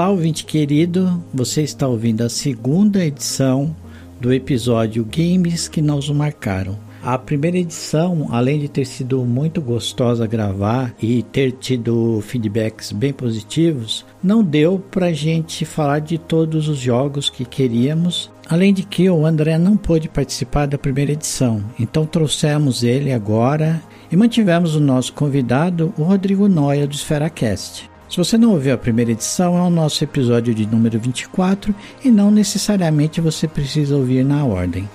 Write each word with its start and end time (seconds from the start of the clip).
Olá, 0.00 0.08
ouvinte 0.08 0.46
querido, 0.46 1.22
você 1.30 1.60
está 1.60 1.86
ouvindo 1.86 2.22
a 2.22 2.30
segunda 2.30 3.04
edição 3.04 3.76
do 4.18 4.32
episódio 4.32 5.04
Games 5.04 5.68
que 5.68 5.82
nos 5.82 6.08
marcaram. 6.08 6.78
A 7.02 7.18
primeira 7.18 7.58
edição, 7.58 8.26
além 8.30 8.58
de 8.60 8.66
ter 8.66 8.86
sido 8.86 9.22
muito 9.26 9.60
gostosa 9.60 10.26
gravar 10.26 10.94
e 11.02 11.22
ter 11.22 11.52
tido 11.52 12.18
feedbacks 12.22 12.92
bem 12.92 13.12
positivos, 13.12 14.06
não 14.24 14.42
deu 14.42 14.82
pra 14.90 15.12
gente 15.12 15.66
falar 15.66 15.98
de 15.98 16.16
todos 16.16 16.66
os 16.66 16.78
jogos 16.78 17.28
que 17.28 17.44
queríamos. 17.44 18.30
Além 18.48 18.72
de 18.72 18.84
que 18.84 19.10
o 19.10 19.26
André 19.26 19.58
não 19.58 19.76
pôde 19.76 20.08
participar 20.08 20.64
da 20.64 20.78
primeira 20.78 21.12
edição, 21.12 21.62
então 21.78 22.06
trouxemos 22.06 22.82
ele 22.82 23.12
agora 23.12 23.82
e 24.10 24.16
mantivemos 24.16 24.74
o 24.74 24.80
nosso 24.80 25.12
convidado, 25.12 25.92
o 25.98 26.04
Rodrigo 26.04 26.48
Noia 26.48 26.86
do 26.86 26.94
EsferaCast. 26.94 27.90
Se 28.10 28.16
você 28.16 28.36
não 28.36 28.50
ouviu 28.50 28.74
a 28.74 28.76
primeira 28.76 29.12
edição, 29.12 29.56
é 29.56 29.62
o 29.62 29.70
nosso 29.70 30.02
episódio 30.02 30.52
de 30.52 30.66
número 30.66 30.98
24 30.98 31.72
e 32.04 32.10
não 32.10 32.28
necessariamente 32.28 33.20
você 33.20 33.46
precisa 33.46 33.94
ouvir 33.94 34.24
na 34.24 34.44
ordem. 34.44 34.90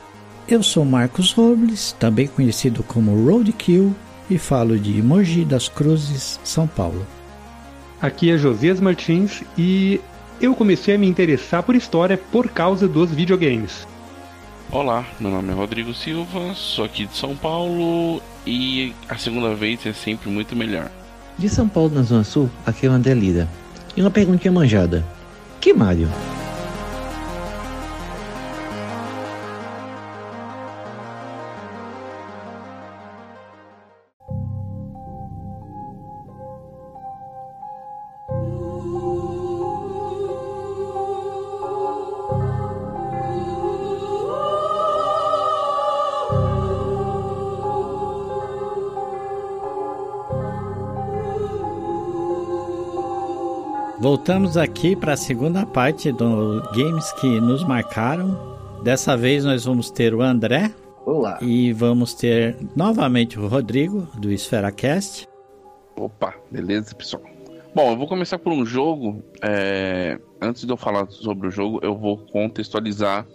Eu 0.45 0.61
sou 0.61 0.83
Marcos 0.83 1.31
Robles, 1.31 1.93
também 1.97 2.27
conhecido 2.27 2.83
como 2.83 3.15
Roadkill, 3.25 3.95
e 4.29 4.37
falo 4.37 4.77
de 4.77 5.01
Mogi 5.01 5.45
das 5.45 5.69
Cruzes, 5.69 6.41
São 6.43 6.67
Paulo. 6.67 7.07
Aqui 8.01 8.31
é 8.31 8.37
Josias 8.37 8.81
Martins 8.81 9.43
e 9.57 10.01
eu 10.41 10.53
comecei 10.53 10.95
a 10.95 10.97
me 10.97 11.07
interessar 11.07 11.63
por 11.63 11.73
história 11.73 12.17
por 12.17 12.49
causa 12.49 12.85
dos 12.85 13.11
videogames. 13.11 13.87
Olá, 14.69 15.05
meu 15.21 15.31
nome 15.31 15.51
é 15.51 15.53
Rodrigo 15.53 15.93
Silva, 15.93 16.53
sou 16.53 16.83
aqui 16.83 17.05
de 17.05 17.15
São 17.15 17.33
Paulo 17.33 18.21
e 18.45 18.93
a 19.07 19.17
segunda 19.17 19.55
vez 19.55 19.85
é 19.85 19.93
sempre 19.93 20.29
muito 20.29 20.53
melhor. 20.53 20.91
De 21.37 21.49
São 21.49 21.67
Paulo, 21.67 21.93
na 21.93 22.01
Zona 22.01 22.23
Sul, 22.23 22.49
aqui 22.65 22.85
é 22.85 22.89
o 22.89 22.93
André 22.93 23.13
Lira. 23.13 23.47
E 23.95 24.01
uma 24.01 24.11
perguntinha 24.11 24.51
manjada. 24.51 25.05
Que 25.59 25.73
Mario? 25.73 26.07
Voltamos 54.15 54.55
aqui 54.55 54.95
para 54.95 55.11
a 55.11 55.17
segunda 55.17 55.65
parte 55.65 56.09
do 56.09 56.61
Games 56.73 57.11
que 57.19 57.27
nos 57.41 57.65
marcaram. 57.65 58.57
Dessa 58.81 59.17
vez 59.17 59.43
nós 59.43 59.65
vamos 59.65 59.91
ter 59.91 60.15
o 60.15 60.21
André. 60.21 60.73
Olá. 61.05 61.37
E 61.41 61.73
vamos 61.73 62.13
ter 62.13 62.55
novamente 62.77 63.37
o 63.37 63.45
Rodrigo, 63.45 64.07
do 64.17 64.31
EsferaCast. 64.31 65.27
Opa, 65.97 66.33
beleza, 66.49 66.95
pessoal? 66.95 67.23
Bom, 67.75 67.91
eu 67.91 67.97
vou 67.97 68.07
começar 68.07 68.39
por 68.39 68.53
um 68.53 68.65
jogo. 68.65 69.21
É... 69.41 70.17
Antes 70.41 70.63
de 70.63 70.71
eu 70.71 70.77
falar 70.77 71.07
sobre 71.11 71.49
o 71.49 71.51
jogo, 71.51 71.81
eu 71.83 71.93
vou 71.97 72.17
contextualizar 72.17 73.27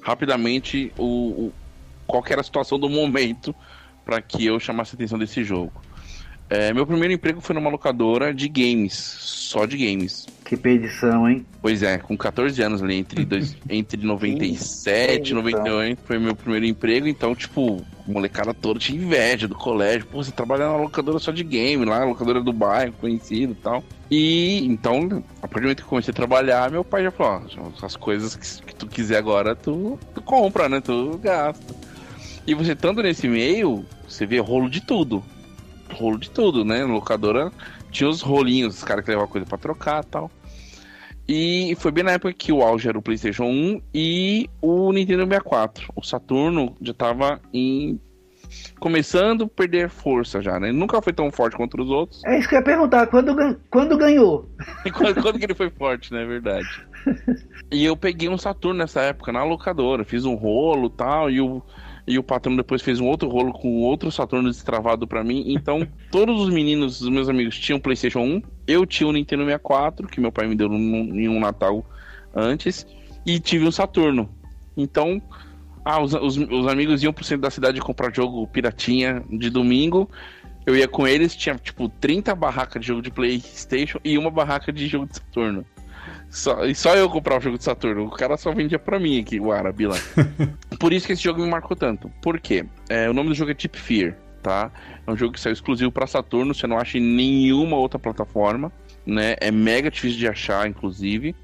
rapidamente 0.00 0.92
o, 0.96 1.02
o... 1.46 1.52
qual 2.06 2.22
era 2.30 2.42
a 2.42 2.44
situação 2.44 2.78
do 2.78 2.88
momento 2.88 3.52
para 4.04 4.22
que 4.22 4.46
eu 4.46 4.60
chamasse 4.60 4.94
a 4.94 4.96
atenção 4.96 5.18
desse 5.18 5.42
jogo. 5.42 5.72
É, 6.50 6.72
meu 6.72 6.86
primeiro 6.86 7.12
emprego 7.12 7.42
foi 7.42 7.54
numa 7.54 7.68
locadora 7.68 8.32
de 8.32 8.48
games, 8.48 8.94
só 8.94 9.66
de 9.66 9.76
games. 9.76 10.26
Que 10.46 10.56
perdição, 10.56 11.28
hein? 11.28 11.44
Pois 11.60 11.82
é, 11.82 11.98
com 11.98 12.16
14 12.16 12.62
anos 12.62 12.82
ali, 12.82 12.94
entre, 12.94 13.22
dois, 13.22 13.54
entre 13.68 14.02
97 14.02 15.30
e 15.30 15.34
98 15.34 16.00
foi 16.06 16.18
meu 16.18 16.34
primeiro 16.34 16.64
emprego, 16.64 17.06
então, 17.06 17.34
tipo, 17.34 17.84
molecada 18.06 18.54
toda 18.54 18.80
tinha 18.80 18.98
inveja 18.98 19.46
do 19.46 19.54
colégio. 19.54 20.06
Pô, 20.06 20.24
você 20.24 20.32
trabalha 20.32 20.66
na 20.68 20.76
locadora 20.76 21.18
só 21.18 21.30
de 21.30 21.44
game, 21.44 21.84
lá, 21.84 22.02
locadora 22.02 22.42
do 22.42 22.52
bairro, 22.52 22.94
conhecido 22.98 23.52
e 23.52 23.56
tal. 23.56 23.84
E 24.10 24.64
então, 24.64 25.22
a 25.42 25.46
partir 25.46 25.60
do 25.60 25.62
momento 25.64 25.78
que 25.78 25.84
eu 25.84 25.88
comecei 25.88 26.12
a 26.12 26.14
trabalhar, 26.14 26.70
meu 26.70 26.82
pai 26.82 27.02
já 27.02 27.10
falou: 27.10 27.42
ó, 27.58 27.84
as 27.84 27.94
coisas 27.94 28.34
que, 28.34 28.68
que 28.68 28.74
tu 28.74 28.86
quiser 28.86 29.18
agora, 29.18 29.54
tu, 29.54 29.98
tu 30.14 30.22
compra, 30.22 30.66
né? 30.66 30.80
Tu 30.80 31.18
gasta. 31.22 31.74
E 32.46 32.54
você 32.54 32.72
estando 32.72 33.02
nesse 33.02 33.28
meio, 33.28 33.84
você 34.08 34.24
vê 34.24 34.38
rolo 34.38 34.70
de 34.70 34.80
tudo 34.80 35.22
rolo 35.94 36.18
de 36.18 36.30
tudo, 36.30 36.64
né? 36.64 36.84
locadora 36.84 37.52
tinha 37.90 38.08
os 38.08 38.20
rolinhos, 38.20 38.76
os 38.76 38.84
caras 38.84 39.04
que 39.04 39.10
levavam 39.10 39.30
coisa 39.30 39.46
para 39.46 39.58
trocar 39.58 40.04
tal. 40.04 40.30
E 41.28 41.76
foi 41.78 41.92
bem 41.92 42.02
na 42.02 42.12
época 42.12 42.32
que 42.32 42.50
o 42.50 42.62
auge 42.62 42.88
era 42.88 42.98
o 42.98 43.02
PlayStation 43.02 43.44
1 43.44 43.82
e 43.92 44.48
o 44.62 44.90
Nintendo 44.92 45.24
64. 45.24 45.92
O 45.94 46.02
Saturno 46.02 46.74
já 46.80 46.94
tava 46.94 47.38
em. 47.52 48.00
Começando 48.80 49.44
a 49.44 49.48
perder 49.48 49.90
força 49.90 50.40
já, 50.40 50.58
né? 50.58 50.68
Ele 50.68 50.78
nunca 50.78 51.02
foi 51.02 51.12
tão 51.12 51.30
forte 51.30 51.54
quanto 51.54 51.82
os 51.82 51.90
outros. 51.90 52.24
É 52.24 52.38
isso 52.38 52.48
que 52.48 52.54
eu 52.54 52.60
ia 52.60 52.64
perguntar, 52.64 53.06
quando, 53.08 53.36
quando 53.70 53.98
ganhou? 53.98 54.48
quando, 54.96 55.20
quando 55.20 55.38
que 55.38 55.44
ele 55.44 55.54
foi 55.54 55.68
forte, 55.68 56.14
né? 56.14 56.22
É 56.22 56.26
verdade. 56.26 56.66
e 57.70 57.84
eu 57.84 57.94
peguei 57.94 58.30
um 58.30 58.38
Saturno 58.38 58.78
nessa 58.78 59.02
época 59.02 59.30
na 59.30 59.44
locadora, 59.44 60.04
fiz 60.04 60.24
um 60.24 60.34
rolo 60.34 60.88
tal, 60.88 61.30
e 61.30 61.42
o. 61.42 61.62
E 62.08 62.18
o 62.18 62.22
patrão 62.22 62.56
depois 62.56 62.80
fez 62.80 63.00
um 63.00 63.06
outro 63.06 63.28
rolo 63.28 63.52
com 63.52 63.82
outro 63.82 64.10
Saturno 64.10 64.48
destravado 64.48 65.06
para 65.06 65.22
mim. 65.22 65.44
Então, 65.48 65.86
todos 66.10 66.40
os 66.40 66.48
meninos, 66.48 67.02
os 67.02 67.08
meus 67.10 67.28
amigos, 67.28 67.58
tinham 67.58 67.78
PlayStation 67.78 68.20
1. 68.20 68.42
Eu 68.66 68.86
tinha 68.86 69.06
o 69.06 69.10
um 69.10 69.12
Nintendo 69.12 69.44
64, 69.44 70.08
que 70.08 70.18
meu 70.18 70.32
pai 70.32 70.46
me 70.46 70.54
deu 70.54 70.72
em 70.72 71.28
um 71.28 71.38
Natal 71.38 71.84
antes. 72.34 72.86
E 73.26 73.38
tive 73.38 73.66
um 73.66 73.70
Saturno. 73.70 74.34
Então, 74.74 75.20
ah, 75.84 76.00
os, 76.00 76.14
os, 76.14 76.38
os 76.38 76.66
amigos 76.66 77.02
iam 77.02 77.12
pro 77.12 77.24
centro 77.24 77.42
da 77.42 77.50
cidade 77.50 77.78
comprar 77.80 78.14
jogo 78.14 78.46
piratinha 78.46 79.22
de 79.30 79.50
domingo. 79.50 80.08
Eu 80.64 80.76
ia 80.76 80.88
com 80.88 81.06
eles, 81.06 81.36
tinha 81.36 81.56
tipo 81.56 81.88
30 81.88 82.34
barracas 82.34 82.80
de 82.80 82.88
jogo 82.88 83.02
de 83.02 83.10
PlayStation 83.10 83.98
e 84.02 84.16
uma 84.16 84.30
barraca 84.30 84.72
de 84.72 84.86
jogo 84.86 85.06
de 85.06 85.16
Saturno. 85.16 85.64
Só, 86.30 86.64
e 86.64 86.74
só 86.74 86.94
eu 86.94 87.08
comprava 87.08 87.40
o 87.40 87.42
jogo 87.42 87.58
de 87.58 87.64
Saturno. 87.64 88.06
O 88.06 88.10
cara 88.10 88.36
só 88.36 88.52
vendia 88.52 88.78
pra 88.78 88.98
mim 88.98 89.20
aqui, 89.20 89.40
o 89.40 89.52
árabe 89.52 89.86
lá. 89.86 89.96
Por 90.78 90.92
isso 90.92 91.06
que 91.06 91.12
esse 91.12 91.22
jogo 91.22 91.42
me 91.42 91.48
marcou 91.48 91.76
tanto. 91.76 92.10
Por 92.22 92.38
quê? 92.38 92.66
É, 92.88 93.08
o 93.08 93.14
nome 93.14 93.30
do 93.30 93.34
jogo 93.34 93.50
é 93.50 93.54
Tip 93.54 93.76
Fear, 93.76 94.14
tá? 94.42 94.70
É 95.06 95.10
um 95.10 95.16
jogo 95.16 95.32
que 95.32 95.40
saiu 95.40 95.52
exclusivo 95.52 95.90
para 95.90 96.06
Saturno, 96.06 96.54
você 96.54 96.66
não 96.66 96.78
acha 96.78 96.98
em 96.98 97.02
nenhuma 97.02 97.76
outra 97.76 97.98
plataforma, 97.98 98.72
né? 99.06 99.36
É 99.40 99.50
mega 99.50 99.90
difícil 99.90 100.18
de 100.18 100.28
achar, 100.28 100.68
inclusive. 100.68 101.34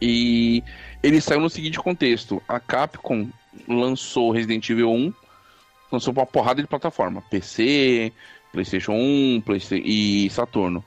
E 0.00 0.62
ele 1.02 1.20
saiu 1.20 1.40
no 1.40 1.50
seguinte 1.50 1.78
contexto: 1.78 2.42
a 2.48 2.60
Capcom 2.60 3.28
lançou 3.66 4.30
Resident 4.30 4.68
Evil 4.70 4.90
1, 4.90 5.12
lançou 5.90 6.14
pra 6.14 6.22
uma 6.22 6.26
porrada 6.26 6.62
de 6.62 6.68
plataforma: 6.68 7.22
PC, 7.30 8.12
PlayStation 8.52 8.92
1 8.92 9.42
PlayStation 9.44 9.84
e 9.84 10.30
Saturno. 10.30 10.84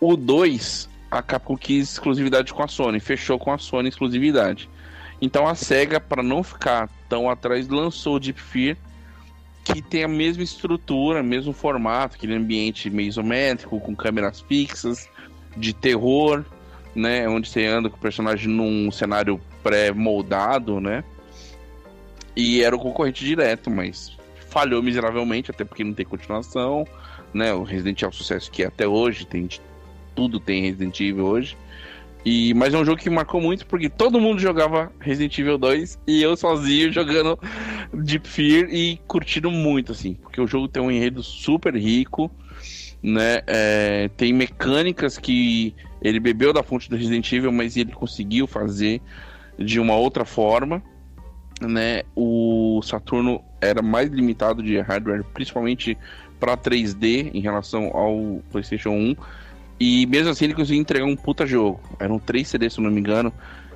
O 0.00 0.16
2 0.16 0.88
a 1.12 1.22
Capcom 1.22 1.56
quis 1.56 1.92
exclusividade 1.92 2.52
com 2.54 2.62
a 2.62 2.68
Sony, 2.68 2.98
fechou 2.98 3.38
com 3.38 3.52
a 3.52 3.58
Sony 3.58 3.90
exclusividade. 3.90 4.68
Então 5.20 5.46
a 5.46 5.54
SEGA, 5.54 6.00
para 6.00 6.22
não 6.22 6.42
ficar 6.42 6.88
tão 7.08 7.28
atrás, 7.28 7.68
lançou 7.68 8.16
o 8.16 8.20
Deep 8.20 8.40
Fear, 8.40 8.76
que 9.62 9.82
tem 9.82 10.02
a 10.02 10.08
mesma 10.08 10.42
estrutura, 10.42 11.22
mesmo 11.22 11.52
formato, 11.52 12.16
aquele 12.16 12.34
ambiente 12.34 12.90
meio 12.90 13.08
isométrico, 13.08 13.78
com 13.78 13.94
câmeras 13.94 14.40
fixas, 14.40 15.08
de 15.56 15.72
terror, 15.74 16.44
né? 16.94 17.28
Onde 17.28 17.48
você 17.48 17.66
anda 17.66 17.90
com 17.90 17.96
o 17.96 18.00
personagem 18.00 18.48
num 18.48 18.90
cenário 18.90 19.40
pré-moldado, 19.62 20.80
né? 20.80 21.04
E 22.34 22.62
era 22.62 22.74
o 22.74 22.78
concorrente 22.78 23.24
direto, 23.24 23.70
mas 23.70 24.16
falhou 24.48 24.82
miseravelmente, 24.82 25.50
até 25.50 25.64
porque 25.64 25.84
não 25.84 25.94
tem 25.94 26.06
continuação, 26.06 26.86
né? 27.32 27.52
O 27.52 27.62
Resident 27.62 28.00
Evil 28.02 28.08
é 28.08 28.12
sucesso 28.12 28.50
que 28.50 28.64
é 28.64 28.66
até 28.66 28.88
hoje, 28.88 29.26
tem 29.26 29.46
tudo 30.14 30.40
tem 30.40 30.62
Resident 30.62 30.98
Evil 31.00 31.24
hoje. 31.24 31.56
E, 32.24 32.54
mas 32.54 32.72
é 32.72 32.78
um 32.78 32.84
jogo 32.84 33.00
que 33.00 33.10
marcou 33.10 33.40
muito 33.40 33.66
porque 33.66 33.88
todo 33.88 34.20
mundo 34.20 34.40
jogava 34.40 34.92
Resident 35.00 35.36
Evil 35.38 35.58
2 35.58 35.98
e 36.06 36.22
eu 36.22 36.36
sozinho 36.36 36.90
jogando 36.92 37.38
Deep 37.92 38.28
Fear 38.28 38.68
e 38.70 39.00
curtindo 39.08 39.50
muito, 39.50 39.92
assim, 39.92 40.14
porque 40.14 40.40
o 40.40 40.46
jogo 40.46 40.68
tem 40.68 40.82
um 40.82 40.90
enredo 40.90 41.22
super 41.22 41.74
rico, 41.74 42.30
né? 43.02 43.42
É, 43.46 44.08
tem 44.16 44.32
mecânicas 44.32 45.18
que 45.18 45.74
ele 46.00 46.20
bebeu 46.20 46.52
da 46.52 46.62
fonte 46.62 46.88
do 46.88 46.96
Resident 46.96 47.30
Evil, 47.32 47.50
mas 47.50 47.76
ele 47.76 47.92
conseguiu 47.92 48.46
fazer 48.46 49.00
de 49.58 49.80
uma 49.80 49.96
outra 49.96 50.24
forma, 50.24 50.80
né? 51.60 52.02
O 52.14 52.80
Saturno 52.82 53.42
era 53.60 53.82
mais 53.82 54.08
limitado 54.08 54.62
de 54.62 54.78
hardware, 54.78 55.24
principalmente 55.34 55.98
para 56.38 56.56
3D 56.56 57.30
em 57.34 57.40
relação 57.40 57.90
ao 57.96 58.42
PlayStation 58.50 58.90
1 58.90 59.16
e 59.78 60.06
mesmo 60.06 60.30
assim 60.30 60.44
ele 60.46 60.54
conseguiu 60.54 60.80
entregar 60.80 61.06
um 61.06 61.16
puta 61.16 61.46
jogo. 61.46 61.80
Eram 61.98 62.18
três 62.18 62.48
CDs, 62.48 62.74
se 62.74 62.80
não 62.80 62.90
me 62.90 63.00
engano. 63.00 63.32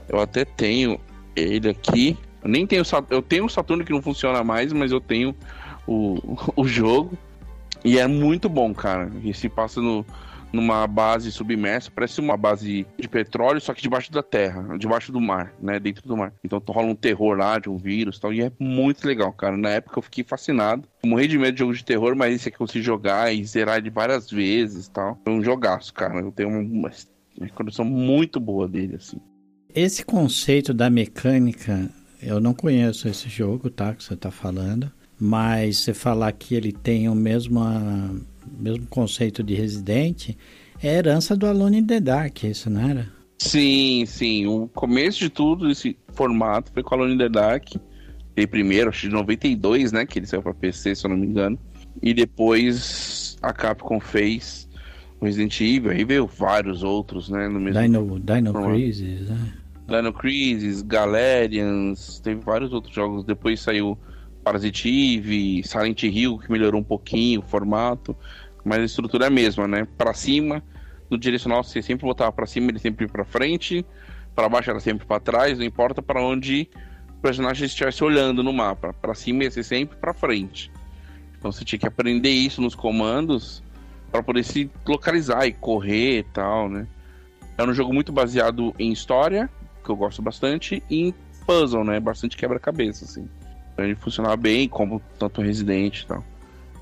Eu 0.08 0.20
até 0.20 0.44
tenho 0.44 1.00
ele 1.34 1.68
aqui. 1.68 2.16
Eu 2.42 2.48
nem 2.48 2.66
tenho 2.66 2.82
eu 3.10 3.22
tenho 3.22 3.44
o 3.46 3.50
Saturno 3.50 3.84
que 3.84 3.92
não 3.92 4.00
funciona 4.00 4.44
mais, 4.44 4.72
mas 4.72 4.92
eu 4.92 5.00
tenho 5.00 5.34
o, 5.86 6.38
o 6.56 6.66
jogo. 6.66 7.16
E 7.84 7.98
é 7.98 8.06
muito 8.06 8.48
bom, 8.48 8.74
cara. 8.74 9.10
E 9.22 9.32
se 9.34 9.48
passa 9.48 9.80
no, 9.80 10.04
numa 10.52 10.86
base 10.86 11.30
submersa, 11.30 11.90
parece 11.94 12.20
uma 12.20 12.36
base 12.36 12.86
de 12.98 13.08
petróleo, 13.08 13.60
só 13.60 13.74
que 13.74 13.82
debaixo 13.82 14.10
da 14.10 14.22
terra, 14.22 14.76
debaixo 14.78 15.12
do 15.12 15.20
mar, 15.20 15.52
né? 15.60 15.78
Dentro 15.78 16.06
do 16.06 16.16
mar. 16.16 16.32
Então 16.42 16.62
rola 16.66 16.88
um 16.88 16.94
terror 16.94 17.36
lá 17.36 17.58
de 17.58 17.68
um 17.68 17.76
vírus 17.76 18.16
e 18.16 18.20
tal. 18.20 18.32
E 18.32 18.42
é 18.42 18.50
muito 18.58 19.06
legal, 19.06 19.32
cara. 19.32 19.56
Na 19.56 19.70
época 19.70 19.98
eu 19.98 20.02
fiquei 20.02 20.24
fascinado. 20.24 20.88
morri 21.04 21.28
de 21.28 21.38
medo 21.38 21.52
de 21.52 21.60
jogo 21.60 21.74
de 21.74 21.84
terror, 21.84 22.16
mas 22.16 22.34
esse 22.34 22.48
aqui 22.48 22.56
eu 22.56 22.66
consegui 22.66 22.82
jogar 22.82 23.32
e 23.32 23.44
zerar 23.44 23.78
ele 23.78 23.90
várias 23.90 24.30
vezes 24.30 24.88
tal. 24.88 25.18
Foi 25.24 25.32
um 25.32 25.42
jogaço, 25.42 25.92
cara. 25.92 26.20
Eu 26.20 26.32
tenho 26.32 26.48
uma, 26.48 26.90
uma 27.38 27.84
muito 27.84 28.40
boa 28.40 28.66
dele, 28.66 28.96
assim. 28.96 29.18
Esse 29.74 30.04
conceito 30.04 30.72
da 30.72 30.88
mecânica, 30.88 31.90
eu 32.22 32.40
não 32.40 32.54
conheço 32.54 33.08
esse 33.08 33.28
jogo, 33.28 33.68
tá? 33.68 33.94
Que 33.94 34.02
você 34.02 34.16
tá 34.16 34.30
falando. 34.30 34.90
Mas 35.18 35.78
você 35.78 35.94
falar 35.94 36.32
que 36.32 36.54
ele 36.54 36.72
tem 36.72 37.08
o 37.08 37.14
mesmo, 37.14 37.60
mesmo 38.56 38.86
conceito 38.86 39.42
de 39.42 39.54
Resident, 39.54 40.30
é 40.82 40.96
herança 40.96 41.36
do 41.36 41.46
Alone 41.46 41.78
in 41.78 41.86
the 41.86 42.00
Dark, 42.00 42.44
isso 42.44 42.70
não 42.70 42.88
era? 42.88 43.08
Sim, 43.38 44.04
sim. 44.06 44.46
O 44.46 44.68
começo 44.68 45.18
de 45.18 45.28
tudo, 45.28 45.70
esse 45.70 45.96
formato, 46.12 46.72
foi 46.72 46.82
com 46.82 46.94
Alone 46.94 47.14
in 47.14 47.18
the 47.18 47.28
Dark. 47.28 47.74
Ele 48.36 48.46
primeiro, 48.46 48.90
acho 48.90 49.02
que 49.02 49.08
de 49.08 49.12
92, 49.14 49.92
né? 49.92 50.04
Que 50.04 50.18
ele 50.18 50.26
saiu 50.26 50.42
pra 50.42 50.52
PC, 50.52 50.94
se 50.94 51.06
eu 51.06 51.10
não 51.10 51.16
me 51.16 51.26
engano. 51.26 51.58
E 52.02 52.12
depois 52.12 53.36
a 53.40 53.52
Capcom 53.52 54.00
fez 54.00 54.68
o 55.20 55.24
Resident 55.24 55.58
Evil, 55.60 55.90
aí 55.90 56.04
veio 56.04 56.26
vários 56.26 56.82
outros, 56.82 57.30
né? 57.30 57.48
No 57.48 57.58
mesmo 57.58 57.80
Dino, 57.80 58.20
Dino 58.20 58.52
Crisis, 58.52 59.28
né? 59.28 59.54
Dino 59.88 60.12
Crisis, 60.12 60.82
Galerians, 60.82 62.20
teve 62.20 62.40
vários 62.40 62.72
outros 62.72 62.94
jogos. 62.94 63.24
Depois 63.24 63.60
saiu 63.60 63.96
Parasitive, 64.44 65.62
Silent 65.64 66.02
Hill, 66.02 66.38
que 66.38 66.50
melhorou 66.52 66.80
um 66.80 66.84
pouquinho 66.84 67.40
o 67.40 67.42
formato, 67.42 68.14
mas 68.66 68.80
a 68.80 68.84
estrutura 68.84 69.24
é 69.24 69.28
a 69.28 69.30
mesma, 69.30 69.68
né? 69.68 69.86
Para 69.96 70.12
cima, 70.12 70.62
no 71.08 71.16
direcional 71.16 71.62
você 71.62 71.80
sempre 71.80 72.04
botava 72.04 72.32
para 72.32 72.46
cima, 72.46 72.70
ele 72.70 72.80
sempre 72.80 73.06
para 73.06 73.24
frente, 73.24 73.86
para 74.34 74.48
baixo 74.48 74.70
era 74.70 74.80
sempre 74.80 75.06
para 75.06 75.20
trás, 75.20 75.56
não 75.56 75.64
importa 75.64 76.02
para 76.02 76.20
onde 76.20 76.68
o 77.16 77.20
personagem 77.22 77.64
estivesse 77.64 78.02
olhando 78.02 78.42
no 78.42 78.52
mapa, 78.52 78.92
para 78.92 79.14
cima 79.14 79.44
ia 79.44 79.50
ser 79.52 79.62
sempre 79.62 79.96
para 79.96 80.12
frente. 80.12 80.70
Então 81.38 81.52
você 81.52 81.64
tinha 81.64 81.78
que 81.78 81.86
aprender 81.86 82.30
isso 82.30 82.60
nos 82.60 82.74
comandos 82.74 83.62
para 84.10 84.20
poder 84.20 84.42
se 84.42 84.68
localizar 84.84 85.46
e 85.46 85.52
correr 85.52 86.18
e 86.18 86.22
tal, 86.24 86.68
né? 86.68 86.88
É 87.56 87.62
um 87.62 87.72
jogo 87.72 87.94
muito 87.94 88.12
baseado 88.12 88.74
em 88.78 88.90
história, 88.90 89.48
que 89.84 89.90
eu 89.90 89.96
gosto 89.96 90.20
bastante, 90.20 90.82
e 90.90 91.08
em 91.08 91.14
puzzle, 91.46 91.84
né? 91.84 92.00
Bastante 92.00 92.36
quebra-cabeça, 92.36 93.04
assim. 93.04 93.28
Ele 93.78 93.94
funcionava 93.94 94.36
bem, 94.36 94.68
como 94.68 95.00
tanto 95.18 95.40
Resident 95.40 96.00
e 96.00 96.06
tal. 96.06 96.24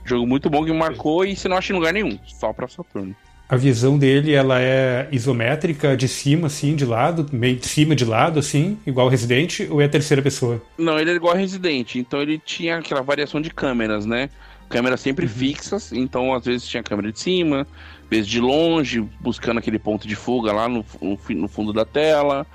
Jogo 0.04 0.26
muito 0.26 0.50
bom 0.50 0.64
que 0.64 0.72
marcou 0.72 1.24
e 1.24 1.34
você 1.34 1.48
não 1.48 1.56
acha 1.56 1.72
em 1.72 1.76
lugar 1.76 1.92
nenhum, 1.92 2.18
só 2.26 2.52
pra 2.52 2.68
Saturno. 2.68 3.14
A 3.46 3.56
visão 3.56 3.98
dele, 3.98 4.32
ela 4.32 4.60
é 4.60 5.06
isométrica, 5.12 5.96
de 5.96 6.08
cima, 6.08 6.46
assim, 6.46 6.74
de 6.74 6.84
lado, 6.84 7.26
meio 7.30 7.56
de 7.56 7.66
cima, 7.66 7.94
de 7.94 8.04
lado, 8.04 8.38
assim, 8.38 8.78
igual 8.86 9.08
Resident, 9.08 9.60
ou 9.70 9.82
é 9.82 9.84
a 9.84 9.88
terceira 9.88 10.22
pessoa? 10.22 10.62
Não, 10.78 10.98
ele 10.98 11.10
é 11.10 11.14
igual 11.14 11.36
Resident, 11.36 11.96
então 11.96 12.22
ele 12.22 12.38
tinha 12.38 12.78
aquela 12.78 13.02
variação 13.02 13.40
de 13.40 13.50
câmeras, 13.50 14.06
né? 14.06 14.30
Câmeras 14.68 15.00
sempre 15.00 15.26
uhum. 15.26 15.32
fixas, 15.32 15.92
então 15.92 16.34
às 16.34 16.44
vezes 16.44 16.66
tinha 16.66 16.82
câmera 16.82 17.12
de 17.12 17.20
cima, 17.20 17.66
vezes 18.10 18.26
de 18.26 18.40
longe, 18.40 19.00
buscando 19.20 19.58
aquele 19.58 19.78
ponto 19.78 20.06
de 20.06 20.14
fuga 20.14 20.52
lá 20.52 20.68
no, 20.68 20.84
no, 21.00 21.18
no 21.30 21.48
fundo 21.48 21.72
da 21.72 21.84
tela, 21.84 22.46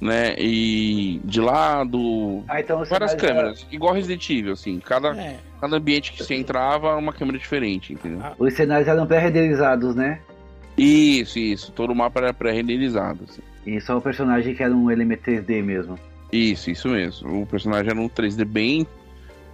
né? 0.00 0.34
E 0.38 1.20
de 1.24 1.40
lado. 1.40 2.44
Ah, 2.48 2.60
então 2.60 2.84
várias 2.84 3.14
câmeras. 3.14 3.66
Igual 3.70 3.94
Resident 3.94 4.28
Evil, 4.30 4.52
assim. 4.52 4.78
Cada, 4.78 5.08
é. 5.16 5.38
cada 5.60 5.76
ambiente 5.76 6.12
que 6.12 6.22
você 6.22 6.34
entrava, 6.34 6.96
uma 6.96 7.12
câmera 7.12 7.38
diferente, 7.38 7.92
entendeu? 7.92 8.20
Ah. 8.22 8.34
Os 8.38 8.54
cenários 8.54 8.88
eram 8.88 9.06
pré-renderizados, 9.06 9.94
né? 9.94 10.20
Isso, 10.76 11.38
isso. 11.38 11.72
Todo 11.72 11.92
o 11.92 11.96
mapa 11.96 12.20
era 12.20 12.34
pré-renderizado. 12.34 13.24
Assim. 13.28 13.42
E 13.66 13.80
só 13.80 13.96
o 13.96 14.00
personagem 14.00 14.54
que 14.54 14.62
era 14.62 14.74
um 14.74 14.90
elemento 14.90 15.30
3D 15.30 15.62
mesmo. 15.62 15.98
Isso, 16.32 16.70
isso 16.70 16.88
mesmo. 16.88 17.42
O 17.42 17.46
personagem 17.46 17.90
era 17.90 18.00
um 18.00 18.08
3D 18.08 18.44
bem 18.44 18.86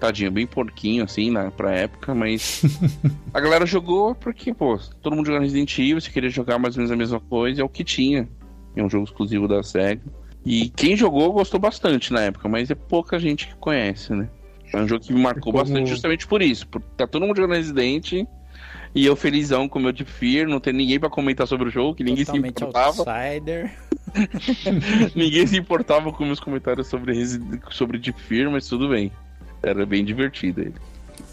tadinho, 0.02 0.32
bem 0.32 0.46
porquinho, 0.48 1.04
assim, 1.04 1.30
na, 1.30 1.48
pra 1.50 1.70
época, 1.70 2.12
mas 2.12 2.62
a 3.32 3.40
galera 3.40 3.64
jogou 3.64 4.16
porque, 4.16 4.52
pô, 4.52 4.76
todo 5.00 5.14
mundo 5.14 5.26
jogando 5.26 5.42
Resident 5.42 5.78
Evil, 5.78 6.00
você 6.00 6.10
queria 6.10 6.28
jogar 6.28 6.58
mais 6.58 6.74
ou 6.74 6.80
menos 6.80 6.90
a 6.90 6.96
mesma 6.96 7.20
coisa, 7.20 7.62
é 7.62 7.64
o 7.64 7.68
que 7.68 7.84
tinha. 7.84 8.28
É 8.74 8.82
um 8.82 8.90
jogo 8.90 9.04
exclusivo 9.04 9.46
da 9.46 9.62
SEGA. 9.62 10.02
E 10.44 10.70
quem 10.70 10.96
jogou 10.96 11.32
gostou 11.32 11.60
bastante 11.60 12.12
na 12.12 12.22
época, 12.22 12.48
mas 12.48 12.68
é 12.68 12.74
pouca 12.74 13.16
gente 13.16 13.46
que 13.46 13.54
conhece, 13.54 14.12
né? 14.12 14.28
É 14.72 14.80
um 14.80 14.88
jogo 14.88 15.04
que 15.04 15.12
me 15.12 15.20
marcou 15.20 15.52
Como... 15.52 15.58
bastante 15.58 15.88
justamente 15.88 16.26
por 16.26 16.42
isso. 16.42 16.66
Porque 16.66 16.88
tá 16.96 17.06
todo 17.06 17.24
mundo 17.24 17.36
jogando 17.36 17.56
Resident 17.56 18.12
e 18.94 19.06
eu 19.06 19.14
felizão 19.14 19.68
com 19.68 19.78
o 19.78 19.82
meu 19.82 19.92
Deep 19.92 20.10
Fear, 20.10 20.48
não 20.48 20.58
tem 20.58 20.72
ninguém 20.72 20.98
para 20.98 21.10
comentar 21.10 21.46
sobre 21.46 21.68
o 21.68 21.70
jogo, 21.70 21.94
que 21.94 22.02
ninguém 22.02 22.24
Totalmente 22.24 22.58
se 22.58 22.64
importava. 22.64 23.04
Outsider. 23.04 23.70
ninguém 25.14 25.46
se 25.46 25.56
importava 25.56 26.12
com 26.12 26.24
meus 26.24 26.40
comentários 26.40 26.88
sobre, 26.88 27.14
sobre 27.70 27.98
Deep 27.98 28.20
Fear, 28.20 28.50
mas 28.50 28.66
tudo 28.66 28.88
bem. 28.88 29.12
Era 29.62 29.86
bem 29.86 30.04
divertido 30.04 30.60
ele. 30.60 30.74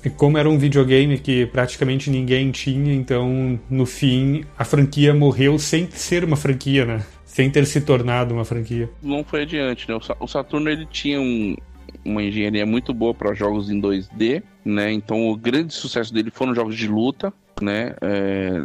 E 0.04 0.10
como 0.10 0.38
era 0.38 0.50
um 0.50 0.58
videogame 0.58 1.18
que 1.18 1.46
praticamente 1.48 2.10
ninguém 2.10 2.52
tinha, 2.52 2.94
então 2.94 3.60
no 3.70 3.86
fim 3.86 4.46
a 4.58 4.64
franquia 4.64 5.14
morreu 5.14 5.60
sem 5.60 5.90
ser 5.92 6.24
uma 6.24 6.38
franquia, 6.38 6.86
né? 6.86 7.06
Sem 7.26 7.50
ter 7.50 7.66
se 7.66 7.82
tornado 7.82 8.34
uma 8.34 8.46
franquia. 8.46 8.90
Não 9.02 9.24
foi 9.24 9.44
adiante, 9.44 9.90
né? 9.90 9.98
O 10.20 10.28
Saturno 10.28 10.70
ele 10.70 10.86
tinha 10.86 11.20
um, 11.20 11.56
uma 12.04 12.24
engenharia 12.24 12.66
muito 12.66 12.94
boa 12.94 13.14
para 13.14 13.34
jogos 13.34 13.70
em 13.70 13.82
2D, 13.82 14.42
né? 14.64 14.92
Então 14.92 15.30
o 15.30 15.36
grande 15.36 15.74
sucesso 15.74 16.14
dele 16.14 16.32
foram 16.32 16.56
jogos 16.56 16.76
de 16.76 16.88
luta, 16.88 17.34
né? 17.62 17.94
É, 18.02 18.64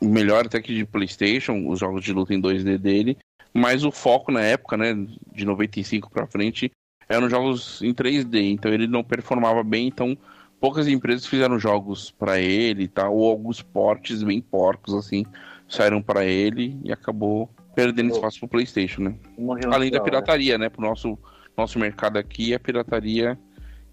melhor 0.00 0.46
até 0.46 0.60
que 0.60 0.74
de 0.74 0.84
PlayStation, 0.84 1.68
os 1.68 1.78
jogos 1.78 2.04
de 2.04 2.12
luta 2.12 2.34
em 2.34 2.40
2D 2.40 2.76
dele. 2.76 3.16
Mas 3.54 3.84
o 3.84 3.92
foco 3.92 4.32
na 4.32 4.40
época, 4.40 4.76
né, 4.76 4.94
de 5.32 5.44
95 5.44 6.10
para 6.10 6.26
frente, 6.26 6.72
eram 7.08 7.28
jogos 7.28 7.82
em 7.82 7.92
3D, 7.92 8.52
então 8.52 8.72
ele 8.72 8.86
não 8.86 9.02
performava 9.02 9.62
bem, 9.62 9.88
então 9.88 10.16
poucas 10.60 10.86
empresas 10.88 11.26
fizeram 11.26 11.58
jogos 11.58 12.10
para 12.10 12.40
ele 12.40 12.84
e 12.84 12.88
tal, 12.88 13.14
ou 13.14 13.30
alguns 13.30 13.60
portes 13.62 14.22
bem 14.22 14.40
porcos 14.40 14.94
assim, 14.94 15.24
saíram 15.68 16.00
para 16.02 16.24
ele 16.24 16.78
e 16.84 16.92
acabou 16.92 17.50
perdendo 17.74 18.12
oh. 18.12 18.14
espaço 18.14 18.40
pro 18.40 18.48
PlayStation, 18.48 19.02
né? 19.02 19.14
Morreu 19.38 19.72
Além 19.72 19.90
da 19.90 20.00
pirataria, 20.00 20.58
né, 20.58 20.68
pro 20.68 20.82
nosso 20.82 21.18
nosso 21.56 21.78
mercado 21.78 22.18
aqui, 22.18 22.54
a 22.54 22.60
pirataria 22.60 23.38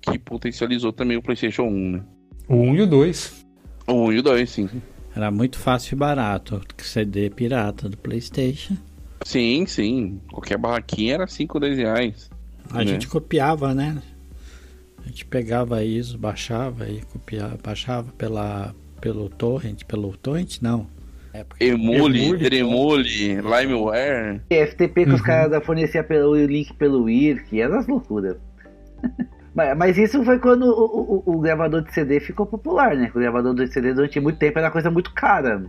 que 0.01 0.17
potencializou 0.17 0.93
também 0.93 1.17
o 1.17 1.21
PlayStation 1.21 1.63
1, 1.63 1.91
né? 1.91 2.03
O 2.47 2.55
1 2.55 2.75
e 2.75 2.81
o 2.81 2.87
2. 2.87 3.45
O 3.87 3.93
1 3.93 4.13
e 4.13 4.19
o 4.19 4.23
2, 4.23 4.49
sim. 4.49 4.69
Era 5.15 5.29
muito 5.29 5.57
fácil 5.57 5.95
e 5.95 5.97
barato, 5.97 6.61
CD 6.77 7.29
pirata 7.29 7.89
do 7.89 7.97
PlayStation. 7.97 8.77
Sim, 9.25 9.65
sim. 9.65 10.21
Qualquer 10.31 10.57
barraquinha 10.57 11.15
era 11.15 11.27
5, 11.27 11.59
10 11.59 11.77
reais. 11.77 12.29
A 12.71 12.79
né? 12.79 12.85
gente 12.85 13.07
copiava, 13.07 13.73
né? 13.73 14.01
A 15.03 15.07
gente 15.07 15.25
pegava 15.25 15.83
isso, 15.83 16.17
baixava 16.17 16.87
e 16.87 17.01
copiava, 17.01 17.57
baixava 17.63 18.11
pela, 18.17 18.73
pelo 19.01 19.29
torrent, 19.29 19.83
pelo 19.85 20.15
torrent 20.17 20.59
não. 20.61 20.87
É 21.33 21.45
Emule, 21.59 22.37
Tremule, 22.39 23.35
Limeware. 23.35 24.41
FTP 24.49 25.03
que 25.03 25.09
uhum. 25.09 25.15
os 25.15 25.21
caras 25.21 25.63
forneciam 25.63 26.03
pelo 26.03 26.35
link 26.35 26.73
pelo 26.73 27.09
IRC, 27.09 27.61
eram 27.61 27.77
as 27.77 27.87
loucuras. 27.87 28.37
mas, 29.53 29.77
mas, 29.77 29.97
isso 29.97 30.23
foi 30.23 30.39
quando 30.39 30.63
o, 30.63 31.23
o, 31.27 31.35
o, 31.35 31.39
gravador 31.39 31.83
de 31.83 31.93
CD 31.93 32.19
ficou 32.19 32.45
popular, 32.45 32.95
né? 32.95 33.11
O 33.13 33.19
gravador 33.19 33.53
de 33.53 33.67
CD 33.67 33.93
durante 33.93 34.19
muito 34.19 34.39
tempo 34.39 34.57
era 34.57 34.71
coisa 34.71 34.89
muito 34.89 35.13
cara. 35.13 35.63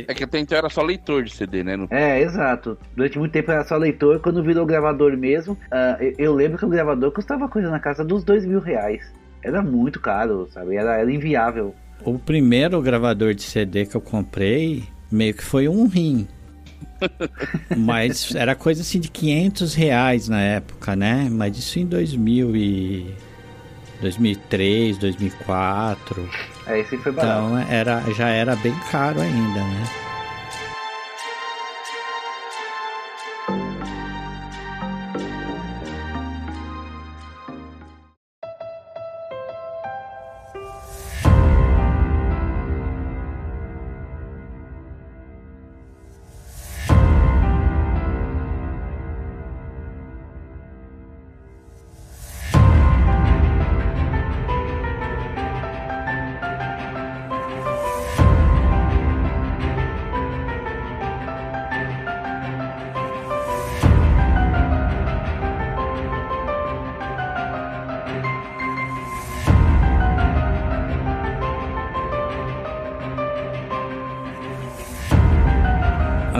É 0.00 0.14
que 0.14 0.24
até 0.24 0.38
então 0.38 0.56
era 0.56 0.68
só 0.68 0.82
leitor 0.82 1.22
de 1.22 1.34
CD, 1.34 1.62
né? 1.62 1.76
É, 1.90 2.20
exato. 2.20 2.78
Durante 2.96 3.18
muito 3.18 3.32
tempo 3.32 3.50
era 3.50 3.64
só 3.64 3.76
leitor. 3.76 4.20
Quando 4.20 4.42
virou 4.42 4.64
gravador 4.66 5.16
mesmo, 5.16 5.54
uh, 5.54 6.14
eu, 6.18 6.34
lembro 6.34 6.58
que 6.58 6.64
o 6.64 6.68
gravador 6.68 7.10
custava 7.12 7.48
coisa 7.48 7.70
na 7.70 7.78
casa 7.78 8.04
dos 8.04 8.24
dois 8.24 8.44
mil 8.44 8.60
reais. 8.60 9.02
Era 9.42 9.62
muito 9.62 10.00
caro, 10.00 10.48
sabe? 10.52 10.76
Era, 10.76 10.98
era 10.98 11.12
inviável. 11.12 11.74
O 12.04 12.18
primeiro 12.18 12.80
gravador 12.80 13.34
de 13.34 13.42
CD 13.42 13.86
que 13.86 13.96
eu 13.96 14.00
comprei 14.00 14.84
meio 15.10 15.34
que 15.34 15.44
foi 15.44 15.68
um 15.68 15.86
rim. 15.86 16.26
Mas 17.76 18.34
era 18.34 18.54
coisa 18.54 18.82
assim 18.82 18.98
de 18.98 19.08
500 19.08 19.74
reais 19.74 20.28
na 20.28 20.40
época, 20.40 20.96
né? 20.96 21.28
Mas 21.30 21.56
isso 21.58 21.78
em 21.78 21.86
2000 21.86 22.56
e... 22.56 23.14
2003, 24.02 24.98
2004. 24.98 26.28
É, 26.66 26.80
esse 26.80 26.98
foi 26.98 27.12
barato. 27.12 27.46
Então 27.46 27.58
era, 27.70 28.00
já 28.12 28.28
era 28.28 28.54
bem 28.56 28.74
caro 28.90 29.20
ainda, 29.20 29.60
né? 29.60 30.11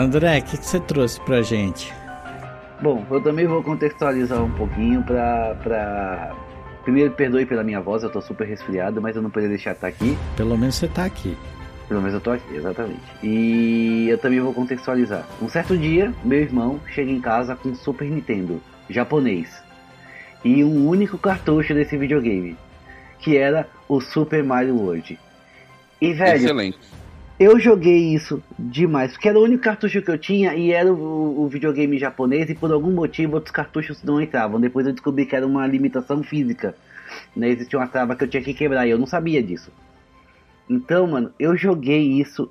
André, 0.03 0.39
o 0.39 0.43
que, 0.43 0.57
que 0.57 0.65
você 0.65 0.79
trouxe 0.81 1.19
pra 1.21 1.41
gente? 1.41 1.93
Bom, 2.81 3.05
eu 3.09 3.21
também 3.21 3.47
vou 3.47 3.63
contextualizar 3.63 4.43
um 4.43 4.51
pouquinho 4.51 5.01
pra. 5.03 5.55
pra... 5.63 6.35
Primeiro, 6.83 7.11
perdoe 7.11 7.45
pela 7.45 7.63
minha 7.63 7.79
voz, 7.79 8.03
eu 8.03 8.09
tô 8.09 8.21
super 8.21 8.45
resfriado, 8.45 9.01
mas 9.01 9.15
eu 9.15 9.21
não 9.21 9.29
poderia 9.29 9.55
deixar 9.55 9.71
de 9.71 9.77
estar 9.77 9.87
aqui. 9.87 10.17
Pelo 10.35 10.57
menos 10.57 10.75
você 10.75 10.89
tá 10.89 11.05
aqui. 11.05 11.37
Pelo 11.87 12.01
menos 12.01 12.15
eu 12.15 12.19
tô 12.19 12.31
aqui, 12.31 12.53
exatamente. 12.53 13.01
E 13.23 14.09
eu 14.09 14.17
também 14.17 14.41
vou 14.41 14.53
contextualizar. 14.53 15.25
Um 15.41 15.47
certo 15.47 15.77
dia, 15.77 16.13
meu 16.25 16.39
irmão 16.39 16.81
chega 16.87 17.09
em 17.09 17.21
casa 17.21 17.55
com 17.55 17.69
um 17.69 17.75
Super 17.75 18.09
Nintendo 18.09 18.61
japonês 18.89 19.63
e 20.43 20.61
um 20.61 20.89
único 20.89 21.17
cartucho 21.17 21.73
desse 21.73 21.95
videogame, 21.95 22.57
que 23.19 23.37
era 23.37 23.65
o 23.87 24.01
Super 24.01 24.43
Mario 24.43 24.75
World. 24.75 25.17
E 26.01 26.11
velho, 26.11 26.35
Excelente. 26.35 26.79
Eu 27.39 27.59
joguei 27.59 28.13
isso 28.13 28.41
demais, 28.57 29.11
porque 29.11 29.27
era 29.27 29.39
o 29.39 29.43
único 29.43 29.63
cartucho 29.63 30.01
que 30.01 30.11
eu 30.11 30.17
tinha 30.17 30.53
e 30.53 30.71
era 30.71 30.93
o, 30.93 31.43
o 31.43 31.47
videogame 31.47 31.97
japonês 31.97 32.49
e 32.49 32.55
por 32.55 32.71
algum 32.71 32.91
motivo 32.91 33.35
outros 33.35 33.51
cartuchos 33.51 34.03
não 34.03 34.21
entravam. 34.21 34.61
Depois 34.61 34.85
eu 34.85 34.93
descobri 34.93 35.25
que 35.25 35.35
era 35.35 35.45
uma 35.45 35.65
limitação 35.65 36.21
física. 36.21 36.75
Né? 37.35 37.49
Existia 37.49 37.79
uma 37.79 37.87
trava 37.87 38.15
que 38.15 38.23
eu 38.23 38.27
tinha 38.27 38.43
que 38.43 38.53
quebrar 38.53 38.85
e 38.85 38.91
eu 38.91 38.99
não 38.99 39.07
sabia 39.07 39.41
disso. 39.41 39.71
Então, 40.69 41.07
mano, 41.07 41.31
eu 41.39 41.57
joguei 41.57 42.19
isso. 42.19 42.49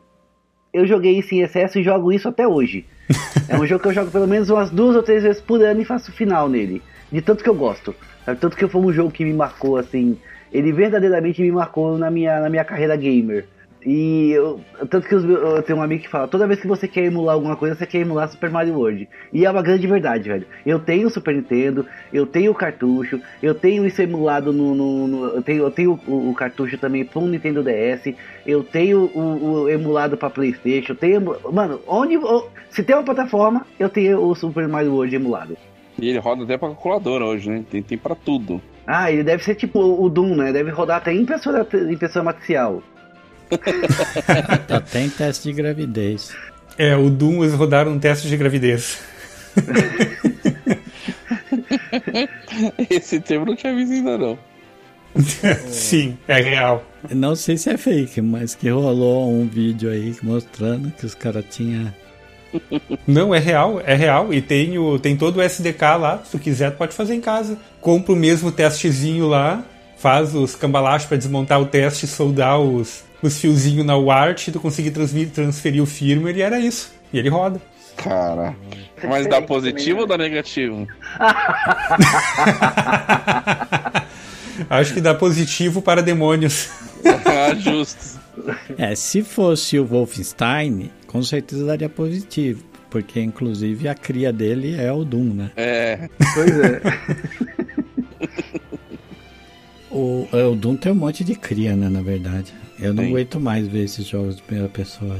Eu 0.72 0.86
joguei 0.86 1.18
isso 1.18 1.34
em 1.34 1.40
excesso 1.40 1.78
e 1.78 1.82
jogo 1.82 2.12
isso 2.12 2.28
até 2.28 2.46
hoje. 2.46 2.84
é 3.48 3.56
um 3.56 3.66
jogo 3.66 3.82
que 3.82 3.88
eu 3.88 3.94
jogo 3.94 4.10
pelo 4.10 4.26
menos 4.26 4.50
umas 4.50 4.70
duas 4.70 4.96
ou 4.96 5.02
três 5.02 5.22
vezes 5.22 5.40
por 5.40 5.62
ano 5.62 5.80
e 5.80 5.84
faço 5.84 6.10
final 6.12 6.48
nele. 6.48 6.82
De 7.10 7.20
tanto 7.22 7.44
que 7.44 7.48
eu 7.48 7.54
gosto. 7.54 7.94
Sabe? 8.24 8.40
Tanto 8.40 8.56
que 8.56 8.66
foi 8.66 8.80
um 8.80 8.92
jogo 8.92 9.10
que 9.10 9.24
me 9.24 9.32
marcou, 9.32 9.76
assim. 9.76 10.18
Ele 10.52 10.72
verdadeiramente 10.72 11.40
me 11.40 11.52
marcou 11.52 11.96
na 11.96 12.10
minha, 12.10 12.40
na 12.40 12.50
minha 12.50 12.64
carreira 12.64 12.96
gamer. 12.96 13.46
E 13.84 14.30
eu, 14.30 14.60
tanto 14.88 15.08
que 15.08 15.14
eu 15.14 15.62
tenho 15.62 15.78
um 15.78 15.82
amigo 15.82 16.02
que 16.02 16.08
fala, 16.08 16.28
toda 16.28 16.46
vez 16.46 16.60
que 16.60 16.68
você 16.68 16.86
quer 16.86 17.04
emular 17.04 17.34
alguma 17.34 17.56
coisa, 17.56 17.74
você 17.74 17.86
quer 17.86 17.98
emular 17.98 18.28
Super 18.28 18.48
Mario 18.50 18.74
World. 18.74 19.08
E 19.32 19.44
é 19.44 19.50
uma 19.50 19.62
grande 19.62 19.86
verdade, 19.86 20.28
velho. 20.28 20.46
Eu 20.64 20.78
tenho 20.78 21.08
o 21.08 21.10
Super 21.10 21.34
Nintendo, 21.34 21.84
eu 22.12 22.24
tenho 22.24 22.52
o 22.52 22.54
cartucho, 22.54 23.20
eu 23.42 23.54
tenho 23.54 23.84
isso 23.86 24.00
emulado 24.00 24.52
no. 24.52 24.74
no- 24.74 25.08
no- 25.08 25.26
eu 25.34 25.42
tenho, 25.42 25.62
eu 25.64 25.70
tenho 25.70 25.98
o, 26.06 26.30
o 26.30 26.34
cartucho 26.34 26.78
também 26.78 27.04
pro 27.04 27.20
Nintendo 27.22 27.62
DS, 27.62 28.14
eu 28.46 28.62
tenho 28.62 29.10
o, 29.14 29.62
o 29.62 29.68
emulado 29.68 30.16
pra 30.16 30.30
Playstation, 30.30 30.92
eu 30.92 30.96
tenho. 30.96 31.36
Mano, 31.52 31.80
onde. 31.86 32.18
se 32.70 32.82
tem 32.82 32.94
uma 32.94 33.02
plataforma, 33.04 33.66
eu 33.78 33.88
tenho 33.88 34.20
o 34.22 34.34
Super 34.34 34.68
Mario 34.68 34.92
World 34.94 35.14
emulado. 35.16 35.56
E 36.00 36.08
ele 36.08 36.18
roda 36.18 36.44
até 36.44 36.56
pra 36.56 36.68
calculadora 36.68 37.24
hoje, 37.24 37.50
né? 37.50 37.64
Tem, 37.70 37.82
tem 37.82 37.98
pra 37.98 38.14
tudo. 38.14 38.62
Ah, 38.86 39.10
ele 39.12 39.22
deve 39.22 39.42
ser 39.44 39.54
tipo 39.54 39.78
o 39.78 40.08
Doom, 40.08 40.36
né? 40.36 40.52
Deve 40.52 40.70
rodar 40.70 40.96
até 40.98 41.12
em 41.12 41.20
impressora, 41.22 41.66
impressora 41.90 42.24
matricial. 42.24 42.82
Até 44.68 45.02
em 45.02 45.10
teste 45.10 45.48
de 45.48 45.54
gravidez. 45.54 46.30
É, 46.78 46.96
o 46.96 47.10
Doom 47.10 47.44
eles 47.44 47.54
rodaram 47.54 47.92
um 47.92 47.98
teste 47.98 48.28
de 48.28 48.36
gravidez. 48.36 48.98
Esse 52.90 53.20
termo 53.20 53.44
eu 53.44 53.50
não 53.50 53.56
tinha 53.56 53.74
visto 53.74 53.92
ainda, 53.92 54.18
não. 54.18 54.38
Sim, 55.68 56.16
é 56.26 56.40
real. 56.40 56.84
Não 57.10 57.36
sei 57.36 57.56
se 57.56 57.70
é 57.70 57.76
fake, 57.76 58.20
mas 58.22 58.54
que 58.54 58.70
rolou 58.70 59.30
um 59.30 59.46
vídeo 59.46 59.90
aí 59.90 60.16
mostrando 60.22 60.90
que 60.92 61.04
os 61.04 61.14
caras 61.14 61.44
tinham. 61.50 61.92
Não, 63.06 63.34
é 63.34 63.38
real, 63.38 63.80
é 63.84 63.94
real. 63.94 64.32
E 64.32 64.40
tem, 64.40 64.78
o, 64.78 64.98
tem 64.98 65.16
todo 65.16 65.38
o 65.38 65.42
SDK 65.42 65.82
lá. 65.98 66.22
Se 66.24 66.32
tu 66.32 66.38
quiser, 66.38 66.70
tu 66.70 66.78
pode 66.78 66.94
fazer 66.94 67.14
em 67.14 67.20
casa. 67.20 67.58
Compra 67.80 68.12
o 68.12 68.16
mesmo 68.16 68.52
testezinho 68.52 69.26
lá, 69.26 69.64
faz 69.96 70.34
os 70.34 70.54
cambalachos 70.54 71.08
pra 71.08 71.16
desmontar 71.16 71.60
o 71.60 71.66
teste, 71.66 72.06
soldar 72.06 72.60
os, 72.60 73.04
os 73.22 73.38
fiozinhos 73.38 73.86
na 73.86 73.96
UART, 73.96 74.48
tu 74.52 74.60
conseguir 74.60 74.90
transferir, 74.90 75.30
transferir 75.30 75.82
o 75.82 75.86
firmware 75.86 76.36
e 76.36 76.42
era 76.42 76.58
isso. 76.58 76.92
E 77.12 77.18
ele 77.18 77.28
roda. 77.28 77.62
Cara. 77.96 78.56
Mas 79.04 79.28
dá 79.28 79.40
positivo 79.42 80.00
ou 80.00 80.06
dá 80.06 80.18
negativo? 80.18 80.88
Acho 84.68 84.92
que 84.94 85.00
dá 85.00 85.14
positivo 85.14 85.80
para 85.82 86.02
demônios. 86.02 86.68
ah, 87.04 87.54
justo. 87.54 88.20
É, 88.78 88.94
se 88.94 89.22
fosse 89.22 89.78
o 89.78 89.84
Wolfenstein, 89.84 90.90
com 91.06 91.22
certeza 91.22 91.66
daria 91.66 91.88
positivo. 91.88 92.64
Porque 92.90 93.20
inclusive 93.20 93.88
a 93.88 93.94
cria 93.94 94.32
dele 94.32 94.74
é 94.78 94.92
o 94.92 95.04
Doom, 95.04 95.34
né? 95.34 95.50
É. 95.56 96.08
Pois 96.34 96.60
é. 96.60 96.80
O, 99.94 100.26
é, 100.32 100.42
o 100.44 100.54
Doom 100.54 100.76
tem 100.76 100.90
um 100.90 100.94
monte 100.94 101.22
de 101.22 101.34
cria, 101.34 101.76
né? 101.76 101.90
Na 101.90 102.00
verdade. 102.00 102.54
Eu 102.82 102.92
não 102.92 103.02
Tem. 103.04 103.12
aguento 103.12 103.40
mais 103.40 103.66
ver 103.68 103.84
esses 103.84 104.06
jogos 104.06 104.36
de 104.36 104.42
primeira 104.42 104.68
pessoa. 104.68 105.16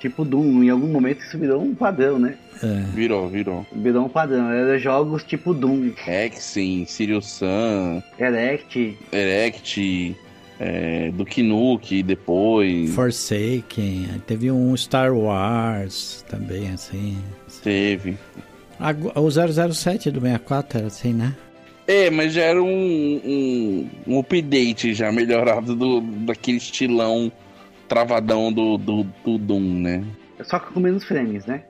tipo 0.00 0.24
Doom, 0.24 0.62
em 0.64 0.70
algum 0.70 0.88
momento 0.88 1.20
isso 1.20 1.38
virou 1.38 1.62
um 1.62 1.74
padrão, 1.74 2.18
né? 2.18 2.34
É. 2.62 2.82
Virou, 2.94 3.28
virou. 3.28 3.66
Virou 3.74 4.04
um 4.06 4.08
padrão. 4.08 4.50
Era 4.50 4.78
jogos 4.78 5.22
tipo 5.24 5.52
Doom, 5.54 5.92
Hexen, 6.06 6.84
Sirius 6.86 7.26
Sun, 7.30 8.02
Erect. 8.18 8.98
Erect, 9.12 10.16
é, 10.60 11.10
Duke 11.12 11.42
Nuke 11.42 12.02
depois. 12.02 12.90
Forsaken, 12.94 14.20
teve 14.26 14.50
um 14.50 14.76
Star 14.76 15.12
Wars 15.14 16.24
também, 16.28 16.68
assim. 16.70 17.16
Teve. 17.62 18.16
Agu- 18.78 19.12
O 19.14 19.30
007 19.30 20.10
do 20.10 20.20
64 20.20 20.78
era 20.78 20.86
assim, 20.88 21.12
né? 21.12 21.34
É, 21.86 22.08
mas 22.10 22.32
já 22.32 22.42
era 22.42 22.62
um, 22.62 22.66
um, 23.24 23.90
um 24.06 24.18
update 24.18 24.94
já 24.94 25.12
melhorado 25.12 25.74
do, 25.76 26.00
daquele 26.00 26.56
estilão 26.56 27.30
travadão 27.88 28.50
do, 28.52 28.78
do, 28.78 29.02
do 29.24 29.36
Doom, 29.38 29.80
né? 29.82 30.04
Só 30.42 30.58
que 30.58 30.72
com 30.72 30.80
menos 30.80 31.04
frames, 31.04 31.44
né? 31.46 31.62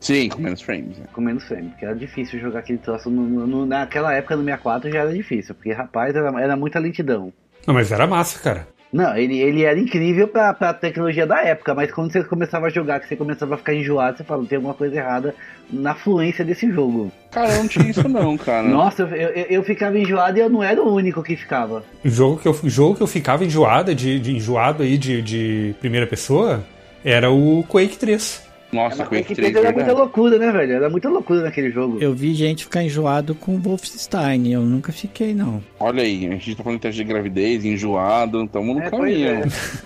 Sim, 0.00 0.28
com 0.28 0.40
menos 0.40 0.60
frames. 0.60 0.98
né? 0.98 1.06
Com 1.12 1.20
menos 1.20 1.44
frames, 1.44 1.70
porque 1.70 1.84
era 1.84 1.94
difícil 1.94 2.40
jogar 2.40 2.60
aquele 2.60 2.78
troço. 2.78 3.08
no- 3.10 3.22
no- 3.22 3.46
no- 3.46 3.66
naquela 3.66 4.12
época 4.12 4.36
no 4.36 4.42
64 4.44 4.90
já 4.90 5.00
era 5.00 5.12
difícil, 5.12 5.54
porque 5.54 5.72
rapaz, 5.72 6.14
era, 6.14 6.28
era 6.40 6.56
muita 6.56 6.78
lentidão. 6.78 7.32
Não, 7.66 7.74
mas 7.74 7.92
era 7.92 8.06
massa, 8.06 8.38
cara. 8.40 8.68
Não, 8.92 9.16
ele, 9.16 9.38
ele 9.38 9.64
era 9.64 9.78
incrível 9.78 10.26
pra, 10.26 10.54
pra 10.54 10.72
tecnologia 10.72 11.26
da 11.26 11.42
época, 11.42 11.74
mas 11.74 11.92
quando 11.92 12.10
você 12.10 12.24
começava 12.24 12.66
a 12.66 12.70
jogar, 12.70 13.00
que 13.00 13.08
você 13.08 13.16
começava 13.16 13.54
a 13.54 13.58
ficar 13.58 13.74
enjoado, 13.74 14.16
você 14.16 14.24
fala, 14.24 14.44
tem 14.46 14.56
alguma 14.56 14.74
coisa 14.74 14.96
errada 14.96 15.34
na 15.70 15.94
fluência 15.94 16.44
desse 16.44 16.70
jogo. 16.72 17.12
Cara, 17.30 17.52
eu 17.52 17.58
não 17.58 17.68
tinha 17.68 17.90
isso 17.90 18.08
não, 18.08 18.36
cara. 18.38 18.66
Nossa, 18.68 19.02
eu, 19.02 19.08
eu, 19.08 19.46
eu 19.50 19.62
ficava 19.62 19.98
enjoado 19.98 20.38
e 20.38 20.40
eu 20.40 20.48
não 20.48 20.62
era 20.62 20.82
o 20.82 20.94
único 20.94 21.22
que 21.22 21.36
ficava. 21.36 21.84
Jogo 22.02 22.40
que 22.40 22.48
eu, 22.48 22.58
jogo 22.64 22.96
que 22.96 23.02
eu 23.02 23.06
ficava 23.06 23.44
enjoada 23.44 23.94
de, 23.94 24.18
de 24.18 24.34
enjoado 24.34 24.82
aí 24.82 24.96
de, 24.96 25.20
de 25.20 25.74
primeira 25.80 26.06
pessoa 26.06 26.64
era 27.04 27.30
o 27.30 27.62
Quake 27.68 27.98
3. 27.98 28.47
Nossa, 28.70 28.98
Mas 28.98 29.08
Quake 29.08 29.28
que 29.28 29.34
3 29.34 29.56
era 29.56 29.72
muita 29.72 29.92
loucura, 29.94 30.38
né, 30.38 30.52
velho? 30.52 30.72
Era 30.74 30.90
muita 30.90 31.08
loucura 31.08 31.40
naquele 31.42 31.70
jogo. 31.70 31.96
Eu 32.00 32.12
vi 32.14 32.34
gente 32.34 32.64
ficar 32.64 32.82
enjoado 32.82 33.34
com 33.34 33.58
Wolfenstein, 33.58 34.52
eu 34.52 34.60
nunca 34.60 34.92
fiquei, 34.92 35.32
não. 35.34 35.62
Olha 35.80 36.02
aí, 36.02 36.26
a 36.26 36.30
gente 36.32 36.54
tá 36.54 36.62
falando 36.62 36.78
de 36.78 36.82
teste 36.82 37.02
de 37.02 37.08
gravidez, 37.08 37.64
enjoado, 37.64 38.46
tamo 38.46 38.74
no 38.74 38.80
É, 38.82 38.90
caminho. 38.90 39.40
pois 39.40 39.82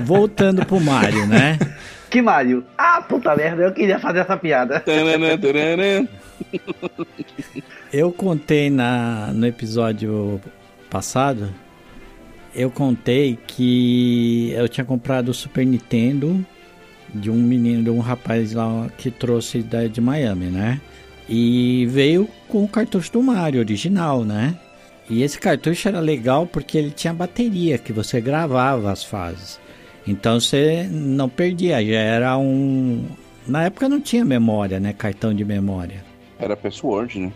Voltando 0.04 0.64
pro 0.64 0.80
Mario, 0.80 1.26
né? 1.26 1.58
Que 2.10 2.22
Mario? 2.22 2.64
Ah, 2.78 3.02
puta 3.02 3.34
merda, 3.34 3.62
eu 3.64 3.72
queria 3.72 3.98
fazer 3.98 4.20
essa 4.20 4.36
piada. 4.36 4.78
Tanana, 4.80 5.36
tanana. 5.36 6.08
Eu 7.92 8.12
contei 8.12 8.70
na, 8.70 9.32
no 9.32 9.46
episódio 9.46 10.40
passado, 10.88 11.48
eu 12.54 12.70
contei 12.70 13.36
que 13.46 14.52
eu 14.52 14.68
tinha 14.68 14.84
comprado 14.84 15.30
o 15.30 15.34
Super 15.34 15.66
Nintendo 15.66 16.44
de 17.14 17.30
um 17.30 17.36
menino, 17.36 17.82
de 17.82 17.90
um 17.90 18.00
rapaz 18.00 18.52
lá 18.52 18.88
que 18.98 19.10
trouxe 19.10 19.62
da, 19.62 19.86
de 19.86 20.00
Miami, 20.00 20.46
né? 20.46 20.80
E 21.28 21.86
veio 21.90 22.28
com 22.48 22.64
o 22.64 22.68
cartucho 22.68 23.12
do 23.12 23.22
Mario 23.22 23.60
original, 23.60 24.24
né? 24.24 24.54
E 25.08 25.22
esse 25.22 25.38
cartucho 25.38 25.88
era 25.88 26.00
legal 26.00 26.46
porque 26.46 26.76
ele 26.76 26.90
tinha 26.90 27.12
bateria 27.12 27.78
que 27.78 27.92
você 27.92 28.20
gravava 28.20 28.90
as 28.90 29.04
fases. 29.04 29.60
Então 30.06 30.40
você 30.40 30.88
não 30.90 31.28
perdia, 31.28 31.84
já 31.84 31.98
era 31.98 32.36
um. 32.36 33.04
Na 33.46 33.64
época 33.64 33.88
não 33.88 34.00
tinha 34.00 34.24
memória, 34.24 34.80
né? 34.80 34.92
Cartão 34.92 35.32
de 35.34 35.44
memória. 35.44 36.04
Era 36.38 36.56
password, 36.56 37.18
né? 37.18 37.32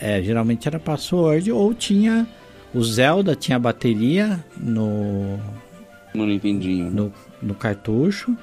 É, 0.00 0.22
geralmente 0.22 0.68
era 0.68 0.78
password 0.78 1.50
ou 1.50 1.74
tinha 1.74 2.26
o 2.74 2.82
Zelda 2.84 3.34
tinha 3.34 3.58
bateria 3.58 4.44
no, 4.56 5.38
No 6.14 6.26
Nintendinho. 6.26 6.84
né? 6.84 6.90
no, 6.92 7.12
no 7.42 7.54
cartucho 7.54 8.36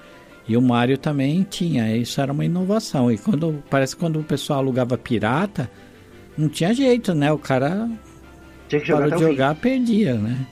e 0.47 0.55
o 0.55 0.61
Mario 0.61 0.97
também 0.97 1.43
tinha. 1.43 1.95
Isso 1.95 2.21
era 2.21 2.31
uma 2.31 2.45
inovação. 2.45 3.11
E 3.11 3.17
quando 3.17 3.63
parece 3.69 3.95
que 3.95 3.99
quando 4.01 4.19
o 4.19 4.23
pessoal 4.23 4.59
alugava 4.59 4.97
pirata, 4.97 5.69
não 6.37 6.47
tinha 6.47 6.73
jeito, 6.73 7.13
né? 7.13 7.31
O 7.31 7.37
cara 7.37 7.89
Tinha 8.67 8.81
que 8.81 8.87
jogar 8.87 9.09
parou 9.09 9.15
até 9.15 9.17
de 9.17 9.23
o 9.23 9.27
fim. 9.27 9.33
jogar, 9.33 9.55
perdia, 9.55 10.13
né? 10.15 10.45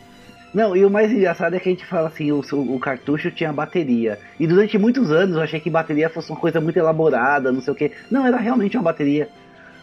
Não, 0.53 0.75
e 0.75 0.85
o 0.85 0.89
mais 0.89 1.11
engraçado 1.11 1.55
é 1.55 1.59
que 1.59 1.67
a 1.67 1.71
gente 1.71 1.85
fala 1.85 2.07
assim, 2.07 2.31
o, 2.31 2.41
o 2.51 2.79
cartucho 2.79 3.31
tinha 3.31 3.51
bateria. 3.51 4.19
E 4.39 4.45
durante 4.45 4.77
muitos 4.77 5.11
anos 5.11 5.35
eu 5.35 5.41
achei 5.41 5.59
que 5.59 5.69
bateria 5.69 6.09
fosse 6.09 6.29
uma 6.29 6.39
coisa 6.39 6.61
muito 6.61 6.77
elaborada, 6.77 7.51
não 7.51 7.59
sei 7.59 7.73
o 7.73 7.75
que. 7.75 7.91
Não, 8.09 8.25
era 8.25 8.37
realmente 8.37 8.77
uma 8.77 8.83
bateria. 8.83 9.29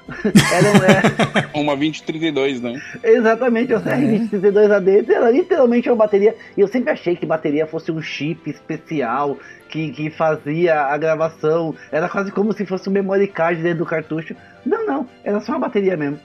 Era, 0.52 1.46
é, 1.46 1.46
Uma 1.56 1.76
2032, 1.76 2.60
né? 2.60 2.80
exatamente, 3.04 3.72
o 3.72 3.80
CR2032AD 3.80 5.08
era 5.08 5.30
literalmente 5.30 5.88
uma 5.88 5.94
bateria. 5.94 6.34
E 6.56 6.60
eu 6.60 6.66
sempre 6.66 6.90
achei 6.90 7.14
que 7.14 7.24
bateria 7.24 7.64
fosse 7.64 7.92
um 7.92 8.02
chip 8.02 8.50
especial 8.50 9.38
que, 9.70 9.90
que 9.90 10.10
fazia 10.10 10.80
a 10.80 10.98
gravação. 10.98 11.74
Era 11.90 12.08
quase 12.08 12.30
como 12.32 12.52
se 12.52 12.66
fosse 12.66 12.88
um 12.88 12.92
memory 12.92 13.28
card 13.28 13.62
dentro 13.62 13.78
do 13.78 13.86
cartucho. 13.86 14.34
Não, 14.66 14.86
não, 14.86 15.08
era 15.24 15.40
só 15.40 15.52
uma 15.52 15.60
bateria 15.60 15.96
mesmo. 15.96 16.18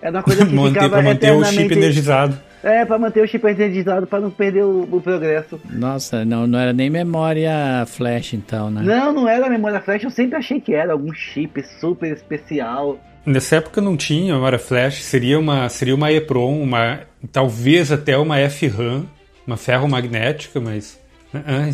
Era 0.00 0.18
uma 0.18 0.22
coisa 0.22 0.46
que 0.46 0.54
manter, 0.54 0.68
ficava 0.74 0.88
pra 0.88 1.02
manter 1.02 1.32
o 1.32 1.44
chip 1.44 1.74
energizado. 1.74 2.38
É, 2.62 2.84
pra 2.84 2.98
manter 2.98 3.22
o 3.22 3.28
chip 3.28 3.46
energizado, 3.46 4.06
pra 4.06 4.20
não 4.20 4.30
perder 4.30 4.64
o, 4.64 4.88
o 4.90 5.00
progresso. 5.00 5.60
Nossa, 5.70 6.24
não, 6.24 6.46
não 6.46 6.58
era 6.58 6.72
nem 6.72 6.90
memória 6.90 7.84
flash 7.86 8.34
então, 8.34 8.70
né? 8.70 8.82
Não, 8.82 9.12
não 9.12 9.28
era 9.28 9.48
memória 9.48 9.80
flash, 9.80 10.04
eu 10.04 10.10
sempre 10.10 10.36
achei 10.36 10.60
que 10.60 10.74
era 10.74 10.92
algum 10.92 11.12
chip 11.12 11.62
super 11.80 12.12
especial. 12.12 12.98
Nessa 13.24 13.56
época 13.56 13.80
não 13.80 13.96
tinha 13.96 14.34
memória 14.34 14.58
flash, 14.58 15.02
seria 15.02 15.38
uma, 15.38 15.68
seria 15.68 15.94
uma 15.94 16.10
EEPROM, 16.10 16.62
uma, 16.62 17.00
talvez 17.30 17.92
até 17.92 18.16
uma 18.16 18.36
FRAM, 18.48 19.04
uma 19.46 19.56
ferromagnética, 19.56 20.60
mas 20.60 20.98
ah, 20.98 21.05
ah, 21.05 21.05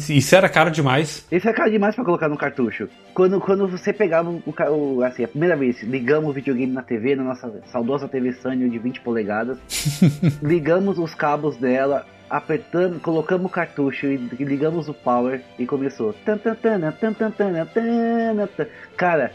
isso 0.09 0.35
era 0.35 0.49
caro 0.49 0.71
demais. 0.71 1.27
Isso 1.31 1.49
é 1.49 1.53
caro 1.53 1.71
demais 1.71 1.95
pra 1.95 2.05
colocar 2.05 2.29
no 2.29 2.37
cartucho. 2.37 2.89
Quando, 3.15 3.41
quando 3.41 3.69
você 3.69 3.93
pegava 3.93 4.31
o, 4.31 4.43
o- 4.71 5.03
assim, 5.05 5.25
a 5.25 5.29
primeira 5.29 5.55
vez, 5.57 5.83
ligamos 5.83 6.31
o 6.31 6.33
videogame 6.33 6.73
na 6.73 6.83
TV, 6.83 7.15
na 7.15 7.23
nossa 7.25 7.53
saudosa 7.71 8.09
TV 8.09 8.33
Sanyo 8.33 8.69
de 8.69 8.79
20 8.79 9.01
polegadas, 9.03 9.59
ligamos 10.43 10.99
os 10.99 11.15
cabos 11.15 11.57
dela, 11.57 12.07
apertamos, 12.31 13.01
colocamos 13.03 13.47
o 13.47 13.49
cartucho 13.51 14.07
e 14.07 14.17
ligamos 14.17 14.89
o 14.89 14.95
power 14.95 15.41
e 15.59 15.67
começou. 15.67 16.15
Cara, 18.97 19.33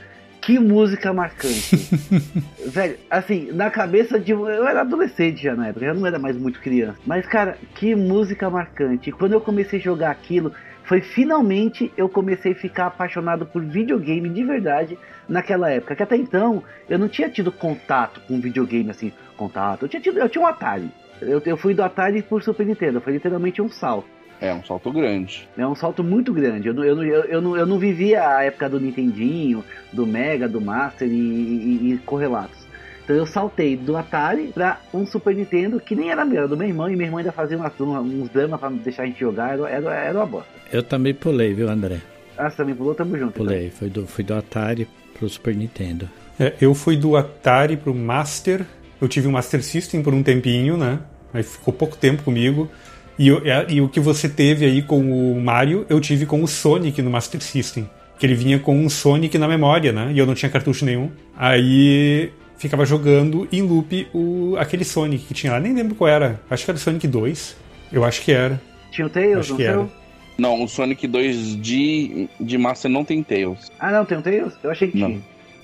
que 0.47 0.57
música 0.59 1.11
marcante. 1.11 1.75
Velho, 2.67 2.97
assim, 3.09 3.51
na 3.51 3.69
cabeça 3.69 4.17
de. 4.17 4.31
Eu 4.31 4.47
era 4.65 4.79
adolescente 4.79 5.43
já 5.43 5.53
na 5.53 5.67
época, 5.67 5.85
eu 5.85 5.93
não 5.93 6.07
era 6.07 6.17
mais 6.17 6.37
muito 6.37 6.61
criança. 6.61 6.97
Mas, 7.05 7.27
cara, 7.27 7.57
que 7.75 7.93
música 7.93 8.49
marcante. 8.49 9.11
Quando 9.11 9.33
eu 9.33 9.41
comecei 9.41 9.77
a 9.77 9.81
jogar 9.81 10.09
aquilo, 10.09 10.53
foi 10.85 11.01
finalmente 11.01 11.91
eu 11.97 12.07
comecei 12.07 12.53
a 12.53 12.55
ficar 12.55 12.85
apaixonado 12.85 13.45
por 13.45 13.61
videogame 13.61 14.29
de 14.29 14.41
verdade 14.45 14.97
naquela 15.27 15.69
época. 15.69 15.97
Que 15.97 16.03
até 16.03 16.15
então 16.15 16.63
eu 16.87 16.97
não 16.97 17.09
tinha 17.09 17.27
tido 17.27 17.51
contato 17.51 18.21
com 18.25 18.39
videogame 18.39 18.89
assim, 18.89 19.11
contato. 19.35 19.83
Eu 19.83 19.89
tinha 19.89 20.01
tido, 20.01 20.17
eu 20.17 20.29
tinha 20.29 20.41
um 20.41 20.47
Atari. 20.47 20.89
Eu, 21.21 21.41
eu 21.45 21.57
fui 21.57 21.73
do 21.73 21.83
Atari 21.83 22.21
por 22.21 22.41
Super 22.41 22.65
Nintendo, 22.65 23.01
foi 23.01 23.11
literalmente 23.11 23.61
um 23.61 23.67
salto. 23.67 24.16
É, 24.39 24.53
um 24.53 24.63
salto 24.63 24.91
grande. 24.91 25.47
É 25.57 25.65
um 25.65 25.73
salto 25.75 26.03
muito 26.03 26.31
grande. 26.31 26.67
Eu 26.67 26.73
não, 26.73 26.83
eu, 26.83 26.95
não, 26.95 27.03
eu, 27.03 27.23
eu 27.23 27.41
não, 27.41 27.57
eu 27.57 27.65
não 27.65 27.79
vivia 27.79 28.27
a 28.27 28.43
época 28.43 28.69
do 28.69 28.79
Nintendinho, 28.79 29.63
do 29.91 30.05
Mega, 30.05 30.47
do 30.47 30.61
Master 30.61 31.07
e, 31.07 31.11
e- 31.11 31.93
e 31.93 31.97
correlatos. 32.05 32.57
Então 33.03 33.15
eu 33.15 33.25
saltei 33.25 33.75
do 33.77 33.95
Atari 33.97 34.51
pra 34.53 34.79
um 34.93 35.05
Super 35.05 35.33
Nintendo 35.35 35.79
que 35.79 35.95
nem 35.95 36.11
era 36.11 36.23
meu, 36.25 36.39
era 36.39 36.47
do 36.47 36.57
meu 36.57 36.67
irmão, 36.67 36.89
e 36.89 36.95
meu 36.95 37.05
irmão 37.05 37.17
ainda 37.19 37.31
fazia 37.31 37.57
uma- 37.57 37.71
uns 38.01 38.29
dramas 38.29 38.59
pra 38.59 38.69
deixar 38.69 39.03
a 39.03 39.05
gente 39.05 39.19
jogar, 39.19 39.53
era, 39.53 39.69
era, 39.69 39.93
era 39.95 40.19
uma 40.19 40.25
bosta. 40.25 40.49
Eu 40.71 40.83
também 40.83 41.13
pulei, 41.13 41.53
viu, 41.53 41.69
André? 41.69 41.99
Ah, 42.37 42.49
você 42.49 42.57
também 42.57 42.75
pulou? 42.75 42.93
Tamo 42.93 43.17
junto. 43.17 43.29
então. 43.31 43.45
Pulei. 43.45 43.69
Foi 43.71 43.89
do, 43.89 44.05
fui 44.05 44.23
do 44.23 44.33
Atari 44.35 44.87
pro 45.17 45.27
Super 45.29 45.55
Nintendo. 45.55 46.07
É, 46.39 46.53
eu 46.61 46.75
fui 46.75 46.95
do 46.97 47.15
Atari 47.15 47.77
pro 47.77 47.95
Master, 47.95 48.63
eu 49.01 49.07
tive 49.07 49.27
um 49.27 49.31
Master 49.31 49.63
System 49.63 50.03
por 50.03 50.13
um 50.13 50.21
tempinho, 50.21 50.77
né? 50.77 50.99
Aí 51.33 51.41
ficou 51.43 51.73
pouco 51.73 51.95
tempo 51.97 52.21
comigo. 52.23 52.69
E, 53.17 53.29
é, 53.31 53.65
e 53.69 53.81
o 53.81 53.89
que 53.89 53.99
você 53.99 54.29
teve 54.29 54.65
aí 54.65 54.81
com 54.81 54.99
o 54.99 55.41
Mario, 55.41 55.85
eu 55.89 55.99
tive 55.99 56.25
com 56.25 56.43
o 56.43 56.47
Sonic 56.47 57.01
no 57.01 57.09
Master 57.09 57.41
System. 57.41 57.89
Que 58.19 58.25
ele 58.25 58.35
vinha 58.35 58.59
com 58.59 58.77
um 58.77 58.89
Sonic 58.89 59.37
na 59.37 59.47
memória, 59.47 59.91
né? 59.91 60.11
E 60.13 60.17
eu 60.19 60.25
não 60.25 60.33
tinha 60.33 60.49
cartucho 60.49 60.85
nenhum. 60.85 61.11
Aí 61.35 62.31
ficava 62.57 62.85
jogando 62.85 63.47
em 63.51 63.61
loop 63.61 64.07
o, 64.13 64.55
aquele 64.57 64.83
Sonic 64.83 65.25
que 65.25 65.33
tinha 65.33 65.53
lá. 65.53 65.59
Nem 65.59 65.73
lembro 65.73 65.95
qual 65.95 66.09
era. 66.09 66.39
Acho 66.49 66.65
que 66.65 66.71
era 66.71 66.77
o 66.77 66.81
Sonic 66.81 67.07
2. 67.07 67.55
Eu 67.91 68.03
acho 68.03 68.21
que 68.21 68.31
era. 68.31 68.59
Tinha 68.91 69.05
o 69.05 69.09
Tails, 69.09 69.39
Acho 69.39 69.49
não 69.51 69.57
que 69.57 69.63
era. 69.63 69.89
Não, 70.37 70.63
o 70.63 70.67
Sonic 70.67 71.07
2 71.07 71.61
de, 71.61 72.27
de 72.39 72.57
Master 72.57 72.89
não 72.91 73.03
tem 73.03 73.23
Tails. 73.23 73.71
Ah, 73.79 73.91
não, 73.91 74.05
tem 74.05 74.17
o 74.17 74.21
Tails? 74.21 74.53
Eu 74.63 74.71
achei 74.71 74.87
que 74.89 74.97
Não. 74.97 75.09
tinha. 75.09 75.21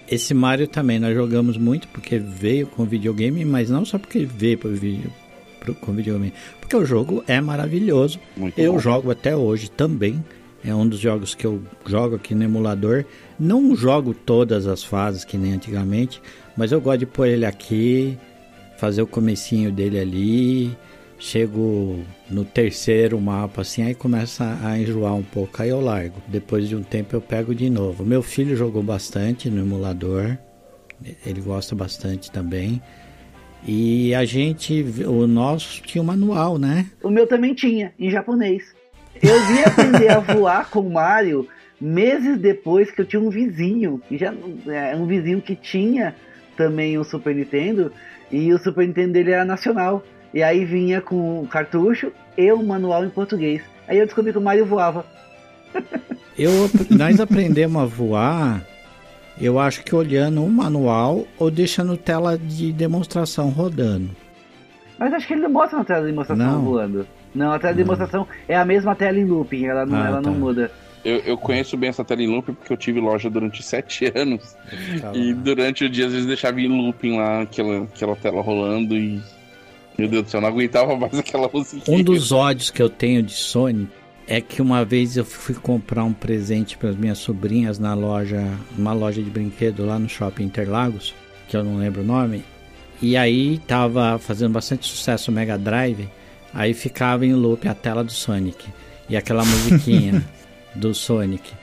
Esse 0.09 0.33
Mario 0.33 0.67
também 0.67 0.99
nós 0.99 1.13
jogamos 1.15 1.57
muito 1.57 1.87
porque 1.87 2.19
veio 2.19 2.67
com 2.67 2.83
videogame, 2.85 3.45
mas 3.45 3.69
não 3.69 3.85
só 3.85 3.97
porque 3.97 4.25
veio 4.25 4.59
vídeo, 4.65 5.11
pro, 5.63 5.73
com 5.75 5.93
videogame. 5.93 6.33
Porque 6.59 6.75
o 6.75 6.85
jogo 6.85 7.23
é 7.27 7.39
maravilhoso. 7.39 8.19
Muito 8.35 8.59
Eu 8.59 8.73
bom. 8.73 8.79
jogo 8.79 9.11
até 9.11 9.35
hoje 9.35 9.69
também. 9.71 10.23
É 10.65 10.73
um 10.73 10.87
dos 10.87 10.99
jogos 10.99 11.33
que 11.35 11.45
eu 11.45 11.61
jogo 11.85 12.15
aqui 12.15 12.33
no 12.35 12.43
emulador. 12.43 13.03
Não 13.39 13.75
jogo 13.75 14.13
todas 14.13 14.65
as 14.67 14.83
fases 14.83 15.25
que 15.25 15.37
nem 15.37 15.53
antigamente, 15.53 16.21
mas 16.55 16.71
eu 16.71 16.79
gosto 16.79 16.99
de 16.99 17.05
pôr 17.05 17.27
ele 17.27 17.45
aqui, 17.45 18.17
fazer 18.77 19.01
o 19.01 19.07
comecinho 19.07 19.71
dele 19.71 19.99
ali. 19.99 20.77
Chego 21.19 22.01
no 22.29 22.43
terceiro 22.43 23.19
mapa 23.19 23.61
assim, 23.61 23.81
aí 23.83 23.95
começa 23.95 24.57
a 24.61 24.77
enjoar 24.77 25.15
um 25.15 25.23
pouco, 25.23 25.61
aí 25.61 25.69
eu 25.69 25.79
largo. 25.79 26.15
Depois 26.27 26.67
de 26.67 26.75
um 26.75 26.83
tempo 26.83 27.15
eu 27.15 27.21
pego 27.21 27.55
de 27.55 27.69
novo. 27.69 28.05
Meu 28.05 28.21
filho 28.21 28.55
jogou 28.57 28.83
bastante 28.83 29.49
no 29.49 29.61
emulador. 29.61 30.37
Ele 31.25 31.41
gosta 31.41 31.75
bastante 31.75 32.29
também. 32.31 32.81
E 33.65 34.13
a 34.13 34.25
gente, 34.25 34.83
o 35.05 35.25
nosso 35.25 35.81
tinha 35.81 36.01
um 36.01 36.05
manual, 36.05 36.57
né? 36.57 36.85
O 37.01 37.09
meu 37.09 37.25
também 37.25 37.53
tinha, 37.53 37.93
em 37.97 38.11
japonês. 38.11 38.75
Eu 39.21 39.39
vim 39.47 39.61
aprender 39.61 40.09
a 40.09 40.19
voar 40.35 40.69
com 40.69 40.81
o 40.81 40.91
Mario 40.91 41.47
meses 41.79 42.37
depois 42.37 42.91
que 42.91 43.01
eu 43.01 43.05
tinha 43.05 43.21
um 43.21 43.29
vizinho. 43.29 44.01
Que 44.07 44.17
já, 44.17 44.33
é, 44.67 44.95
um 44.95 45.05
vizinho 45.05 45.41
que 45.41 45.55
tinha 45.55 46.13
também 46.57 46.97
o 46.97 47.03
Super 47.03 47.33
Nintendo. 47.33 47.91
E 48.29 48.53
o 48.53 48.57
Super 48.57 48.85
Nintendo 48.85 49.13
dele 49.13 49.31
era 49.31 49.45
nacional. 49.45 50.03
E 50.33 50.43
aí 50.43 50.65
vinha 50.65 50.99
com 50.99 51.41
o 51.41 51.47
cartucho 51.47 52.11
e 52.37 52.51
o 52.51 52.61
manual 52.61 53.05
em 53.05 53.09
português. 53.09 53.61
Aí 53.87 53.97
eu 53.97 54.05
descobri 54.05 54.31
que 54.31 54.37
o 54.37 54.41
Mario 54.41 54.65
voava. 54.65 55.05
Eu, 56.37 56.51
nós 56.89 57.19
aprendemos 57.19 57.81
a 57.81 57.85
voar, 57.85 58.65
eu 59.39 59.59
acho 59.59 59.83
que 59.83 59.95
olhando 59.95 60.41
um 60.41 60.49
manual 60.49 61.25
ou 61.39 61.49
deixando 61.51 61.97
tela 61.97 62.37
de 62.37 62.71
demonstração 62.71 63.49
rodando. 63.49 64.09
Mas 64.99 65.13
acho 65.13 65.27
que 65.27 65.33
ele 65.33 65.41
não 65.41 65.49
mostra 65.49 65.79
na 65.79 65.85
tela 65.85 66.01
de 66.01 66.07
demonstração 66.07 66.45
Não. 66.45 66.61
voando. 66.61 67.07
Não, 67.33 67.51
a 67.51 67.59
tela 67.59 67.73
de 67.73 67.81
demonstração 67.83 68.27
é 68.47 68.55
a 68.55 68.63
mesma 68.63 68.95
tela 68.95 69.17
em 69.17 69.25
looping, 69.25 69.65
ela 69.65 69.85
não, 69.85 69.97
Ah, 69.97 70.07
ela 70.07 70.21
não 70.21 70.33
tá. 70.33 70.39
muda. 70.39 70.71
Eu, 71.03 71.17
eu 71.17 71.37
conheço 71.37 71.75
bem 71.75 71.89
essa 71.89 72.05
tela 72.05 72.21
em 72.21 72.27
loop 72.27 72.53
porque 72.53 72.71
eu 72.71 72.77
tive 72.77 72.99
loja 73.01 73.29
durante 73.29 73.61
sete 73.65 74.09
anos. 74.15 74.55
E 75.13 75.33
durante 75.33 75.83
o 75.83 75.89
dia, 75.89 76.05
às 76.05 76.11
vezes, 76.13 76.27
deixava 76.27 76.61
em 76.61 76.67
looping 76.67 77.17
lá, 77.17 77.41
aquela, 77.41 77.83
aquela 77.83 78.15
tela 78.15 78.41
rolando 78.41 78.95
e. 78.95 79.19
Meu 79.97 80.07
Deus 80.07 80.23
do 80.23 80.29
céu, 80.29 80.37
eu 80.39 80.41
não 80.43 80.49
aguentava 80.49 80.95
mais 80.95 81.13
aquela 81.19 81.49
musiquinha. 81.53 81.97
Um 81.97 82.03
dos 82.03 82.31
ódios 82.31 82.69
que 82.71 82.81
eu 82.81 82.89
tenho 82.89 83.21
de 83.21 83.33
Sony 83.33 83.87
é 84.33 84.41
que 84.41 84.63
uma 84.63 84.83
vez 84.83 85.15
eu 85.15 85.23
fui 85.23 85.53
comprar 85.53 86.03
um 86.03 86.11
presente 86.11 86.75
para 86.75 86.89
as 86.89 86.95
minhas 86.95 87.19
sobrinhas 87.19 87.77
na 87.77 87.93
loja, 87.93 88.43
uma 88.75 88.91
loja 88.91 89.21
de 89.21 89.29
brinquedo 89.29 89.85
lá 89.85 89.99
no 89.99 90.09
Shopping 90.09 90.45
Interlagos, 90.45 91.13
que 91.47 91.55
eu 91.55 91.63
não 91.63 91.77
lembro 91.77 92.01
o 92.01 92.05
nome, 92.05 92.43
e 92.99 93.15
aí 93.15 93.59
tava 93.59 94.17
fazendo 94.17 94.53
bastante 94.53 94.87
sucesso 94.87 95.29
o 95.29 95.33
Mega 95.33 95.55
Drive, 95.55 96.09
aí 96.51 96.73
ficava 96.73 97.23
em 97.25 97.33
loop 97.33 97.67
a 97.67 97.75
tela 97.75 98.03
do 98.03 98.11
Sonic 98.11 98.65
e 99.07 99.15
aquela 99.15 99.45
musiquinha 99.45 100.23
do 100.73 100.95
Sonic. 100.95 101.53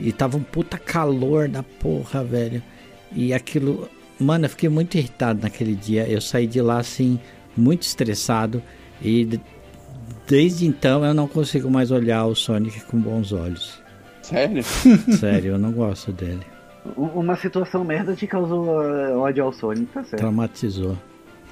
E 0.00 0.10
tava 0.10 0.38
um 0.38 0.42
puta 0.42 0.78
calor 0.78 1.48
da 1.48 1.62
porra, 1.62 2.24
velho. 2.24 2.62
E 3.12 3.34
aquilo, 3.34 3.90
mano, 4.18 4.46
eu 4.46 4.50
fiquei 4.50 4.68
muito 4.68 4.96
irritado 4.96 5.42
naquele 5.42 5.74
dia. 5.74 6.08
Eu 6.08 6.20
saí 6.20 6.46
de 6.46 6.60
lá 6.62 6.78
assim, 6.78 7.18
muito 7.56 7.82
estressado 7.82 8.62
e 9.02 9.38
desde 10.26 10.66
então 10.66 11.04
eu 11.04 11.14
não 11.14 11.28
consigo 11.28 11.70
mais 11.70 11.90
olhar 11.90 12.26
o 12.26 12.34
Sonic 12.34 12.80
com 12.84 12.98
bons 12.98 13.32
olhos. 13.32 13.80
Sério? 14.22 14.62
Sério, 15.18 15.52
eu 15.52 15.58
não 15.58 15.72
gosto 15.72 16.12
dele. 16.12 16.40
Uma 16.96 17.36
situação 17.36 17.84
merda 17.84 18.14
te 18.14 18.26
causou 18.26 18.66
uh, 18.66 19.18
ódio 19.18 19.44
ao 19.44 19.52
Sonic, 19.52 19.86
tá 19.86 20.04
certo. 20.04 20.18
Traumatizou. 20.18 20.96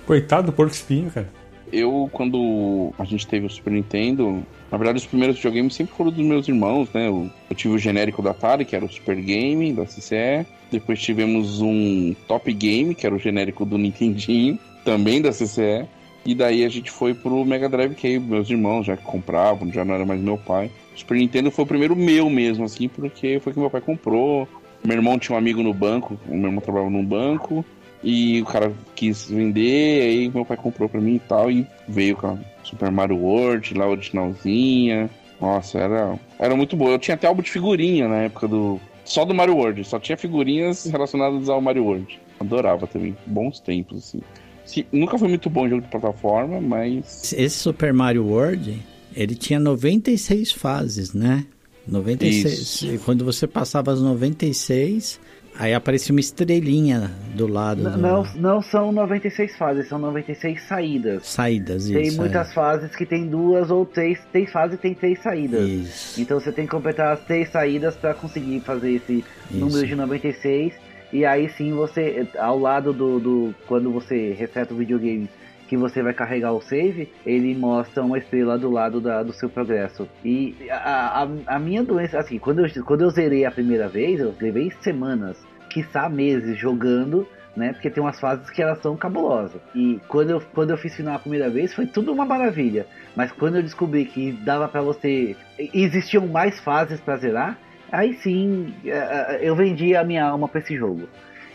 Coitado 0.07 0.47
do 0.47 0.53
porco 0.53 0.73
espinho, 0.73 1.11
cara. 1.11 1.29
Eu, 1.73 2.09
quando 2.13 2.93
a 2.99 3.05
gente 3.05 3.27
teve 3.27 3.47
o 3.47 3.51
Super 3.51 3.73
Nintendo, 3.73 4.45
na 4.71 4.79
verdade 4.79 4.99
os 4.99 5.07
primeiros 5.07 5.37
videogames 5.37 5.75
sempre 5.75 5.95
foram 5.97 6.11
dos 6.11 6.25
meus 6.25 6.47
irmãos, 6.47 6.89
né? 6.93 7.09
Eu, 7.09 7.31
eu 7.51 7.57
tive 7.57 7.75
o 7.75 7.79
genérico 7.79 8.23
da 8.23 8.31
Atari, 8.31 8.65
que 8.65 8.77
era 8.77 8.85
o 8.85 8.93
Super 8.93 9.17
Game, 9.17 9.73
da 9.73 9.85
CCE. 9.85 10.47
Depois 10.71 11.01
tivemos 11.01 11.61
um 11.61 12.15
Top 12.29 12.53
Game, 12.53 12.95
que 12.95 13.07
era 13.07 13.15
o 13.15 13.19
genérico 13.19 13.65
do 13.65 13.79
Nintendinho, 13.79 14.59
também 14.85 15.21
da 15.21 15.31
CCE. 15.31 15.89
E 16.25 16.35
daí 16.35 16.65
a 16.65 16.69
gente 16.69 16.91
foi 16.91 17.13
pro 17.13 17.45
Mega 17.45 17.69
Drive, 17.69 17.95
que 17.95 18.07
aí 18.07 18.19
meus 18.19 18.49
irmãos 18.49 18.85
já 18.85 18.97
compravam, 18.97 19.71
já 19.71 19.85
não 19.85 19.95
era 19.95 20.07
mais 20.07 20.21
meu 20.21 20.39
pai. 20.39 20.71
O 20.95 20.99
Super 20.99 21.19
Nintendo 21.19 21.51
foi 21.51 21.65
o 21.65 21.69
primeiro 21.69 21.95
meu 21.95 22.31
mesmo, 22.31 22.65
assim, 22.65 22.89
porque 22.89 23.39
foi 23.41 23.53
que 23.53 23.59
meu 23.59 23.71
pai 23.71 23.81
comprou. 23.81 24.49
Meu 24.83 24.97
irmão 24.97 25.19
tinha 25.19 25.35
um 25.35 25.39
amigo 25.39 25.63
no 25.63 25.75
banco, 25.75 26.19
o 26.27 26.35
meu 26.35 26.47
irmão 26.47 26.61
trabalhava 26.61 26.91
num 26.91 27.05
banco. 27.05 27.65
E 28.03 28.43
o 28.43 28.45
cara 28.45 28.71
quis 28.95 29.31
vender, 29.31 30.03
aí 30.03 30.29
meu 30.29 30.45
pai 30.45 30.59
comprou 30.59 30.89
pra 30.89 31.01
mim 31.01 31.15
e 31.15 31.21
tal, 31.21 31.51
e 31.51 31.67
veio 31.89 32.17
com 32.17 32.27
a 32.27 32.39
Super 32.63 32.91
Mario 32.91 33.17
World, 33.17 33.73
lá 33.75 33.89
originalzinha. 33.89 35.09
Nossa, 35.41 35.79
era, 35.79 36.19
era 36.39 36.55
muito 36.55 36.77
boa. 36.77 36.93
Eu 36.93 36.99
tinha 36.99 37.15
até 37.15 37.27
álbum 37.27 37.43
de 37.43 37.51
figurinha 37.51 38.07
na 38.07 38.17
época 38.17 38.47
do. 38.47 38.79
Só 39.05 39.25
do 39.25 39.35
Mario 39.35 39.57
World, 39.57 39.85
só 39.85 39.99
tinha 39.99 40.17
figurinhas 40.17 40.85
relacionadas 40.85 41.49
ao 41.49 41.61
Mario 41.61 41.85
World. 41.85 42.21
Adorava 42.39 42.87
também. 42.87 43.17
Bons 43.27 43.61
tempos, 43.61 43.99
assim. 43.99 44.21
Sim, 44.65 44.85
nunca 44.93 45.19
foi 45.19 45.29
muito 45.29 45.49
bom 45.51 45.69
jogo 45.69 45.83
de 45.83 45.89
plataforma, 45.89 46.61
mas. 46.61 47.33
Esse 47.33 47.57
Super 47.59 47.93
Mario 47.93 48.25
World, 48.27 48.81
ele 49.15 49.35
tinha 49.35 49.61
96 49.61 50.53
fases, 50.53 51.13
né? 51.13 51.45
96. 51.87 52.53
Isso. 52.59 52.87
E 52.87 52.99
Quando 52.99 53.25
você 53.25 53.47
passava 53.47 53.93
as 53.93 54.01
96, 54.01 55.21
aí 55.59 55.75
aparecia 55.75 56.15
uma 56.15 56.21
estrelinha 56.21 57.11
do 57.35 57.47
lado. 57.47 57.83
N- 57.83 57.91
do- 57.91 57.99
Não, 57.99 58.23
não 58.37 58.63
são 58.63 58.91
96 58.91 59.55
fases, 59.57 59.87
são 59.89 59.99
96 59.99 60.63
saídas. 60.63 61.27
Saídas, 61.27 61.87
Tem 61.89 62.03
isso. 62.09 62.17
muitas 62.17 62.53
fases 62.55 62.97
que 62.97 63.05
tem 63.05 63.27
duas 63.27 63.71
ou 63.71 63.85
três. 63.85 64.19
Tem 64.33 64.47
fase 64.47 64.77
que 64.77 64.83
tem 64.83 64.95
três 64.95 65.19
é. 65.19 65.23
saídas. 65.23 65.69
Isso. 65.69 66.21
Então 66.23 66.41
você 66.41 66.51
tem 66.51 66.65
que 66.65 66.71
completar 66.71 67.13
as 67.13 67.21
três 67.25 67.51
saídas 67.51 67.95
para 67.97 68.15
conseguir 68.15 68.61
fazer 68.61 68.93
esse 68.95 69.23
Isso. 69.51 69.59
número 69.61 69.87
de 69.87 69.95
96. 69.95 70.73
E 71.15 71.25
aí 71.25 71.49
sim 71.49 71.73
você, 71.73 72.27
ao 72.37 72.59
lado 72.59 72.93
do, 72.93 73.21
do. 73.21 73.55
Quando 73.69 73.93
você 73.93 74.33
reseta 74.33 74.75
o 74.75 74.77
videogame 74.77 75.29
que 75.69 75.77
você 75.77 76.03
vai 76.03 76.13
carregar 76.13 76.53
o 76.53 76.61
save, 76.61 77.09
ele 77.25 77.55
mostra 77.55 78.03
uma 78.03 78.19
estrela 78.19 78.59
do 78.59 78.69
lado 78.69 79.01
da- 79.01 79.23
do 79.23 79.33
seu 79.33 79.49
progresso. 79.49 80.09
E 80.25 80.57
a, 80.69 81.23
a, 81.23 81.55
a 81.55 81.59
minha 81.61 81.85
doença, 81.85 82.19
assim, 82.19 82.37
quando 82.39 82.67
eu, 82.67 82.85
quando 82.85 83.03
eu 83.03 83.11
zerei 83.11 83.45
a 83.45 83.51
primeira 83.53 83.89
vez, 83.89 84.19
eu 84.19 84.35
levei 84.41 84.73
semanas, 84.81 85.41
quiçá 85.71 86.09
meses 86.09 86.59
jogando. 86.59 87.27
Né? 87.57 87.73
Porque 87.73 87.89
tem 87.89 88.03
umas 88.03 88.19
fases 88.19 88.51
que 88.51 88.61
elas 88.61 88.83
são 88.83 88.97
cabulosas. 88.97 89.63
E 89.77 90.01
quando 90.09 90.31
eu, 90.31 90.43
quando 90.53 90.71
eu 90.71 90.77
fiz 90.77 90.93
final 90.97 91.15
a 91.15 91.21
primeira 91.21 91.49
vez, 91.49 91.73
foi 91.73 91.87
tudo 91.87 92.13
uma 92.13 92.25
maravilha. 92.25 92.85
Mas 93.15 93.31
quando 93.31 93.55
eu 93.55 93.63
descobri 93.63 94.05
que 94.07 94.33
dava 94.33 94.67
pra 94.67 94.83
você. 94.83 95.37
Existiam 95.73 96.27
mais 96.27 96.59
fases 96.59 97.01
pra 97.01 97.17
zerar, 97.17 97.57
aí 97.95 98.15
sim 98.15 98.75
eh, 98.85 98.91
eh, 98.91 99.39
eu 99.43 99.55
vendi 99.55 99.95
a 99.97 100.05
minha 100.05 100.25
alma 100.25 100.49
pra 100.49 100.61
esse 100.61 100.77
jogo. 100.77 101.09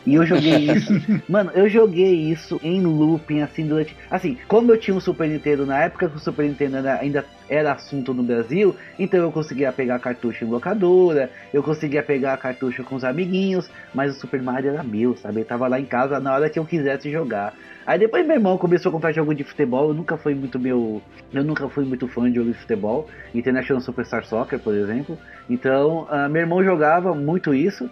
E 0.05 0.15
eu 0.15 0.25
joguei 0.25 0.57
isso. 0.73 0.93
Mano, 1.27 1.51
eu 1.53 1.67
joguei 1.69 2.29
isso 2.31 2.59
em 2.63 2.81
looping, 2.81 3.41
assim, 3.41 3.65
durante. 3.67 3.95
Assim, 4.09 4.37
como 4.47 4.71
eu 4.71 4.77
tinha 4.79 4.95
um 4.95 4.99
Super 4.99 5.27
Nintendo 5.29 5.65
na 5.65 5.83
época 5.83 6.09
que 6.09 6.15
o 6.15 6.19
Super 6.19 6.47
Nintendo 6.47 6.77
era- 6.77 6.99
ainda 6.99 7.25
era 7.47 7.73
assunto 7.73 8.13
no 8.13 8.23
Brasil, 8.23 8.75
então 8.97 9.19
eu 9.21 9.31
conseguia 9.31 9.71
pegar 9.71 9.99
cartucho 9.99 10.45
em 10.45 10.47
locadora, 10.47 11.31
eu 11.53 11.63
conseguia 11.63 12.03
pegar 12.03 12.37
cartucho 12.37 12.83
com 12.83 12.95
os 12.95 13.03
amiguinhos, 13.03 13.69
mas 13.93 14.15
o 14.15 14.19
Super 14.19 14.41
Mario 14.41 14.69
era 14.71 14.83
meu, 14.83 15.15
sabe? 15.17 15.39
Ele 15.39 15.45
tava 15.45 15.67
lá 15.67 15.79
em 15.79 15.85
casa 15.85 16.19
na 16.19 16.33
hora 16.33 16.49
que 16.49 16.59
eu 16.59 16.65
quisesse 16.65 17.11
jogar. 17.11 17.55
Aí 17.85 17.97
depois 17.97 18.25
meu 18.25 18.35
irmão 18.35 18.57
começou 18.57 18.89
a 18.89 18.93
comprar 18.93 19.11
jogo 19.11 19.33
de 19.33 19.43
futebol, 19.43 19.89
eu 19.89 19.93
nunca 19.95 20.15
fui 20.17 20.35
muito 20.35 20.59
meu. 20.59 21.01
Eu 21.33 21.43
nunca 21.43 21.67
fui 21.69 21.85
muito 21.85 22.07
fã 22.07 22.29
de 22.29 22.35
jogo 22.37 22.51
de 22.51 22.57
futebol, 22.57 23.07
International 23.33 23.81
Superstar 23.81 24.23
Soccer, 24.25 24.59
por 24.59 24.75
exemplo. 24.75 25.17
Então, 25.49 26.05
ah, 26.09 26.29
meu 26.29 26.41
irmão 26.41 26.63
jogava 26.63 27.13
muito 27.15 27.53
isso. 27.53 27.89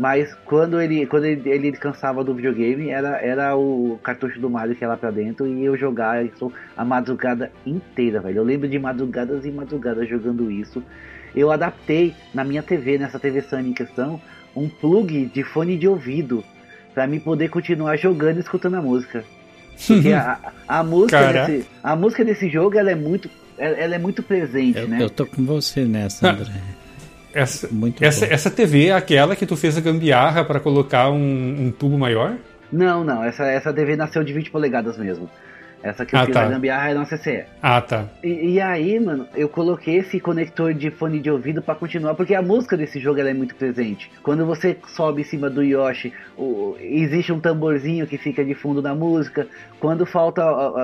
Mas 0.00 0.34
quando 0.46 0.80
ele 0.80 1.04
quando 1.04 1.26
ele, 1.26 1.46
ele 1.46 1.72
cansava 1.72 2.24
do 2.24 2.34
videogame, 2.34 2.88
era, 2.88 3.18
era 3.18 3.54
o 3.54 4.00
cartucho 4.02 4.40
do 4.40 4.48
Mario 4.48 4.74
que 4.74 4.82
ia 4.82 4.88
lá 4.88 4.96
pra 4.96 5.10
dentro 5.10 5.46
e 5.46 5.62
eu 5.62 5.76
jogar 5.76 6.24
isso 6.24 6.50
a 6.74 6.82
madrugada 6.82 7.52
inteira, 7.66 8.18
velho. 8.18 8.38
Eu 8.38 8.44
lembro 8.44 8.66
de 8.66 8.78
madrugadas 8.78 9.44
e 9.44 9.50
madrugadas 9.50 10.08
jogando 10.08 10.50
isso. 10.50 10.82
Eu 11.36 11.52
adaptei 11.52 12.14
na 12.32 12.42
minha 12.44 12.62
TV, 12.62 12.96
nessa 12.96 13.18
TV 13.18 13.42
Sunny 13.42 13.68
em 13.68 13.74
questão, 13.74 14.18
um 14.56 14.70
plug 14.70 15.26
de 15.26 15.44
fone 15.44 15.76
de 15.76 15.86
ouvido 15.86 16.42
pra 16.94 17.06
mim 17.06 17.20
poder 17.20 17.50
continuar 17.50 17.96
jogando 17.98 18.38
e 18.38 18.40
escutando 18.40 18.76
a 18.76 18.80
música. 18.80 19.22
Porque 19.86 20.14
a, 20.14 20.38
a, 20.66 20.82
música 20.82 21.30
desse, 21.30 21.68
a 21.82 21.94
música 21.94 22.24
desse 22.24 22.48
jogo 22.48 22.78
ela 22.78 22.90
é 22.90 22.94
muito 22.94 23.28
ela, 23.58 23.76
ela 23.76 23.94
é 23.96 23.98
muito 23.98 24.22
presente, 24.22 24.78
Eu, 24.78 24.88
né? 24.88 25.02
eu 25.02 25.10
tô 25.10 25.26
com 25.26 25.44
você 25.44 25.84
nessa, 25.84 26.24
André. 26.32 26.79
Essa, 27.32 27.68
Muito 27.70 28.02
essa, 28.04 28.26
bom. 28.26 28.32
essa 28.32 28.50
TV 28.50 28.86
é 28.86 28.92
aquela 28.92 29.36
que 29.36 29.46
tu 29.46 29.56
fez 29.56 29.76
a 29.76 29.80
gambiarra 29.80 30.44
pra 30.44 30.58
colocar 30.60 31.10
um, 31.10 31.66
um 31.66 31.70
tubo 31.70 31.98
maior? 31.98 32.36
Não, 32.72 33.02
não, 33.04 33.22
essa, 33.24 33.44
essa 33.46 33.72
TV 33.72 33.96
nasceu 33.96 34.22
de 34.24 34.32
20 34.32 34.50
polegadas 34.50 34.96
mesmo. 34.98 35.28
Essa 35.82 36.04
que 36.04 36.14
eu 36.14 36.18
Ah, 36.20 36.26
fiz 36.26 36.34
tá. 36.34 36.42
a 36.44 36.48
gambiarra 36.48 36.90
é 36.90 36.94
uma 36.94 37.06
CCE. 37.06 37.44
Ah, 37.62 37.80
tá. 37.80 38.04
E, 38.22 38.50
e 38.54 38.60
aí, 38.60 39.00
mano, 39.00 39.26
eu 39.34 39.48
coloquei 39.48 39.96
esse 39.96 40.20
conector 40.20 40.74
de 40.74 40.90
fone 40.90 41.18
de 41.20 41.30
ouvido 41.30 41.62
pra 41.62 41.74
continuar, 41.74 42.14
porque 42.14 42.34
a 42.34 42.42
música 42.42 42.76
desse 42.76 43.00
jogo 43.00 43.18
ela 43.18 43.30
é 43.30 43.34
muito 43.34 43.54
presente. 43.54 44.10
Quando 44.22 44.44
você 44.44 44.76
sobe 44.94 45.22
em 45.22 45.24
cima 45.24 45.48
do 45.48 45.62
Yoshi, 45.62 46.12
o- 46.36 46.76
existe 46.78 47.32
um 47.32 47.40
tamborzinho 47.40 48.06
que 48.06 48.18
fica 48.18 48.44
de 48.44 48.54
fundo 48.54 48.82
na 48.82 48.94
música. 48.94 49.46
Quando 49.80 50.04
falta, 50.04 50.42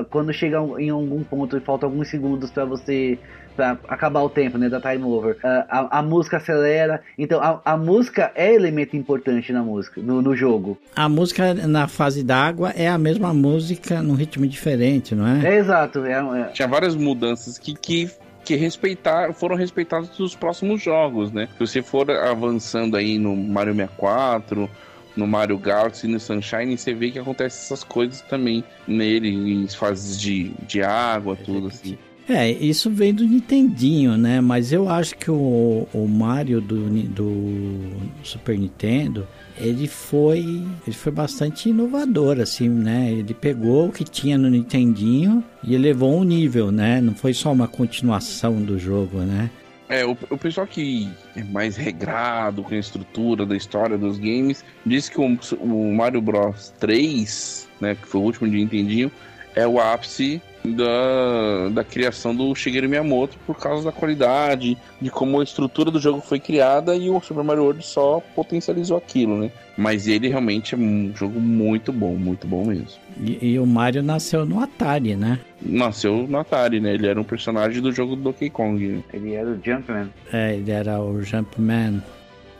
quando 0.08 0.32
chega 0.32 0.56
em 0.78 0.88
algum 0.88 1.22
ponto 1.22 1.58
e 1.58 1.60
falta 1.60 1.84
alguns 1.84 2.08
segundos 2.08 2.50
pra 2.50 2.64
você 2.64 3.18
pra 3.56 3.78
acabar 3.88 4.22
o 4.22 4.28
tempo, 4.28 4.58
né, 4.58 4.68
da 4.68 4.80
time 4.80 5.02
over, 5.02 5.36
ah, 5.42 5.66
a, 5.68 5.98
a 5.98 6.02
música 6.02 6.36
acelera. 6.36 7.02
Então, 7.18 7.40
a, 7.40 7.60
a 7.64 7.76
música 7.76 8.30
é 8.34 8.54
elemento 8.54 8.96
importante 8.96 9.52
na 9.52 9.62
música, 9.62 10.00
no, 10.00 10.20
no 10.22 10.36
jogo. 10.36 10.78
A 10.94 11.08
música 11.08 11.54
na 11.54 11.88
fase 11.88 12.22
d'água 12.22 12.70
é 12.76 12.88
a 12.88 12.98
mesma 12.98 13.32
música 13.32 14.02
num 14.02 14.14
ritmo 14.14 14.46
diferente, 14.46 15.14
não 15.14 15.26
é? 15.26 15.54
É 15.54 15.58
exato, 15.58 16.04
é, 16.04 16.12
é, 16.12 16.44
Tinha 16.52 16.68
várias 16.68 16.94
mudanças 16.94 17.58
que, 17.58 17.74
que, 17.74 18.10
que 18.44 18.54
respeitar, 18.54 19.32
foram 19.32 19.56
respeitadas 19.56 20.16
nos 20.18 20.34
próximos 20.36 20.82
jogos, 20.82 21.32
né? 21.32 21.48
Se 21.52 21.58
você 21.58 21.82
for 21.82 22.10
avançando 22.10 22.96
aí 22.96 23.18
no 23.18 23.34
Mario 23.34 23.74
64, 23.74 24.68
no 25.16 25.26
Mario 25.26 25.58
Galaxy, 25.58 26.06
no 26.06 26.20
Sunshine, 26.20 26.76
você 26.76 26.92
vê 26.92 27.10
que 27.10 27.18
acontece 27.18 27.64
essas 27.64 27.82
coisas 27.82 28.20
também 28.20 28.62
nele, 28.86 29.30
em 29.30 29.66
fases 29.68 30.20
de, 30.20 30.50
de 30.66 30.82
água, 30.82 31.36
tudo 31.36 31.68
assim. 31.68 31.98
É, 32.28 32.50
isso 32.50 32.90
vem 32.90 33.14
do 33.14 33.24
Nintendinho, 33.24 34.16
né? 34.16 34.40
Mas 34.40 34.72
eu 34.72 34.88
acho 34.88 35.16
que 35.16 35.30
o, 35.30 35.86
o 35.92 36.08
Mario 36.08 36.60
do, 36.60 36.88
do 37.04 37.88
Super 38.24 38.58
Nintendo, 38.58 39.26
ele 39.56 39.86
foi, 39.86 40.64
ele 40.86 40.96
foi 40.96 41.12
bastante 41.12 41.68
inovador, 41.68 42.40
assim, 42.40 42.68
né? 42.68 43.12
Ele 43.12 43.32
pegou 43.32 43.88
o 43.88 43.92
que 43.92 44.02
tinha 44.02 44.36
no 44.36 44.50
Nintendinho 44.50 45.42
e 45.62 45.74
elevou 45.74 46.18
um 46.18 46.24
nível, 46.24 46.72
né? 46.72 47.00
Não 47.00 47.14
foi 47.14 47.32
só 47.32 47.52
uma 47.52 47.68
continuação 47.68 48.60
do 48.60 48.76
jogo, 48.76 49.20
né? 49.20 49.48
É, 49.88 50.04
o, 50.04 50.16
o 50.30 50.36
pessoal 50.36 50.66
que 50.66 51.08
é 51.36 51.44
mais 51.44 51.76
regrado 51.76 52.64
com 52.64 52.74
a 52.74 52.78
estrutura 52.78 53.46
da 53.46 53.56
história 53.56 53.96
dos 53.96 54.18
games 54.18 54.64
diz 54.84 55.08
que 55.08 55.20
o, 55.20 55.38
o 55.60 55.94
Mario 55.94 56.20
Bros 56.20 56.74
3, 56.80 57.68
né, 57.80 57.94
que 57.94 58.08
foi 58.08 58.20
o 58.20 58.24
último 58.24 58.50
de 58.50 58.56
Nintendinho, 58.56 59.12
é 59.54 59.66
o 59.66 59.80
ápice 59.80 60.42
da, 60.72 61.68
da 61.70 61.84
criação 61.84 62.34
do 62.34 62.54
Shigeru 62.54 62.88
Miyamoto 62.88 63.36
por 63.46 63.56
causa 63.58 63.84
da 63.84 63.92
qualidade, 63.92 64.76
de 65.00 65.10
como 65.10 65.40
a 65.40 65.44
estrutura 65.44 65.90
do 65.90 66.00
jogo 66.00 66.20
foi 66.20 66.40
criada 66.40 66.94
e 66.94 67.08
o 67.10 67.20
Super 67.20 67.44
Mario 67.44 67.64
World 67.64 67.84
só 67.84 68.20
potencializou 68.34 68.96
aquilo, 68.96 69.38
né? 69.38 69.50
Mas 69.76 70.06
ele 70.08 70.28
realmente 70.28 70.74
é 70.74 70.78
um 70.78 71.12
jogo 71.14 71.38
muito 71.38 71.92
bom, 71.92 72.16
muito 72.16 72.46
bom 72.46 72.66
mesmo. 72.66 72.98
E, 73.20 73.52
e 73.52 73.58
o 73.58 73.66
Mario 73.66 74.02
nasceu 74.02 74.46
no 74.46 74.60
Atari, 74.60 75.14
né? 75.14 75.38
Nasceu 75.60 76.26
no 76.28 76.38
Atari, 76.38 76.80
né? 76.80 76.94
Ele 76.94 77.06
era 77.06 77.20
um 77.20 77.24
personagem 77.24 77.82
do 77.82 77.92
jogo 77.92 78.16
do 78.16 78.22
Donkey 78.22 78.50
Kong, 78.50 78.86
né? 78.86 79.02
ele 79.12 79.34
era 79.34 79.48
o 79.50 79.60
Jumpman. 79.62 80.08
É, 80.32 80.54
ele 80.54 80.70
era 80.70 81.00
o 81.00 81.22
Jumpman. 81.22 82.02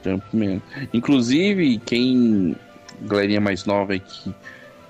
Jumpman. 0.04 0.62
Inclusive, 0.92 1.78
quem. 1.84 2.54
Galerinha 3.02 3.40
mais 3.42 3.66
nova 3.66 3.92
aí 3.92 4.00
que, 4.00 4.34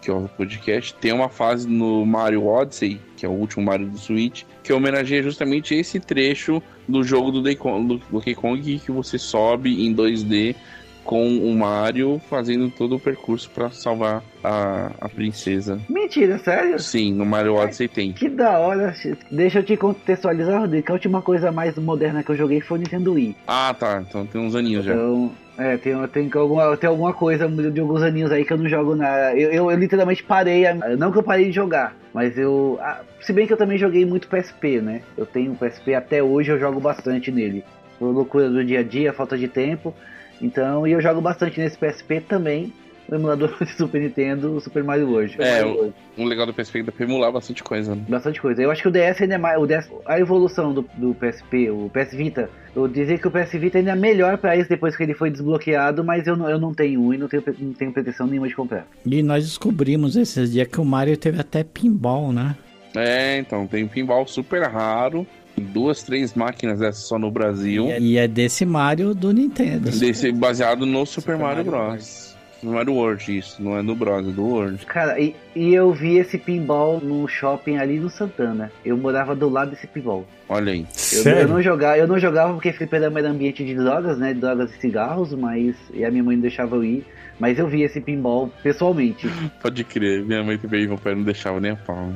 que 0.06 0.10
ouve 0.12 0.26
o 0.26 0.28
podcast, 0.28 0.94
tem 0.94 1.12
uma 1.12 1.28
fase 1.28 1.68
no 1.68 2.06
Mario 2.06 2.46
Odyssey, 2.46 3.00
que 3.16 3.26
é 3.26 3.28
o 3.28 3.32
último 3.32 3.64
Mario 3.64 3.88
do 3.88 3.98
Switch, 3.98 4.44
que 4.62 4.72
homenageia 4.72 5.20
justamente 5.20 5.74
esse 5.74 5.98
trecho 5.98 6.62
do 6.86 7.02
jogo 7.02 7.32
do 7.32 7.42
Donkey 7.42 8.34
Kong, 8.36 8.78
que 8.78 8.92
você 8.92 9.18
sobe 9.18 9.84
em 9.84 9.92
2D 9.92 10.54
com 11.02 11.38
o 11.38 11.56
Mario 11.56 12.20
fazendo 12.30 12.70
todo 12.70 12.96
o 12.96 13.00
percurso 13.00 13.50
para 13.50 13.70
salvar 13.70 14.22
a, 14.44 14.92
a 15.00 15.08
princesa. 15.08 15.80
Mentira, 15.88 16.38
sério? 16.38 16.78
Sim, 16.78 17.12
no 17.12 17.26
Mario 17.26 17.54
Odyssey 17.54 17.88
tem. 17.88 18.12
Que 18.12 18.28
da 18.28 18.58
hora. 18.60 18.94
Deixa 19.30 19.58
eu 19.58 19.64
te 19.64 19.76
contextualizar, 19.76 20.60
Rodrigo, 20.60 20.84
que 20.84 20.92
a 20.92 20.94
última 20.94 21.20
coisa 21.20 21.50
mais 21.50 21.76
moderna 21.76 22.22
que 22.22 22.30
eu 22.30 22.36
joguei 22.36 22.60
foi 22.60 22.78
o 22.78 22.80
Nintendo 22.80 23.14
Wii. 23.14 23.36
Ah, 23.46 23.74
tá. 23.76 24.04
Então 24.08 24.24
tem 24.24 24.40
uns 24.40 24.54
aninhos 24.54 24.84
já. 24.84 24.94
É, 25.58 25.76
tem, 25.78 26.06
tem, 26.08 26.30
alguma, 26.34 26.76
tem 26.76 26.88
alguma 26.88 27.14
coisa 27.14 27.48
de 27.48 27.80
alguns 27.80 28.02
aninhos 28.02 28.30
aí 28.30 28.44
que 28.44 28.52
eu 28.52 28.58
não 28.58 28.68
jogo 28.68 28.94
na. 28.94 29.34
Eu, 29.34 29.50
eu, 29.50 29.70
eu 29.70 29.78
literalmente 29.78 30.22
parei. 30.22 30.66
a- 30.66 30.74
não 30.98 31.10
que 31.10 31.18
eu 31.18 31.22
parei 31.22 31.46
de 31.46 31.52
jogar, 31.52 31.96
mas 32.12 32.36
eu. 32.36 32.78
ah, 32.82 33.00
se 33.22 33.32
bem 33.32 33.46
que 33.46 33.52
eu 33.54 33.56
também 33.56 33.78
joguei 33.78 34.04
muito 34.04 34.28
PSP, 34.28 34.80
né? 34.82 35.00
Eu 35.16 35.24
tenho 35.24 35.54
PSP 35.54 35.94
até 35.94 36.22
hoje, 36.22 36.50
eu 36.52 36.58
jogo 36.60 36.78
bastante 36.78 37.32
nele. 37.32 37.64
Por 37.98 38.10
loucura 38.10 38.50
do 38.50 38.62
dia 38.62 38.80
a 38.80 38.82
dia, 38.82 39.14
falta 39.14 39.38
de 39.38 39.48
tempo. 39.48 39.94
Então, 40.42 40.86
e 40.86 40.92
eu 40.92 41.00
jogo 41.00 41.22
bastante 41.22 41.58
nesse 41.58 41.78
PSP 41.78 42.20
também. 42.20 42.70
O 43.08 43.14
emulador 43.14 43.56
de 43.62 43.72
Super 43.72 44.00
Nintendo, 44.00 44.56
o 44.56 44.60
Super 44.60 44.82
Mario 44.82 45.08
World. 45.08 45.36
É, 45.38 45.62
Mario 45.62 45.76
World. 45.76 45.94
Um 46.18 46.24
legal 46.24 46.46
do 46.46 46.54
PSP 46.54 46.78
é 46.78 46.80
que 46.80 46.86
dá 46.86 46.92
pra 46.92 47.04
emular 47.04 47.32
bastante 47.32 47.62
coisa, 47.62 47.94
né? 47.94 48.04
Bastante 48.08 48.40
coisa. 48.40 48.62
Eu 48.62 48.70
acho 48.70 48.82
que 48.82 48.88
o 48.88 48.90
DS 48.90 49.20
ainda 49.20 49.34
é 49.34 49.38
mais. 49.38 49.60
O 49.60 49.66
DS, 49.66 49.88
a 50.04 50.18
evolução 50.18 50.72
do, 50.72 50.84
do 50.96 51.14
PSP, 51.14 51.70
o 51.70 51.90
PS 51.90 52.14
Vita, 52.14 52.50
eu 52.74 52.88
dizer 52.88 53.20
que 53.20 53.28
o 53.28 53.30
PS 53.30 53.52
Vita 53.52 53.78
ainda 53.78 53.92
é 53.92 53.96
melhor 53.96 54.38
pra 54.38 54.56
isso 54.56 54.68
depois 54.68 54.96
que 54.96 55.02
ele 55.02 55.14
foi 55.14 55.30
desbloqueado, 55.30 56.02
mas 56.04 56.26
eu 56.26 56.36
não, 56.36 56.48
eu 56.48 56.58
não 56.58 56.74
tenho 56.74 57.00
um 57.00 57.14
e 57.14 57.18
não 57.18 57.28
tenho, 57.28 57.42
não 57.58 57.72
tenho 57.72 57.92
pretensão 57.92 58.26
nenhuma 58.26 58.48
de 58.48 58.54
comprar. 58.54 58.86
E 59.04 59.22
nós 59.22 59.44
descobrimos 59.44 60.16
esses 60.16 60.52
dias 60.52 60.66
que 60.66 60.80
o 60.80 60.84
Mario 60.84 61.16
teve 61.16 61.40
até 61.40 61.62
pinball, 61.62 62.32
né? 62.32 62.56
É, 62.94 63.38
então, 63.38 63.66
tem 63.66 63.84
um 63.84 63.88
pinball 63.88 64.26
super 64.26 64.62
raro. 64.62 65.26
Duas, 65.58 66.02
três 66.02 66.34
máquinas 66.34 66.80
dessas 66.80 67.04
só 67.04 67.18
no 67.18 67.30
Brasil. 67.30 67.88
E 67.98 68.18
é 68.18 68.28
desse 68.28 68.66
Mario 68.66 69.14
do 69.14 69.32
Nintendo. 69.32 69.90
Desse, 69.90 70.30
baseado 70.32 70.84
no 70.84 71.06
Super, 71.06 71.32
Super 71.32 71.38
Mario, 71.38 71.64
Mario 71.64 71.94
Bros. 71.94 72.25
Mario 72.62 72.94
World, 72.94 73.38
isso. 73.38 73.62
Não 73.62 73.76
é 73.78 73.82
do 73.82 73.94
Bros, 73.94 74.26
é 74.26 74.30
do 74.30 74.44
World. 74.44 74.84
Cara, 74.86 75.18
e, 75.20 75.34
e 75.54 75.74
eu 75.74 75.92
vi 75.92 76.16
esse 76.18 76.38
pinball 76.38 77.00
no 77.00 77.26
shopping 77.28 77.76
ali 77.76 77.98
no 77.98 78.08
Santana. 78.10 78.70
Eu 78.84 78.96
morava 78.96 79.34
do 79.34 79.48
lado 79.48 79.70
desse 79.70 79.86
pinball. 79.86 80.26
Olha 80.48 80.72
aí. 80.72 80.80
Eu, 80.80 80.86
Sério? 80.92 81.42
eu 81.42 81.48
não 81.48 81.62
jogava, 81.62 81.98
eu 81.98 82.06
não 82.06 82.18
jogava 82.18 82.52
porque 82.54 82.72
fliperama 82.72 83.18
era 83.18 83.28
ambiente 83.28 83.64
de 83.64 83.74
drogas, 83.74 84.18
né? 84.18 84.32
Drogas 84.34 84.74
e 84.74 84.78
cigarros, 84.78 85.32
mas. 85.34 85.76
E 85.92 86.04
a 86.04 86.10
minha 86.10 86.22
mãe 86.24 86.36
não 86.36 86.42
deixava 86.42 86.76
eu 86.76 86.84
ir. 86.84 87.06
Mas 87.38 87.58
eu 87.58 87.68
vi 87.68 87.82
esse 87.82 88.00
pinball 88.00 88.50
pessoalmente. 88.62 89.28
Pode 89.60 89.84
crer. 89.84 90.24
Minha 90.24 90.42
mãe 90.42 90.56
também 90.56 90.84
e 90.84 90.88
meu 90.88 90.96
pai 90.96 91.14
não 91.14 91.22
deixavam 91.22 91.60
nem 91.60 91.72
a 91.72 91.76
pau. 91.76 92.06
né? 92.06 92.14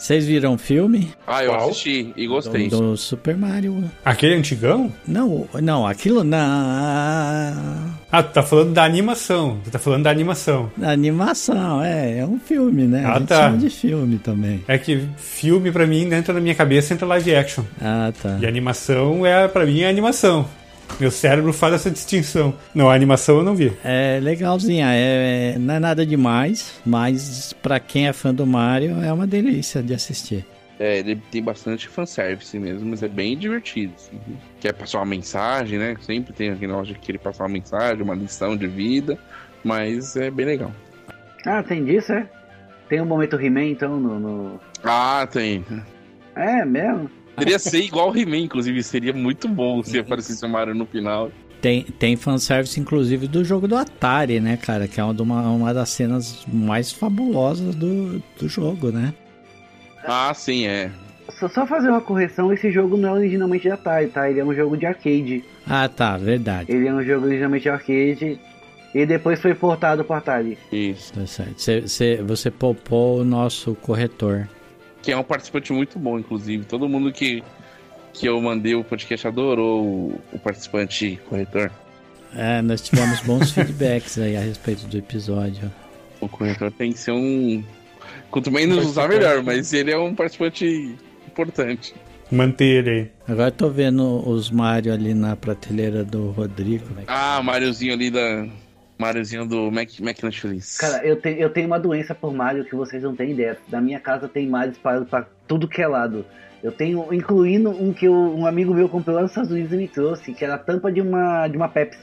Vocês 0.00 0.26
viram 0.26 0.54
o 0.54 0.58
filme? 0.58 1.12
Ah, 1.26 1.44
eu 1.44 1.50
Qual? 1.50 1.68
assisti 1.68 2.10
e 2.16 2.26
gostei. 2.26 2.68
Do, 2.68 2.78
do 2.80 2.96
Super 2.96 3.36
Mario. 3.36 3.84
Aquele 4.02 4.34
antigão? 4.34 4.90
Não, 5.06 5.46
não, 5.60 5.86
aquilo 5.86 6.24
na. 6.24 7.54
Ah, 8.10 8.22
tu 8.22 8.32
tá 8.32 8.42
falando 8.42 8.72
da 8.72 8.82
animação. 8.82 9.60
Tu 9.62 9.70
tá 9.70 9.78
falando 9.78 10.04
da 10.04 10.10
animação. 10.10 10.72
na 10.74 10.90
animação, 10.90 11.82
é, 11.82 12.20
é 12.20 12.26
um 12.26 12.40
filme, 12.40 12.84
né? 12.86 13.04
Ah, 13.04 13.12
a 13.12 13.18
gente 13.18 13.28
tá. 13.28 13.42
chama 13.42 13.58
de 13.58 13.68
filme 13.68 14.18
também. 14.18 14.64
É 14.66 14.78
que 14.78 15.06
filme 15.18 15.70
pra 15.70 15.86
mim 15.86 16.10
entra 16.10 16.32
na 16.32 16.40
minha 16.40 16.54
cabeça 16.54 16.94
entra 16.94 17.06
live 17.06 17.34
action. 17.34 17.64
Ah, 17.78 18.10
tá. 18.22 18.38
E 18.40 18.46
animação 18.46 19.26
é 19.26 19.46
para 19.48 19.66
mim 19.66 19.82
é 19.82 19.88
animação. 19.90 20.48
Meu 20.98 21.10
cérebro 21.10 21.52
faz 21.52 21.74
essa 21.74 21.90
distinção. 21.90 22.54
Não, 22.74 22.90
a 22.90 22.94
animação 22.94 23.38
eu 23.38 23.44
não 23.44 23.54
vi. 23.54 23.72
É 23.84 24.18
legalzinha, 24.22 24.86
é, 24.92 25.54
é- 25.54 25.58
não 25.58 25.74
é 25.74 25.78
nada 25.78 26.04
demais, 26.04 26.80
mas 26.84 27.52
pra 27.62 27.78
quem 27.80 28.06
é 28.08 28.12
fã 28.12 28.34
do 28.34 28.46
Mario 28.46 29.02
é 29.02 29.12
uma 29.12 29.26
delícia 29.26 29.82
de 29.82 29.94
assistir. 29.94 30.44
É, 30.78 30.98
ele 30.98 31.16
tem 31.30 31.42
bastante 31.42 31.88
fanservice 31.88 32.58
mesmo, 32.58 32.88
mas 32.88 33.02
é 33.02 33.08
bem 33.08 33.36
divertido. 33.36 33.92
Assim. 33.96 34.18
Quer 34.60 34.72
passar 34.72 34.98
uma 34.98 35.06
mensagem, 35.06 35.78
né? 35.78 35.94
Sempre 36.00 36.32
tem 36.32 36.50
aquele 36.50 36.68
negócio 36.72 36.94
de 36.94 36.98
querer 37.00 37.18
passar 37.18 37.44
uma 37.44 37.50
mensagem, 37.50 38.02
uma 38.02 38.14
lição 38.14 38.56
de 38.56 38.66
vida, 38.66 39.18
mas 39.62 40.16
é 40.16 40.30
bem 40.30 40.46
legal. 40.46 40.72
Ah, 41.46 41.62
tem 41.62 41.84
disso, 41.84 42.12
é? 42.12 42.26
Tem 42.88 43.00
um 43.00 43.04
momento 43.06 43.38
He-Man, 43.40 43.66
então, 43.66 44.00
no, 44.00 44.18
no- 44.18 44.60
Ah, 44.82 45.26
tem. 45.30 45.64
É 46.34 46.64
mesmo? 46.64 47.10
Poderia 47.40 47.58
ser 47.58 47.82
igual 47.82 48.10
o 48.10 48.16
He-Man, 48.16 48.38
inclusive, 48.38 48.82
seria 48.82 49.12
muito 49.12 49.48
bom 49.48 49.82
se 49.82 49.98
aparecesse 49.98 50.44
o 50.44 50.48
Mario 50.48 50.74
no 50.74 50.86
final. 50.86 51.30
Tem, 51.60 51.82
tem 51.82 52.16
fanservice, 52.16 52.80
inclusive, 52.80 53.26
do 53.26 53.44
jogo 53.44 53.68
do 53.68 53.76
Atari, 53.76 54.40
né, 54.40 54.56
cara? 54.56 54.88
Que 54.88 54.98
é 55.00 55.04
uma, 55.04 55.42
uma 55.50 55.74
das 55.74 55.90
cenas 55.90 56.44
mais 56.50 56.90
fabulosas 56.92 57.74
do, 57.74 58.22
do 58.38 58.48
jogo, 58.48 58.90
né? 58.90 59.12
Ah, 60.04 60.32
sim, 60.34 60.66
é. 60.66 60.90
Só, 61.38 61.48
só 61.48 61.66
fazer 61.66 61.90
uma 61.90 62.00
correção, 62.00 62.52
esse 62.52 62.70
jogo 62.72 62.96
não 62.96 63.10
é 63.10 63.12
originalmente 63.12 63.62
de 63.64 63.70
Atari, 63.70 64.08
tá? 64.08 64.28
Ele 64.30 64.40
é 64.40 64.44
um 64.44 64.54
jogo 64.54 64.76
de 64.76 64.86
arcade. 64.86 65.44
Ah, 65.66 65.88
tá, 65.88 66.16
verdade. 66.16 66.72
Ele 66.72 66.88
é 66.88 66.92
um 66.94 67.02
jogo 67.04 67.26
originalmente 67.26 67.62
de 67.64 67.68
arcade. 67.68 68.40
E 68.94 69.06
depois 69.06 69.40
foi 69.40 69.54
portado 69.54 70.02
para 70.04 70.16
Atari. 70.16 70.58
Isso. 70.72 71.12
Tá 71.12 71.26
certo. 71.26 71.60
Cê, 71.62 71.86
cê- 71.86 72.22
você 72.22 72.50
poupou 72.50 73.20
o 73.20 73.24
nosso 73.24 73.74
corretor. 73.76 74.48
Que 75.02 75.12
é 75.12 75.16
um 75.16 75.22
participante 75.22 75.72
muito 75.72 75.98
bom, 75.98 76.18
inclusive. 76.18 76.64
Todo 76.64 76.88
mundo 76.88 77.12
que, 77.12 77.42
que 78.12 78.26
eu 78.26 78.40
mandei 78.40 78.74
o 78.74 78.84
podcast 78.84 79.26
adorou 79.26 79.84
o, 79.84 80.20
o 80.32 80.38
participante 80.38 81.18
corretor. 81.28 81.70
É, 82.34 82.62
nós 82.62 82.80
tivemos 82.80 83.20
bons 83.20 83.50
feedbacks 83.52 84.18
aí 84.18 84.36
a 84.36 84.40
respeito 84.40 84.86
do 84.86 84.96
episódio. 84.96 85.70
O 86.20 86.28
corretor 86.28 86.70
tem 86.70 86.92
que 86.92 86.98
ser 86.98 87.12
um. 87.12 87.64
Quanto 88.30 88.50
menos 88.50 88.84
usar, 88.84 89.08
melhor, 89.08 89.42
mas 89.42 89.72
ele 89.72 89.90
é 89.90 89.98
um 89.98 90.14
participante 90.14 90.94
importante. 91.26 91.94
Manter 92.30 92.64
ele 92.64 92.90
aí. 92.90 93.10
Agora 93.26 93.48
eu 93.48 93.52
tô 93.52 93.68
vendo 93.68 94.28
os 94.28 94.50
Mario 94.50 94.92
ali 94.92 95.14
na 95.14 95.34
prateleira 95.34 96.04
do 96.04 96.30
Rodrigo. 96.30 96.84
Ah, 97.08 97.42
Mariozinho 97.42 97.92
ali 97.92 98.10
da. 98.10 98.46
Mariozinho 99.00 99.46
do 99.46 99.70
Mac, 99.70 99.88
Feliz. 100.40 100.76
Cara, 100.76 101.04
eu, 101.04 101.16
te, 101.20 101.30
eu 101.38 101.50
tenho 101.50 101.66
uma 101.66 101.78
doença 101.80 102.14
por 102.14 102.32
Mario 102.34 102.64
que 102.64 102.74
vocês 102.76 103.02
não 103.02 103.16
têm 103.16 103.32
ideia. 103.32 103.56
Na 103.68 103.80
minha 103.80 103.98
casa 103.98 104.28
tem 104.28 104.46
Mario 104.46 104.72
espalhado 104.72 105.06
pra 105.06 105.26
tudo 105.48 105.66
que 105.66 105.80
é 105.80 105.88
lado. 105.88 106.24
Eu 106.62 106.70
tenho, 106.70 107.12
incluindo 107.12 107.70
um 107.70 107.92
que 107.92 108.04
eu- 108.06 108.12
um 108.12 108.46
amigo 108.46 108.74
meu 108.74 108.88
comprou 108.88 109.16
lá 109.16 109.22
nos 109.22 109.30
Estados 109.30 109.50
Unidos 109.50 109.72
e 109.72 109.76
me 109.76 109.88
trouxe, 109.88 110.34
que 110.34 110.44
era 110.44 110.54
a 110.56 110.58
tampa 110.58 110.92
de 110.92 111.00
uma, 111.00 111.48
de 111.48 111.56
uma 111.56 111.68
Pepsi. 111.68 111.98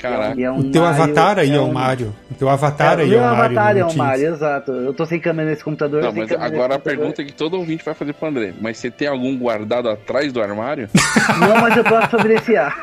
Caraca. 0.00 0.40
É 0.40 0.50
um 0.50 0.58
O 0.58 0.70
teu 0.70 0.82
Mario- 0.82 1.02
avatar 1.02 1.38
aí 1.38 1.50
é, 1.52 1.60
um- 1.60 1.70
o 1.70 1.74
Mario. 1.74 2.14
O 2.30 2.34
teu 2.34 2.48
avatar 2.48 2.98
É, 2.98 3.02
aí 3.02 3.08
o 3.10 3.14
é 3.14 3.16
meu 3.16 3.18
o 3.18 3.22
Mario. 3.36 3.58
avatar 3.58 3.76
é 3.76 3.84
o. 3.84 3.96
Mario, 3.96 4.34
exato. 4.34 4.72
Eu 4.72 4.94
tô 4.94 5.04
sem 5.06 5.20
câmera 5.20 5.50
nesse 5.50 5.62
computador. 5.64 6.02
Não, 6.02 6.12
sem 6.12 6.22
mas 6.22 6.32
agora 6.32 6.74
a 6.76 6.78
pergunta 6.78 7.22
que 7.24 7.32
todo 7.32 7.54
ouvinte 7.58 7.84
vai 7.84 7.94
fazer 7.94 8.12
pro 8.14 8.28
André. 8.28 8.52
Mas 8.60 8.78
você 8.78 8.90
tem 8.90 9.08
algum 9.08 9.36
guardado 9.36 9.88
atrás 9.88 10.32
do 10.32 10.40
armário? 10.40 10.88
Não, 11.40 11.60
mas 11.60 11.76
eu 11.76 11.84
posso 11.84 12.08
providenciar. 12.08 12.76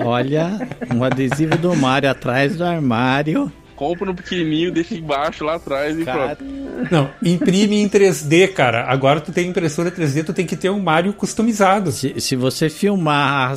Olha, 0.00 0.58
um 0.94 1.02
adesivo 1.02 1.56
do 1.56 1.74
Mario 1.74 2.10
atrás 2.10 2.56
do 2.56 2.64
armário. 2.64 3.50
Compra 3.74 4.06
no 4.06 4.14
pequenininho, 4.14 4.70
deixa 4.70 4.94
embaixo 4.94 5.44
lá 5.44 5.54
atrás 5.56 5.98
e 5.98 6.04
Cara, 6.04 6.36
pronto. 6.36 6.44
Não, 6.90 7.10
imprime 7.24 7.82
em 7.82 7.88
3D, 7.88 8.46
cara. 8.52 8.84
Agora 8.86 9.20
tu 9.20 9.32
tem 9.32 9.48
impressora 9.48 9.90
3D, 9.90 10.24
tu 10.24 10.32
tem 10.32 10.46
que 10.46 10.54
ter 10.56 10.70
um 10.70 10.78
Mario 10.78 11.12
customizado. 11.12 11.90
Se, 11.90 12.20
se 12.20 12.36
você 12.36 12.68
filmar 12.68 13.56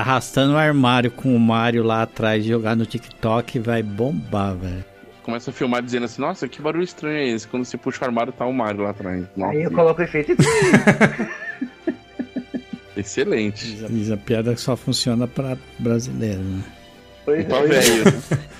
arrastando 0.00 0.54
o 0.54 0.58
armário 0.58 1.10
com 1.10 1.34
o 1.34 1.40
Mario 1.40 1.82
lá 1.82 2.02
atrás 2.02 2.44
e 2.44 2.48
jogar 2.48 2.76
no 2.76 2.86
TikTok, 2.86 3.58
vai 3.58 3.82
bombar, 3.82 4.54
velho. 4.54 4.84
Começa 5.22 5.50
a 5.50 5.52
filmar 5.52 5.82
dizendo 5.82 6.04
assim, 6.04 6.20
nossa, 6.20 6.46
que 6.46 6.62
barulho 6.62 6.84
estranho 6.84 7.16
é 7.16 7.28
esse? 7.28 7.48
Quando 7.48 7.64
você 7.64 7.76
puxa 7.76 8.02
o 8.02 8.04
armário, 8.04 8.32
tá 8.32 8.46
o 8.46 8.52
Mario 8.52 8.82
lá 8.82 8.90
atrás. 8.90 9.24
Nossa, 9.36 9.52
Aí 9.52 9.62
eu 9.64 9.70
coloco 9.72 10.00
o 10.00 10.04
efeito. 10.04 10.36
excelente. 12.96 13.74
Diz 13.88 14.10
a 14.12 14.16
piada 14.16 14.54
que 14.54 14.60
só 14.60 14.76
funciona 14.76 15.26
pra 15.26 15.56
brasileiro, 15.78 16.40
né? 16.42 16.62
Pois 17.24 17.44
Tá 17.46 17.56
é. 17.56 17.66
velho. 17.66 18.04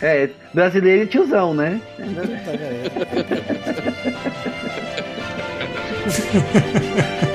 É, 0.03 0.31
brasileiro 0.53 1.05
e 1.05 1.07
tiozão, 1.07 1.55
né? 1.55 1.81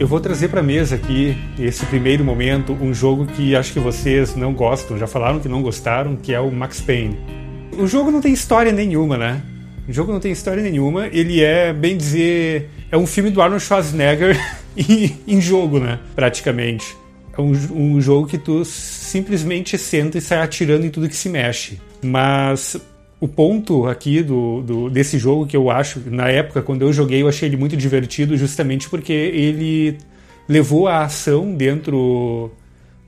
Eu 0.00 0.06
vou 0.06 0.18
trazer 0.18 0.48
pra 0.48 0.62
mesa 0.62 0.94
aqui, 0.94 1.36
esse 1.58 1.84
primeiro 1.84 2.24
momento, 2.24 2.72
um 2.72 2.94
jogo 2.94 3.26
que 3.26 3.54
acho 3.54 3.70
que 3.70 3.78
vocês 3.78 4.34
não 4.34 4.54
gostam, 4.54 4.96
já 4.96 5.06
falaram 5.06 5.38
que 5.38 5.46
não 5.46 5.60
gostaram, 5.60 6.16
que 6.16 6.32
é 6.32 6.40
o 6.40 6.50
Max 6.50 6.80
Payne. 6.80 7.18
O 7.76 7.86
jogo 7.86 8.10
não 8.10 8.22
tem 8.22 8.32
história 8.32 8.72
nenhuma, 8.72 9.18
né? 9.18 9.42
O 9.86 9.92
jogo 9.92 10.10
não 10.10 10.18
tem 10.18 10.32
história 10.32 10.62
nenhuma, 10.62 11.06
ele 11.08 11.44
é, 11.44 11.70
bem 11.74 11.98
dizer, 11.98 12.70
é 12.90 12.96
um 12.96 13.06
filme 13.06 13.28
do 13.28 13.42
Arnold 13.42 13.62
Schwarzenegger 13.62 14.40
em 15.28 15.38
jogo, 15.38 15.78
né? 15.78 16.00
Praticamente. 16.16 16.96
É 17.36 17.40
um, 17.42 17.52
um 17.70 18.00
jogo 18.00 18.26
que 18.26 18.38
tu 18.38 18.64
simplesmente 18.64 19.76
senta 19.76 20.16
e 20.16 20.22
sai 20.22 20.38
atirando 20.40 20.86
em 20.86 20.90
tudo 20.90 21.10
que 21.10 21.16
se 21.16 21.28
mexe. 21.28 21.78
Mas 22.02 22.74
o 23.20 23.28
ponto 23.28 23.86
aqui 23.86 24.22
do, 24.22 24.62
do- 24.62 24.90
desse 24.90 25.18
jogo 25.18 25.46
que 25.46 25.56
eu 25.56 25.70
acho, 25.70 26.00
na 26.06 26.28
época, 26.28 26.62
quando 26.62 26.82
eu 26.82 26.92
joguei, 26.92 27.22
eu 27.22 27.28
achei 27.28 27.48
ele 27.48 27.56
muito 27.56 27.76
divertido 27.76 28.36
justamente 28.36 28.88
porque 28.88 29.12
ele 29.12 29.98
levou 30.48 30.88
a 30.88 31.04
ação 31.04 31.54
dentro 31.54 32.50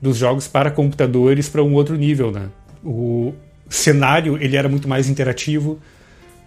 dos 0.01 0.17
jogos 0.17 0.47
para 0.47 0.69
computadores 0.69 1.49
para 1.49 1.63
um 1.63 1.73
outro 1.73 1.95
nível, 1.95 2.31
né? 2.31 2.47
O 2.83 3.33
cenário, 3.69 4.37
ele 4.39 4.55
era 4.55 4.69
muito 4.69 4.87
mais 4.87 5.09
interativo, 5.09 5.79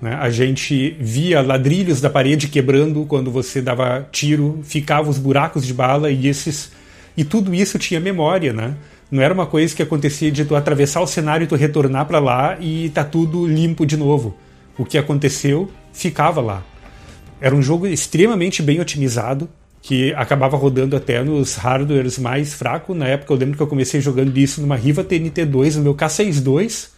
né? 0.01 0.15
A 0.21 0.31
gente 0.31 0.97
via 1.01 1.41
ladrilhos 1.43 2.01
da 2.01 2.09
parede 2.09 2.49
quebrando 2.49 3.05
quando 3.07 3.31
você 3.31 3.61
dava 3.61 4.07
tiro, 4.13 4.61
ficava 4.63 5.11
os 5.11 5.19
buracos 5.19 5.67
de 5.67 5.75
bala 5.75 6.11
e 6.11 6.29
esses 6.29 6.71
e 7.17 7.25
tudo 7.25 7.55
isso 7.55 7.79
tinha 7.79 7.99
memória, 7.99 8.53
né? 8.53 8.75
Não 9.11 9.23
era 9.23 9.33
uma 9.33 9.47
coisa 9.47 9.75
que 9.75 9.83
acontecia 9.83 10.31
de 10.33 10.45
tu 10.45 10.57
atravessar 10.57 11.01
o 11.01 11.07
cenário 11.07 11.45
e 11.45 11.47
tu 11.47 11.55
retornar 11.55 12.07
para 12.07 12.19
lá 12.19 12.57
e 12.61 12.91
tá 12.91 13.05
tudo 13.05 13.47
limpo 13.47 13.87
de 13.87 13.97
novo. 13.97 14.37
O 14.77 14.85
que 14.85 14.99
aconteceu 14.99 15.71
ficava 15.93 16.41
lá. 16.41 16.63
Era 17.41 17.55
um 17.55 17.63
jogo 17.63 17.87
extremamente 17.87 18.63
bem 18.63 18.81
otimizado, 18.81 19.49
que 19.81 20.13
acabava 20.15 20.57
rodando 20.57 20.97
até 20.97 21.23
nos 21.23 21.55
hardwares 21.55 22.19
mais 22.19 22.53
fracos. 22.53 22.97
Na 22.97 23.07
época 23.07 23.33
eu 23.33 23.37
lembro 23.37 23.57
que 23.57 23.63
eu 23.63 23.69
comecei 23.69 24.01
jogando 24.01 24.37
isso 24.37 24.61
numa 24.61 24.75
Riva 24.75 25.05
TNT2, 25.05 25.77
no 25.77 25.83
meu 25.83 25.95
K62, 25.95 26.89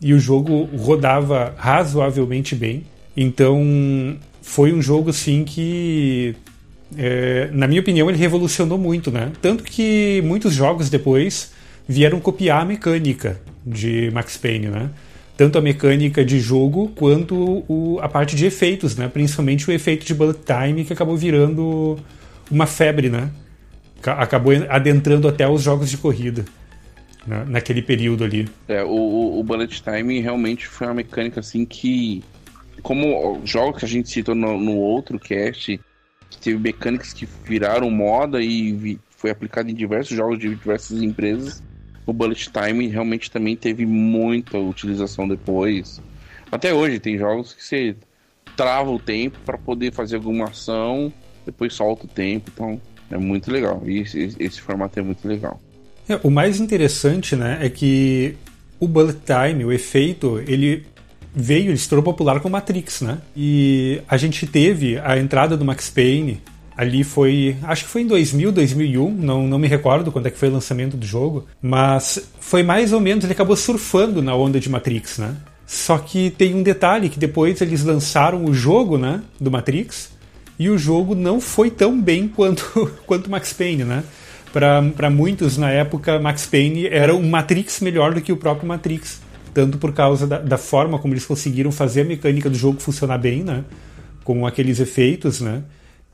e 0.00 0.14
o 0.14 0.20
jogo 0.20 0.68
rodava 0.76 1.54
razoavelmente 1.56 2.54
bem. 2.54 2.84
Então 3.16 4.16
foi 4.40 4.72
um 4.72 4.80
jogo 4.80 5.10
assim 5.10 5.42
que, 5.42 6.36
é, 6.96 7.48
na 7.52 7.66
minha 7.66 7.80
opinião, 7.80 8.08
ele 8.08 8.18
revolucionou 8.18 8.78
muito, 8.78 9.10
né? 9.10 9.32
Tanto 9.40 9.64
que 9.64 10.22
muitos 10.24 10.52
jogos 10.52 10.90
depois 10.90 11.52
vieram 11.88 12.20
copiar 12.20 12.62
a 12.62 12.64
mecânica 12.64 13.40
de 13.64 14.10
Max 14.12 14.36
Payne, 14.36 14.68
né? 14.68 14.90
tanto 15.36 15.58
a 15.58 15.60
mecânica 15.60 16.24
de 16.24 16.40
jogo 16.40 16.88
quanto 16.96 17.64
o, 17.68 17.98
a 18.00 18.08
parte 18.08 18.34
de 18.34 18.46
efeitos, 18.46 18.96
né? 18.96 19.06
Principalmente 19.08 19.68
o 19.68 19.72
efeito 19.72 20.06
de 20.06 20.14
bullet 20.14 20.40
time 20.44 20.84
que 20.84 20.92
acabou 20.92 21.16
virando 21.16 21.98
uma 22.50 22.66
febre, 22.66 23.10
né? 23.10 23.30
Acabou 24.02 24.52
adentrando 24.68 25.28
até 25.28 25.46
os 25.46 25.62
jogos 25.62 25.90
de 25.90 25.98
corrida 25.98 26.44
né? 27.26 27.44
naquele 27.48 27.82
período 27.82 28.24
ali. 28.24 28.48
É, 28.68 28.82
o, 28.82 29.38
o 29.38 29.42
bullet 29.42 29.82
time 29.82 30.20
realmente 30.20 30.66
foi 30.66 30.86
uma 30.86 30.94
mecânica 30.94 31.40
assim 31.40 31.66
que, 31.66 32.22
como 32.82 33.40
jogos 33.44 33.80
que 33.80 33.84
a 33.84 33.88
gente 33.88 34.08
citou 34.08 34.34
no, 34.34 34.58
no 34.58 34.76
outro 34.76 35.18
cast, 35.18 35.78
teve 36.40 36.58
mecânicas 36.58 37.12
que 37.12 37.26
viraram 37.44 37.90
moda 37.90 38.42
e 38.42 38.72
vi, 38.72 39.00
foi 39.10 39.30
aplicado 39.30 39.70
em 39.70 39.74
diversos 39.74 40.16
jogos 40.16 40.38
de 40.38 40.48
diversas 40.48 41.02
empresas 41.02 41.62
o 42.06 42.12
bullet 42.12 42.48
time 42.50 42.86
realmente 42.86 43.30
também 43.30 43.56
teve 43.56 43.84
muita 43.84 44.56
utilização 44.58 45.26
depois. 45.26 46.00
Até 46.50 46.72
hoje 46.72 47.00
tem 47.00 47.18
jogos 47.18 47.52
que 47.52 47.64
você 47.64 47.96
trava 48.56 48.90
o 48.90 48.98
tempo 48.98 49.38
para 49.44 49.58
poder 49.58 49.92
fazer 49.92 50.16
alguma 50.16 50.44
ação, 50.44 51.12
depois 51.44 51.74
solta 51.74 52.04
o 52.04 52.08
tempo, 52.08 52.50
então 52.54 52.80
é 53.10 53.18
muito 53.18 53.50
legal. 53.50 53.82
E 53.84 53.98
esse, 53.98 54.36
esse 54.38 54.60
formato 54.60 54.98
é 55.00 55.02
muito 55.02 55.26
legal. 55.26 55.60
É, 56.08 56.18
o 56.22 56.30
mais 56.30 56.60
interessante, 56.60 57.34
né, 57.34 57.58
é 57.60 57.68
que 57.68 58.36
o 58.78 58.86
bullet 58.86 59.18
time, 59.26 59.64
o 59.64 59.72
efeito, 59.72 60.38
ele 60.46 60.86
veio, 61.36 61.70
ele 61.70 61.76
se 61.76 61.88
tornou 61.88 62.02
popular 62.02 62.40
com 62.40 62.48
Matrix, 62.48 63.02
né? 63.02 63.18
E 63.36 64.00
a 64.08 64.16
gente 64.16 64.46
teve 64.46 64.98
a 64.98 65.18
entrada 65.18 65.56
do 65.56 65.64
Max 65.64 65.90
Payne 65.90 66.40
Ali 66.76 67.02
foi, 67.04 67.56
acho 67.62 67.84
que 67.84 67.90
foi 67.90 68.02
em 68.02 68.06
2000, 68.06 68.52
2001, 68.52 69.10
não, 69.10 69.46
não 69.46 69.58
me 69.58 69.66
recordo 69.66 70.12
quando 70.12 70.26
é 70.26 70.30
que 70.30 70.36
foi 70.38 70.50
o 70.50 70.52
lançamento 70.52 70.94
do 70.94 71.06
jogo, 71.06 71.46
mas 71.62 72.28
foi 72.38 72.62
mais 72.62 72.92
ou 72.92 73.00
menos, 73.00 73.24
ele 73.24 73.32
acabou 73.32 73.56
surfando 73.56 74.20
na 74.20 74.34
onda 74.34 74.60
de 74.60 74.68
Matrix, 74.68 75.16
né? 75.16 75.36
Só 75.66 75.96
que 75.96 76.28
tem 76.28 76.54
um 76.54 76.62
detalhe 76.62 77.08
que 77.08 77.18
depois 77.18 77.62
eles 77.62 77.82
lançaram 77.82 78.44
o 78.44 78.52
jogo, 78.52 78.98
né, 78.98 79.22
do 79.40 79.50
Matrix, 79.50 80.10
e 80.58 80.68
o 80.68 80.76
jogo 80.76 81.14
não 81.14 81.40
foi 81.40 81.70
tão 81.70 81.98
bem 81.98 82.28
quanto 82.36 82.92
quanto 83.06 83.30
Max 83.30 83.54
Payne, 83.54 83.84
né? 83.84 84.04
Para 84.52 85.10
muitos 85.10 85.56
na 85.56 85.70
época, 85.70 86.18
Max 86.18 86.46
Payne 86.46 86.86
era 86.86 87.14
um 87.14 87.28
Matrix 87.28 87.80
melhor 87.80 88.14
do 88.14 88.20
que 88.20 88.32
o 88.32 88.36
próprio 88.36 88.68
Matrix, 88.68 89.20
tanto 89.56 89.78
por 89.78 89.94
causa 89.94 90.26
da, 90.26 90.38
da 90.38 90.58
forma 90.58 90.98
como 90.98 91.14
eles 91.14 91.24
conseguiram 91.24 91.72
fazer 91.72 92.02
a 92.02 92.04
mecânica 92.04 92.50
do 92.50 92.56
jogo 92.56 92.78
funcionar 92.78 93.16
bem, 93.16 93.42
né? 93.42 93.64
Com 94.22 94.46
aqueles 94.46 94.80
efeitos, 94.80 95.40
né? 95.40 95.62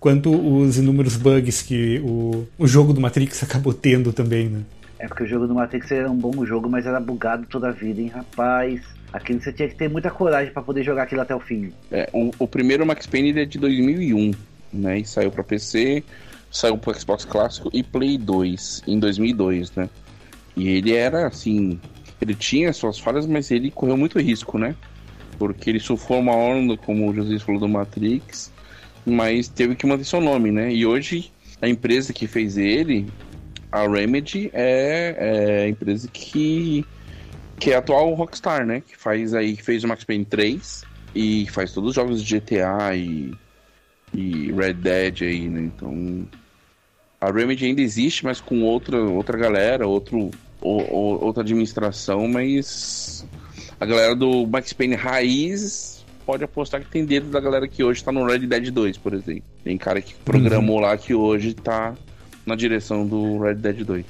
quanto 0.02 0.32
os 0.32 0.78
inúmeros 0.78 1.16
bugs 1.16 1.62
que 1.62 2.00
o, 2.04 2.44
o 2.58 2.66
jogo 2.66 2.92
do 2.92 3.00
Matrix 3.00 3.40
acabou 3.44 3.72
tendo 3.72 4.12
também, 4.12 4.48
né? 4.48 4.62
É 4.98 5.06
porque 5.06 5.22
o 5.22 5.26
jogo 5.26 5.46
do 5.46 5.54
Matrix 5.54 5.90
era 5.92 6.10
um 6.10 6.16
bom 6.16 6.44
jogo, 6.44 6.68
mas 6.68 6.86
era 6.86 6.98
bugado 6.98 7.46
toda 7.46 7.68
a 7.68 7.72
vida, 7.72 8.00
hein, 8.00 8.08
rapaz. 8.08 8.80
Aquilo 9.12 9.40
você 9.40 9.52
tinha 9.52 9.68
que 9.68 9.76
ter 9.76 9.88
muita 9.88 10.10
coragem 10.10 10.52
para 10.52 10.62
poder 10.62 10.82
jogar 10.82 11.04
aquilo 11.04 11.20
até 11.20 11.34
o 11.34 11.40
fim. 11.40 11.72
É, 11.90 12.08
o, 12.12 12.30
o 12.36 12.48
primeiro 12.48 12.84
Max 12.84 13.06
Payne 13.06 13.40
é 13.40 13.44
de 13.44 13.58
2001, 13.58 14.32
né? 14.72 14.98
E 14.98 15.04
saiu 15.04 15.30
para 15.30 15.44
PC, 15.44 16.02
saiu 16.50 16.76
para 16.78 16.94
Xbox 16.94 17.24
clássico 17.24 17.70
e 17.72 17.82
Play 17.82 18.18
2 18.18 18.82
em 18.88 18.98
2002, 18.98 19.72
né? 19.76 19.88
E 20.56 20.68
ele 20.68 20.94
era 20.94 21.28
assim, 21.28 21.80
ele 22.24 22.34
tinha 22.34 22.72
suas 22.72 22.98
falhas, 22.98 23.26
mas 23.26 23.50
ele 23.50 23.70
correu 23.70 23.96
muito 23.96 24.18
risco, 24.18 24.58
né? 24.58 24.74
Porque 25.38 25.70
ele 25.70 25.80
surfou 25.80 26.20
uma 26.20 26.34
onda, 26.34 26.76
como 26.76 27.08
o 27.08 27.14
José 27.14 27.38
falou 27.38 27.60
do 27.60 27.68
Matrix, 27.68 28.52
mas 29.04 29.48
teve 29.48 29.74
que 29.74 29.86
manter 29.86 30.04
seu 30.04 30.20
nome, 30.20 30.50
né? 30.50 30.72
E 30.72 30.86
hoje 30.86 31.32
a 31.60 31.68
empresa 31.68 32.12
que 32.12 32.26
fez 32.26 32.56
ele, 32.56 33.06
a 33.70 33.86
Remedy, 33.88 34.50
é, 34.52 35.16
é 35.18 35.64
a 35.64 35.68
empresa 35.68 36.08
que 36.12 36.84
que 37.58 37.70
é 37.70 37.76
a 37.76 37.78
atual 37.78 38.12
Rockstar, 38.14 38.66
né? 38.66 38.80
Que 38.80 38.96
faz 38.96 39.34
aí, 39.34 39.56
que 39.56 39.62
fez 39.62 39.84
o 39.84 39.88
Max 39.88 40.02
Payne 40.02 40.24
3 40.24 40.84
e 41.14 41.46
faz 41.48 41.72
todos 41.72 41.90
os 41.90 41.94
jogos 41.94 42.22
de 42.22 42.40
GTA 42.40 42.96
e, 42.96 43.32
e 44.12 44.50
Red 44.52 44.74
Dead 44.74 45.22
aí, 45.22 45.48
né? 45.48 45.60
Então 45.60 46.26
a 47.20 47.30
Remedy 47.30 47.66
ainda 47.66 47.80
existe, 47.80 48.24
mas 48.24 48.40
com 48.40 48.62
outra, 48.62 49.00
outra 49.00 49.38
galera, 49.38 49.86
outro, 49.86 50.32
ou, 50.62 51.24
outra 51.24 51.42
administração, 51.42 52.26
mas 52.28 53.26
a 53.80 53.84
galera 53.84 54.14
do 54.14 54.46
Max 54.46 54.72
Payne 54.72 54.94
raiz 54.94 56.04
pode 56.24 56.44
apostar 56.44 56.80
que 56.80 56.88
tem 56.88 57.04
dedo 57.04 57.30
da 57.30 57.40
galera 57.40 57.66
que 57.66 57.82
hoje 57.82 58.02
tá 58.02 58.12
no 58.12 58.24
Red 58.24 58.46
Dead 58.46 58.70
2, 58.70 58.96
por 58.98 59.12
exemplo. 59.12 59.42
Tem 59.64 59.76
cara 59.76 60.00
que 60.00 60.14
programou 60.14 60.76
uhum. 60.76 60.82
lá 60.82 60.96
que 60.96 61.14
hoje 61.14 61.52
tá 61.52 61.94
na 62.46 62.54
direção 62.54 63.06
do 63.06 63.38
Red 63.38 63.56
Dead 63.56 63.84
2. 63.84 64.04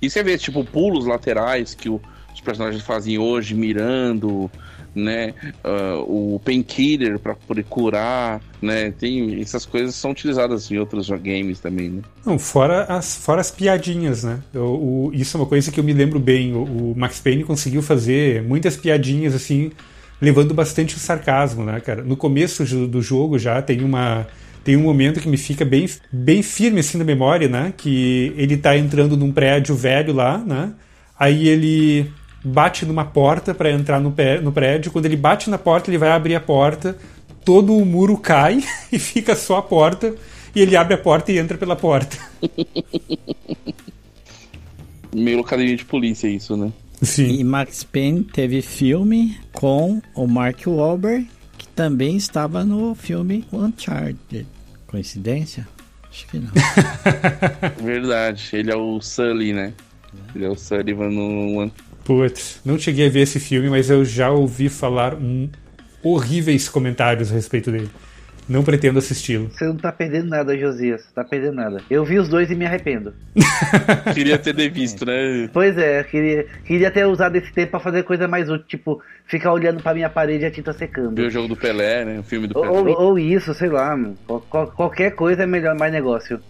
E 0.00 0.08
você 0.08 0.22
vê, 0.22 0.38
tipo, 0.38 0.64
pulos 0.64 1.06
laterais 1.06 1.74
que 1.74 1.88
o, 1.88 2.00
os 2.34 2.40
personagens 2.40 2.82
fazem 2.82 3.18
hoje, 3.18 3.54
mirando, 3.54 4.50
né? 4.98 5.34
Uh, 5.64 6.34
o 6.34 6.40
painkiller 6.40 7.18
para 7.18 7.34
poder 7.34 7.64
curar, 7.64 8.40
né? 8.60 8.90
Tem 8.90 9.40
essas 9.40 9.64
coisas 9.64 9.94
são 9.94 10.10
utilizadas 10.10 10.70
em 10.70 10.78
outros 10.78 11.08
games 11.08 11.60
também, 11.60 11.88
né? 11.88 12.02
Não, 12.24 12.38
fora 12.38 12.84
as, 12.84 13.16
fora 13.16 13.40
as 13.40 13.50
piadinhas, 13.50 14.24
né? 14.24 14.40
o, 14.54 15.10
isso 15.14 15.36
é 15.36 15.40
uma 15.40 15.46
coisa 15.46 15.70
que 15.70 15.80
eu 15.80 15.84
me 15.84 15.92
lembro 15.92 16.18
bem. 16.18 16.54
O, 16.54 16.92
o 16.92 16.94
Max 16.96 17.20
Payne 17.20 17.44
conseguiu 17.44 17.82
fazer 17.82 18.42
muitas 18.42 18.76
piadinhas 18.76 19.34
assim 19.34 19.70
levando 20.20 20.52
bastante 20.52 20.96
o 20.96 20.98
sarcasmo, 20.98 21.64
né, 21.64 21.80
cara? 21.80 22.02
No 22.02 22.16
começo 22.16 22.64
do 22.86 23.00
jogo 23.00 23.38
já 23.38 23.62
tem 23.62 23.82
uma 23.82 24.26
tem 24.64 24.76
um 24.76 24.82
momento 24.82 25.20
que 25.20 25.28
me 25.28 25.38
fica 25.38 25.64
bem, 25.64 25.88
bem 26.12 26.42
firme 26.42 26.80
assim 26.80 26.98
na 26.98 27.04
memória, 27.04 27.48
né? 27.48 27.72
Que 27.74 28.34
ele 28.36 28.56
tá 28.56 28.76
entrando 28.76 29.16
num 29.16 29.32
prédio 29.32 29.74
velho 29.74 30.12
lá, 30.12 30.36
né? 30.36 30.72
Aí 31.18 31.48
ele 31.48 32.10
bate 32.44 32.84
numa 32.86 33.04
porta 33.04 33.54
para 33.54 33.70
entrar 33.70 34.00
no, 34.00 34.12
pé, 34.12 34.40
no 34.40 34.52
prédio. 34.52 34.90
Quando 34.90 35.06
ele 35.06 35.16
bate 35.16 35.50
na 35.50 35.58
porta, 35.58 35.90
ele 35.90 35.98
vai 35.98 36.10
abrir 36.10 36.34
a 36.34 36.40
porta, 36.40 36.96
todo 37.44 37.76
o 37.76 37.84
muro 37.84 38.16
cai 38.16 38.62
e 38.92 38.98
fica 38.98 39.34
só 39.34 39.58
a 39.58 39.62
porta. 39.62 40.14
E 40.54 40.60
ele 40.60 40.76
abre 40.76 40.94
a 40.94 40.98
porta 40.98 41.30
e 41.30 41.38
entra 41.38 41.58
pela 41.58 41.76
porta. 41.76 42.16
Meio 45.14 45.38
locadinha 45.38 45.76
de 45.76 45.84
polícia 45.84 46.28
isso, 46.28 46.56
né? 46.56 46.72
Sim. 47.02 47.38
E 47.38 47.44
Max 47.44 47.84
Payne 47.84 48.24
teve 48.24 48.60
filme 48.60 49.38
com 49.52 50.02
o 50.14 50.26
Mark 50.26 50.66
Wahlberg, 50.66 51.28
que 51.56 51.68
também 51.68 52.16
estava 52.16 52.64
no 52.64 52.94
filme 52.94 53.44
Uncharted. 53.52 54.46
Coincidência? 54.86 55.66
Acho 56.10 56.26
que 56.26 56.38
não. 56.38 56.50
Verdade, 57.82 58.48
ele 58.52 58.72
é 58.72 58.76
o 58.76 59.00
Sully, 59.00 59.52
né? 59.52 59.72
Ele 60.34 60.44
é 60.44 60.48
o 60.48 60.56
Sullivan 60.56 61.10
no 61.10 61.70
Putz, 62.08 62.62
não 62.64 62.78
cheguei 62.78 63.06
a 63.06 63.10
ver 63.10 63.20
esse 63.20 63.38
filme, 63.38 63.68
mas 63.68 63.90
eu 63.90 64.02
já 64.02 64.30
ouvi 64.30 64.70
falar 64.70 65.12
um 65.12 65.46
horríveis 66.02 66.66
comentários 66.66 67.30
a 67.30 67.34
respeito 67.34 67.70
dele. 67.70 67.90
Não 68.48 68.64
pretendo 68.64 68.98
assisti-lo. 68.98 69.50
Você 69.50 69.66
não 69.66 69.76
tá 69.76 69.92
perdendo 69.92 70.30
nada, 70.30 70.56
Josias. 70.56 71.04
Tá 71.14 71.22
perdendo 71.22 71.56
nada. 71.56 71.82
Eu 71.90 72.06
vi 72.06 72.18
os 72.18 72.26
dois 72.26 72.50
e 72.50 72.54
me 72.54 72.64
arrependo. 72.64 73.12
queria 74.14 74.38
ter 74.38 74.54
visto, 74.70 75.04
né? 75.04 75.50
Pois 75.52 75.76
é, 75.76 76.02
queria, 76.02 76.46
queria 76.64 76.90
ter 76.90 77.06
usado 77.06 77.36
esse 77.36 77.52
tempo 77.52 77.72
pra 77.72 77.80
fazer 77.80 78.02
coisa 78.04 78.26
mais 78.26 78.48
útil, 78.48 78.66
tipo, 78.66 79.02
ficar 79.26 79.52
olhando 79.52 79.82
pra 79.82 79.92
minha 79.92 80.08
parede 80.08 80.44
e 80.44 80.46
a 80.46 80.50
tinta 80.50 80.72
secando. 80.72 81.14
Ver 81.14 81.26
o 81.26 81.30
jogo 81.30 81.48
do 81.48 81.56
Pelé, 81.56 82.06
né? 82.06 82.20
O 82.20 82.22
filme 82.22 82.46
do 82.46 82.54
Pelé. 82.54 82.70
Ou, 82.70 82.88
ou 82.88 83.18
isso, 83.18 83.52
sei 83.52 83.68
lá. 83.68 83.94
Qual, 84.48 84.68
qualquer 84.68 85.10
coisa 85.10 85.42
é 85.42 85.46
melhor, 85.46 85.76
mais 85.76 85.92
negócio. 85.92 86.40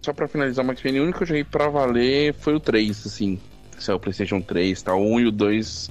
Só 0.00 0.12
pra 0.12 0.28
finalizar, 0.28 0.64
Max 0.64 0.80
Payne, 0.80 1.00
o 1.00 1.02
único 1.02 1.18
que 1.18 1.24
eu 1.24 1.28
joguei 1.28 1.42
pra 1.42 1.68
valer 1.68 2.34
foi 2.34 2.54
o 2.54 2.60
3, 2.60 3.04
assim. 3.04 3.40
Saiu 3.78 3.96
o 3.96 4.00
PlayStation 4.00 4.40
3, 4.40 4.82
tá? 4.82 4.94
O 4.94 5.14
1 5.14 5.20
e 5.20 5.26
o 5.26 5.30
2 5.30 5.90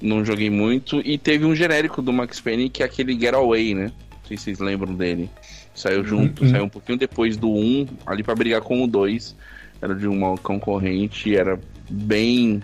não 0.00 0.24
joguei 0.24 0.50
muito. 0.50 1.00
E 1.04 1.18
teve 1.18 1.44
um 1.44 1.54
genérico 1.54 2.02
do 2.02 2.12
Max 2.12 2.40
Payne 2.40 2.68
que 2.68 2.82
é 2.82 2.86
aquele 2.86 3.18
Getaway, 3.18 3.74
né? 3.74 3.92
Não 4.10 4.28
sei 4.28 4.36
se 4.36 4.44
vocês 4.44 4.58
lembram 4.58 4.94
dele. 4.94 5.30
Saiu 5.74 6.04
junto, 6.04 6.42
uhum. 6.42 6.50
saiu 6.50 6.64
um 6.64 6.68
pouquinho 6.68 6.98
depois 6.98 7.36
do 7.36 7.50
1, 7.50 7.86
ali 8.06 8.22
para 8.22 8.34
brigar 8.34 8.60
com 8.62 8.82
o 8.82 8.86
2. 8.86 9.36
Era 9.80 9.94
de 9.94 10.06
uma 10.06 10.36
concorrente, 10.38 11.36
era 11.36 11.58
bem 11.90 12.62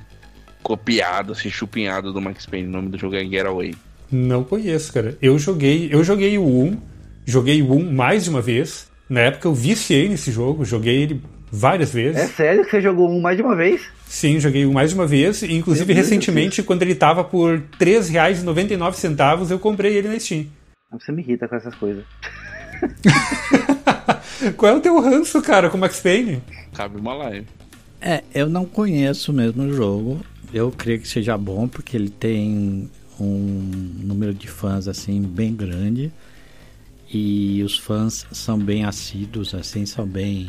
copiado, 0.63 1.33
assim, 1.33 1.51
chupinhado 1.51 2.13
do 2.13 2.21
Max 2.21 2.47
Payne. 2.47 2.69
O 2.69 2.71
nome 2.71 2.89
do 2.89 2.99
jogo 2.99 3.17
é 3.17 3.25
Getaway. 3.25 3.75
Não 4.11 4.45
conheço, 4.45 4.93
cara. 4.93 5.17
Eu 5.21 5.39
joguei, 5.39 5.89
eu 5.93 6.03
joguei 6.03 6.39
o 6.39 6.47
1, 6.47 6.79
joguei 7.27 7.63
o 7.63 7.73
1 7.73 7.93
mais 7.93 8.25
de 8.25 8.31
uma 8.31 8.41
vez. 8.41 8.91
Na 9.09 9.21
época 9.21 9.47
eu 9.47 9.55
viciei 9.55 10.09
nesse 10.09 10.33
jogo, 10.33 10.65
joguei 10.65 11.03
ele 11.03 11.21
várias 11.53 11.93
vezes. 11.93 12.19
É 12.19 12.27
sério 12.27 12.65
que 12.65 12.71
você 12.71 12.81
jogou 12.81 13.11
um 13.11 13.21
mais 13.21 13.37
de 13.37 13.43
uma 13.43 13.55
vez? 13.55 13.83
Sim, 14.07 14.41
joguei 14.41 14.65
um 14.65 14.73
mais 14.73 14.89
de 14.91 14.97
uma 14.97 15.07
vez. 15.07 15.43
E, 15.43 15.53
inclusive, 15.53 15.93
recentemente, 15.93 16.63
quando 16.63 16.81
ele 16.81 16.95
tava 16.95 17.23
por 17.23 17.59
R$ 17.59 17.63
3,99, 17.79 19.51
eu 19.51 19.59
comprei 19.59 19.95
ele 19.95 20.09
na 20.09 20.19
Steam. 20.19 20.47
Você 20.91 21.13
me 21.13 21.21
irrita 21.23 21.47
com 21.47 21.57
essas 21.57 21.75
coisas. 21.75 22.05
Qual 24.57 24.73
é 24.73 24.75
o 24.75 24.81
teu 24.81 24.99
ranço, 24.99 25.41
cara, 25.43 25.69
com 25.69 25.77
Max 25.77 26.01
Payne? 26.01 26.43
Cabe 26.75 26.99
uma 26.99 27.15
live. 27.15 27.47
É, 28.01 28.25
eu 28.35 28.49
não 28.49 28.65
conheço 28.65 29.33
mesmo 29.33 29.63
o 29.63 29.73
jogo. 29.73 30.21
Eu 30.53 30.71
creio 30.71 31.01
que 31.01 31.07
seja 31.07 31.37
bom, 31.37 31.69
porque 31.69 31.97
ele 31.97 32.11
tem 32.11 32.91
um 33.21 33.71
número 34.03 34.35
de 34.35 34.49
fãs 34.49 34.89
assim 34.89 35.23
bem 35.23 35.55
grande. 35.55 36.11
E 37.13 37.63
os 37.63 37.79
fãs 37.79 38.27
são 38.33 38.59
bem 38.59 38.85
assíduos, 38.85 39.55
assim, 39.55 39.85
são 39.87 40.07
bem 40.07 40.49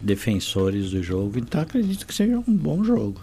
defensores 0.00 0.90
do 0.90 1.02
jogo. 1.02 1.38
Então 1.38 1.60
acredito 1.60 2.06
que 2.06 2.14
seja 2.14 2.36
um 2.36 2.54
bom 2.54 2.82
jogo. 2.84 3.20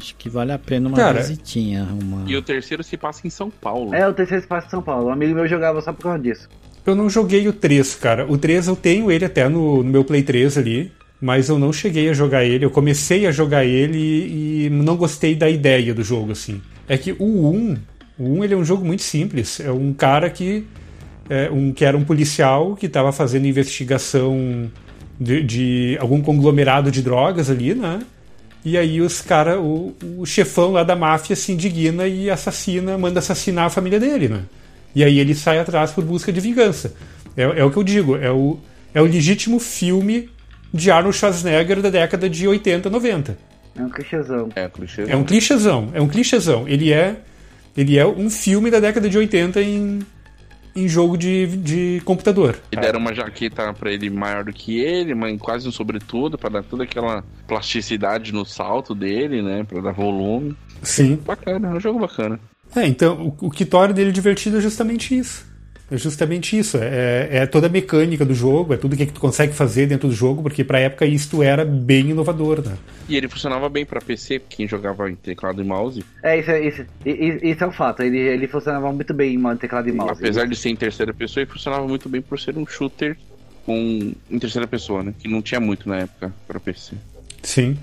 Acho 0.00 0.14
que 0.16 0.30
vale 0.30 0.52
a 0.52 0.58
pena 0.58 0.88
uma 0.88 0.96
Cara, 0.96 1.20
visitinha. 1.20 1.86
Uma... 2.02 2.28
E 2.28 2.34
o 2.34 2.42
terceiro 2.42 2.82
se 2.82 2.96
passa 2.96 3.26
em 3.26 3.30
São 3.30 3.50
Paulo. 3.50 3.94
É, 3.94 4.08
o 4.08 4.14
terceiro 4.14 4.42
espaço 4.42 4.66
de 4.66 4.70
São 4.70 4.82
Paulo. 4.82 5.08
Um 5.08 5.12
amigo 5.12 5.34
meu 5.34 5.46
jogava 5.46 5.80
só 5.82 5.92
por 5.92 6.04
causa 6.04 6.18
disso. 6.18 6.48
Eu 6.86 6.94
não 6.94 7.10
joguei 7.10 7.46
o 7.46 7.52
3, 7.52 7.94
cara. 7.96 8.26
O 8.26 8.38
3 8.38 8.68
eu 8.68 8.76
tenho 8.76 9.10
ele 9.10 9.24
até 9.24 9.48
no, 9.48 9.82
no 9.82 9.90
meu 9.90 10.02
Play 10.02 10.22
3 10.22 10.56
ali, 10.56 10.90
mas 11.20 11.50
eu 11.50 11.58
não 11.58 11.72
cheguei 11.72 12.08
a 12.08 12.14
jogar 12.14 12.44
ele. 12.44 12.64
Eu 12.64 12.70
comecei 12.70 13.26
a 13.26 13.30
jogar 13.30 13.64
ele 13.64 13.98
e, 13.98 14.66
e 14.66 14.70
não 14.70 14.96
gostei 14.96 15.34
da 15.34 15.50
ideia 15.50 15.92
do 15.92 16.02
jogo, 16.02 16.32
assim. 16.32 16.62
É 16.88 16.96
que 16.96 17.12
o 17.12 17.50
1, 17.50 17.76
o 18.18 18.38
1 18.38 18.44
ele 18.44 18.54
é 18.54 18.56
um 18.56 18.64
jogo 18.64 18.84
muito 18.84 19.02
simples. 19.02 19.60
É 19.60 19.70
um 19.70 19.92
cara 19.92 20.30
que, 20.30 20.66
é, 21.28 21.50
um, 21.50 21.72
que 21.72 21.84
era 21.84 21.96
um 21.96 22.04
policial 22.04 22.74
que 22.74 22.86
estava 22.86 23.12
fazendo 23.12 23.46
investigação 23.46 24.70
de, 25.20 25.42
de 25.42 25.98
algum 26.00 26.22
conglomerado 26.22 26.90
de 26.90 27.02
drogas 27.02 27.50
ali, 27.50 27.74
né? 27.74 28.00
E 28.64 28.76
aí 28.76 29.00
os 29.00 29.20
cara, 29.20 29.60
o, 29.60 29.94
o 30.18 30.24
chefão 30.24 30.72
lá 30.72 30.82
da 30.82 30.96
máfia 30.96 31.36
se 31.36 31.52
indigna 31.52 32.06
e 32.06 32.30
assassina, 32.30 32.96
manda 32.96 33.18
assassinar 33.18 33.66
a 33.66 33.70
família 33.70 34.00
dele, 34.00 34.28
né? 34.28 34.42
E 34.94 35.04
aí 35.04 35.18
ele 35.18 35.34
sai 35.34 35.58
atrás 35.58 35.92
por 35.92 36.04
busca 36.04 36.32
de 36.32 36.40
vingança. 36.40 36.94
É, 37.36 37.42
é 37.42 37.64
o 37.64 37.70
que 37.70 37.76
eu 37.76 37.84
digo, 37.84 38.16
é 38.16 38.30
o, 38.30 38.58
é 38.94 39.00
o 39.00 39.04
legítimo 39.04 39.60
filme 39.60 40.28
de 40.72 40.90
Arnold 40.90 41.16
Schwarzenegger 41.16 41.80
da 41.80 41.90
década 41.90 42.28
de 42.28 42.48
80, 42.48 42.88
90. 42.90 43.38
É 43.76 43.82
um 43.82 43.88
clichêzão. 43.88 44.48
É, 44.54 44.68
clichê. 44.68 45.04
É 45.06 45.16
um 45.16 45.24
clichêzão, 45.24 45.90
é 45.94 46.00
um 46.00 46.08
clichêzão. 46.08 46.68
Ele 46.68 46.92
é, 46.92 47.16
ele 47.76 47.98
é 47.98 48.06
um 48.06 48.28
filme 48.28 48.70
da 48.70 48.80
década 48.80 49.08
de 49.08 49.16
80 49.16 49.62
em, 49.62 50.00
em 50.74 50.88
jogo 50.88 51.16
de, 51.16 51.46
de 51.58 52.02
computador. 52.04 52.58
E 52.72 52.76
deram 52.76 53.00
uma 53.00 53.14
jaqueta 53.14 53.72
pra 53.72 53.92
ele 53.92 54.10
maior 54.10 54.44
do 54.44 54.52
que 54.52 54.80
ele, 54.80 55.14
mas 55.14 55.38
quase 55.40 55.68
um 55.68 55.72
sobretudo, 55.72 56.38
pra 56.38 56.50
dar 56.50 56.62
toda 56.62 56.84
aquela 56.84 57.24
plasticidade 57.46 58.32
no 58.32 58.44
salto 58.44 58.94
dele, 58.94 59.42
né? 59.42 59.64
Pra 59.64 59.80
dar 59.80 59.92
volume. 59.92 60.56
Sim. 60.82 61.16
Bacana, 61.16 61.68
é 61.68 61.72
um 61.72 61.80
jogo 61.80 61.98
bacana. 61.98 62.38
É, 62.74 62.86
então, 62.86 63.34
o, 63.40 63.46
o 63.46 63.50
que 63.50 63.64
torna 63.64 63.92
dele 63.92 64.12
divertido 64.12 64.58
é 64.58 64.60
justamente 64.60 65.16
isso. 65.16 65.49
É 65.90 65.96
justamente 65.96 66.56
isso. 66.56 66.78
É, 66.78 67.28
é 67.30 67.46
toda 67.46 67.66
a 67.66 67.70
mecânica 67.70 68.24
do 68.24 68.34
jogo, 68.34 68.72
é 68.72 68.76
tudo 68.76 68.96
que, 68.96 69.06
que 69.06 69.12
tu 69.12 69.20
consegue 69.20 69.52
fazer 69.52 69.86
dentro 69.86 70.08
do 70.08 70.14
jogo, 70.14 70.42
porque 70.42 70.62
pra 70.62 70.78
época 70.78 71.04
isto 71.04 71.42
era 71.42 71.64
bem 71.64 72.10
inovador, 72.10 72.62
né? 72.64 72.76
E 73.08 73.16
ele 73.16 73.28
funcionava 73.28 73.68
bem 73.68 73.84
pra 73.84 74.00
PC, 74.00 74.40
quem 74.48 74.68
jogava 74.68 75.10
em 75.10 75.16
teclado 75.16 75.60
e 75.60 75.64
mouse. 75.64 76.04
É, 76.22 76.38
isso, 76.38 76.50
é- 76.50 76.68
isso, 76.68 76.84
isso 77.04 77.64
é 77.64 77.66
um 77.66 77.72
fato. 77.72 78.02
Ele, 78.02 78.18
ele 78.18 78.46
funcionava 78.46 78.92
muito 78.92 79.12
bem 79.12 79.34
em 79.34 79.56
teclado 79.56 79.88
e 79.88 79.92
mouse. 79.92 80.12
Apesar 80.12 80.46
de 80.46 80.54
ser 80.54 80.68
em 80.70 80.76
terceira 80.76 81.12
pessoa, 81.12 81.42
ele 81.42 81.50
funcionava 81.50 81.86
muito 81.88 82.08
bem 82.08 82.22
por 82.22 82.38
ser 82.38 82.56
um 82.56 82.66
shooter 82.66 83.16
com 83.66 84.12
em 84.30 84.38
terceira 84.38 84.66
pessoa, 84.68 85.02
né? 85.02 85.12
Que 85.18 85.28
não 85.28 85.42
tinha 85.42 85.60
muito 85.60 85.88
na 85.88 85.98
época 85.98 86.32
pra 86.46 86.60
PC. 86.60 86.94
Sim. 87.42 87.76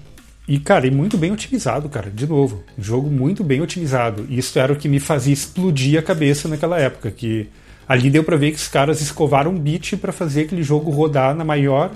E, 0.47 0.59
cara, 0.59 0.87
e 0.87 0.91
muito 0.91 1.17
bem 1.17 1.31
otimizado, 1.31 1.89
cara. 1.89 2.09
De 2.09 2.25
novo, 2.25 2.63
um 2.77 2.81
jogo 2.83 3.09
muito 3.09 3.43
bem 3.43 3.59
otimizado. 3.61 4.25
E 4.29 4.37
isso 4.37 4.57
era 4.57 4.71
o 4.71 4.77
que 4.77 4.87
me 4.87 4.99
fazia 4.99 5.33
explodir 5.33 5.99
a 5.99 6.01
cabeça 6.01 6.47
naquela 6.47 6.79
época. 6.79 7.11
Que 7.11 7.47
ali 7.87 8.09
deu 8.09 8.23
pra 8.23 8.35
ver 8.35 8.51
que 8.51 8.57
os 8.57 8.67
caras 8.67 9.01
escovaram 9.01 9.51
um 9.51 9.59
bit 9.59 9.97
pra 9.97 10.11
fazer 10.11 10.41
aquele 10.41 10.63
jogo 10.63 10.91
rodar 10.91 11.35
na 11.35 11.43
maior 11.43 11.91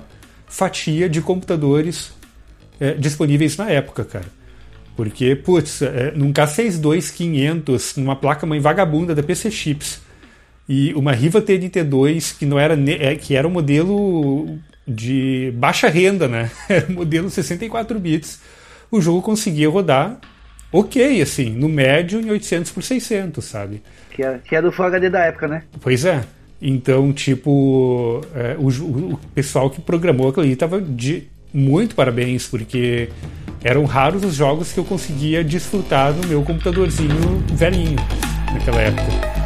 fatia 0.46 1.08
de 1.08 1.20
computadores 1.20 2.12
é, 2.80 2.94
disponíveis 2.94 3.56
na 3.56 3.70
época, 3.70 4.04
cara. 4.04 4.26
Porque, 4.96 5.34
putz, 5.34 5.82
é, 5.82 6.12
num 6.12 6.32
K62500, 6.32 7.96
numa 7.96 8.16
placa-mãe 8.16 8.60
vagabunda 8.60 9.14
da 9.14 9.22
PC 9.22 9.50
Chips, 9.50 10.00
e 10.68 10.92
uma 10.94 11.12
Riva 11.12 11.42
TNT2 11.42 12.38
que 12.38 12.46
não 12.46 12.58
era 12.58 12.78
é, 12.90 13.16
que 13.16 13.34
era 13.34 13.46
um 13.46 13.50
modelo 13.50 14.58
de 14.86 15.52
baixa 15.56 15.88
renda, 15.88 16.28
né? 16.28 16.50
Era 16.68 16.90
um 16.90 16.94
modelo 16.94 17.30
64 17.30 17.98
bits. 18.00 18.40
O 18.90 19.00
jogo 19.00 19.22
conseguia 19.22 19.68
rodar 19.68 20.18
ok, 20.72 21.20
assim, 21.20 21.50
no 21.50 21.68
médio 21.68 22.20
em 22.20 22.30
800 22.30 22.70
por 22.72 22.82
600, 22.82 23.44
sabe? 23.44 23.82
Que 24.14 24.22
é, 24.22 24.38
que 24.44 24.54
é 24.54 24.62
do 24.62 24.70
Full 24.70 24.86
HD 24.86 25.08
da 25.08 25.20
época, 25.20 25.48
né? 25.48 25.62
Pois 25.80 26.04
é. 26.04 26.22
Então, 26.60 27.12
tipo, 27.12 28.20
é, 28.34 28.56
o, 28.58 28.68
o 28.68 29.20
pessoal 29.34 29.68
que 29.68 29.80
programou 29.80 30.28
aquilo 30.28 30.44
ali 30.44 30.54
tava 30.54 30.80
de 30.80 31.28
muito 31.52 31.94
parabéns, 31.94 32.46
porque 32.46 33.08
eram 33.64 33.84
raros 33.84 34.24
os 34.24 34.34
jogos 34.34 34.72
que 34.72 34.78
eu 34.78 34.84
conseguia 34.84 35.42
desfrutar 35.42 36.12
no 36.12 36.26
meu 36.26 36.42
computadorzinho 36.42 37.42
velhinho 37.52 37.96
naquela 38.52 38.80
época. 38.80 39.41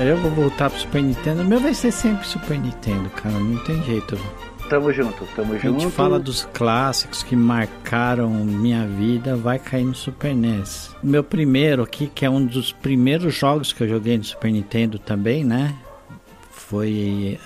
Eu 0.00 0.16
vou 0.18 0.30
voltar 0.30 0.70
pro 0.70 0.78
Super 0.78 1.02
Nintendo. 1.02 1.42
O 1.42 1.44
meu 1.44 1.60
vai 1.60 1.74
ser 1.74 1.90
sempre 1.92 2.26
Super 2.26 2.58
Nintendo, 2.58 3.08
cara. 3.10 3.38
Não 3.38 3.58
tem 3.64 3.82
jeito. 3.84 4.18
Tamo 4.68 4.92
junto, 4.92 5.24
tamo 5.34 5.54
A 5.54 5.58
junto. 5.58 5.80
gente 5.80 5.92
fala 5.92 6.18
dos 6.18 6.46
clássicos 6.52 7.22
que 7.22 7.34
marcaram 7.34 8.28
minha 8.44 8.86
vida, 8.86 9.34
vai 9.34 9.58
cair 9.58 9.84
no 9.84 9.94
Super 9.94 10.34
NES. 10.34 10.90
O 11.02 11.06
meu 11.06 11.24
primeiro 11.24 11.82
aqui, 11.82 12.06
que 12.06 12.24
é 12.26 12.30
um 12.30 12.44
dos 12.44 12.70
primeiros 12.70 13.34
jogos 13.34 13.72
que 13.72 13.82
eu 13.82 13.88
joguei 13.88 14.18
no 14.18 14.24
Super 14.24 14.52
Nintendo 14.52 14.98
também, 14.98 15.42
né? 15.42 15.74
Foi 16.50 17.38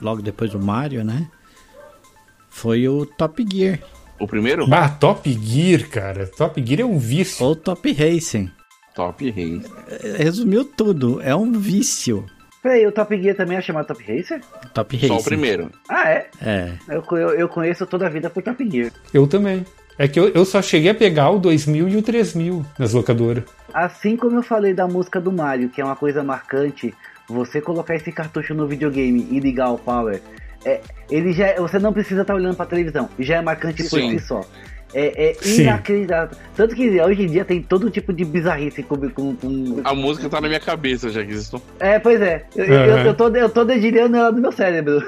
logo 0.00 0.22
depois 0.22 0.52
do 0.52 0.60
Mario, 0.60 1.04
né? 1.04 1.28
Foi 2.48 2.88
o 2.88 3.04
Top 3.04 3.44
Gear 3.52 3.80
O 4.20 4.26
primeiro? 4.26 4.66
Bah, 4.68 4.88
Top 4.88 5.30
Gear, 5.30 5.88
cara. 5.88 6.26
Top 6.28 6.62
Gear 6.64 6.80
é 6.82 6.84
um 6.84 6.98
vício. 6.98 7.44
ou 7.44 7.56
Top 7.56 7.92
Racing. 7.92 8.50
Top 8.96 9.30
Rei. 9.30 9.60
Resumiu 10.16 10.64
tudo, 10.64 11.20
é 11.22 11.36
um 11.36 11.52
vício. 11.52 12.24
Peraí, 12.62 12.84
o 12.84 12.90
Top 12.90 13.16
Gear 13.22 13.36
também 13.36 13.56
é 13.56 13.60
chamado 13.60 13.86
Top 13.86 14.02
Racer? 14.02 14.40
Top 14.74 14.96
Racing. 14.96 15.06
Só 15.08 15.18
o 15.18 15.22
primeiro. 15.22 15.70
Ah, 15.88 16.10
é? 16.10 16.26
É. 16.42 16.72
Eu, 16.88 17.04
eu, 17.12 17.30
eu 17.30 17.48
conheço 17.48 17.86
toda 17.86 18.06
a 18.06 18.10
vida 18.10 18.28
por 18.28 18.42
Top 18.42 18.68
Gear. 18.68 18.90
Eu 19.14 19.26
também. 19.28 19.64
É 19.98 20.08
que 20.08 20.18
eu, 20.18 20.28
eu 20.30 20.44
só 20.44 20.60
cheguei 20.60 20.90
a 20.90 20.94
pegar 20.94 21.30
o 21.30 21.38
2000 21.38 21.88
e 21.88 21.96
o 21.96 22.02
3000 22.02 22.64
nas 22.78 22.92
locadoras. 22.92 23.44
Assim 23.72 24.16
como 24.16 24.36
eu 24.36 24.42
falei 24.42 24.74
da 24.74 24.88
música 24.88 25.20
do 25.20 25.30
Mario, 25.30 25.68
que 25.68 25.80
é 25.80 25.84
uma 25.84 25.94
coisa 25.94 26.24
marcante, 26.24 26.92
você 27.28 27.60
colocar 27.60 27.94
esse 27.94 28.10
cartucho 28.10 28.52
no 28.54 28.66
videogame 28.66 29.28
e 29.30 29.38
ligar 29.38 29.70
o 29.70 29.78
power, 29.78 30.20
é, 30.64 30.80
ele 31.10 31.32
já, 31.32 31.46
é- 31.46 31.60
você 31.60 31.78
não 31.78 31.92
precisa 31.92 32.22
estar 32.22 32.34
olhando 32.34 32.56
pra 32.56 32.66
televisão, 32.66 33.08
já 33.18 33.36
é 33.36 33.42
marcante 33.42 33.84
por 33.84 34.00
si 34.00 34.18
só. 34.18 34.40
É, 34.94 35.30
é 35.30 35.36
inacreditável. 35.48 36.36
Tanto 36.56 36.74
que 36.74 37.00
hoje 37.00 37.22
em 37.22 37.26
dia 37.26 37.44
tem 37.44 37.60
todo 37.60 37.90
tipo 37.90 38.12
de 38.12 38.24
bizarrice 38.24 38.82
com. 38.82 38.96
com, 39.10 39.34
com- 39.36 39.80
A 39.84 39.94
música 39.94 40.28
tá 40.28 40.40
na 40.40 40.48
minha 40.48 40.60
cabeça 40.60 41.10
já 41.10 41.24
que 41.24 41.32
isso. 41.32 41.60
É, 41.78 41.98
pois 41.98 42.20
é. 42.20 42.44
Eu, 42.54 42.64
eu, 42.64 42.94
Aham. 42.94 43.04
eu 43.06 43.14
tô, 43.14 43.28
eu 43.28 43.48
tô 43.48 43.64
dedilhando 43.64 44.16
ela 44.16 44.32
no 44.32 44.40
meu 44.40 44.52
cérebro. 44.52 45.02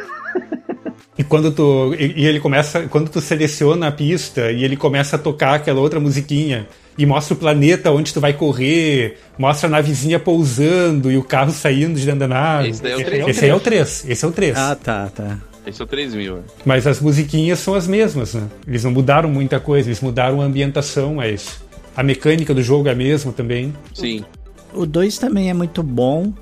E 1.17 1.25
quando 1.25 1.51
tu. 1.51 1.95
E, 1.99 2.23
e 2.23 2.27
ele 2.27 2.39
começa. 2.41 2.83
Quando 2.89 3.09
tu 3.11 3.21
seleciona 3.21 3.89
a 3.89 3.93
pista 3.93 4.53
e 4.53 4.63
ele 4.63 4.77
começa 4.77 5.17
a 5.17 5.19
tocar 5.19 5.55
aquela 5.55 5.81
outra 5.81 5.99
musiquinha 5.99 6.69
e 6.97 7.05
mostra 7.07 7.35
o 7.35 7.37
planeta 7.37 7.91
onde 7.91 8.13
tu 8.13 8.21
vai 8.21 8.33
correr, 8.33 9.19
mostra 9.39 9.69
a 9.69 9.71
navezinha 9.71 10.19
pousando 10.19 11.11
e 11.11 11.17
o 11.17 11.23
carro 11.23 11.51
saindo 11.51 11.99
de 11.99 12.05
dentro 12.05 12.21
da 12.21 12.29
nave. 12.29 12.69
Esse 12.71 12.83
daí 12.83 12.93
é 12.93 12.97
o 12.97 13.01
esse, 13.01 13.05
três. 13.11 13.29
esse 13.29 13.45
aí 13.45 13.51
é 13.51 13.55
o 13.55 13.61
3. 13.61 14.05
Esse 14.09 14.25
é 14.25 14.29
o 14.29 14.33
3. 14.33 14.57
Ah, 14.57 14.77
tá, 14.77 15.09
tá. 15.15 15.39
Esse 15.69 15.81
é 15.81 15.85
o 15.85 15.89
3000. 15.89 16.37
né? 16.37 16.43
Mas 16.65 16.87
as 16.87 17.01
musiquinhas 17.01 17.59
são 17.59 17.75
as 17.75 17.87
mesmas, 17.87 18.35
né? 18.35 18.49
Eles 18.67 18.85
não 18.85 18.91
mudaram 18.91 19.29
muita 19.29 19.61
coisa, 19.61 19.89
eles 19.89 20.01
mudaram 20.01 20.41
a 20.41 20.45
ambientação, 20.45 21.15
mas 21.17 21.61
a 21.97 22.03
mecânica 22.03 22.55
do 22.55 22.63
jogo 22.63 22.89
é 22.89 22.93
a 22.93 22.97
mesma 22.97 23.33
também. 23.33 23.75
Sim. 23.95 24.25
O 24.73 24.87
2 24.87 25.19
também 25.19 25.51
é 25.51 25.55
muito 25.55 25.83
bom 25.83 26.33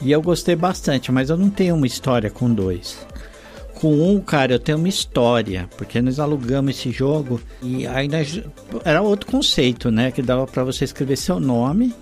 e 0.00 0.10
eu 0.12 0.20
gostei 0.22 0.56
bastante, 0.56 1.10
mas 1.12 1.30
eu 1.30 1.36
não 1.36 1.50
tenho 1.50 1.74
uma 1.74 1.86
história 1.86 2.30
com 2.30 2.52
dois. 2.52 3.06
Com 3.74 3.94
um, 4.14 4.20
cara, 4.20 4.52
eu 4.54 4.58
tenho 4.60 4.78
uma 4.78 4.88
história, 4.88 5.68
porque 5.76 6.00
nós 6.00 6.20
alugamos 6.20 6.76
esse 6.78 6.90
jogo 6.92 7.40
e 7.62 7.84
ainda 7.86 8.18
era 8.84 9.02
outro 9.02 9.26
conceito, 9.28 9.90
né? 9.90 10.10
Que 10.12 10.22
dava 10.22 10.46
pra 10.46 10.62
você 10.62 10.84
escrever 10.84 11.16
seu 11.16 11.40
nome, 11.40 11.92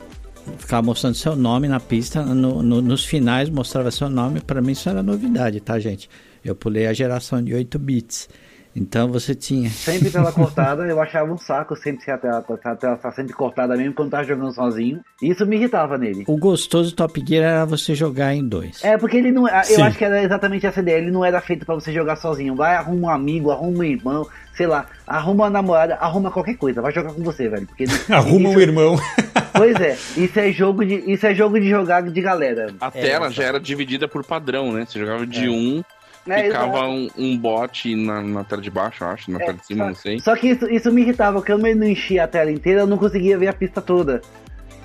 ficar 0.59 0.83
mostrando 0.83 1.15
seu 1.15 1.35
nome 1.35 1.69
na 1.69 1.81
pista, 1.81 2.23
no- 2.23 2.63
no- 2.63 2.83
nos 2.83 3.05
finais 3.05 3.49
mostrava 3.49 3.91
seu 3.91 4.11
nome. 4.11 4.41
Pra 4.41 4.61
mim 4.61 4.73
isso 4.73 4.91
era 4.91 5.03
novidade, 5.03 5.59
tá, 5.61 5.79
gente? 5.79 6.11
Eu 6.45 6.55
pulei 6.55 6.87
a 6.87 6.93
geração 6.93 7.43
de 7.43 7.55
8 7.55 7.79
bits. 7.79 8.29
Então 8.75 9.09
você 9.09 9.35
tinha. 9.35 9.69
Sempre 9.69 10.11
tela 10.11 10.31
cortada, 10.33 10.85
eu 10.85 11.01
achava 11.01 11.33
um 11.33 11.39
saco 11.39 11.75
sempre 11.77 12.05
se 12.05 12.11
a 12.11 12.19
tela, 12.19 12.45
a 12.65 12.77
tela 12.77 12.97
tá 12.97 13.11
sempre 13.11 13.33
cortada 13.33 13.77
mesmo 13.77 13.95
quando 13.95 14.11
tava 14.11 14.25
jogando 14.25 14.53
sozinho. 14.53 15.01
Isso 15.21 15.45
me 15.45 15.57
irritava 15.57 15.99
nele. 15.99 16.25
O 16.29 16.37
gostoso 16.37 16.91
do 16.91 16.97
Top 16.97 17.23
Gear 17.27 17.45
era 17.45 17.65
você 17.65 17.95
jogar 17.95 18.35
em 18.35 18.47
dois. 18.47 18.83
É, 18.85 18.97
porque 18.97 19.17
ele 19.17 19.33
não. 19.33 19.49
Eu 19.49 19.65
Sim. 19.65 19.83
acho 19.83 19.99
que 19.99 20.05
era 20.05 20.23
exatamente 20.23 20.67
essa 20.67 20.81
ideia. 20.81 20.99
Ele 20.99 21.11
não 21.11 21.25
era 21.25 21.41
feito 21.41 21.67
pra 21.67 21.75
você 21.75 21.93
jogar 21.93 22.17
sozinho. 22.17 22.55
Vai, 22.55 22.77
arruma 22.77 23.09
um 23.09 23.11
amigo, 23.11 23.51
arruma 23.51 23.79
um 23.79 23.85
irmão, 23.85 24.27
sei 24.55 24.69
lá, 24.69 24.87
arruma 25.07 25.45
uma 25.45 25.51
namorada, 25.51 25.97
arruma 25.97 26.31
qualquer 26.31 26.57
coisa. 26.57 26.81
Vai 26.81 26.93
jogar 26.93 27.13
com 27.13 27.25
você, 27.25 27.49
velho. 27.49 27.67
Porque 27.67 27.87
Arruma 28.09 28.51
isso, 28.51 28.59
um 28.59 28.61
irmão. 28.61 28.97
Pois 29.53 29.79
é, 29.79 29.99
isso 30.17 30.39
é 30.39 30.51
jogo 30.53 30.85
de. 30.87 30.95
Isso 31.11 31.27
é 31.27 31.35
jogo 31.35 31.61
de 31.61 31.69
jogar 31.69 32.03
de 32.03 32.21
galera. 32.23 32.73
A 32.81 32.91
tela 32.91 33.31
já 33.31 33.43
era 33.45 33.61
dividida 33.61 34.09
por 34.09 34.25
padrão, 34.25 34.73
né? 34.73 34.87
Você 34.87 34.99
jogava 34.99 35.27
de 35.27 35.51
um, 35.51 35.83
É, 36.29 36.43
ficava 36.45 36.87
um, 36.87 37.09
um 37.17 37.37
bot 37.39 37.95
na, 37.97 38.21
na 38.23 38.45
tela 38.45 38.61
de 38.63 38.71
baixo, 38.71 39.03
eu 39.05 39.09
acho, 39.09 39.31
na 39.31 39.39
É, 39.41 39.45
tela 39.47 39.57
de 39.59 39.67
cima, 39.67 39.85
só- 39.85 39.89
não 39.89 39.95
sei. 39.95 40.19
Só 40.21 40.37
que 40.37 40.49
isso, 40.49 40.71
isso 40.71 40.93
me 40.93 41.03
irritava, 41.03 41.39
porque 41.39 41.53
eu 41.53 41.59
não 41.59 41.87
enchia 41.87 42.25
a 42.25 42.29
tela 42.29 42.51
inteira, 42.51 42.81
eu 42.83 42.87
não 42.87 42.99
conseguia 42.99 43.39
ver 43.39 43.49
a 43.49 43.53
pista 43.53 43.81
toda. 43.81 44.21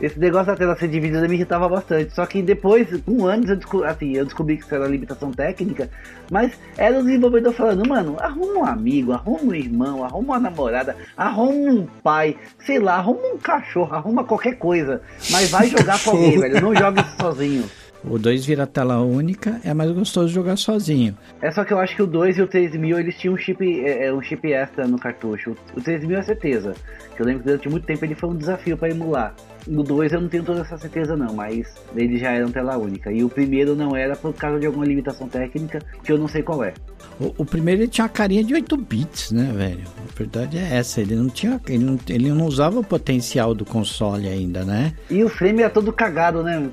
Esse 0.01 0.19
negócio 0.19 0.47
da 0.47 0.55
tela 0.57 0.75
ser 0.75 0.89
dividida 0.89 1.25
me 1.25 1.36
irritava 1.36 1.69
bastante. 1.69 2.13
Só 2.13 2.25
que 2.25 2.41
depois, 2.41 2.86
com 3.05 3.25
anos, 3.25 3.49
eu 3.49 3.55
descobri, 3.55 3.88
assim, 3.88 4.11
eu 4.13 4.25
descobri 4.25 4.57
que 4.57 4.63
isso 4.65 4.75
era 4.75 4.88
limitação 4.88 5.31
técnica, 5.31 5.89
mas 6.29 6.51
era 6.77 6.99
o 6.99 7.03
desenvolvedor 7.03 7.53
falando, 7.53 7.88
mano, 7.88 8.17
arruma 8.19 8.59
um 8.59 8.65
amigo, 8.65 9.13
arruma 9.13 9.41
um 9.41 9.53
irmão, 9.53 10.03
arruma 10.03 10.33
uma 10.33 10.39
namorada, 10.39 10.97
arruma 11.15 11.71
um 11.71 11.88
pai, 12.03 12.36
sei 12.65 12.77
lá, 12.77 12.95
arruma 12.95 13.25
um 13.36 13.38
cachorro, 13.38 13.95
arruma 13.95 14.25
qualquer 14.25 14.57
coisa. 14.57 15.01
Mas 15.31 15.49
vai 15.49 15.67
jogar 15.69 15.97
com 16.03 16.09
alguém, 16.11 16.39
velho. 16.39 16.61
Não 16.61 16.75
joga 16.75 16.99
isso 16.99 17.15
sozinho. 17.17 17.63
O 18.10 18.20
2 18.20 18.45
vira 18.45 18.68
tela 18.68 19.01
única, 19.01 19.60
é 19.64 19.74
mais 19.74 19.91
gostoso 19.91 20.28
jogar 20.28 20.58
sozinho. 20.58 21.18
É 21.41 21.51
só 21.51 21.64
que 21.64 21.74
eu 21.74 21.80
acho 21.80 21.95
que 21.95 22.01
o 22.01 22.08
2 22.08 22.38
e 22.38 22.41
o 22.41 22.47
3000 22.47 22.99
eles 22.99 23.18
tinham 23.18 23.34
um 23.34 23.38
chip, 23.38 23.64
é, 23.84 24.06
é, 24.06 24.14
um 24.14 24.22
chip 24.22 24.51
extra 24.51 24.88
no 24.88 24.99
cartucho. 24.99 25.56
O 25.76 25.82
3000 25.82 26.18
é 26.18 26.22
certeza. 26.22 26.74
Que 27.16 27.22
eu 27.22 27.26
lembro 27.26 27.41
que 27.41 27.47
durante 27.47 27.70
muito 27.70 27.86
tempo 27.86 28.06
ele 28.06 28.16
foi 28.16 28.30
um 28.30 28.36
desafio 28.36 28.78
pra 28.78 28.89
emular. 28.89 29.34
No 29.68 29.82
2 29.82 30.14
eu 30.14 30.22
não 30.22 30.30
tenho 30.30 30.43
toda 30.43 30.62
essa 30.62 30.78
certeza 30.78 31.18
não, 31.18 31.34
mas 31.34 31.74
ele 31.95 32.20
já 32.20 32.32
era 32.32 32.45
um 32.45 32.51
tela 32.51 32.78
única. 32.78 33.12
E 33.12 33.24
o 33.24 33.30
primeiro 33.30 33.76
não 33.76 33.95
era 33.95 34.16
por 34.16 34.34
causa 34.34 34.60
de 34.60 34.68
alguma 34.68 34.86
limitação 34.86 35.28
técnica, 35.28 35.80
que 36.03 36.12
eu 36.12 36.18
não 36.18 36.28
sei 36.28 36.43
qual 36.43 36.64
é. 36.64 36.74
O, 37.20 37.34
o 37.39 37.45
primeiro 37.45 37.82
ele 37.82 37.88
tinha 37.88 38.06
uma 38.06 38.10
carinha 38.10 38.43
de 38.43 38.53
8 38.53 38.78
bits, 38.78 39.32
né, 39.32 39.51
velho? 39.56 39.84
A 39.97 40.18
verdade 40.18 40.58
é 40.58 40.76
essa, 40.76 41.01
ele 41.01 41.16
não 41.16 41.30
tinha. 41.30 41.60
Ele 41.68 41.84
não, 41.84 41.99
ele 42.08 42.30
não 42.30 42.45
usava 42.45 42.80
o 42.80 42.84
potencial 42.84 43.56
do 43.56 43.66
console 43.66 44.28
ainda, 44.28 44.64
né? 44.64 44.93
E 45.10 45.24
o 45.24 45.30
frame 45.30 45.62
era 45.62 45.72
todo 45.72 45.91
cagado, 45.91 46.43
né? 46.43 46.70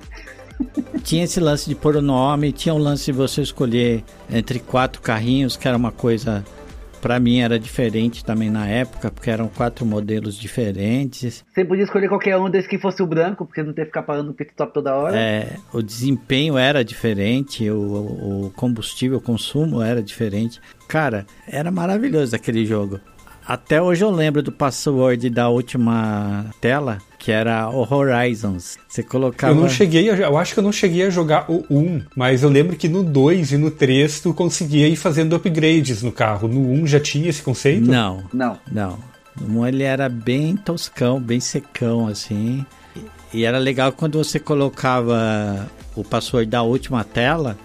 Tinha 1.03 1.25
esse 1.25 1.41
lance 1.41 1.69
de 1.69 1.75
pôr 1.75 1.97
o 1.97 2.03
nome, 2.03 2.53
tinha 2.53 2.75
o 2.75 2.79
lance 2.79 3.07
de 3.07 3.13
você 3.13 3.43
escolher 3.43 4.05
entre 4.31 4.59
quatro 4.61 5.03
carrinhos, 5.03 5.57
que 5.57 5.67
era 5.67 5.77
uma 5.77 5.93
coisa. 5.93 6.45
Pra 7.01 7.19
mim 7.19 7.41
era 7.41 7.59
diferente 7.59 8.25
também 8.25 8.49
na 8.49 8.65
época, 8.69 9.11
porque 9.11 9.29
eram 9.29 9.49
quatro 9.49 9.85
modelos 9.85 10.37
diferentes. 10.37 11.45
Você 11.53 11.65
podia 11.65 11.83
escolher 11.83 12.09
qualquer 12.09 12.39
um 12.39 12.49
desde 12.49 12.71
que 12.71 12.79
fosse 12.79 13.03
o 13.03 13.07
branco, 13.07 13.45
porque 13.45 13.61
não 13.61 13.73
ter 13.73 13.83
que 13.83 13.87
ficar 13.89 14.05
parando 14.05 14.31
o 14.31 14.35
pit 14.35 14.53
top 14.55 14.73
toda 14.73 14.95
hora. 14.95 15.19
É, 15.19 15.57
o 15.73 15.83
desempenho 15.83 16.57
era 16.57 16.85
diferente, 16.85 17.69
o, 17.69 18.47
o 18.47 18.53
combustível, 18.55 19.19
o 19.19 19.21
consumo 19.21 19.83
era 19.83 20.01
diferente. 20.01 20.61
Cara, 20.87 21.27
era 21.49 21.73
maravilhoso 21.73 22.37
aquele 22.37 22.65
jogo. 22.65 23.01
Até 23.45 23.83
hoje 23.83 24.05
eu 24.05 24.11
lembro 24.11 24.41
do 24.41 24.53
password 24.53 25.29
da 25.29 25.49
última 25.49 26.47
tela, 26.61 26.99
que 27.25 27.31
era 27.31 27.71
o 27.71 27.87
Horizons. 27.89 28.77
Você 28.89 29.01
colocava. 29.01 29.53
Eu 29.55 29.61
não 29.61 29.69
cheguei, 29.69 30.11
a, 30.11 30.17
eu 30.17 30.37
acho 30.37 30.55
que 30.55 30.59
eu 30.59 30.65
não 30.65 30.73
cheguei 30.73 31.07
a 31.07 31.11
jogar 31.11 31.49
o 31.49 31.65
1, 31.71 32.03
mas 32.17 32.43
eu 32.43 32.49
lembro 32.49 32.75
que 32.75 32.89
no 32.89 33.05
2 33.05 33.53
e 33.53 33.57
no 33.57 33.71
3 33.71 34.19
tu 34.19 34.35
conseguia 34.35 34.89
ir 34.89 34.97
fazendo 34.97 35.37
upgrades 35.37 36.03
no 36.03 36.11
carro. 36.11 36.49
No 36.49 36.61
1 36.73 36.87
já 36.89 36.99
tinha 36.99 37.31
esse 37.31 37.41
conceito? 37.41 37.87
Não, 37.89 38.25
Não. 38.33 38.59
não. 38.71 38.99
No 39.41 39.61
1 39.61 39.67
ele 39.69 39.83
era 39.85 40.09
bem 40.09 40.57
toscão, 40.57 41.21
bem 41.21 41.39
secão, 41.39 42.09
assim. 42.09 42.67
E- 42.97 43.39
E 43.39 43.45
era 43.45 43.57
legal 43.59 43.93
quando 43.93 44.19
você 44.19 44.41
colocava 44.41 45.71
o 45.95 46.03
password 46.03 46.51
da 46.51 46.63
última 46.63 47.05
tela, 47.05 47.57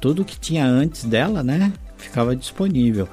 tudo 0.00 0.24
que 0.24 0.40
tinha 0.40 0.64
antes 0.64 1.04
dela, 1.04 1.42
né? 1.42 1.72
Ficava 1.98 2.34
disponível. 2.34 3.06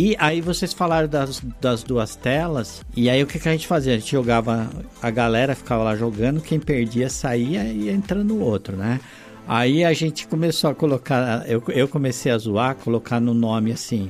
E 0.00 0.14
aí 0.16 0.40
vocês 0.40 0.72
falaram 0.72 1.08
das, 1.08 1.42
das 1.60 1.82
duas 1.82 2.14
telas, 2.14 2.82
e 2.96 3.10
aí 3.10 3.20
o 3.20 3.26
que, 3.26 3.36
que 3.36 3.48
a 3.48 3.50
gente 3.50 3.66
fazia? 3.66 3.94
A 3.94 3.98
gente 3.98 4.12
jogava, 4.12 4.70
a 5.02 5.10
galera 5.10 5.56
ficava 5.56 5.82
lá 5.82 5.96
jogando, 5.96 6.40
quem 6.40 6.60
perdia 6.60 7.10
saía 7.10 7.64
e 7.64 7.86
ia 7.86 7.92
entrando 7.92 8.32
no 8.32 8.40
outro, 8.40 8.76
né? 8.76 9.00
Aí 9.44 9.84
a 9.84 9.92
gente 9.92 10.28
começou 10.28 10.70
a 10.70 10.74
colocar, 10.76 11.44
eu, 11.50 11.60
eu 11.70 11.88
comecei 11.88 12.30
a 12.30 12.38
zoar, 12.38 12.76
colocar 12.76 13.18
no 13.18 13.34
nome 13.34 13.72
assim, 13.72 14.08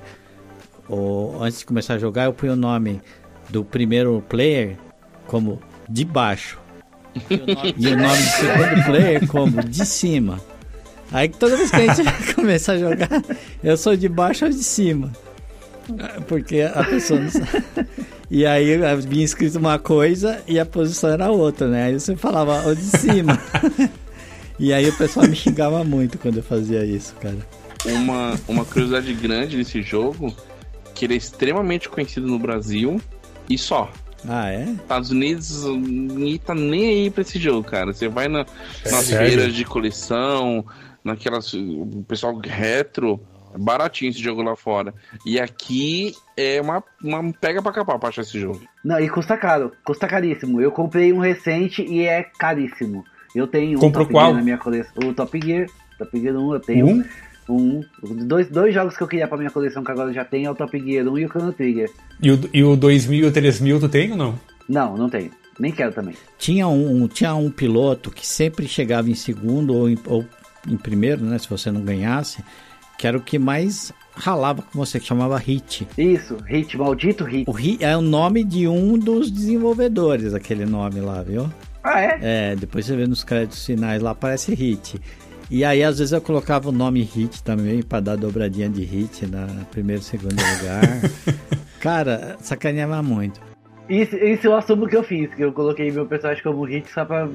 antes 1.41 1.61
de 1.61 1.65
começar 1.65 1.95
a 1.95 1.99
jogar, 1.99 2.25
eu 2.25 2.35
punho 2.35 2.53
o 2.53 2.57
nome 2.57 3.01
do 3.49 3.65
primeiro 3.65 4.23
player 4.29 4.77
como 5.27 5.59
de 5.89 6.05
baixo. 6.05 6.59
E 7.31 7.35
o 7.35 7.47
nome, 7.47 7.75
e 7.79 7.87
o 7.87 7.97
nome 7.97 8.23
do 8.23 8.29
segundo 8.29 8.85
player 8.85 9.27
como 9.27 9.65
de 9.65 9.87
cima. 9.87 10.39
Aí 11.11 11.31
toda 11.31 11.57
vez 11.57 11.71
que 11.71 11.77
a 11.77 11.95
gente 11.95 12.35
começar 12.37 12.75
a 12.75 12.79
jogar, 12.79 13.09
eu 13.65 13.75
sou 13.79 13.97
de 13.97 14.07
baixo 14.07 14.45
ou 14.45 14.51
de 14.51 14.63
cima. 14.63 15.11
Porque 16.29 16.61
a 16.63 16.85
pessoa 16.85 17.21
não 17.21 17.31
sabe. 17.31 17.65
E 18.31 18.45
aí 18.45 18.77
vinha 19.07 19.25
escrito 19.25 19.57
uma 19.57 19.79
coisa 19.79 20.43
e 20.47 20.61
a 20.61 20.67
posição 20.67 21.09
era 21.09 21.31
outra, 21.31 21.67
né? 21.67 21.85
Aí 21.85 21.99
você 21.99 22.15
falava 22.15 22.69
o 22.69 22.75
de 22.75 22.83
cima. 22.83 23.39
E 24.61 24.73
aí 24.73 24.89
o 24.89 24.97
pessoal 24.99 25.27
me 25.29 25.37
xingava 25.37 25.85
muito 25.85 26.19
quando 26.19 26.39
eu 26.39 26.43
fazia 26.43 26.85
isso, 26.85 27.15
cara. 27.21 27.39
Uma, 27.87 28.35
uma 28.49 28.65
curiosidade 28.65 29.15
grande 29.15 29.57
nesse 29.57 29.81
jogo, 29.83 30.35
que 30.97 31.05
ele 31.05 31.15
é 31.15 31.17
extremamente 31.17 31.89
conhecido 31.89 32.27
no 32.27 32.41
Brasil 32.41 33.01
e 33.49 33.57
só. 33.57 33.89
Ah, 34.29 34.51
é? 34.51 34.65
Estados 34.65 35.11
Unidos 35.13 35.65
ninguém 35.65 36.39
tá 36.39 36.57
nem 36.57 36.89
aí 36.89 37.09
pra 37.11 37.23
esse 37.23 37.39
jogo, 37.39 37.63
cara. 37.63 37.93
Você 37.93 38.09
vai 38.09 38.27
na- 38.27 38.45
nas 38.85 39.05
sério? 39.05 39.29
feiras 39.29 39.55
de 39.55 39.65
coleção, 39.65 40.67
naquelas. 41.05 41.55
O 41.55 42.05
pessoal 42.09 42.37
retro, 42.45 43.21
é 43.37 43.38
baratinho 43.59 44.11
esse 44.11 44.23
jogo 44.23 44.43
lá 44.43 44.57
fora. 44.57 44.95
E 45.25 45.39
aqui 45.39 46.15
é 46.37 46.61
uma, 46.61 46.83
uma 47.03 47.33
pega 47.33 47.63
pra 47.63 47.73
capar 47.73 47.99
pra 47.99 48.09
achar 48.09 48.23
esse 48.23 48.39
jogo. 48.39 48.61
Não, 48.85 48.99
e 49.01 49.09
custa 49.09 49.37
caro, 49.37 49.73
custa 49.85 50.07
caríssimo. 50.07 50.61
Eu 50.61 50.71
comprei 50.71 51.13
um 51.13 51.19
recente 51.19 51.83
e 51.83 52.07
é 52.07 52.23
caríssimo. 52.39 53.05
Eu 53.35 53.47
tenho 53.47 53.79
um 53.79 53.81
Comprou 53.81 54.05
Top 54.05 54.15
qual? 54.15 54.27
Gear 54.27 54.37
na 54.37 54.43
minha 54.43 54.59
coleção. 54.59 55.09
O 55.09 55.15
Top 55.15 55.41
Gear. 55.41 55.67
Top 55.99 56.19
Gear 56.19 56.37
1 56.37 56.55
eu 56.55 56.61
tenho. 56.61 56.87
Um? 56.87 57.05
Um. 57.49 57.81
Dois, 58.27 58.49
dois 58.49 58.75
jogos 58.75 58.97
que 58.97 59.03
eu 59.03 59.09
queria 59.09 59.27
pra 59.27 59.39
minha 59.39 59.51
coleção 59.51 59.83
que 59.83 59.91
agora 59.91 60.13
já 60.13 60.25
tenho 60.25 60.49
é 60.49 60.51
o 60.51 60.55
Top 60.55 60.79
Gear 60.79 61.07
1 61.07 61.19
e 61.19 61.25
o 61.25 61.29
Chrono 61.29 61.53
Trigger. 61.53 61.91
E 62.23 62.31
o, 62.31 62.41
e 62.53 62.65
o 62.65 62.77
2000 62.77 63.25
e 63.25 63.27
o 63.27 63.33
3000 63.33 63.81
tu 63.81 63.89
tem 63.89 64.11
ou 64.13 64.17
não? 64.17 64.39
Não, 64.69 64.97
não 64.97 65.09
tenho. 65.09 65.31
Nem 65.59 65.73
quero 65.73 65.93
também. 65.93 66.15
Tinha 66.39 66.69
um, 66.69 67.09
tinha 67.09 67.35
um 67.35 67.51
piloto 67.51 68.11
que 68.11 68.27
sempre 68.27 68.69
chegava 68.69 69.11
em 69.11 69.15
segundo 69.15 69.75
ou 69.75 69.89
em, 69.89 69.99
ou 70.07 70.25
em 70.69 70.77
primeiro, 70.77 71.25
né? 71.25 71.39
Se 71.39 71.49
você 71.49 71.71
não 71.71 71.81
ganhasse, 71.81 72.45
que 72.99 73.07
era 73.07 73.17
o 73.17 73.21
que 73.21 73.39
mais 73.39 73.93
ralava 74.15 74.61
com 74.61 74.79
você, 74.79 74.99
que 74.99 75.07
chamava 75.07 75.39
Hit. 75.39 75.87
Isso, 75.97 76.37
Hit, 76.47 76.77
maldito 76.77 77.25
Hit. 77.25 77.49
O 77.49 77.53
Hit 77.53 77.83
é 77.83 77.97
o 77.97 78.03
nome 78.03 78.43
de 78.45 78.67
um 78.67 78.99
dos 78.99 79.31
desenvolvedores, 79.31 80.35
aquele 80.35 80.67
nome 80.67 81.01
lá, 81.01 81.23
viu? 81.23 81.49
Ah, 81.83 82.01
é? 82.01 82.19
É, 82.21 82.57
depois 82.57 82.85
você 82.85 82.97
vê 82.97 83.07
nos 83.07 83.23
créditos 83.23 83.65
finais 83.65 84.03
lá, 84.03 84.11
aparece 84.11 84.53
Hit. 84.53 85.01
E 85.51 85.65
aí, 85.65 85.83
às 85.83 85.99
vezes, 85.99 86.13
eu 86.13 86.21
colocava 86.21 86.69
o 86.69 86.73
nome 86.73 87.01
Hit 87.03 87.43
também, 87.43 87.83
pra 87.83 88.01
dar 88.01 88.17
dobradinha 88.17 88.69
de 88.69 88.83
Hit 88.83 89.27
na 89.27 89.47
primeiro 89.71 90.03
e 90.03 90.05
segundo 90.05 90.33
lugar. 90.33 90.83
Cara, 91.81 92.37
sacaneava 92.41 93.03
muito. 93.03 93.41
Isso, 93.89 94.17
isso 94.17 94.49
eu 94.49 94.57
assumo 94.57 94.87
que 94.87 94.97
eu 94.97 95.03
fiz, 95.03 95.33
que 95.35 95.43
eu 95.43 95.53
coloquei 95.53 95.91
meu 95.91 96.05
personagem 96.05 96.43
como 96.43 96.65
Hit 96.65 96.91
só 96.91 97.05
pra. 97.05 97.29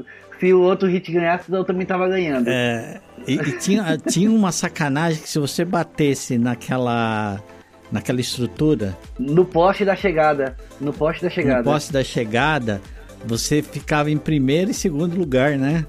Se 0.44 0.54
o 0.54 0.60
outro 0.60 0.90
Hit 0.90 1.10
ganhasse, 1.10 1.50
eu 1.50 1.64
também 1.64 1.86
tava 1.86 2.06
ganhando. 2.10 2.50
É, 2.50 3.00
e, 3.26 3.36
e 3.36 3.52
tinha, 3.60 3.96
tinha 4.06 4.30
uma 4.30 4.52
sacanagem 4.52 5.22
que 5.22 5.30
se 5.30 5.40
você 5.40 5.64
batesse 5.64 6.38
naquela, 6.38 7.42
naquela 7.90 8.20
estrutura, 8.20 8.98
No 9.18 9.46
poste 9.46 9.86
da 9.86 9.96
chegada. 9.96 10.58
No 10.82 10.92
poste 10.92 11.24
da 11.24 11.30
chegada. 11.30 11.60
no 11.60 11.64
poste 11.64 11.94
da 11.94 12.04
chegada, 12.04 12.82
você 13.24 13.62
ficava 13.62 14.12
em 14.12 14.18
primeiro 14.18 14.72
e 14.72 14.74
segundo 14.74 15.18
lugar, 15.18 15.58
né? 15.58 15.86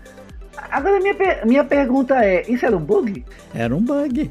Agora 0.71 1.01
minha, 1.01 1.17
minha 1.45 1.65
pergunta 1.65 2.25
é, 2.25 2.49
isso 2.49 2.65
era 2.65 2.77
um 2.77 2.81
bug? 2.81 3.25
Era 3.53 3.75
um 3.75 3.83
bug. 3.83 4.31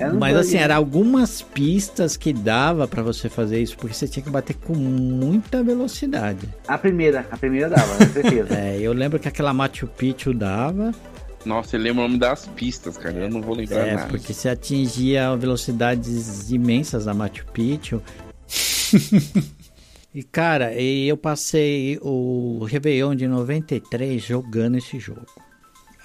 Era 0.00 0.14
Mas 0.14 0.34
assim, 0.34 0.56
eram 0.56 0.76
algumas 0.76 1.42
pistas 1.42 2.16
que 2.16 2.32
dava 2.32 2.88
pra 2.88 3.02
você 3.02 3.28
fazer 3.28 3.60
isso, 3.60 3.76
porque 3.76 3.94
você 3.94 4.08
tinha 4.08 4.22
que 4.22 4.30
bater 4.30 4.56
com 4.56 4.74
muita 4.74 5.62
velocidade. 5.62 6.48
A 6.66 6.78
primeira, 6.78 7.26
a 7.30 7.36
primeira 7.36 7.68
dava, 7.68 7.98
com 7.98 8.12
certeza. 8.12 8.50
É, 8.60 8.78
eu 8.80 8.92
lembro 8.94 9.18
que 9.18 9.28
aquela 9.28 9.52
Machu 9.52 9.86
Picchu 9.86 10.32
dava, 10.32 10.92
Nossa, 11.44 11.76
ele 11.76 11.84
lembra 11.84 12.04
o 12.04 12.08
nome 12.08 12.18
das 12.18 12.46
pistas, 12.46 12.96
cara. 12.96 13.18
Eu 13.18 13.28
não 13.28 13.42
vou 13.42 13.54
lembrar 13.54 13.86
é, 13.86 13.94
nada. 13.94 14.08
porque 14.08 14.32
você 14.32 14.48
atingia 14.48 15.36
velocidades 15.36 16.50
imensas 16.50 17.04
da 17.04 17.12
Machu 17.12 17.44
Picchu. 17.52 18.02
e 20.14 20.22
cara, 20.22 20.72
e 20.72 21.08
eu 21.08 21.16
passei 21.16 21.98
o 22.00 22.64
Réveillon 22.64 23.14
de 23.14 23.28
93 23.28 24.22
jogando 24.22 24.78
esse 24.78 24.98
jogo. 24.98 25.26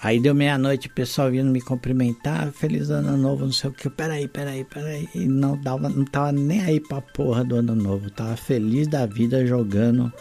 Aí 0.05 0.19
deu 0.19 0.35
meia-noite, 0.35 0.85
o 0.85 0.91
pessoal 0.91 1.31
vindo 1.31 1.49
me 1.49 1.59
cumprimentar, 1.59 2.51
feliz 2.51 2.91
ano 2.91 3.17
novo, 3.17 3.45
não 3.45 3.51
sei 3.51 3.71
o 3.71 3.73
que. 3.73 3.89
Peraí, 3.89 4.27
peraí, 4.27 4.63
peraí. 4.63 5.09
E 5.15 5.27
não, 5.27 5.57
dava, 5.59 5.89
não 5.89 6.05
tava 6.05 6.31
nem 6.31 6.61
aí 6.61 6.79
pra 6.79 7.01
porra 7.01 7.43
do 7.43 7.55
ano 7.55 7.73
novo. 7.73 8.11
Tava 8.11 8.37
feliz 8.37 8.87
da 8.87 9.07
vida 9.07 9.43
jogando 9.47 10.13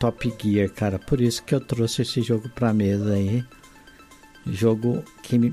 Top 0.00 0.34
Gear, 0.42 0.68
cara. 0.70 0.98
Por 0.98 1.20
isso 1.20 1.40
que 1.44 1.54
eu 1.54 1.60
trouxe 1.60 2.02
esse 2.02 2.20
jogo 2.20 2.48
pra 2.48 2.74
mesa 2.74 3.12
aí. 3.12 3.44
Jogo 4.44 5.04
que 5.22 5.38
me... 5.38 5.52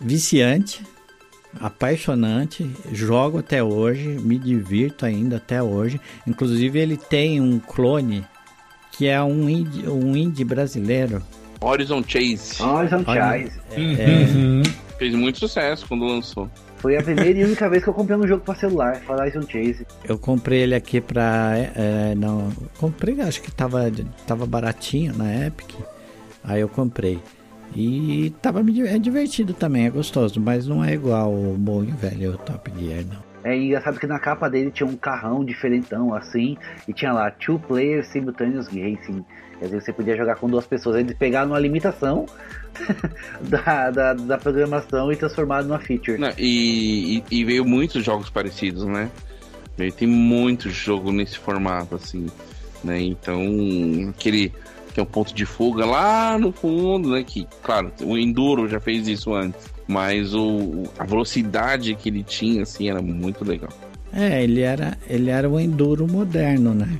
viciante, 0.00 0.80
apaixonante. 1.58 2.70
Jogo 2.92 3.38
até 3.38 3.60
hoje, 3.60 4.06
me 4.20 4.38
divirto 4.38 5.04
ainda 5.04 5.38
até 5.38 5.60
hoje. 5.60 6.00
Inclusive 6.24 6.78
ele 6.78 6.96
tem 6.96 7.40
um 7.40 7.58
clone 7.58 8.24
que 8.92 9.08
é 9.08 9.20
um 9.20 9.50
indie, 9.50 9.88
um 9.88 10.16
indie 10.16 10.44
brasileiro 10.44 11.20
Horizon 11.62 12.02
Chase. 12.06 12.62
Horizon 12.62 13.04
Chase. 13.04 13.60
Uhum. 13.76 14.62
Fez 14.98 15.14
muito 15.14 15.38
sucesso 15.38 15.86
quando 15.86 16.04
lançou. 16.04 16.48
Foi 16.76 16.96
a 16.96 17.02
primeira 17.02 17.38
e 17.38 17.44
única 17.44 17.68
vez 17.68 17.84
que 17.84 17.90
eu 17.90 17.94
comprei 17.94 18.16
um 18.16 18.26
jogo 18.26 18.42
pra 18.42 18.54
celular, 18.54 19.02
Horizon 19.06 19.42
Chase. 19.42 19.86
Eu 20.04 20.18
comprei 20.18 20.60
ele 20.60 20.74
aqui 20.74 21.00
pra. 21.00 21.52
É, 21.74 22.14
não, 22.14 22.50
comprei, 22.78 23.20
acho 23.20 23.42
que 23.42 23.50
tava, 23.50 23.90
tava 24.26 24.46
baratinho 24.46 25.14
na 25.16 25.46
Epic. 25.46 25.74
Aí 26.42 26.60
eu 26.60 26.68
comprei. 26.68 27.20
E 27.74 28.34
tava 28.42 28.60
é 28.60 28.98
divertido 28.98 29.52
também, 29.52 29.86
é 29.86 29.90
gostoso, 29.90 30.40
mas 30.40 30.66
não 30.66 30.82
é 30.82 30.94
igual 30.94 31.32
o 31.32 31.54
bom 31.56 31.84
e 31.84 31.90
velho 31.90 32.36
Top 32.38 32.70
Gear, 32.78 33.04
não. 33.04 33.30
É 33.44 33.56
engraçado 33.56 33.98
que 33.98 34.06
na 34.06 34.18
capa 34.18 34.50
dele 34.50 34.70
tinha 34.70 34.86
um 34.86 34.96
carrão 34.96 35.44
diferentão 35.44 36.12
assim, 36.12 36.56
e 36.88 36.92
tinha 36.92 37.12
lá 37.12 37.30
Two 37.30 37.58
Player 37.58 38.04
Simultaneous 38.04 38.66
Racing. 38.66 39.24
Quer 39.60 39.66
dizer, 39.66 39.82
você 39.82 39.92
podia 39.92 40.16
jogar 40.16 40.36
com 40.36 40.48
duas 40.48 40.66
pessoas. 40.66 40.96
Eles 40.96 41.14
pegaram 41.14 41.50
uma 41.50 41.58
limitação 41.58 42.24
da, 43.46 43.90
da, 43.90 44.14
da, 44.14 44.38
programação 44.38 45.12
e 45.12 45.16
transformaram 45.16 45.68
numa 45.68 45.78
feature. 45.78 46.16
Não, 46.16 46.32
e, 46.38 47.18
e, 47.30 47.40
e, 47.40 47.44
veio 47.44 47.62
muitos 47.62 48.02
jogos 48.02 48.30
parecidos, 48.30 48.86
né? 48.86 49.10
Tem 49.96 50.08
muito 50.08 50.70
jogo 50.70 51.12
nesse 51.12 51.38
formato, 51.38 51.94
assim. 51.94 52.26
Né? 52.82 53.02
Então, 53.02 53.42
aquele 54.08 54.50
que 54.94 54.98
é 54.98 55.02
um 55.02 55.06
ponto 55.06 55.34
de 55.34 55.44
fuga 55.44 55.84
lá 55.84 56.38
no 56.38 56.52
fundo, 56.52 57.10
né? 57.10 57.22
Que, 57.22 57.46
claro, 57.62 57.92
o 58.02 58.16
Enduro 58.16 58.66
já 58.66 58.80
fez 58.80 59.06
isso 59.08 59.34
antes. 59.34 59.60
Mas 59.86 60.34
o, 60.34 60.84
a 60.98 61.04
velocidade 61.04 61.94
que 61.96 62.08
ele 62.08 62.22
tinha, 62.22 62.62
assim, 62.62 62.88
era 62.88 63.02
muito 63.02 63.44
legal. 63.44 63.70
É, 64.12 64.42
ele 64.42 64.62
era, 64.62 64.96
ele 65.06 65.30
era 65.30 65.48
o 65.48 65.60
Enduro 65.60 66.06
moderno, 66.10 66.72
né? 66.72 66.98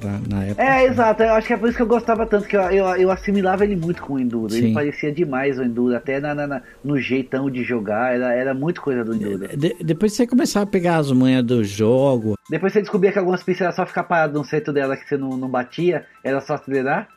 Pra, 0.00 0.18
na 0.28 0.44
época. 0.44 0.62
É, 0.62 0.86
exato. 0.86 1.22
Eu 1.22 1.34
acho 1.34 1.46
que 1.46 1.52
é 1.52 1.56
por 1.56 1.68
isso 1.68 1.76
que 1.76 1.82
eu 1.82 1.86
gostava 1.86 2.26
tanto, 2.26 2.48
que 2.48 2.56
eu, 2.56 2.62
eu, 2.62 2.86
eu 2.96 3.10
assimilava 3.10 3.64
ele 3.64 3.76
muito 3.76 4.02
com 4.02 4.14
o 4.14 4.18
Enduro. 4.18 4.52
Sim. 4.52 4.58
Ele 4.58 4.74
parecia 4.74 5.12
demais 5.12 5.58
o 5.58 5.62
Enduro, 5.62 5.94
até 5.94 6.18
na, 6.18 6.34
na, 6.34 6.62
no 6.82 6.98
jeitão 6.98 7.50
de 7.50 7.62
jogar, 7.62 8.14
era, 8.14 8.34
era 8.34 8.54
muito 8.54 8.80
coisa 8.80 9.04
do 9.04 9.14
Enduro. 9.14 9.56
De, 9.56 9.76
depois 9.84 10.12
você 10.12 10.26
começava 10.26 10.64
a 10.64 10.68
pegar 10.68 10.96
as 10.96 11.12
manhas 11.12 11.44
do 11.44 11.62
jogo. 11.62 12.34
Depois 12.48 12.72
você 12.72 12.80
descobria 12.80 13.12
que 13.12 13.18
algumas 13.18 13.42
pistas 13.42 13.66
era 13.66 13.72
só 13.72 13.86
ficar 13.86 14.04
parado 14.04 14.38
no 14.38 14.44
centro 14.44 14.72
dela 14.72 14.96
que 14.96 15.08
você 15.08 15.16
não, 15.16 15.36
não 15.36 15.48
batia, 15.48 16.06
era 16.24 16.40
só 16.40 16.54
acelerar 16.54 17.08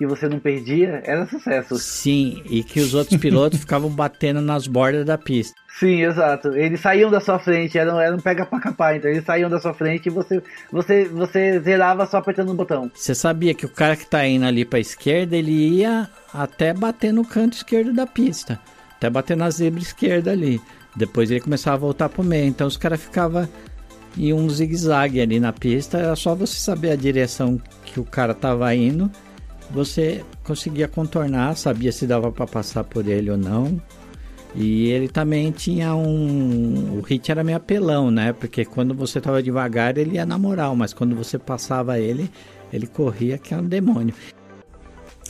que 0.00 0.06
você 0.06 0.30
não 0.30 0.38
perdia, 0.38 1.02
era 1.04 1.26
sucesso. 1.26 1.76
Sim, 1.76 2.42
e 2.48 2.64
que 2.64 2.80
os 2.80 2.94
outros 2.94 3.20
pilotos 3.20 3.60
ficavam 3.60 3.90
batendo 3.90 4.40
nas 4.40 4.66
bordas 4.66 5.04
da 5.04 5.18
pista. 5.18 5.54
Sim, 5.78 6.00
exato. 6.00 6.56
Eles 6.56 6.80
saíam 6.80 7.10
da 7.10 7.20
sua 7.20 7.38
frente, 7.38 7.76
eram, 7.76 8.00
eram 8.00 8.16
pega 8.16 8.46
pra 8.46 8.58
capar, 8.58 8.96
então 8.96 9.10
eles 9.10 9.26
saíam 9.26 9.50
da 9.50 9.60
sua 9.60 9.74
frente 9.74 10.06
e 10.06 10.10
você, 10.10 10.42
você, 10.72 11.04
você 11.04 11.60
zerava 11.60 12.06
só 12.06 12.16
apertando 12.16 12.48
o 12.48 12.54
botão. 12.54 12.90
Você 12.94 13.14
sabia 13.14 13.52
que 13.52 13.66
o 13.66 13.68
cara 13.68 13.94
que 13.94 14.06
tá 14.06 14.26
indo 14.26 14.46
ali 14.46 14.64
pra 14.64 14.78
esquerda, 14.78 15.36
ele 15.36 15.52
ia 15.52 16.08
até 16.32 16.72
bater 16.72 17.12
no 17.12 17.22
canto 17.22 17.58
esquerdo 17.58 17.92
da 17.92 18.06
pista, 18.06 18.58
até 18.96 19.10
bater 19.10 19.36
na 19.36 19.50
zebra 19.50 19.82
esquerda 19.82 20.30
ali. 20.30 20.62
Depois 20.96 21.30
ele 21.30 21.40
começava 21.40 21.76
a 21.76 21.80
voltar 21.80 22.08
pro 22.08 22.24
meio, 22.24 22.46
então 22.46 22.66
os 22.66 22.78
caras 22.78 23.02
ficavam 23.02 23.46
em 24.16 24.32
um 24.32 24.48
zigue-zague 24.48 25.20
ali 25.20 25.38
na 25.38 25.52
pista, 25.52 25.98
era 25.98 26.16
só 26.16 26.34
você 26.34 26.58
saber 26.58 26.92
a 26.92 26.96
direção 26.96 27.60
que 27.84 28.00
o 28.00 28.04
cara 28.04 28.32
tava 28.32 28.74
indo 28.74 29.10
você 29.72 30.24
conseguia 30.44 30.88
contornar, 30.88 31.56
sabia 31.56 31.92
se 31.92 32.06
dava 32.06 32.30
para 32.32 32.46
passar 32.46 32.84
por 32.84 33.06
ele 33.06 33.30
ou 33.30 33.36
não. 33.36 33.80
E 34.54 34.88
ele 34.88 35.08
também 35.08 35.52
tinha 35.52 35.94
um. 35.94 36.98
O 36.98 37.00
hit 37.02 37.30
era 37.30 37.44
meio 37.44 37.58
apelão, 37.58 38.10
né? 38.10 38.32
Porque 38.32 38.64
quando 38.64 38.94
você 38.94 39.20
tava 39.20 39.42
devagar 39.42 39.96
ele 39.96 40.16
ia 40.16 40.26
na 40.26 40.36
moral, 40.36 40.74
mas 40.74 40.92
quando 40.92 41.14
você 41.14 41.38
passava 41.38 42.00
ele, 42.00 42.28
ele 42.72 42.86
corria 42.86 43.38
que 43.38 43.54
era 43.54 43.62
um 43.62 43.68
demônio. 43.68 44.14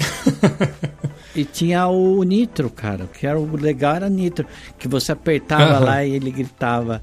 e 1.36 1.44
tinha 1.44 1.86
o 1.86 2.22
nitro, 2.22 2.70
cara. 2.70 3.06
Que 3.06 3.26
era 3.26 3.38
o 3.38 3.56
legal 3.56 3.96
era 3.96 4.08
nitro. 4.08 4.46
Que 4.78 4.88
você 4.88 5.12
apertava 5.12 5.80
uhum. 5.80 5.84
lá 5.84 6.04
e 6.04 6.12
ele 6.12 6.30
gritava: 6.30 7.02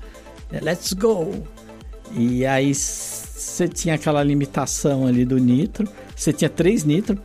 Let's 0.52 0.94
go! 0.94 1.32
E 2.16 2.46
aí 2.48 2.74
você 2.74 3.68
tinha 3.68 3.94
aquela 3.94 4.24
limitação 4.24 5.06
ali 5.06 5.24
do 5.24 5.38
nitro. 5.38 5.88
Você 6.18 6.34
tinha 6.34 6.50
três 6.50 6.84
nitro 6.84 7.16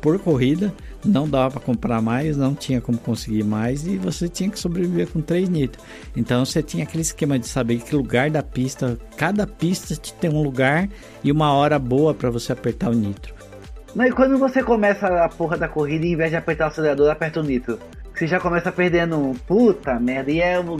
por 0.00 0.18
corrida, 0.18 0.72
não 1.04 1.28
dava 1.28 1.52
para 1.52 1.60
comprar 1.60 2.00
mais, 2.00 2.36
não 2.36 2.54
tinha 2.54 2.80
como 2.80 2.96
conseguir 2.96 3.44
mais 3.44 3.86
e 3.86 3.98
você 3.98 4.26
tinha 4.26 4.48
que 4.48 4.58
sobreviver 4.58 5.08
com 5.08 5.20
três 5.20 5.50
nitro. 5.50 5.82
Então 6.16 6.44
você 6.44 6.62
tinha 6.62 6.84
aquele 6.84 7.02
esquema 7.02 7.38
de 7.38 7.46
saber 7.46 7.78
que 7.78 7.94
lugar 7.94 8.30
da 8.30 8.42
pista, 8.42 8.98
cada 9.16 9.46
pista 9.46 9.94
tem 10.18 10.30
um 10.30 10.42
lugar 10.42 10.88
e 11.22 11.30
uma 11.30 11.52
hora 11.52 11.78
boa 11.78 12.14
para 12.14 12.30
você 12.30 12.50
apertar 12.50 12.88
o 12.88 12.94
nitro. 12.94 13.34
Mas 13.94 14.14
quando 14.14 14.38
você 14.38 14.62
começa 14.62 15.06
a 15.06 15.28
porra 15.28 15.58
da 15.58 15.68
corrida 15.68 16.06
em 16.06 16.16
vez 16.16 16.30
de 16.30 16.36
apertar 16.36 16.64
o 16.64 16.68
acelerador, 16.68 17.10
aperta 17.10 17.40
o 17.40 17.42
nitro 17.42 17.78
você 18.18 18.26
já 18.26 18.40
começa 18.40 18.72
perdendo. 18.72 19.34
Puta 19.46 19.98
merda. 20.00 20.30
E 20.30 20.40
é, 20.40 20.58
o, 20.58 20.74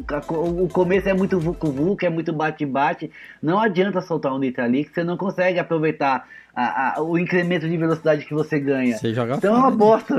o 0.64 0.68
começo 0.68 1.08
é 1.08 1.14
muito 1.14 1.38
vucu-vucu, 1.38 2.04
é 2.04 2.10
muito 2.10 2.32
bate-bate. 2.32 3.10
Não 3.40 3.60
adianta 3.60 4.00
soltar 4.00 4.34
um 4.34 4.38
nitro 4.38 4.64
ali 4.64 4.84
que 4.84 4.92
você 4.92 5.04
não 5.04 5.16
consegue 5.16 5.58
aproveitar 5.58 6.26
a, 6.54 6.98
a, 6.98 7.02
o 7.02 7.16
incremento 7.16 7.68
de 7.68 7.76
velocidade 7.76 8.24
que 8.24 8.34
você 8.34 8.58
ganha. 8.58 8.96
Você 8.96 9.14
joga 9.14 9.36
então 9.36 9.54
é 9.54 9.58
uma 9.58 9.70
bosta. 9.70 10.14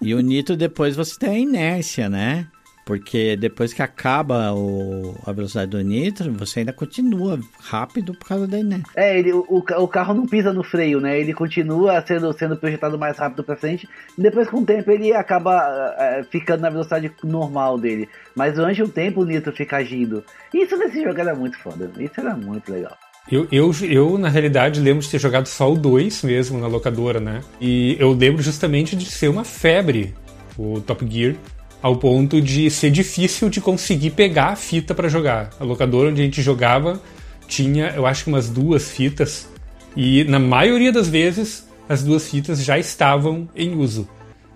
E 0.00 0.14
o 0.14 0.20
nitro 0.20 0.56
depois 0.56 0.96
você 0.96 1.16
tem 1.16 1.30
a 1.30 1.38
inércia, 1.38 2.08
né? 2.08 2.48
Porque 2.84 3.36
depois 3.36 3.72
que 3.72 3.80
acaba 3.80 4.52
o, 4.52 5.14
a 5.24 5.32
velocidade 5.32 5.70
do 5.70 5.80
nitro, 5.82 6.32
você 6.32 6.60
ainda 6.60 6.72
continua 6.72 7.38
rápido 7.60 8.12
por 8.12 8.26
causa 8.26 8.46
da 8.46 8.58
inércia. 8.58 8.92
É, 8.96 9.18
ele, 9.18 9.32
o, 9.32 9.44
o 9.48 9.88
carro 9.88 10.14
não 10.14 10.26
pisa 10.26 10.52
no 10.52 10.64
freio, 10.64 11.00
né? 11.00 11.18
Ele 11.18 11.32
continua 11.32 12.04
sendo, 12.04 12.32
sendo 12.32 12.56
projetado 12.56 12.98
mais 12.98 13.16
rápido 13.18 13.44
pra 13.44 13.56
frente. 13.56 13.88
E 14.18 14.20
depois, 14.20 14.48
com 14.48 14.58
o 14.58 14.66
tempo, 14.66 14.90
ele 14.90 15.12
acaba 15.12 15.94
é, 15.96 16.24
ficando 16.24 16.62
na 16.62 16.70
velocidade 16.70 17.12
normal 17.22 17.78
dele. 17.78 18.08
Mas 18.34 18.54
durante 18.54 18.82
um 18.82 18.88
tempo 18.88 19.20
o 19.20 19.24
nitro 19.24 19.52
fica 19.52 19.76
agindo. 19.76 20.24
Isso 20.52 20.76
nesse 20.76 21.02
jogo 21.02 21.20
era 21.20 21.34
muito 21.34 21.56
foda. 21.58 21.90
Isso 21.98 22.20
era 22.20 22.34
muito 22.34 22.72
legal. 22.72 22.96
Eu, 23.30 23.46
eu, 23.52 23.70
eu, 23.88 24.18
na 24.18 24.28
realidade, 24.28 24.80
lembro 24.80 25.00
de 25.00 25.08
ter 25.08 25.20
jogado 25.20 25.46
só 25.46 25.72
o 25.72 25.76
2 25.76 26.24
mesmo 26.24 26.58
na 26.58 26.66
locadora, 26.66 27.20
né? 27.20 27.40
E 27.60 27.96
eu 28.00 28.12
lembro 28.12 28.42
justamente 28.42 28.96
de 28.96 29.06
ser 29.06 29.28
uma 29.28 29.44
febre 29.44 30.12
o 30.58 30.80
Top 30.80 31.06
Gear 31.08 31.34
ao 31.82 31.96
ponto 31.96 32.40
de 32.40 32.70
ser 32.70 32.90
difícil 32.90 33.50
de 33.50 33.60
conseguir 33.60 34.10
pegar 34.10 34.50
a 34.50 34.56
fita 34.56 34.94
para 34.94 35.08
jogar. 35.08 35.50
A 35.58 35.64
locadora 35.64 36.10
onde 36.10 36.22
a 36.22 36.24
gente 36.24 36.40
jogava 36.40 37.02
tinha, 37.48 37.92
eu 37.96 38.06
acho 38.06 38.24
que 38.24 38.30
umas 38.30 38.48
duas 38.48 38.88
fitas 38.88 39.50
e 39.96 40.24
na 40.24 40.38
maioria 40.38 40.92
das 40.92 41.08
vezes 41.08 41.68
as 41.88 42.02
duas 42.02 42.30
fitas 42.30 42.64
já 42.64 42.78
estavam 42.78 43.48
em 43.54 43.74
uso. 43.74 44.08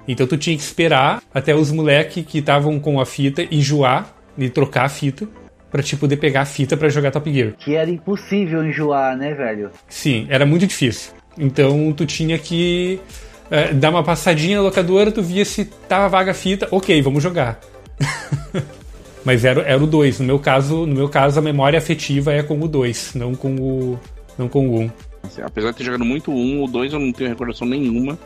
Então 0.09 0.27
tu 0.27 0.39
tinha 0.39 0.57
que 0.57 0.63
esperar 0.63 1.21
até 1.35 1.55
os 1.55 1.73
moleques 1.73 2.25
que 2.25 2.39
estavam 2.39 2.79
com 2.79 3.01
a 3.01 3.05
fita 3.05 3.43
enjoar 3.51 4.15
e 4.39 4.49
trocar 4.49 4.85
a 4.85 4.89
fita 4.89 5.29
para 5.71 5.83
te 5.83 5.97
poder 5.97 6.17
pegar 6.17 6.43
a 6.43 6.47
fita 6.47 6.77
para 6.77 6.89
jogar 6.89 7.11
Top 7.11 7.31
Gear. 7.31 7.55
Que 7.59 7.75
era 7.75 7.91
impossível 7.91 8.65
enjoar, 8.65 9.17
né, 9.17 9.35
velho? 9.35 9.71
Sim, 9.89 10.27
era 10.31 10.47
muito 10.47 10.67
difícil. 10.67 11.13
Então 11.37 11.93
tu 11.93 12.07
tinha 12.07 12.39
que 12.39 13.01
é, 13.51 13.73
dá 13.73 13.91
uma 13.91 14.03
passadinha 14.03 14.57
na 14.57 14.63
locadora, 14.63 15.13
tu 15.13 15.23
via 15.23 15.45
se 15.45 15.65
tava 15.65 16.09
vaga 16.09 16.33
a 16.33 16.35
fita, 16.35 16.69
ok, 16.71 17.01
vamos 17.03 17.23
jogar. 17.23 17.61
Mas 19.25 19.45
era, 19.45 19.63
era 19.63 19.83
o 19.83 19.87
2. 19.87 20.21
No 20.21 20.27
meu 20.27 20.39
caso, 20.39 20.87
no 20.87 20.95
meu 20.95 21.09
caso, 21.09 21.39
a 21.39 21.43
memória 21.43 21.79
afetiva 21.79 22.33
é 22.33 22.43
com 22.43 22.61
o 22.61 22.69
2, 22.69 23.15
não 23.15 23.35
com 23.35 23.57
o. 23.57 24.01
não 24.39 24.49
com 24.49 24.69
o 24.69 24.79
1. 24.79 24.83
Um. 24.83 24.91
Assim, 25.25 25.43
apesar 25.43 25.73
de 25.73 25.79
ter 25.79 25.85
jogado 25.85 26.05
muito 26.05 26.31
o 26.31 26.35
1, 26.35 26.63
o 26.63 26.69
2 26.69 26.93
eu 26.93 27.01
não 27.01 27.13
tenho 27.13 27.31
recordação 27.31 27.67
nenhuma. 27.67 28.17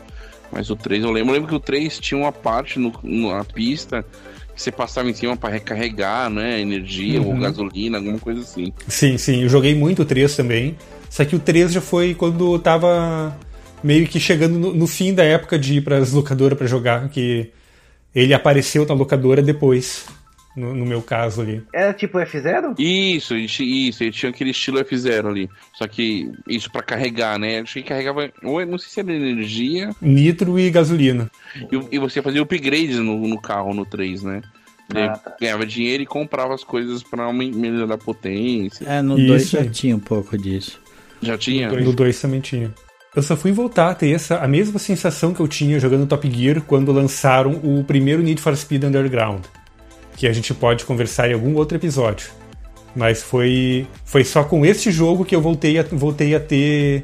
Mas 0.51 0.69
o 0.69 0.75
3 0.75 1.03
eu 1.03 1.11
lembro. 1.11 1.29
Eu 1.29 1.33
lembro 1.33 1.49
que 1.49 1.55
o 1.55 1.59
3 1.59 1.99
tinha 1.99 2.19
uma 2.19 2.31
parte 2.31 2.77
no, 2.77 2.93
na 3.03 3.43
pista 3.43 4.05
que 4.53 4.61
você 4.61 4.71
passava 4.71 5.09
em 5.09 5.13
cima 5.13 5.35
para 5.35 5.53
recarregar, 5.53 6.29
né? 6.29 6.61
Energia 6.61 7.21
uhum. 7.21 7.33
ou 7.33 7.39
gasolina, 7.39 7.97
alguma 7.97 8.19
coisa 8.19 8.41
assim. 8.41 8.71
Sim, 8.87 9.17
sim. 9.17 9.41
Eu 9.41 9.49
joguei 9.49 9.73
muito 9.73 10.03
o 10.03 10.05
3 10.05 10.35
também. 10.35 10.77
Só 11.09 11.25
que 11.25 11.35
o 11.35 11.39
3 11.39 11.71
já 11.71 11.81
foi 11.81 12.13
quando 12.13 12.59
tava 12.59 13.35
meio 13.83 14.07
que 14.07 14.19
chegando 14.19 14.57
no, 14.57 14.73
no 14.73 14.87
fim 14.87 15.13
da 15.13 15.23
época 15.23 15.57
de 15.57 15.75
ir 15.75 15.81
para 15.81 15.97
as 15.97 16.11
locadoras 16.11 16.57
para 16.57 16.67
jogar, 16.67 17.09
que 17.09 17.51
ele 18.13 18.33
apareceu 18.33 18.85
na 18.85 18.93
locadora 18.93 19.41
depois. 19.41 20.05
no, 20.55 20.75
no 20.75 20.85
meu 20.85 21.01
caso 21.01 21.41
ali. 21.41 21.63
Era 21.73 21.93
tipo 21.93 22.17
F0? 22.17 22.75
Isso, 22.77 23.35
isso, 23.35 24.03
ele 24.03 24.11
tinha 24.11 24.29
aquele 24.29 24.51
estilo 24.51 24.79
F0 24.83 25.27
ali. 25.27 25.49
Só 25.73 25.87
que 25.87 26.31
isso 26.47 26.69
pra 26.71 26.81
carregar, 26.81 27.39
né? 27.39 27.61
Achei 27.61 27.81
que 27.81 27.89
carregava, 27.89 28.29
ou 28.43 28.65
não 28.65 28.77
sei 28.77 28.89
se 28.89 28.99
era 28.99 29.13
energia. 29.13 29.91
Nitro 30.01 30.59
e 30.59 30.69
gasolina. 30.69 31.31
E, 31.55 31.95
e 31.95 31.99
você 31.99 32.21
fazia 32.21 32.41
upgrades 32.41 32.97
no, 32.97 33.27
no 33.27 33.39
carro 33.39 33.73
no 33.73 33.85
3, 33.85 34.23
né? 34.23 34.41
Ah, 34.93 35.17
tá. 35.17 35.37
ganhava 35.39 35.65
dinheiro 35.65 36.03
e 36.03 36.05
comprava 36.05 36.53
as 36.53 36.65
coisas 36.65 37.01
pra 37.01 37.31
melhorar 37.31 37.95
a 37.95 37.97
potência. 37.97 38.85
É, 38.85 39.01
no 39.01 39.17
Isso 39.17 39.27
2 39.27 39.49
já 39.49 39.65
tinha 39.69 39.95
um 39.95 39.99
pouco 39.99 40.37
disso. 40.37 40.81
Já 41.21 41.37
tinha? 41.37 41.71
No 41.71 41.93
2 41.93 42.19
também 42.19 42.41
tinha. 42.41 42.73
Eu 43.13 43.21
só 43.21 43.35
fui 43.35 43.51
voltar 43.51 43.89
a 43.89 43.93
ter 43.93 44.11
essa, 44.11 44.37
a 44.37 44.47
mesma 44.47 44.79
sensação 44.79 45.33
que 45.33 45.41
eu 45.41 45.47
tinha 45.47 45.77
jogando 45.77 46.07
Top 46.07 46.31
Gear 46.31 46.61
quando 46.61 46.93
lançaram 46.93 47.59
o 47.61 47.83
primeiro 47.83 48.23
Need 48.23 48.41
for 48.41 48.55
Speed 48.55 48.85
Underground. 48.85 49.43
Que 50.15 50.27
a 50.27 50.33
gente 50.33 50.53
pode 50.53 50.85
conversar 50.85 51.29
em 51.29 51.33
algum 51.33 51.53
outro 51.55 51.77
episódio. 51.77 52.31
Mas 52.95 53.21
foi, 53.21 53.85
foi 54.05 54.23
só 54.23 54.45
com 54.45 54.65
este 54.65 54.91
jogo 54.91 55.25
que 55.25 55.35
eu 55.35 55.41
voltei 55.41 55.77
a, 55.77 55.83
voltei 55.83 56.33
a 56.35 56.39
ter 56.39 57.03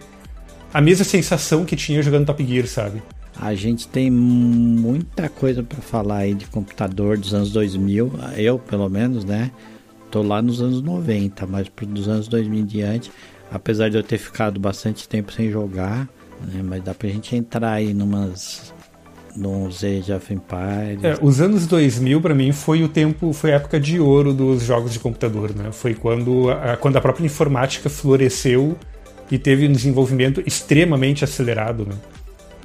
a 0.73 0.79
mesma 0.79 1.03
sensação 1.03 1.65
que 1.65 1.75
tinha 1.75 2.01
jogando 2.01 2.25
Top 2.25 2.45
Gear, 2.45 2.67
sabe? 2.67 3.03
A 3.37 3.53
gente 3.53 3.85
tem 3.85 4.09
muita 4.09 5.27
coisa 5.27 5.61
pra 5.61 5.81
falar 5.81 6.19
aí 6.19 6.33
de 6.33 6.47
computador 6.47 7.17
dos 7.17 7.33
anos 7.33 7.51
2000. 7.51 8.13
Eu, 8.37 8.57
pelo 8.57 8.87
menos, 8.87 9.25
né? 9.25 9.51
Tô 10.09 10.21
lá 10.21 10.41
nos 10.41 10.61
anos 10.61 10.81
90, 10.81 11.45
mas 11.47 11.69
dos 11.81 12.07
anos 12.07 12.29
2000 12.29 12.59
em 12.61 12.65
diante, 12.65 13.11
apesar 13.51 13.89
de 13.89 13.97
eu 13.97 14.03
ter 14.03 14.17
ficado 14.17 14.59
bastante 14.59 15.07
tempo 15.07 15.31
sem 15.31 15.49
jogar, 15.49 16.07
né? 16.41 16.61
Mas 16.63 16.83
dá 16.83 16.93
pra 16.93 17.09
gente 17.09 17.35
entrar 17.35 17.73
aí 17.73 17.93
numas 17.93 18.73
nos 19.35 19.83
Age 19.83 20.11
of 20.11 20.33
Empires. 20.33 21.03
É, 21.03 21.17
os 21.21 21.39
anos 21.39 21.67
2000 21.67 22.19
para 22.19 22.33
mim 22.33 22.51
foi 22.51 22.83
o 22.83 22.89
tempo, 22.89 23.31
foi 23.31 23.53
a 23.53 23.55
época 23.55 23.79
de 23.79 23.99
ouro 23.99 24.33
dos 24.33 24.63
jogos 24.63 24.91
de 24.91 24.99
computador, 24.99 25.55
né? 25.55 25.71
Foi 25.71 25.93
quando 25.93 26.49
a, 26.49 26.75
quando 26.75 26.97
a 26.97 27.01
própria 27.01 27.25
informática 27.25 27.89
floresceu 27.89 28.75
e 29.29 29.37
teve 29.37 29.67
um 29.67 29.71
desenvolvimento 29.71 30.41
extremamente 30.45 31.23
acelerado, 31.23 31.85
né? 31.85 31.95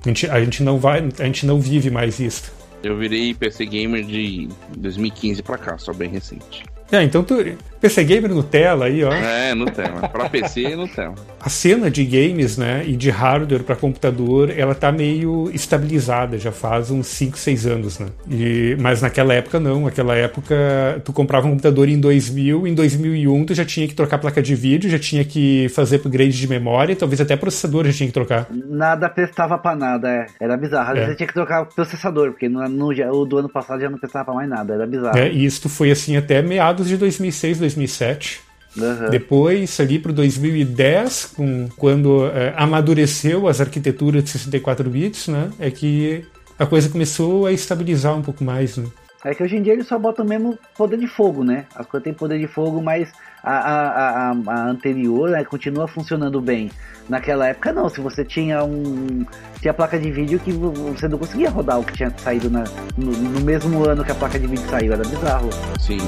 A 0.05 0.09
gente, 0.09 0.26
a 0.28 0.43
gente 0.43 0.62
não 0.62 0.78
vai, 0.78 1.07
a 1.18 1.24
gente 1.24 1.47
não 1.47 1.61
vive 1.61 1.91
mais 1.91 2.18
isso. 2.18 2.53
Eu 2.83 2.99
virei 2.99 3.33
PC 3.33 3.66
Gamer 3.66 4.05
de 4.05 4.49
2015 4.76 5.43
pra 5.43 5.57
cá, 5.57 5.78
só 5.78 5.93
bem 5.93 6.11
recente. 6.11 6.64
É, 6.93 7.03
então 7.03 7.24
tu, 7.24 7.34
PC 7.80 8.05
Gamer 8.05 8.30
Nutella 8.32 8.84
aí, 8.84 9.03
ó. 9.03 9.12
É, 9.12 9.55
Nutella. 9.55 10.09
pra 10.09 10.28
PC, 10.28 10.76
Nutella. 10.76 11.14
A 11.40 11.49
cena 11.49 11.90
de 11.90 12.05
games, 12.05 12.57
né, 12.59 12.84
e 12.86 12.95
de 12.95 13.11
hardware 13.11 13.64
para 13.64 13.74
computador, 13.74 14.51
ela 14.57 14.74
tá 14.74 14.93
meio 14.93 15.51
estabilizada, 15.53 16.38
já 16.38 16.53
faz 16.53 16.90
uns 16.90 17.07
5, 17.09 17.36
6 17.38 17.66
anos, 17.66 17.99
né? 17.99 18.07
E, 18.30 18.76
mas 18.78 19.01
naquela 19.03 19.34
época 19.34 19.59
não, 19.59 19.82
naquela 19.86 20.14
época 20.14 21.01
tu 21.05 21.12
comprava 21.12 21.47
um 21.47 21.51
computador 21.51 21.88
em 21.88 21.99
2000, 21.99 22.66
em 22.66 22.74
2001 22.74 23.45
tu 23.47 23.55
já 23.55 23.64
tinha 23.64 23.88
que 23.88 23.95
trocar 23.95 24.18
placa 24.18 24.40
de 24.43 24.55
vídeo, 24.55 24.90
já 24.90 24.99
tinha 24.99 25.24
que 25.24 25.68
fazer 25.70 25.97
upgrade 25.97 26.38
de 26.38 26.47
memória, 26.47 26.95
talvez 26.95 27.20
até 27.20 27.36
processador 27.36 27.86
já 27.86 27.93
tinha 27.93 28.07
que 28.07 28.12
trocar. 28.12 28.47
Nada 28.51 29.09
prestava 29.09 29.59
pra 29.59 29.74
nada, 29.74 30.09
é. 30.09 30.26
Era 30.40 30.57
bizarro. 30.57 30.90
Às 30.90 30.97
É. 30.97 31.01
vezes 31.01 31.09
você 31.12 31.16
tinha 31.16 31.26
que 31.26 31.34
trocar 31.34 31.64
processador, 31.64 32.30
porque 32.32 32.49
no, 32.49 32.68
no- 32.68 32.93
o 33.12 33.24
do 33.24 33.38
ano 33.38 33.49
passado 33.49 33.80
já 33.80 33.88
não 33.90 33.99
prestava 33.99 34.26
pra 34.26 34.34
mais 34.34 34.49
nada, 34.49 34.74
era 34.74 34.86
bizarro. 34.86 35.16
né? 35.16 35.30
E 35.32 35.45
isso 35.45 35.68
foi 35.68 35.90
assim 35.90 36.16
até 36.16 36.43
meados 36.43 36.82
de 36.89 36.97
2006, 36.97 37.59
2007. 37.59 38.41
Aham. 38.78 39.11
Depois, 39.11 39.78
ali 39.80 39.99
para 39.99 40.12
2010, 40.12 41.35
com, 41.37 41.68
quando 41.76 42.26
é, 42.28 42.55
amadureceu 42.57 43.47
as 43.47 43.61
arquiteturas 43.61 44.24
de 44.24 44.30
64 44.30 44.89
bits, 44.89 45.28
né, 45.28 45.51
é 45.59 45.70
que 45.70 46.24
a 46.59 46.64
coisa 46.64 46.89
começou 46.89 47.47
a 47.47 47.53
estabilizar 47.53 48.16
um 48.16 48.22
pouco 48.22 48.43
mais. 48.43 48.76
Né? 48.78 48.87
É 49.24 49.35
que 49.35 49.43
hoje 49.43 49.57
em 49.57 49.62
dia 49.62 49.74
eles 49.74 49.87
só 49.87 49.99
botam 49.99 50.24
mesmo 50.24 50.59
poder 50.76 50.99
de 50.99 51.07
fogo, 51.07 51.45
né? 51.45 51.66
As 51.76 51.87
coisas 51.87 52.03
têm 52.05 52.12
poder 52.14 52.39
de 52.41 52.47
fogo, 52.49 52.83
mas 52.83 53.09
a, 53.43 53.53
a, 53.53 53.89
a, 53.89 54.30
a- 54.33 54.37
a 54.47 54.68
anterior 54.68 55.30
né, 55.30 55.45
continua 55.45 55.87
funcionando 55.87 56.41
bem. 56.41 56.70
Naquela 57.09 57.48
época 57.48 57.72
não, 57.72 57.88
se 57.88 58.00
você 58.00 58.24
tinha 58.24 58.62
um. 58.64 59.24
Tinha 59.61 59.74
placa 59.74 59.98
de 59.98 60.11
vídeo 60.11 60.38
que 60.38 60.53
vo- 60.53 60.70
você 60.72 61.07
não 61.09 61.18
conseguia 61.18 61.50
rodar 61.50 61.78
o 61.78 61.84
que 61.84 61.92
tinha 61.92 62.12
saído 62.16 62.48
na, 62.50 62.64
no, 62.96 63.12
no 63.12 63.40
mesmo 63.40 63.88
ano 63.88 64.05
que 64.05 64.12
a 64.12 64.14
placa 64.14 64.38
de 64.38 64.46
vídeo 64.46 64.64
saiu, 64.70 64.92
era 64.92 65.03
bizarro. 65.05 65.50
Sim. 65.80 65.98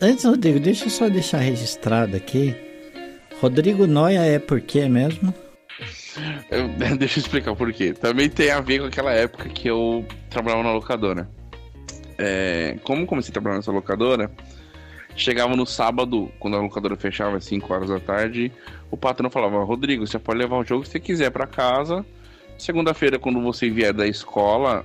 Antes, 0.00 0.24
Rodrigo, 0.24 0.60
deixa 0.60 0.86
eu 0.86 0.90
só 0.90 1.08
deixar 1.08 1.38
registrado 1.38 2.16
aqui. 2.16 2.54
Rodrigo 3.40 3.86
Noia 3.86 4.20
é 4.20 4.38
por 4.38 4.60
quê 4.60 4.88
mesmo? 4.88 5.34
Eu- 6.50 6.68
deixa 6.96 7.18
eu 7.18 7.22
explicar 7.22 7.54
por 7.56 7.72
quê. 7.72 7.92
Também 7.92 8.28
tem 8.28 8.50
a 8.50 8.60
ver 8.60 8.80
com 8.80 8.86
aquela 8.86 9.12
época 9.12 9.48
que 9.48 9.68
eu 9.68 10.04
trabalhava 10.30 10.62
na 10.62 10.72
locadora. 10.72 11.28
É, 12.16 12.76
como 12.82 13.06
comecei 13.06 13.30
a 13.30 13.32
trabalhar 13.32 13.56
nessa 13.56 13.70
locadora, 13.72 14.30
chegava 15.16 15.54
no 15.56 15.64
sábado, 15.66 16.30
quando 16.38 16.56
a 16.56 16.60
locadora 16.60 16.96
fechava 16.96 17.36
às 17.36 17.44
5 17.44 17.72
horas 17.72 17.88
da 17.90 18.00
tarde, 18.00 18.50
o 18.90 18.96
patrão 18.96 19.30
falava: 19.30 19.62
Rodrigo, 19.64 20.06
você 20.06 20.18
pode 20.18 20.38
levar 20.38 20.58
o 20.58 20.64
jogo 20.64 20.82
que 20.82 20.88
você 20.88 21.00
quiser 21.00 21.30
pra 21.30 21.46
casa. 21.46 22.04
Segunda-feira, 22.56 23.20
quando 23.20 23.40
você 23.40 23.70
vier 23.70 23.92
da 23.92 24.04
escola 24.04 24.84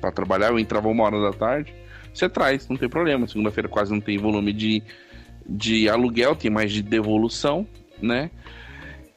pra 0.00 0.10
trabalhar, 0.10 0.48
eu 0.50 0.58
entrava 0.58 0.88
uma 0.88 1.04
hora 1.04 1.20
da 1.22 1.30
tarde, 1.32 1.72
você 2.18 2.28
traz, 2.28 2.68
não 2.68 2.76
tem 2.76 2.88
problema. 2.88 3.26
Segunda-feira 3.26 3.68
quase 3.68 3.92
não 3.92 4.00
tem 4.00 4.18
volume 4.18 4.52
de, 4.52 4.82
de 5.46 5.88
aluguel, 5.88 6.34
tem 6.34 6.50
mais 6.50 6.72
de 6.72 6.82
devolução, 6.82 7.66
né? 8.00 8.30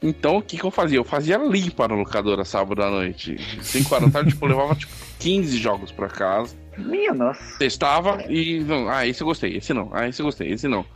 Então, 0.02 0.38
o 0.38 0.42
que, 0.42 0.56
que 0.56 0.64
eu 0.64 0.70
fazia? 0.70 0.98
Eu 0.98 1.04
fazia 1.04 1.36
limpa 1.36 1.86
na 1.86 1.94
locadora 1.94 2.44
sábado 2.44 2.82
à 2.82 2.90
noite. 2.90 3.36
5 3.60 3.94
horas 3.94 4.06
da 4.06 4.12
tarde, 4.12 4.30
tipo, 4.30 4.46
eu 4.46 4.50
levava 4.50 4.74
tipo, 4.74 4.92
15 5.18 5.58
jogos 5.58 5.92
pra 5.92 6.08
casa. 6.08 6.56
Minha 6.78 7.12
nossa. 7.12 7.58
Testava 7.58 8.24
e. 8.28 8.60
Não, 8.60 8.88
ah, 8.88 9.06
esse 9.06 9.22
eu 9.22 9.26
gostei, 9.26 9.56
esse 9.56 9.74
não. 9.74 9.90
Ah, 9.92 10.08
esse 10.08 10.22
eu 10.22 10.26
gostei, 10.26 10.50
esse 10.50 10.66
não. 10.66 10.86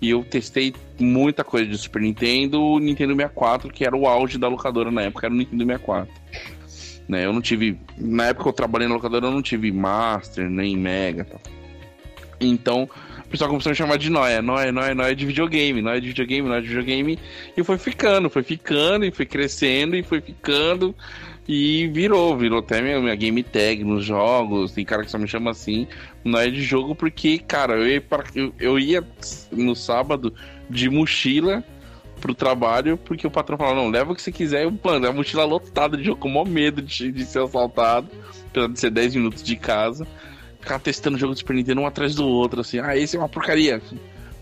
E 0.00 0.10
eu 0.10 0.24
testei 0.24 0.74
muita 0.98 1.44
coisa 1.44 1.68
de 1.68 1.78
Super 1.78 2.02
Nintendo, 2.02 2.78
Nintendo 2.78 3.14
64, 3.14 3.72
que 3.72 3.84
era 3.84 3.96
o 3.96 4.06
auge 4.06 4.38
da 4.38 4.48
locadora 4.48 4.90
na 4.90 5.02
época, 5.02 5.26
era 5.26 5.34
o 5.34 5.36
Nintendo 5.36 5.64
64. 5.64 6.12
Né, 7.08 7.24
eu 7.24 7.32
não 7.32 7.40
tive. 7.40 7.78
Na 7.96 8.26
época 8.26 8.42
que 8.44 8.48
eu 8.50 8.52
trabalhei 8.52 8.86
na 8.86 8.94
locadora, 8.94 9.26
eu 9.26 9.30
não 9.30 9.40
tive 9.40 9.72
Master, 9.72 10.50
nem 10.50 10.76
Mega. 10.76 11.26
Então, 12.40 12.88
o 13.24 13.28
pessoal 13.28 13.48
começou 13.50 13.70
a 13.70 13.72
me 13.72 13.76
chamar 13.76 13.96
de 13.96 14.10
Noia, 14.10 14.42
Noia, 14.42 14.70
Noia, 14.70 14.94
Noia 14.94 15.16
de 15.16 15.26
videogame, 15.26 15.80
Noia 15.82 16.00
de 16.00 16.08
videogame, 16.08 16.46
Noia 16.48 16.60
de 16.62 16.68
videogame. 16.68 17.18
E 17.56 17.64
foi 17.64 17.78
ficando, 17.78 18.28
foi 18.30 18.42
ficando, 18.42 19.04
e 19.04 19.10
foi 19.10 19.26
crescendo, 19.26 19.96
e 19.96 20.02
foi 20.02 20.20
ficando. 20.20 20.94
E 21.48 21.88
virou, 21.88 22.36
virou 22.36 22.58
até 22.58 22.82
minha, 22.82 23.00
minha 23.00 23.14
game 23.14 23.42
tag 23.42 23.82
nos 23.82 24.04
jogos. 24.04 24.72
Tem 24.72 24.84
cara 24.84 25.02
que 25.02 25.10
só 25.10 25.16
me 25.18 25.26
chama 25.26 25.50
assim, 25.50 25.86
Noia 26.22 26.52
de 26.52 26.62
jogo, 26.62 26.94
porque, 26.94 27.38
cara, 27.38 27.72
eu 27.74 27.88
ia, 27.88 28.00
pra- 28.02 28.24
eu, 28.34 28.52
eu 28.60 28.78
ia 28.78 29.02
no 29.50 29.74
sábado 29.74 30.34
de 30.68 30.90
mochila 30.90 31.64
pro 32.18 32.34
trabalho, 32.34 32.96
porque 32.96 33.26
o 33.26 33.30
patrão 33.30 33.56
falava, 33.56 33.76
não, 33.76 33.88
leva 33.88 34.12
o 34.12 34.14
que 34.14 34.22
você 34.22 34.32
quiser, 34.32 34.64
eu, 34.64 34.78
mano, 34.82 35.06
a 35.06 35.12
mochila 35.12 35.44
lotada 35.44 35.96
de 35.96 36.04
jogo, 36.04 36.20
com 36.20 36.28
o 36.28 36.32
maior 36.32 36.48
medo 36.48 36.82
de, 36.82 37.10
de 37.10 37.24
ser 37.24 37.42
assaltado, 37.42 38.08
apesar 38.50 38.68
de 38.68 38.80
ser 38.80 38.90
10 38.90 39.14
minutos 39.16 39.42
de 39.42 39.56
casa. 39.56 40.06
Ficar 40.60 40.78
testando 40.80 41.16
jogo 41.16 41.34
de 41.34 41.40
Super 41.40 41.54
Nintendo 41.54 41.80
um 41.80 41.86
atrás 41.86 42.14
do 42.14 42.26
outro, 42.26 42.60
assim, 42.60 42.80
ah, 42.80 42.96
esse 42.96 43.16
é 43.16 43.18
uma 43.18 43.28
porcaria. 43.28 43.80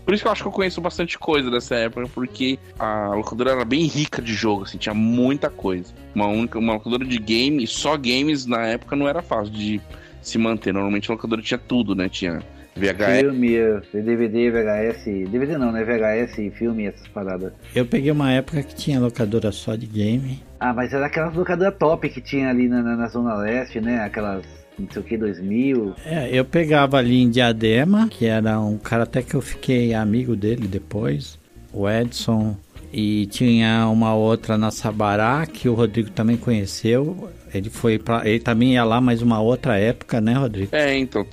Por 0.03 0.13
isso 0.13 0.23
que 0.23 0.27
eu 0.27 0.31
acho 0.31 0.41
que 0.41 0.47
eu 0.47 0.53
conheço 0.53 0.81
bastante 0.81 1.19
coisa 1.19 1.51
dessa 1.51 1.75
época, 1.75 2.07
porque 2.13 2.57
a 2.79 3.09
locadora 3.09 3.51
era 3.51 3.65
bem 3.65 3.85
rica 3.85 4.21
de 4.21 4.33
jogo, 4.33 4.63
assim, 4.63 4.77
tinha 4.77 4.95
muita 4.95 5.49
coisa. 5.49 5.93
Uma 6.15 6.27
única, 6.27 6.57
uma 6.57 6.73
locadora 6.73 7.05
de 7.05 7.17
game, 7.17 7.67
só 7.67 7.97
games 7.97 8.45
na 8.45 8.65
época 8.67 8.95
não 8.95 9.07
era 9.07 9.21
fácil 9.21 9.53
de 9.53 9.81
se 10.21 10.37
manter. 10.37 10.73
Normalmente 10.73 11.11
a 11.11 11.13
locadora 11.13 11.41
tinha 11.41 11.57
tudo, 11.57 11.93
né? 11.93 12.09
Tinha 12.09 12.41
VHS. 12.77 13.19
Filme, 13.21 13.49
DVD, 13.93 14.51
VHS. 14.51 15.29
DVD 15.29 15.57
não, 15.57 15.71
né? 15.71 15.83
VHS, 15.83 16.53
filme, 16.57 16.85
essas 16.85 17.07
paradas. 17.07 17.53
Eu 17.75 17.85
peguei 17.85 18.11
uma 18.11 18.31
época 18.31 18.63
que 18.63 18.75
tinha 18.75 18.99
locadora 18.99 19.51
só 19.51 19.75
de 19.75 19.85
game. 19.85 20.43
Ah, 20.59 20.73
mas 20.73 20.93
era 20.93 21.05
aquelas 21.05 21.35
locadoras 21.35 21.75
top 21.77 22.09
que 22.09 22.21
tinha 22.21 22.49
ali 22.49 22.67
na, 22.67 22.81
na, 22.81 22.95
na 22.95 23.07
Zona 23.07 23.35
Leste, 23.35 23.79
né? 23.79 23.99
Aquelas, 23.99 24.45
não 24.77 24.87
sei 24.89 25.01
o 25.01 25.05
que, 25.05 25.17
2000. 25.17 25.95
É, 26.05 26.29
eu 26.31 26.45
pegava 26.45 26.97
ali 26.97 27.21
em 27.21 27.29
Diadema, 27.29 28.07
que 28.07 28.25
era 28.25 28.59
um 28.59 28.77
cara 28.77 29.03
até 29.03 29.21
que 29.21 29.35
eu 29.35 29.41
fiquei 29.41 29.93
amigo 29.93 30.35
dele 30.35 30.67
depois, 30.67 31.37
o 31.73 31.89
Edson. 31.89 32.55
E 32.91 33.25
tinha 33.27 33.87
uma 33.89 34.15
outra 34.15 34.57
na 34.57 34.71
Sabará, 34.71 35.45
que 35.45 35.67
o 35.67 35.73
Rodrigo 35.73 36.09
também 36.09 36.37
conheceu. 36.37 37.29
Ele 37.53 37.69
foi 37.69 37.97
pra, 37.99 38.27
ele 38.27 38.39
também 38.39 38.73
ia 38.73 38.83
lá, 38.83 38.99
mas 39.01 39.21
uma 39.21 39.39
outra 39.39 39.77
época, 39.77 40.19
né, 40.21 40.33
Rodrigo? 40.33 40.69
É, 40.75 40.97
então, 40.97 41.25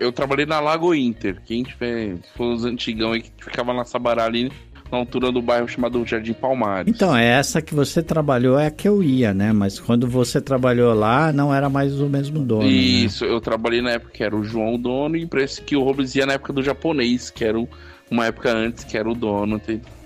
eu 0.00 0.12
trabalhei 0.12 0.46
na 0.46 0.60
Lago 0.60 0.94
Inter. 0.94 1.36
Quem 1.44 1.62
tiver, 1.62 2.16
for 2.36 2.52
os 2.52 2.64
antigão 2.64 3.12
aí 3.12 3.22
que 3.22 3.30
ficava 3.38 3.72
na 3.72 3.84
Sabará 3.84 4.24
ali, 4.24 4.50
na 4.92 4.98
altura 4.98 5.32
do 5.32 5.40
bairro 5.42 5.66
chamado 5.66 6.04
Jardim 6.06 6.34
Palmares. 6.34 6.92
Então, 6.94 7.16
é 7.16 7.24
essa 7.26 7.60
que 7.62 7.74
você 7.74 8.02
trabalhou 8.02 8.58
é 8.58 8.66
a 8.66 8.70
que 8.70 8.86
eu 8.86 9.02
ia, 9.02 9.32
né? 9.34 9.52
Mas 9.52 9.80
quando 9.80 10.06
você 10.06 10.40
trabalhou 10.40 10.92
lá, 10.94 11.32
não 11.32 11.52
era 11.52 11.68
mais 11.68 11.98
o 12.00 12.08
mesmo 12.08 12.38
dono. 12.40 12.62
né? 12.64 12.68
Isso, 12.68 13.24
eu 13.24 13.40
trabalhei 13.40 13.80
na 13.80 13.92
época 13.92 14.12
que 14.12 14.22
era 14.22 14.36
o 14.36 14.44
João 14.44 14.74
o 14.74 14.78
dono, 14.78 15.16
e 15.16 15.26
parece 15.26 15.62
que 15.62 15.74
o 15.76 15.82
Robles 15.82 16.14
ia 16.14 16.26
na 16.26 16.34
época 16.34 16.52
do 16.52 16.62
japonês, 16.62 17.30
que 17.30 17.44
era 17.44 17.58
o- 17.58 17.68
uma 18.10 18.26
época 18.26 18.52
antes 18.52 18.84
que 18.84 18.96
era 18.96 19.08
o 19.08 19.14
dono. 19.14 19.60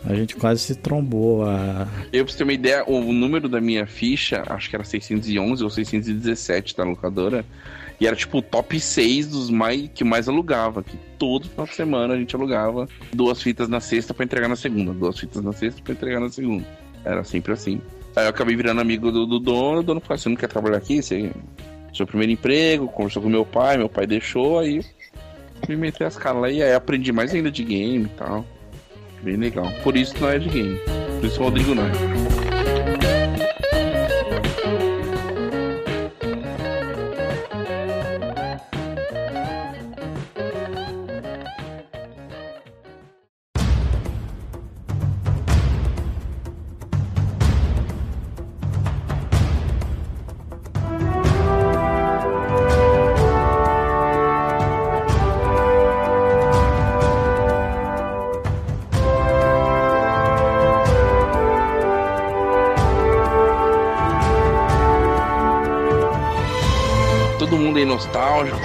A 0.04 0.14
gente 0.14 0.36
quase 0.36 0.62
se 0.62 0.74
trombou. 0.74 1.44
A... 1.44 1.88
Eu, 2.12 2.24
pra 2.24 2.32
você 2.32 2.38
ter 2.38 2.44
uma 2.44 2.52
ideia, 2.52 2.84
o 2.86 3.12
número 3.12 3.48
da 3.48 3.60
minha 3.60 3.86
ficha, 3.86 4.42
acho 4.48 4.70
que 4.70 4.76
era 4.76 4.84
611 4.84 5.62
ou 5.62 5.70
617 5.70 6.76
da 6.76 6.84
locadora, 6.84 7.44
e 8.00 8.06
era 8.06 8.14
tipo 8.14 8.38
o 8.38 8.42
top 8.42 8.78
6 8.78 9.26
dos 9.26 9.50
mais, 9.50 9.90
que 9.92 10.04
mais 10.04 10.28
alugava, 10.28 10.82
que 10.82 10.96
todo 11.18 11.48
final 11.48 11.66
de 11.66 11.74
semana 11.74 12.14
a 12.14 12.18
gente 12.18 12.34
alugava 12.34 12.88
duas 13.12 13.42
fitas 13.42 13.68
na 13.68 13.80
sexta 13.80 14.14
pra 14.14 14.24
entregar 14.24 14.48
na 14.48 14.56
segunda, 14.56 14.92
duas 14.92 15.18
fitas 15.18 15.42
na 15.42 15.52
sexta 15.52 15.82
pra 15.82 15.92
entregar 15.92 16.20
na 16.20 16.28
segunda. 16.28 16.64
Era 17.04 17.24
sempre 17.24 17.52
assim. 17.52 17.80
Aí 18.14 18.24
eu 18.24 18.30
acabei 18.30 18.56
virando 18.56 18.80
amigo 18.80 19.10
do, 19.10 19.26
do 19.26 19.38
dono, 19.38 19.80
o 19.80 19.82
dono 19.82 20.00
falou, 20.00 20.18
você 20.18 20.28
não 20.28 20.36
quer 20.36 20.48
trabalhar 20.48 20.78
aqui? 20.78 21.02
Você... 21.02 21.30
Seu 21.92 22.06
primeiro 22.06 22.32
emprego, 22.32 22.86
conversou 22.86 23.22
com 23.22 23.28
meu 23.28 23.44
pai, 23.44 23.76
meu 23.76 23.88
pai 23.88 24.06
deixou, 24.06 24.58
aí 24.58 24.80
me 25.68 25.76
meti 25.76 26.04
as 26.04 26.16
caras 26.16 26.42
lá 26.42 26.50
e 26.50 26.62
aí 26.62 26.74
aprendi 26.74 27.12
mais 27.12 27.34
ainda 27.34 27.50
de 27.50 27.64
game 27.64 28.04
e 28.04 28.08
tal. 28.08 28.44
Bem 29.22 29.36
legal. 29.36 29.70
Por 29.82 29.96
isso 29.96 30.14
não 30.20 30.28
é 30.28 30.38
de 30.38 30.48
game. 30.48 30.78
Por 31.20 31.24
isso 31.24 31.40
o 31.40 31.44
Rodrigo 31.44 31.74
não 31.74 31.84
é. 31.84 32.47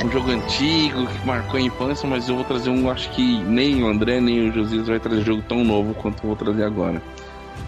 Um 0.03 0.11
jogo 0.11 0.31
antigo 0.31 1.07
que 1.07 1.25
marcou 1.25 1.57
a 1.57 1.61
infância, 1.61 2.07
mas 2.07 2.27
eu 2.27 2.35
vou 2.35 2.43
trazer 2.43 2.69
um, 2.69 2.89
acho 2.89 3.09
que 3.11 3.39
nem 3.43 3.81
o 3.83 3.87
André 3.87 4.19
nem 4.19 4.49
o 4.49 4.53
Josias 4.53 4.87
vai 4.87 4.99
trazer 4.99 5.21
jogo 5.23 5.41
tão 5.47 5.63
novo 5.63 5.93
quanto 5.93 6.23
eu 6.23 6.27
vou 6.27 6.35
trazer 6.35 6.63
agora. 6.63 7.01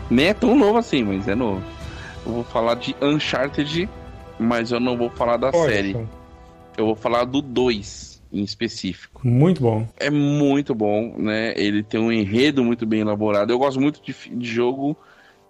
Nem 0.09 0.27
é 0.27 0.33
tão 0.33 0.55
novo 0.55 0.77
assim, 0.77 1.03
mas 1.03 1.27
é 1.27 1.35
novo. 1.35 1.63
Eu 2.25 2.33
vou 2.33 2.43
falar 2.43 2.75
de 2.75 2.95
Uncharted, 3.01 3.89
mas 4.37 4.71
eu 4.71 4.79
não 4.79 4.97
vou 4.97 5.09
falar 5.09 5.37
da 5.37 5.47
Olha 5.53 5.71
série. 5.71 5.95
Eu 6.77 6.85
vou 6.87 6.95
falar 6.95 7.23
do 7.23 7.41
2 7.41 8.21
em 8.33 8.43
específico. 8.43 9.25
Muito 9.25 9.61
bom. 9.61 9.87
É 9.97 10.09
muito 10.09 10.75
bom, 10.75 11.15
né? 11.17 11.53
Ele 11.55 11.83
tem 11.83 12.01
um 12.01 12.11
enredo 12.11 12.63
muito 12.65 12.85
bem 12.85 12.99
elaborado. 12.99 13.53
Eu 13.53 13.57
gosto 13.57 13.79
muito 13.79 14.01
de, 14.03 14.13
de 14.29 14.47
jogo 14.47 14.97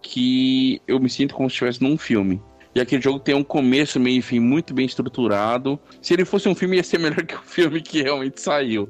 que 0.03 0.79
eu 0.87 0.99
me 0.99 1.09
sinto 1.09 1.33
como 1.33 1.49
se 1.49 1.55
estivesse 1.55 1.81
num 1.81 1.97
filme. 1.97 2.39
E 2.75 2.81
aquele 2.81 3.01
jogo 3.01 3.19
tem 3.19 3.33
um 3.33 3.43
começo, 3.43 3.97
meio 4.01 4.19
e 4.19 4.21
fim 4.21 4.39
muito 4.41 4.73
bem 4.73 4.85
estruturado. 4.85 5.79
Se 6.01 6.13
ele 6.13 6.25
fosse 6.25 6.49
um 6.49 6.53
filme, 6.53 6.75
ia 6.75 6.83
ser 6.83 6.99
melhor 6.99 7.25
que 7.25 7.35
o 7.35 7.41
filme 7.41 7.81
que 7.81 8.03
realmente 8.03 8.41
saiu. 8.41 8.89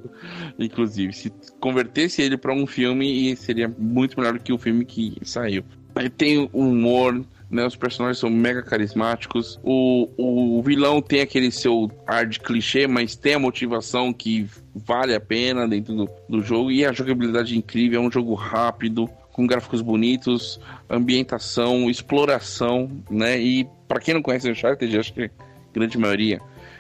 Inclusive, 0.58 1.14
se 1.14 1.32
convertesse 1.60 2.24
ele 2.24 2.36
para 2.36 2.52
um 2.52 2.66
filme, 2.66 3.36
seria 3.36 3.72
muito 3.78 4.20
melhor 4.20 4.40
que 4.40 4.52
o 4.52 4.58
filme 4.58 4.84
que 4.84 5.16
saiu. 5.24 5.64
Aí 5.94 6.10
tem 6.10 6.50
o 6.52 6.60
humor, 6.60 7.24
né? 7.50 7.66
Os 7.66 7.76
personagens 7.76 8.18
são 8.18 8.30
mega 8.30 8.64
carismáticos. 8.64 9.60
O, 9.64 10.10
o 10.18 10.64
vilão 10.64 11.00
tem 11.00 11.22
aquele 11.22 11.52
seu 11.52 11.90
ar 12.08 12.26
de 12.26 12.40
clichê, 12.40 12.88
mas 12.88 13.16
tem 13.16 13.36
a 13.36 13.40
motivação 13.40 14.12
que 14.12 14.48
vale 14.74 15.14
a 15.14 15.22
pena 15.22 15.68
dentro 15.68 15.96
do, 15.96 16.10
do 16.28 16.42
jogo. 16.42 16.72
E 16.72 16.84
a 16.84 16.92
jogabilidade 16.92 17.54
é 17.54 17.58
incrível, 17.58 18.02
é 18.02 18.04
um 18.04 18.12
jogo 18.12 18.34
rápido, 18.34 19.10
com 19.36 19.46
gráficos 19.46 19.82
bonitos, 19.82 20.62
ambientação, 20.90 21.90
exploração, 21.90 22.90
né? 23.10 23.38
E 23.38 23.68
para 23.86 24.00
quem 24.00 24.14
não 24.14 24.22
conhece 24.22 24.50
Uncharted, 24.50 24.98
acho 24.98 25.14
que 25.14 25.24
a 25.26 25.30
grande 25.74 25.98
maioria 25.98 26.40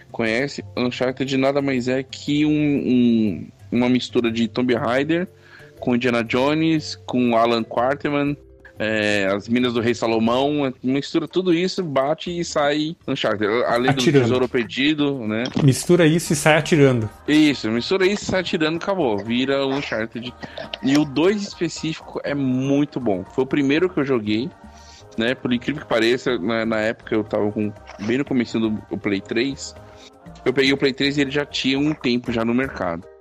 conhece, 0.10 0.64
Uncharted 0.78 1.36
nada 1.36 1.62
mais 1.62 1.90
é 1.90 2.02
que 2.02 2.46
um, 2.46 2.50
um- 2.50 3.48
uma 3.74 3.90
mistura 3.90 4.32
de 4.32 4.48
Tomb 4.48 4.74
Raider 4.74 5.28
com 5.82 5.96
Indiana 5.98 6.24
Jones, 6.24 6.96
com 7.06 7.36
Alan 7.36 7.62
Quarterman, 7.62 8.38
é, 8.78 9.28
as 9.34 9.48
Minas 9.48 9.74
do 9.74 9.80
Rei 9.80 9.94
Salomão, 9.94 10.74
mistura 10.84 11.28
tudo 11.28 11.54
isso, 11.54 11.84
bate 11.84 12.38
e 12.38 12.44
sai 12.44 12.96
Uncharted. 13.08 13.64
Além 13.66 13.92
do 13.94 14.00
Atirando. 14.00 14.24
Tesouro 14.24 14.50
Perdido, 14.50 15.20
né? 15.20 15.44
Mistura 15.64 16.06
isso 16.06 16.34
e 16.34 16.36
sai 16.36 16.58
atirando. 16.58 17.10
Isso, 17.28 17.70
mistura 17.70 18.06
isso, 18.06 18.26
sai 18.26 18.44
tirando, 18.44 18.78
acabou. 18.78 19.18
Vira 19.18 19.66
o 19.66 19.74
Uncharted. 19.74 20.34
E 20.84 20.98
o 20.98 21.06
2 21.06 21.42
específico 21.42 22.20
é 22.24 22.34
muito 22.34 23.00
bom. 23.00 23.24
Foi 23.34 23.44
o 23.44 23.48
primeiro 23.48 23.90
que 23.90 24.00
eu 24.00 24.06
joguei, 24.06 24.50
né? 25.18 25.34
Por 25.36 25.54
incrível 25.54 25.82
que 25.82 25.88
pareça, 25.88 26.38
na, 26.38 26.66
na 26.66 26.80
época 26.80 27.16
eu 27.16 27.24
tava 27.24 27.52
com. 27.52 27.72
Bem 28.02 28.18
no 28.18 28.26
começo 28.26 28.60
do 28.60 28.98
Play 28.98 29.22
3. 29.22 29.74
Eu 30.44 30.54
peguei 30.54 30.74
o 30.74 30.78
Play 30.78 30.94
3 30.94 31.18
e 31.18 31.22
ele 31.22 31.32
já 31.32 31.46
tinha 31.46 31.80
um 31.80 31.94
tempo 31.94 32.32
já 32.32 32.44
no 32.44 32.54
mercado. 32.54 33.15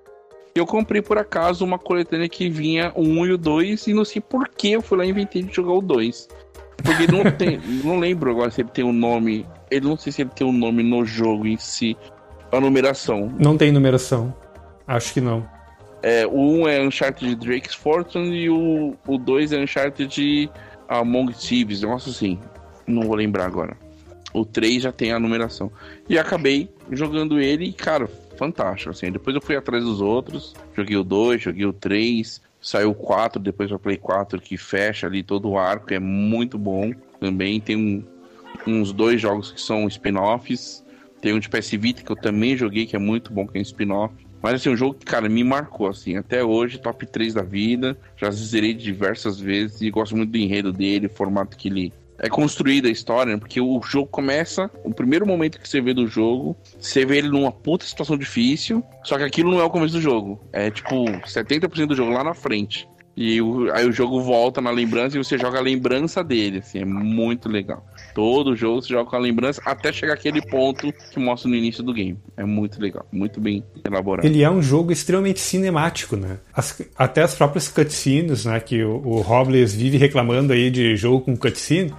Eu 0.56 0.64
comprei 0.64 1.02
por 1.02 1.18
acaso 1.18 1.64
uma 1.64 1.80
coletânea 1.80 2.28
que 2.28 2.48
vinha 2.48 2.92
o 2.94 3.02
1 3.02 3.26
e 3.26 3.32
o 3.32 3.38
2, 3.38 3.88
e 3.88 3.92
não 3.92 4.04
sei 4.04 4.22
por 4.22 4.48
que 4.48 4.70
eu 4.70 4.80
fui 4.80 4.96
lá 4.96 5.04
e 5.04 5.10
inventei 5.10 5.42
de 5.42 5.52
jogar 5.52 5.72
o 5.72 5.80
2. 5.80 6.28
Porque 6.76 7.10
não 7.10 7.28
tem. 7.28 7.60
não 7.82 7.98
lembro 7.98 8.30
agora 8.30 8.52
se 8.52 8.60
ele 8.60 8.68
tem 8.68 8.84
um 8.84 8.92
nome. 8.92 9.44
Ele 9.68 9.84
não 9.84 9.96
sei 9.96 10.12
se 10.12 10.22
ele 10.22 10.30
tem 10.30 10.46
um 10.46 10.52
nome 10.52 10.84
no 10.84 11.04
jogo 11.04 11.44
em 11.44 11.56
si. 11.56 11.96
A 12.52 12.60
numeração. 12.60 13.34
Não 13.36 13.56
tem 13.56 13.72
numeração. 13.72 14.32
Acho 14.86 15.14
que 15.14 15.20
não. 15.20 15.44
É, 16.00 16.24
o 16.24 16.38
1 16.38 16.68
é 16.68 16.86
Uncharted 16.86 17.34
Drake's 17.34 17.74
Fortune 17.74 18.36
e 18.36 18.48
o, 18.48 18.94
o 19.08 19.18
2 19.18 19.50
é 19.50 19.58
Uncharted 19.58 20.48
Among 20.88 21.32
Thieves, 21.32 21.82
um 21.82 21.88
negócio 21.88 22.12
assim. 22.12 22.38
Não 22.86 23.02
vou 23.02 23.16
lembrar 23.16 23.46
agora. 23.46 23.76
O 24.32 24.44
3 24.44 24.84
já 24.84 24.92
tem 24.92 25.10
a 25.10 25.18
numeração. 25.18 25.72
E 26.08 26.16
acabei 26.16 26.72
jogando 26.92 27.40
ele 27.40 27.64
e, 27.64 27.72
cara, 27.72 28.08
fantástico, 28.34 28.90
assim. 28.90 29.10
Depois 29.10 29.34
eu 29.34 29.42
fui 29.42 29.56
atrás 29.56 29.84
dos 29.84 30.00
outros. 30.00 30.54
Joguei 30.76 30.96
o 30.96 31.04
2, 31.04 31.42
joguei 31.42 31.66
o 31.66 31.72
3. 31.72 32.42
Saiu 32.60 32.90
o 32.90 32.94
4, 32.94 33.40
depois 33.40 33.70
eu 33.70 33.78
Play 33.78 33.96
4 33.96 34.40
que 34.40 34.56
fecha 34.56 35.06
ali 35.06 35.22
todo 35.22 35.50
o 35.50 35.58
arco. 35.58 35.92
É 35.92 35.98
muito 35.98 36.58
bom. 36.58 36.92
Também 37.20 37.60
tem 37.60 37.76
um- 37.76 38.04
uns 38.66 38.92
dois 38.92 39.20
jogos 39.20 39.52
que 39.52 39.60
são 39.60 39.86
spin-offs. 39.86 40.84
Tem 41.20 41.32
um 41.32 41.38
de 41.38 41.48
PS 41.48 41.76
Vita 41.76 42.02
que 42.02 42.10
eu 42.10 42.16
também 42.16 42.56
joguei, 42.56 42.86
que 42.86 42.96
é 42.96 42.98
muito 42.98 43.32
bom, 43.32 43.46
que 43.46 43.56
é 43.56 43.60
um 43.60 43.62
spin-off. 43.62 44.14
Mas 44.42 44.54
assim, 44.54 44.68
um 44.68 44.76
jogo 44.76 44.94
que, 44.94 45.06
cara, 45.06 45.26
me 45.26 45.42
marcou, 45.42 45.88
assim, 45.88 46.18
até 46.18 46.44
hoje, 46.44 46.78
top 46.78 47.06
3 47.06 47.32
da 47.32 47.42
vida. 47.42 47.96
Já 48.16 48.30
zerei 48.30 48.74
diversas 48.74 49.40
vezes 49.40 49.80
e 49.80 49.90
gosto 49.90 50.14
muito 50.14 50.32
do 50.32 50.36
enredo 50.36 50.70
dele, 50.70 51.06
o 51.06 51.10
formato 51.10 51.56
que 51.56 51.68
ele 51.68 51.92
é 52.24 52.28
construído 52.28 52.86
a 52.86 52.90
história, 52.90 53.32
né? 53.34 53.38
porque 53.38 53.60
o 53.60 53.80
jogo 53.82 54.06
começa, 54.08 54.70
o 54.82 54.92
primeiro 54.92 55.26
momento 55.26 55.60
que 55.60 55.68
você 55.68 55.80
vê 55.80 55.92
do 55.92 56.06
jogo, 56.06 56.56
você 56.80 57.04
vê 57.04 57.18
ele 57.18 57.28
numa 57.28 57.52
puta 57.52 57.84
situação 57.84 58.16
difícil, 58.16 58.82
só 59.04 59.16
que 59.18 59.24
aquilo 59.24 59.50
não 59.50 59.60
é 59.60 59.64
o 59.64 59.70
começo 59.70 59.94
do 59.94 60.00
jogo. 60.00 60.40
É 60.52 60.70
tipo 60.70 61.04
70% 61.26 61.86
do 61.88 61.94
jogo 61.94 62.12
lá 62.12 62.24
na 62.24 62.34
frente. 62.34 62.88
E 63.16 63.40
o- 63.40 63.72
aí 63.72 63.86
o 63.86 63.92
jogo 63.92 64.20
volta 64.20 64.60
na 64.60 64.70
lembrança 64.72 65.16
e 65.16 65.22
você 65.22 65.38
joga 65.38 65.58
a 65.58 65.62
lembrança 65.62 66.24
dele, 66.24 66.58
assim, 66.58 66.80
é 66.80 66.84
muito 66.84 67.48
legal. 67.48 67.86
Todo 68.12 68.56
jogo 68.56 68.82
você 68.82 68.88
joga 68.88 69.08
com 69.08 69.14
a 69.14 69.20
lembrança 69.20 69.62
até 69.64 69.92
chegar 69.92 70.14
aquele 70.14 70.42
ponto 70.42 70.92
que 71.12 71.20
mostra 71.20 71.48
no 71.48 71.54
início 71.54 71.80
do 71.80 71.92
game. 71.94 72.18
É 72.36 72.44
muito 72.44 72.80
legal, 72.82 73.06
muito 73.12 73.40
bem 73.40 73.62
elaborado. 73.84 74.26
Ele 74.26 74.42
é 74.42 74.50
um 74.50 74.60
jogo 74.60 74.90
extremamente 74.90 75.38
cinemático, 75.38 76.16
né? 76.16 76.38
As- 76.52 76.82
até 76.96 77.22
as 77.22 77.36
próprias 77.36 77.68
cutscenes, 77.68 78.46
né? 78.46 78.58
Que 78.58 78.82
o, 78.82 78.96
o 79.06 79.20
Robles 79.20 79.72
vive 79.74 79.96
reclamando 79.96 80.52
aí 80.52 80.68
de 80.68 80.96
jogo 80.96 81.20
com 81.20 81.36
cutscene, 81.36 81.94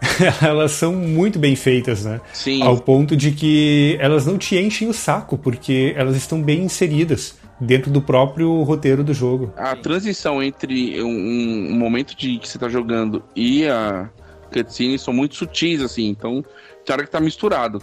elas 0.42 0.72
são 0.72 0.92
muito 0.94 1.38
bem 1.38 1.56
feitas, 1.56 2.04
né? 2.04 2.20
Sim. 2.32 2.62
Ao 2.62 2.76
ponto 2.76 3.16
de 3.16 3.32
que 3.32 3.96
elas 4.00 4.26
não 4.26 4.38
te 4.38 4.56
enchem 4.56 4.88
o 4.88 4.92
saco, 4.92 5.36
porque 5.36 5.94
elas 5.96 6.16
estão 6.16 6.40
bem 6.42 6.62
inseridas 6.62 7.36
dentro 7.60 7.90
do 7.90 8.02
próprio 8.02 8.62
roteiro 8.62 9.02
do 9.02 9.14
jogo. 9.14 9.52
A 9.56 9.74
transição 9.76 10.42
entre 10.42 11.02
um, 11.02 11.70
um 11.70 11.74
momento 11.76 12.16
de 12.16 12.38
que 12.38 12.48
você 12.48 12.58
tá 12.58 12.68
jogando 12.68 13.22
e 13.34 13.66
a 13.66 14.10
cutscene 14.52 14.98
são 14.98 15.12
muito 15.12 15.34
sutis, 15.34 15.80
assim. 15.80 16.08
Então, 16.08 16.44
tem 16.84 16.94
hora 16.94 17.04
que 17.04 17.10
tá 17.10 17.20
misturado. 17.20 17.80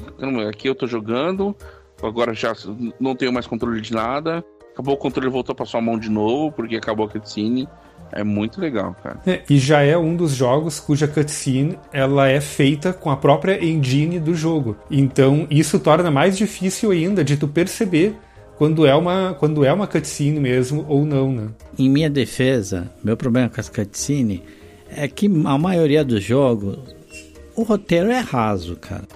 Aqui 0.50 0.68
eu 0.68 0.76
tô 0.76 0.88
jogando, 0.88 1.56
agora 2.02 2.34
já 2.34 2.54
não 3.00 3.16
tenho 3.16 3.34
mais 3.34 3.48
controle 3.48 3.82
de 3.82 3.94
nada. 3.94 4.44
Acabou 4.74 4.96
o 4.96 4.98
controle 4.98 5.30
voltou 5.30 5.54
pra 5.54 5.66
sua 5.66 5.82
mão 5.82 6.00
de 6.00 6.10
novo, 6.10 6.52
porque 6.52 6.76
acabou 6.76 7.06
a 7.06 7.10
cutscene. 7.10 7.68
É 8.12 8.24
muito 8.24 8.62
legal, 8.62 8.96
cara. 9.02 9.20
É, 9.26 9.42
e 9.50 9.58
já 9.58 9.82
é 9.82 9.98
um 9.98 10.16
dos 10.16 10.34
jogos 10.34 10.80
cuja 10.80 11.08
cutscene 11.08 11.80
ela 11.92 12.28
é 12.28 12.40
feita 12.40 12.94
com 12.94 13.10
a 13.10 13.18
própria 13.18 13.64
engine 13.64 14.20
do 14.20 14.36
jogo. 14.36 14.78
Então 14.90 15.48
isso 15.50 15.80
torna 15.80 16.12
mais 16.12 16.38
difícil 16.38 16.92
ainda 16.92 17.24
de 17.24 17.36
tu 17.36 17.48
perceber 17.48 18.16
quando 18.56 18.86
é 18.86 18.94
uma, 18.94 19.36
quando 19.40 19.66
é 19.66 19.74
uma 19.74 19.88
cutscene 19.88 20.40
mesmo 20.40 20.86
ou 20.88 21.04
não, 21.06 21.32
né? 21.32 21.48
Em 21.78 21.90
minha 21.90 22.10
defesa, 22.10 22.92
meu 23.04 23.18
problema 23.18 23.50
com 23.50 23.60
as 23.60 23.68
cutscene 23.68 24.44
é 24.96 25.08
que 25.08 25.26
a 25.46 25.58
maioria 25.58 26.04
dos 26.04 26.24
jogos 26.24 26.78
o 27.56 27.64
roteiro 27.64 28.12
é 28.12 28.20
raso, 28.20 28.76
cara. 28.76 29.08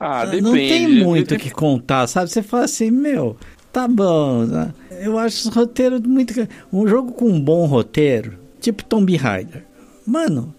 Ah, 0.00 0.24
depende. 0.24 0.42
Não 0.42 0.52
tem 0.52 0.88
muito 0.88 1.34
o 1.34 1.38
que 1.38 1.50
contar, 1.50 2.06
sabe? 2.06 2.30
Você 2.30 2.42
fala 2.42 2.64
assim, 2.64 2.90
meu, 2.90 3.36
tá 3.82 3.88
bom. 3.88 4.44
né? 4.44 4.72
Eu 5.00 5.18
acho 5.18 5.48
os 5.48 5.54
roteiros 5.54 6.00
muito. 6.00 6.34
Um 6.72 6.86
jogo 6.86 7.12
com 7.12 7.26
um 7.26 7.40
bom 7.40 7.66
roteiro, 7.66 8.32
tipo 8.60 8.82
Tomb 8.84 9.14
Raider. 9.16 9.62
Mano, 10.06 10.52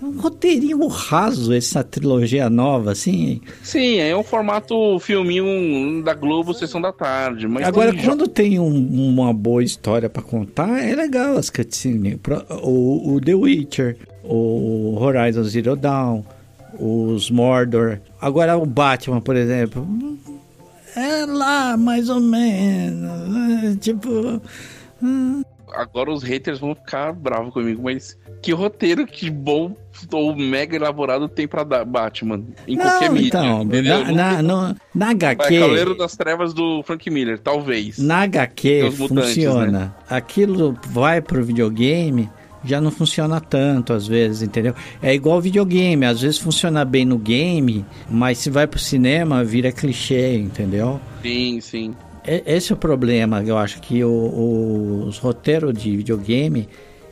é 0.00 0.04
um 0.06 0.18
roteirinho 0.18 0.86
raso 0.86 1.52
essa 1.52 1.84
trilogia 1.84 2.48
nova, 2.48 2.92
assim. 2.92 3.40
Sim, 3.62 3.96
é 3.98 4.16
um 4.16 4.22
formato 4.22 4.98
filminho 5.00 6.02
da 6.02 6.14
Globo, 6.14 6.54
Sessão 6.54 6.80
da 6.80 6.92
Tarde. 6.92 7.46
Mas 7.46 7.66
Agora, 7.66 7.92
tem 7.92 8.04
quando 8.04 8.26
tem 8.28 8.58
um- 8.58 9.08
uma 9.10 9.32
boa 9.32 9.62
história 9.62 10.08
pra 10.08 10.22
contar, 10.22 10.82
é 10.82 10.94
legal 10.94 11.36
as 11.36 11.50
cutscenes. 11.50 12.16
O, 12.62 13.14
o 13.14 13.20
The 13.20 13.34
Witcher, 13.34 13.96
o 14.24 14.96
Horizon 14.98 15.42
Zero 15.44 15.76
Dawn, 15.76 16.22
os 16.78 17.30
Mordor. 17.30 17.98
Agora 18.20 18.56
o 18.56 18.64
Batman, 18.64 19.20
por 19.20 19.36
exemplo. 19.36 19.86
É 20.96 21.24
lá, 21.26 21.76
mais 21.76 22.08
ou 22.08 22.20
menos. 22.20 23.64
é, 23.64 23.76
Tipo. 23.76 24.40
hum, 25.02 25.42
Agora 25.74 26.12
os 26.12 26.22
haters 26.22 26.58
vão 26.60 26.74
ficar 26.74 27.14
bravos 27.14 27.50
comigo, 27.54 27.80
mas 27.82 28.18
que 28.42 28.52
roteiro 28.52 29.06
que 29.06 29.30
bom 29.30 29.74
ou 30.12 30.36
mega 30.36 30.76
elaborado 30.76 31.28
tem 31.30 31.48
pra 31.48 31.64
dar 31.64 31.82
Batman 31.86 32.42
em 32.68 32.76
qualquer 32.76 33.06
Não, 33.08 33.14
mídia. 33.14 33.28
então, 33.28 33.62
entendeu? 33.62 34.04
na, 34.04 34.12
na, 34.12 34.42
no- 34.42 34.76
na 34.94 35.06
Vai, 35.06 35.10
HQ. 35.14 35.58
Cavaleiro 35.60 35.96
das 35.96 36.14
Trevas 36.14 36.52
do 36.52 36.82
Frank 36.82 37.08
Miller, 37.10 37.38
talvez. 37.38 37.96
Na 37.98 38.20
HQ 38.22 38.90
mutantes, 38.98 39.28
funciona. 39.34 39.66
né? 39.66 39.92
Aquilo 40.10 40.76
vai 40.88 41.22
pro 41.22 41.42
videogame, 41.42 42.28
já 42.64 42.80
não 42.80 42.90
funciona 42.90 43.40
tanto 43.40 43.92
às 43.92 44.06
vezes, 44.06 44.42
entendeu? 44.42 44.74
É 45.02 45.14
igual 45.14 45.40
videogame, 45.40 46.04
às 46.06 46.20
vezes 46.20 46.38
funciona 46.38 46.84
bem 46.84 47.04
no 47.04 47.18
game, 47.18 47.84
mas 48.10 48.38
se 48.38 48.50
vai 48.50 48.66
pro 48.66 48.78
cinema 48.78 49.42
vira 49.44 49.72
clichê, 49.72 50.36
entendeu? 50.36 51.00
Sim, 51.22 51.60
sim. 51.60 51.94
E- 52.26 52.42
Esse 52.46 52.72
é 52.72 52.74
o 52.74 52.78
problema, 52.78 53.42
eu 53.42 53.58
acho 53.58 53.80
que 53.80 54.04
o- 54.04 54.08
o- 54.10 55.04
os 55.06 55.18
roteiros 55.18 55.72
de 55.76 55.96
videogame, 55.96 56.68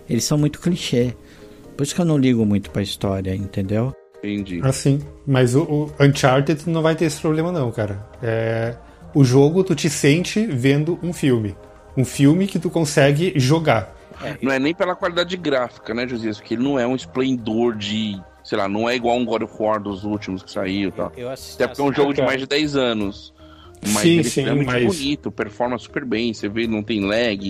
eles 0.09 0.25
são 0.25 0.39
muito 0.39 0.61
clichê. 0.61 1.15
Por 1.77 1.83
isso 1.85 1.95
que 1.95 2.01
eu 2.01 2.05
não 2.05 2.19
ligo 2.19 2.45
muito 2.45 2.71
pra 2.71 2.83
história, 2.83 3.35
entendeu? 3.35 3.93
Entendi. 4.23 4.61
Assim, 4.63 5.01
mas 5.27 5.55
o, 5.55 5.63
o 5.63 5.91
Uncharted 5.99 6.69
não 6.69 6.83
vai 6.83 6.95
ter 6.95 7.07
esse 7.07 7.19
problema 7.21 7.51
não, 7.51 7.71
cara. 7.73 8.07
É, 8.23 8.75
o 9.15 9.25
jogo 9.25 9.65
tu 9.65 9.75
te 9.75 9.89
sente 9.89 10.47
vendo 10.47 10.99
um 11.03 11.11
filme. 11.13 11.57
Um 11.97 12.05
filme 12.05 12.47
que 12.47 12.59
tu 12.59 12.69
consegue 12.69 13.33
jogar. 13.37 13.97
Não 14.43 14.53
é 14.53 14.59
nem 14.59 14.75
pela 14.75 14.95
qualidade 14.95 15.37
gráfica, 15.37 15.93
né, 15.95 16.07
Josias? 16.07 16.39
Porque 16.39 16.55
ele 16.55 16.63
não 16.63 16.79
é 16.79 16.87
um 16.87 16.95
esplendor 16.97 17.77
de. 17.77 18.21
Sei 18.45 18.57
lá, 18.57 18.69
não 18.69 18.89
é 18.89 18.97
igual 18.97 19.17
um 19.17 19.25
God 19.25 19.43
of 19.43 19.55
War 19.59 19.81
dos 19.81 20.05
últimos 20.05 20.43
que 20.43 20.51
saiu 20.51 20.89
e 20.89 20.93
tal. 20.93 21.13
Eu 21.17 21.29
assisti 21.31 21.63
Até 21.63 21.69
porque 21.69 21.83
é 21.83 21.85
um 21.85 21.93
jogo 21.93 22.13
de 22.15 22.23
mais 22.23 22.41
de 22.41 22.47
10 22.47 22.77
anos. 22.77 23.33
Mas 23.83 24.03
Sim, 24.03 24.09
ele 24.11 24.25
sim, 24.25 24.41
é 24.41 24.45
extremamente 24.45 24.67
mas- 24.67 24.85
bonito, 24.99 25.31
performa 25.31 25.79
super 25.79 26.05
bem. 26.05 26.35
Você 26.35 26.49
vê, 26.49 26.67
não 26.67 26.83
tem 26.83 27.01
lag. 27.01 27.41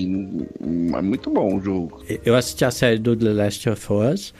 É 0.97 1.03
muito 1.03 1.31
bom 1.31 1.57
o 1.57 1.61
jogo. 1.61 2.03
Eu 2.25 2.37
assisti 2.37 2.64
a 2.64 2.71
série 2.71 2.99
do 2.99 3.16
The 3.16 3.33
Last 3.33 3.68
of 3.68 3.93
Us. 3.93 4.35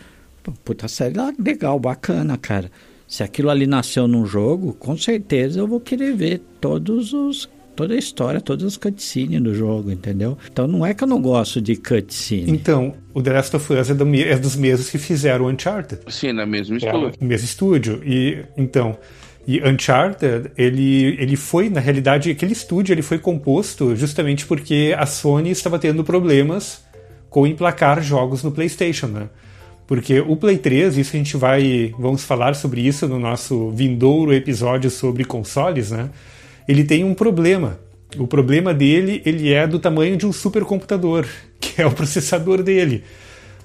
Puta 0.65 0.89
série 0.89 1.17
lá, 1.17 1.33
legal, 1.39 1.79
bacana, 1.79 2.37
cara. 2.39 2.71
Se 3.07 3.23
aquilo 3.25 3.51
ali 3.51 3.67
nasceu 3.67 4.07
num 4.07 4.25
jogo, 4.25 4.73
com 4.75 4.97
certeza 4.97 5.59
eu 5.61 5.67
vou 5.67 5.81
querer 5.81 6.15
ver 6.15 6.41
todos 6.61 7.13
os 7.13 7.49
toda 7.81 7.95
a 7.95 7.97
história, 7.97 8.41
todas 8.43 8.67
as 8.67 8.77
cutscenes 8.77 9.41
do 9.41 9.55
jogo, 9.55 9.91
entendeu? 9.91 10.37
Então 10.53 10.67
não 10.67 10.85
é 10.85 10.93
que 10.93 11.03
eu 11.03 11.09
não 11.09 11.21
gosto 11.21 11.63
de 11.63 11.77
cutscene. 11.77 12.51
Então, 12.51 12.93
o 13.15 13.23
The 13.23 13.33
Last 13.33 13.57
of 13.57 13.73
Us 13.73 13.89
é, 13.89 13.95
do 13.95 14.15
é 14.15 14.37
dos 14.39 14.55
mesmos 14.55 14.91
que 14.91 14.99
fizeram 14.99 15.47
o 15.47 15.49
Uncharted. 15.49 16.03
Sim, 16.09 16.33
na 16.33 16.45
mesma 16.45 16.75
É, 16.75 16.79
estúdio. 16.79 17.13
o 17.19 17.25
mesmo 17.25 17.45
estúdio. 17.47 18.03
E 18.05 18.45
então, 18.55 18.99
e 19.47 19.67
Uncharted, 19.67 20.51
ele, 20.59 21.17
ele 21.19 21.37
foi, 21.37 21.71
na 21.71 21.81
realidade, 21.81 22.31
aquele 22.31 22.53
estúdio 22.53 22.93
ele 22.93 23.01
foi 23.01 23.19
composto 23.19 23.97
justamente 23.97 24.45
porque 24.45 24.95
a 24.97 25.07
Sony 25.07 25.51
estava 25.51 25.79
tendo 25.79 26.05
problemas 26.05 26.85
com 27.31 27.47
emplacar 27.47 28.03
jogos 28.03 28.43
no 28.43 28.53
PlayStation, 28.53 29.07
né? 29.07 29.29
Porque 29.87 30.21
o 30.21 30.37
Play 30.37 30.59
3, 30.59 30.99
isso 30.99 31.17
a 31.17 31.19
gente 31.19 31.37
vai, 31.37 31.95
vamos 31.99 32.23
falar 32.23 32.55
sobre 32.55 32.81
isso 32.83 33.09
no 33.09 33.19
nosso 33.19 33.71
vindouro 33.71 34.33
episódio 34.35 34.89
sobre 34.91 35.25
consoles, 35.25 35.91
né? 35.91 36.11
Ele 36.71 36.85
tem 36.85 37.03
um 37.03 37.15
problema. 37.15 37.81
O 38.17 38.29
problema 38.29 38.73
dele, 38.73 39.21
ele 39.27 39.53
é 39.53 39.67
do 39.67 39.81
tamanho 39.81 40.17
de 40.17 40.25
um 40.25 40.33
supercomputador, 40.33 41.27
que 41.61 41.83
é 41.83 41.87
o 41.87 41.91
processador 41.91 42.63
dele. 42.63 43.03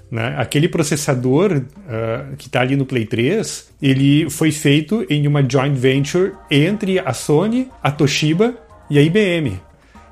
Né? 0.10 0.34
Aquele 0.36 0.68
processador 0.68 1.62
ah, 1.88 2.26
que 2.36 2.48
está 2.48 2.62
ali 2.62 2.76
no 2.76 2.84
Play 2.84 3.06
3, 3.06 3.70
ele 3.80 4.28
foi 4.32 4.52
feito 4.52 5.06
em 5.08 5.28
uma 5.28 5.48
joint 5.48 5.76
venture 5.76 6.32
entre 6.50 6.98
a 6.98 7.14
Sony, 7.14 7.70
a 7.84 7.92
Toshiba 7.92 8.56
e 8.90 8.98
a 8.98 9.04
IBM. 9.04 9.62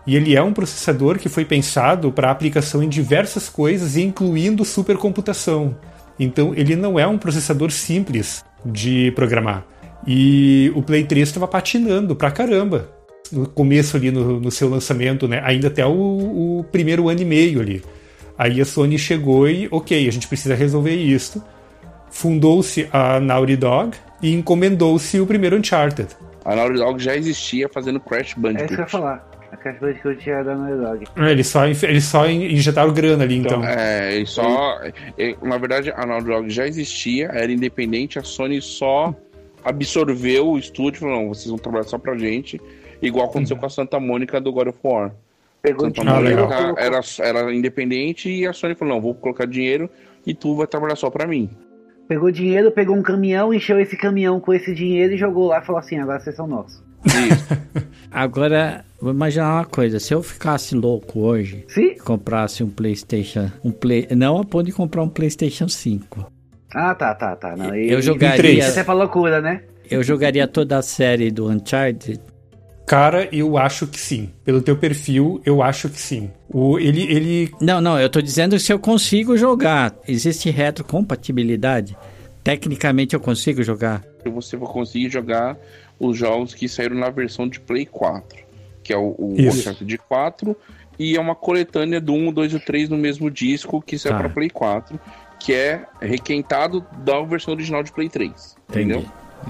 E 0.05 0.15
ele 0.15 0.35
é 0.35 0.43
um 0.43 0.53
processador 0.53 1.17
que 1.17 1.29
foi 1.29 1.45
pensado 1.45 2.11
para 2.11 2.29
aplicação 2.29 2.83
em 2.83 2.89
diversas 2.89 3.49
coisas, 3.49 3.97
incluindo 3.97 4.63
supercomputação. 4.63 5.75
Então 6.19 6.53
ele 6.55 6.75
não 6.75 6.99
é 6.99 7.07
um 7.07 7.17
processador 7.17 7.71
simples 7.71 8.45
de 8.63 9.11
programar. 9.15 9.65
E 10.07 10.71
o 10.75 10.81
Play 10.81 11.03
3 11.05 11.27
estava 11.29 11.47
patinando 11.47 12.15
pra 12.15 12.29
caramba. 12.31 12.89
No 13.31 13.47
começo 13.47 13.95
ali, 13.97 14.11
no, 14.11 14.39
no 14.39 14.51
seu 14.51 14.69
lançamento, 14.69 15.27
né? 15.27 15.41
ainda 15.43 15.67
até 15.67 15.85
o, 15.85 16.59
o 16.59 16.65
primeiro 16.71 17.09
ano 17.09 17.21
e 17.21 17.25
meio 17.25 17.61
ali. 17.61 17.81
Aí 18.37 18.59
a 18.59 18.65
Sony 18.65 18.97
chegou 18.99 19.47
e, 19.49 19.67
ok, 19.71 20.07
a 20.07 20.11
gente 20.11 20.27
precisa 20.27 20.53
resolver 20.55 20.93
isso. 20.95 21.41
Fundou-se 22.11 22.87
a 22.91 23.19
Naughty 23.19 23.55
Dog 23.55 23.95
e 24.21 24.33
encomendou-se 24.33 25.19
o 25.19 25.25
primeiro 25.25 25.55
Uncharted. 25.57 26.09
A 26.45 26.55
Naughty 26.55 26.75
Dog 26.77 27.01
já 27.01 27.15
existia 27.15 27.67
fazendo 27.69 27.99
Crash 27.99 28.19
É 28.19 28.23
isso 28.27 28.35
que 28.35 28.45
eu 28.45 28.51
ia 28.51 28.57
Bandicoot. 28.59 28.91
falar. 28.91 29.29
A 29.51 29.57
Crash 29.57 29.79
Bandicoot 29.79 30.29
era 30.29 30.43
da 30.43 30.55
Naughty 30.55 30.81
Dog. 30.81 31.05
É, 31.27 31.31
Eles 31.31 31.47
só, 31.47 31.65
eles 31.65 32.03
só 32.03 32.29
in- 32.29 32.53
injetaram 32.53 32.93
grana 32.93 33.23
ali, 33.23 33.37
então. 33.37 33.63
É, 33.63 34.15
ele 34.15 34.25
só. 34.25 34.79
Na 35.41 35.57
verdade, 35.57 35.91
a 35.95 36.05
Naughty 36.05 36.25
Dog 36.27 36.49
já 36.49 36.67
existia, 36.67 37.27
era 37.33 37.51
independente, 37.51 38.19
a 38.19 38.23
Sony 38.23 38.61
só 38.61 39.15
absorveu 39.63 40.49
o 40.49 40.57
estúdio 40.57 40.97
e 40.97 40.99
falou: 40.99 41.15
não, 41.15 41.27
vocês 41.29 41.47
vão 41.47 41.57
trabalhar 41.57 41.83
só 41.85 41.97
pra 41.97 42.17
gente, 42.17 42.59
igual 43.01 43.27
aconteceu 43.27 43.57
com 43.57 43.65
a 43.65 43.69
Santa 43.69 43.99
Mônica 43.99 44.39
do 44.39 44.51
God 44.51 44.67
of 44.67 44.79
War. 44.83 45.11
Pegou 45.61 45.85
Santa 45.85 46.03
Mônica 46.03 46.75
era, 46.77 46.99
era 47.19 47.53
independente 47.53 48.29
e 48.29 48.45
a 48.45 48.53
Sony 48.53 48.75
falou: 48.75 48.95
não, 48.95 49.01
vou 49.01 49.15
colocar 49.15 49.45
dinheiro 49.45 49.89
e 50.25 50.33
tu 50.33 50.55
vai 50.55 50.67
trabalhar 50.67 50.95
só 50.95 51.09
pra 51.09 51.27
mim. 51.27 51.49
pegou 52.07 52.31
dinheiro, 52.31 52.71
pegou 52.71 52.95
um 52.95 53.01
caminhão, 53.01 53.53
encheu 53.53 53.79
esse 53.79 53.97
caminhão 53.97 54.39
com 54.39 54.53
esse 54.53 54.73
dinheiro 54.73 55.13
e 55.13 55.17
jogou 55.17 55.47
lá 55.47 55.59
e 55.59 55.65
falou 55.65 55.79
assim: 55.79 55.97
agora 55.97 56.19
vocês 56.19 56.35
são 56.35 56.47
nossos. 56.47 56.81
Isso. 57.05 57.83
Agora, 58.09 58.85
vou 59.01 59.11
imaginar 59.11 59.55
uma 59.55 59.65
coisa, 59.65 59.99
se 59.99 60.13
eu 60.13 60.21
ficasse 60.21 60.75
louco 60.75 61.19
hoje, 61.21 61.65
Sim? 61.67 61.97
comprasse 61.97 62.63
um 62.63 62.69
PlayStation, 62.69 63.51
um 63.63 63.71
Play, 63.71 64.07
não 64.11 64.37
a 64.37 64.45
ponto 64.45 64.65
de 64.65 64.71
comprar 64.71 65.01
um 65.01 65.09
PlayStation 65.09 65.67
5. 65.67 66.31
Ah, 66.73 66.95
tá, 66.95 67.13
tá, 67.13 67.35
tá. 67.35 67.55
Não, 67.55 67.75
e- 67.75 67.89
Eu 67.91 68.01
jogaria-. 68.01 68.67
Isso 68.67 68.79
é 68.79 68.83
pra 68.83 68.93
loucura, 68.93 69.41
né? 69.41 69.61
Eu 69.89 70.01
jogaria 70.03 70.47
toda 70.47 70.77
a 70.77 70.81
série 70.81 71.29
do 71.29 71.49
Uncharted. 71.49 72.19
Cara, 72.85 73.29
eu 73.31 73.57
acho 73.57 73.87
que 73.87 73.99
sim. 73.99 74.29
Pelo 74.43 74.61
teu 74.61 74.75
perfil, 74.75 75.41
eu 75.45 75.61
acho 75.61 75.87
que 75.89 75.99
sim. 75.99 76.29
O, 76.49 76.77
ele, 76.79 77.03
ele 77.03 77.51
Não, 77.61 77.79
não, 77.79 77.99
eu 77.99 78.09
tô 78.09 78.21
dizendo 78.21 78.59
se 78.59 78.73
eu 78.73 78.79
consigo 78.79 79.37
jogar. 79.37 79.93
Existe 80.07 80.49
retrocompatibilidade? 80.49 81.95
Tecnicamente 82.43 83.13
eu 83.13 83.19
consigo 83.19 83.63
jogar. 83.63 84.03
você 84.25 84.57
vai 84.57 84.67
conseguir 84.67 85.09
jogar 85.09 85.57
os 85.99 86.17
jogos 86.17 86.53
que 86.53 86.67
saíram 86.67 86.95
na 86.97 87.09
versão 87.09 87.47
de 87.47 87.59
Play 87.59 87.85
4, 87.85 88.37
que 88.83 88.91
é 88.91 88.97
o, 88.97 89.15
o. 89.17 89.35
Uncharted 89.39 89.97
4, 90.09 90.55
e 90.99 91.15
é 91.15 91.19
uma 91.21 91.35
coletânea 91.35 92.01
do 92.01 92.13
1, 92.13 92.33
2 92.33 92.53
e 92.53 92.59
3 92.59 92.89
no 92.89 92.97
mesmo 92.97 93.31
disco 93.31 93.81
que 93.81 93.97
saiu 93.97 94.13
Tá. 94.13 94.19
para 94.19 94.29
Play 94.29 94.49
4, 94.49 94.99
que 95.43 95.53
é 95.53 95.85
requentado 96.01 96.85
da 96.99 97.21
versão 97.21 97.53
original 97.53 97.83
de 97.83 97.91
Play 97.91 98.07
3. 98.07 98.55
Entendeu? 98.69 99.03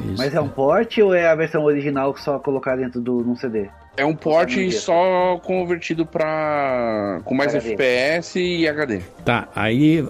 Isso. 0.06 0.16
Mas 0.18 0.34
é 0.34 0.42
um 0.42 0.50
port 0.50 0.98
ou 0.98 1.14
é 1.14 1.28
a 1.28 1.36
versão 1.36 1.64
original 1.64 2.12
que 2.16 2.22
só 2.22 2.40
colocar 2.40 2.76
dentro 2.76 3.00
do 3.00 3.22
num 3.22 3.36
CD? 3.36 3.70
É 3.96 4.04
um 4.04 4.16
port 4.16 4.52
só 4.72 5.40
convertido 5.44 6.04
para 6.04 7.22
com 7.24 7.36
mais 7.36 7.54
HD. 7.54 7.74
FPS 7.74 8.40
e 8.40 8.68
HD. 8.68 9.02
Tá, 9.24 9.48
aí, 9.56 10.04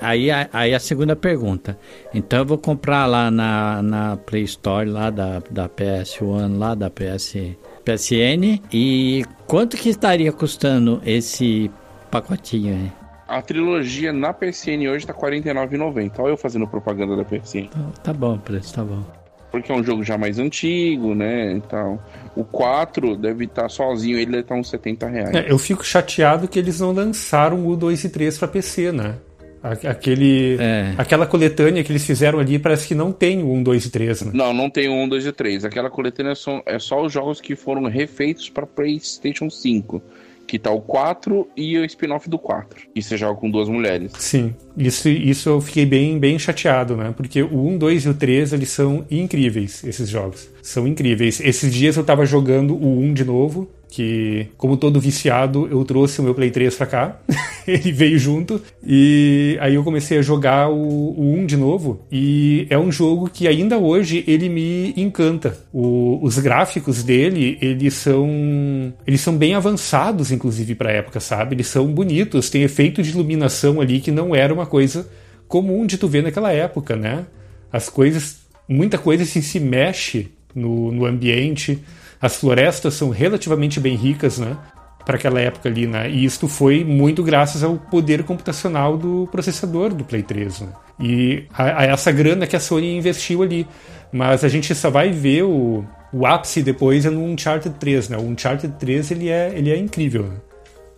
aí, 0.00 0.28
aí 0.52 0.74
a 0.74 0.80
segunda 0.80 1.14
pergunta. 1.14 1.78
Então 2.12 2.40
eu 2.40 2.44
vou 2.44 2.58
comprar 2.58 3.06
lá 3.06 3.30
na, 3.30 3.80
na 3.80 4.16
Play 4.16 4.42
Store 4.42 4.90
lá 4.90 5.08
da, 5.08 5.40
da 5.48 5.68
PS1, 5.68 6.58
lá 6.58 6.74
da 6.74 6.90
PS, 6.90 7.36
PSN. 7.84 8.60
E 8.72 9.24
quanto 9.46 9.76
que 9.76 9.88
estaria 9.88 10.32
custando 10.32 11.00
esse 11.06 11.70
pacotinho 12.10 12.74
aí? 12.74 12.97
A 13.28 13.42
trilogia 13.42 14.10
na 14.10 14.32
PSN 14.32 14.88
hoje 14.90 15.06
tá 15.06 15.12
R$ 15.12 15.20
49,90. 15.20 16.12
Olha 16.18 16.32
eu 16.32 16.36
fazendo 16.36 16.66
propaganda 16.66 17.14
da 17.14 17.24
PSN. 17.24 17.68
Tá, 17.70 17.78
tá 18.04 18.12
bom 18.14 18.36
o 18.36 18.38
preço, 18.38 18.72
tá 18.72 18.82
bom. 18.82 19.04
Porque 19.50 19.70
é 19.70 19.74
um 19.74 19.84
jogo 19.84 20.02
já 20.02 20.16
mais 20.16 20.38
antigo, 20.38 21.14
né? 21.14 21.52
Então, 21.52 21.98
o 22.34 22.42
4 22.42 23.16
deve 23.16 23.44
estar 23.44 23.68
sozinho, 23.68 24.16
ele 24.16 24.30
deve 24.30 24.40
estar 24.40 24.54
uns 24.54 24.70
70 24.70 25.08
reais. 25.08 25.34
É, 25.34 25.50
eu 25.50 25.58
fico 25.58 25.84
chateado 25.84 26.48
que 26.48 26.58
eles 26.58 26.80
não 26.80 26.92
lançaram 26.92 27.66
o 27.66 27.76
2 27.76 28.04
e 28.04 28.08
3 28.08 28.38
para 28.38 28.48
PC, 28.48 28.92
né? 28.92 29.16
Aquele, 29.62 30.56
É. 30.60 30.94
Aquela 30.96 31.26
coletânea 31.26 31.82
que 31.82 31.90
eles 31.90 32.06
fizeram 32.06 32.38
ali 32.38 32.58
parece 32.58 32.86
que 32.86 32.94
não 32.94 33.10
tem 33.10 33.42
o 33.42 33.52
1, 33.52 33.62
2 33.62 33.86
e 33.86 33.90
3, 33.90 34.22
né? 34.22 34.30
Não, 34.32 34.54
não 34.54 34.70
tem 34.70 34.88
o 34.88 34.92
1, 34.92 35.08
2 35.08 35.26
e 35.26 35.32
3. 35.32 35.64
Aquela 35.64 35.90
coletânea 35.90 36.34
são, 36.34 36.62
é 36.64 36.78
só 36.78 37.04
os 37.04 37.12
jogos 37.12 37.40
que 37.40 37.56
foram 37.56 37.84
refeitos 37.84 38.48
para 38.48 38.66
PlayStation 38.66 39.50
5. 39.50 40.00
Que 40.48 40.58
tá 40.58 40.70
o 40.70 40.80
4 40.80 41.46
e 41.54 41.78
o 41.78 41.84
spin-off 41.84 42.28
do 42.28 42.38
4. 42.38 42.88
E 42.94 43.02
você 43.02 43.16
joga 43.16 43.38
com 43.38 43.50
duas 43.50 43.68
mulheres. 43.68 44.12
Sim, 44.18 44.54
isso, 44.76 45.08
isso 45.08 45.48
eu 45.50 45.60
fiquei 45.60 45.84
bem, 45.86 46.18
bem 46.18 46.38
chateado, 46.38 46.96
né? 46.96 47.14
Porque 47.16 47.42
o 47.42 47.68
1, 47.68 47.78
2 47.78 48.04
e 48.04 48.08
o 48.08 48.14
3, 48.14 48.54
eles 48.54 48.70
são 48.70 49.04
incríveis, 49.10 49.84
esses 49.84 50.08
jogos. 50.08 50.48
São 50.62 50.88
incríveis. 50.88 51.38
Esses 51.40 51.72
dias 51.72 51.96
eu 51.96 52.02
tava 52.02 52.24
jogando 52.24 52.74
o 52.74 52.98
1 52.98 53.12
de 53.12 53.24
novo, 53.24 53.68
que, 53.90 54.48
como 54.56 54.76
todo 54.76 55.00
viciado, 55.00 55.66
eu 55.70 55.82
trouxe 55.84 56.20
o 56.20 56.22
meu 56.22 56.34
Play 56.34 56.50
3 56.50 56.74
pra 56.74 56.86
cá. 56.86 57.20
Ele 57.66 57.90
veio 57.92 58.18
junto. 58.18 58.60
E 58.86 59.56
aí 59.60 59.74
eu 59.74 59.84
comecei 59.84 60.18
a 60.18 60.22
jogar 60.22 60.68
o, 60.70 60.76
o 60.76 61.34
1 61.34 61.46
de 61.46 61.56
novo. 61.56 62.00
E 62.12 62.66
é 62.70 62.78
um 62.78 62.90
jogo 62.92 63.28
que 63.32 63.46
ainda 63.48 63.78
hoje 63.78 64.24
ele 64.26 64.48
me 64.48 64.92
encanta. 64.96 65.58
O- 65.72 66.18
os 66.22 66.38
gráficos 66.38 67.02
dele, 67.02 67.58
eles 67.60 67.94
são. 67.94 68.92
Eles 69.06 69.20
são 69.20 69.36
bem 69.36 69.54
avançados, 69.54 70.30
inclusive, 70.32 70.74
pra 70.74 70.90
época, 70.92 71.20
sabe? 71.20 71.54
Eles 71.54 71.66
são 71.66 71.86
bonitos, 71.92 72.48
tem 72.50 72.62
efeito 72.62 73.02
de 73.02 73.10
iluminação 73.10 73.80
ali 73.80 74.00
que 74.00 74.10
não 74.10 74.34
era 74.34 74.52
uma 74.52 74.66
coisa 74.66 75.08
comum 75.46 75.86
de 75.86 75.96
tu 75.98 76.08
ver 76.08 76.22
naquela 76.22 76.52
época, 76.52 76.94
né? 76.96 77.26
As 77.72 77.88
coisas. 77.88 78.38
Muita 78.68 78.98
coisa 78.98 79.22
assim, 79.22 79.40
se 79.42 79.58
mexe 79.60 80.28
no, 80.54 80.92
no 80.92 81.06
ambiente. 81.06 81.78
As 82.20 82.36
florestas 82.36 82.94
são 82.94 83.10
relativamente 83.10 83.78
bem 83.80 83.94
ricas, 83.96 84.38
né? 84.38 84.56
Para 85.04 85.16
aquela 85.16 85.40
época 85.40 85.68
ali, 85.68 85.86
né? 85.86 86.10
E 86.10 86.24
isto 86.24 86.46
foi 86.48 86.84
muito 86.84 87.22
graças 87.22 87.62
ao 87.62 87.76
poder 87.76 88.24
computacional 88.24 88.96
do 88.96 89.26
processador 89.32 89.94
do 89.94 90.04
Play 90.04 90.22
3, 90.22 90.60
né? 90.60 90.68
E 91.00 91.44
a, 91.52 91.82
a 91.82 91.84
essa 91.86 92.12
grana 92.12 92.46
que 92.46 92.56
a 92.56 92.60
Sony 92.60 92.96
investiu 92.96 93.42
ali. 93.42 93.66
Mas 94.12 94.42
a 94.44 94.48
gente 94.48 94.74
só 94.74 94.90
vai 94.90 95.10
ver 95.10 95.44
o, 95.44 95.84
o 96.12 96.26
ápice 96.26 96.62
depois 96.62 97.06
é 97.06 97.10
no 97.10 97.22
Uncharted 97.24 97.76
3, 97.78 98.08
né? 98.10 98.16
O 98.18 98.22
Uncharted 98.22 98.74
3 98.78 99.10
ele 99.12 99.28
é, 99.28 99.52
ele 99.54 99.70
é 99.70 99.76
incrível. 99.76 100.24
Né? 100.24 100.36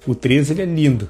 O 0.07 0.15
3 0.15 0.51
ele 0.51 0.63
é 0.63 0.65
lindo. 0.65 1.09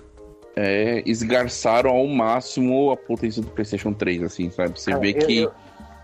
É, 0.56 1.02
esgarçaram 1.06 1.90
ao 1.90 2.06
máximo 2.06 2.90
a 2.90 2.96
potência 2.96 3.40
do 3.40 3.48
PlayStation 3.48 3.92
3, 3.92 4.22
assim, 4.24 4.50
sabe? 4.50 4.78
Você 4.78 4.90
Cara, 4.90 5.00
vê 5.02 5.10
eu- 5.12 5.26
que 5.26 5.38
eu- 5.38 5.52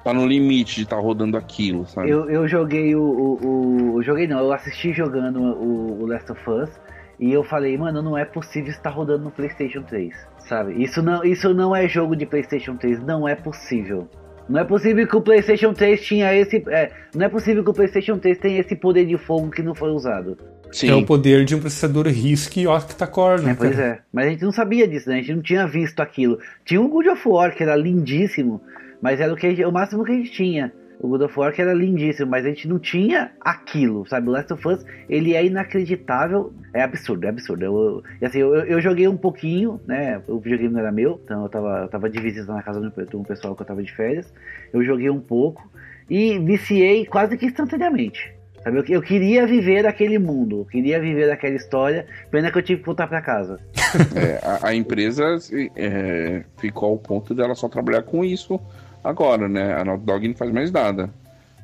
tá 0.06 0.14
no 0.14 0.26
limite 0.26 0.76
de 0.76 0.82
estar 0.82 0.96
rodando 1.00 1.36
aquilo, 1.36 1.86
sabe? 1.86 2.10
Eu, 2.10 2.30
eu 2.30 2.46
joguei 2.46 2.94
o, 2.94 3.02
o, 3.02 3.46
o- 3.94 3.98
eu 3.98 4.02
Joguei 4.02 4.26
não, 4.26 4.38
eu 4.38 4.52
assisti 4.52 4.92
jogando 4.92 5.40
o, 5.40 6.02
o 6.02 6.06
Last 6.06 6.30
of 6.30 6.40
Us 6.48 6.70
e 7.18 7.32
eu 7.32 7.42
falei, 7.42 7.76
mano, 7.76 8.02
não 8.02 8.16
é 8.16 8.24
possível 8.24 8.70
estar 8.70 8.90
rodando 8.90 9.24
no 9.24 9.30
PlayStation 9.30 9.82
3, 9.82 10.14
sabe? 10.38 10.82
Isso 10.82 11.02
não, 11.02 11.24
isso 11.24 11.52
não 11.54 11.74
é 11.74 11.88
jogo 11.88 12.14
de 12.14 12.24
PlayStation 12.26 12.76
3, 12.76 13.02
não 13.04 13.26
é 13.26 13.34
possível. 13.34 14.08
Não 14.48 14.60
é 14.60 14.64
possível 14.64 15.04
que 15.08 15.16
o 15.16 15.20
PlayStation 15.20 15.72
3 15.72 16.00
tinha 16.00 16.32
esse. 16.32 16.62
é, 16.68 16.92
não 17.14 17.26
é 17.26 17.28
possível 17.28 17.64
que 17.64 17.70
o 17.70 17.72
PlayStation 17.74 18.16
3 18.16 18.38
tenha 18.38 18.60
esse 18.60 18.76
poder 18.76 19.04
de 19.06 19.18
fogo 19.18 19.50
que 19.50 19.60
não 19.60 19.74
foi 19.74 19.90
usado. 19.90 20.38
Sim. 20.70 20.90
É 20.90 20.94
o 20.94 21.04
poder 21.04 21.44
de 21.44 21.56
um 21.56 21.60
processador 21.60 22.06
RISC 22.06 22.64
octa-core, 22.66 23.42
né? 23.42 23.56
Pois 23.58 23.76
é. 23.78 23.98
Mas 24.12 24.26
a 24.26 24.30
gente 24.30 24.44
não 24.44 24.52
sabia 24.52 24.86
disso, 24.86 25.08
né? 25.08 25.16
A 25.16 25.18
gente 25.18 25.34
não 25.34 25.42
tinha 25.42 25.66
visto 25.66 25.98
aquilo. 26.00 26.38
Tinha 26.64 26.80
o 26.80 26.88
God 26.88 27.06
of 27.06 27.28
War, 27.28 27.56
que 27.56 27.62
era 27.62 27.74
lindíssimo, 27.74 28.60
mas 29.00 29.20
era 29.20 29.32
o, 29.32 29.36
que 29.36 29.64
o 29.64 29.72
máximo 29.72 30.04
que 30.04 30.12
a 30.12 30.14
gente 30.16 30.32
tinha. 30.32 30.72
O 30.98 31.08
God 31.08 31.20
of 31.22 31.38
War 31.38 31.52
que 31.52 31.60
era 31.60 31.74
lindíssimo, 31.74 32.30
mas 32.30 32.46
a 32.46 32.48
gente 32.48 32.66
não 32.66 32.78
tinha 32.78 33.30
aquilo, 33.38 34.06
sabe? 34.08 34.28
O 34.28 34.32
Last 34.32 34.50
of 34.54 34.66
Us, 34.66 34.82
ele 35.10 35.34
é 35.34 35.44
inacreditável. 35.44 36.54
É 36.72 36.82
absurdo, 36.82 37.26
é 37.26 37.28
absurdo. 37.28 37.64
Eu, 37.64 38.02
eu- 38.20 38.26
assim, 38.26 38.38
eu, 38.38 38.54
eu 38.54 38.80
joguei 38.80 39.06
um 39.06 39.16
pouquinho, 39.16 39.78
né? 39.86 40.22
O 40.26 40.38
videogame 40.38 40.72
não 40.72 40.80
era 40.80 40.90
meu, 40.90 41.20
então 41.22 41.42
eu 41.42 41.48
tava, 41.50 41.80
eu 41.82 41.88
tava 41.88 42.08
de 42.08 42.18
visita 42.18 42.50
na 42.52 42.62
casa 42.62 42.80
de 42.80 43.16
um 43.16 43.22
pessoal 43.22 43.54
que 43.54 43.60
eu 43.62 43.66
tava 43.66 43.82
de 43.82 43.92
férias. 43.94 44.32
Eu 44.72 44.82
joguei 44.82 45.10
um 45.10 45.20
pouco 45.20 45.70
e 46.08 46.38
viciei 46.38 47.04
quase 47.04 47.36
que 47.36 47.44
instantaneamente. 47.44 48.32
Sabe? 48.64 48.78
Eu, 48.78 48.84
eu 48.88 49.02
queria 49.02 49.46
viver 49.46 49.86
aquele 49.86 50.18
mundo, 50.18 50.60
eu 50.60 50.64
queria 50.64 50.98
viver 50.98 51.30
aquela 51.30 51.56
história, 51.56 52.06
pena 52.30 52.50
que 52.50 52.56
eu 52.56 52.62
tive 52.62 52.80
que 52.80 52.86
voltar 52.86 53.06
pra 53.06 53.20
casa. 53.20 53.60
É, 54.14 54.40
a, 54.46 54.68
a 54.68 54.74
empresa 54.74 55.38
é, 55.74 56.42
ficou 56.58 56.90
ao 56.90 56.98
ponto 56.98 57.34
dela 57.34 57.54
só 57.54 57.66
trabalhar 57.68 58.02
com 58.02 58.22
isso 58.24 58.60
agora, 59.08 59.48
né? 59.48 59.74
A 59.74 59.84
Naughty 59.84 60.04
Dog 60.04 60.28
não 60.28 60.34
faz 60.34 60.50
mais 60.52 60.70
nada. 60.70 61.10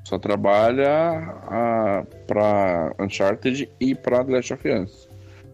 Só 0.05 0.19
trabalha 0.19 0.89
a, 1.49 2.03
pra 2.27 2.93
Uncharted 2.99 3.69
e 3.81 3.95
pra 3.95 4.25
The 4.25 4.33
Last 4.33 4.53
of 4.55 4.69
Us. 4.69 5.09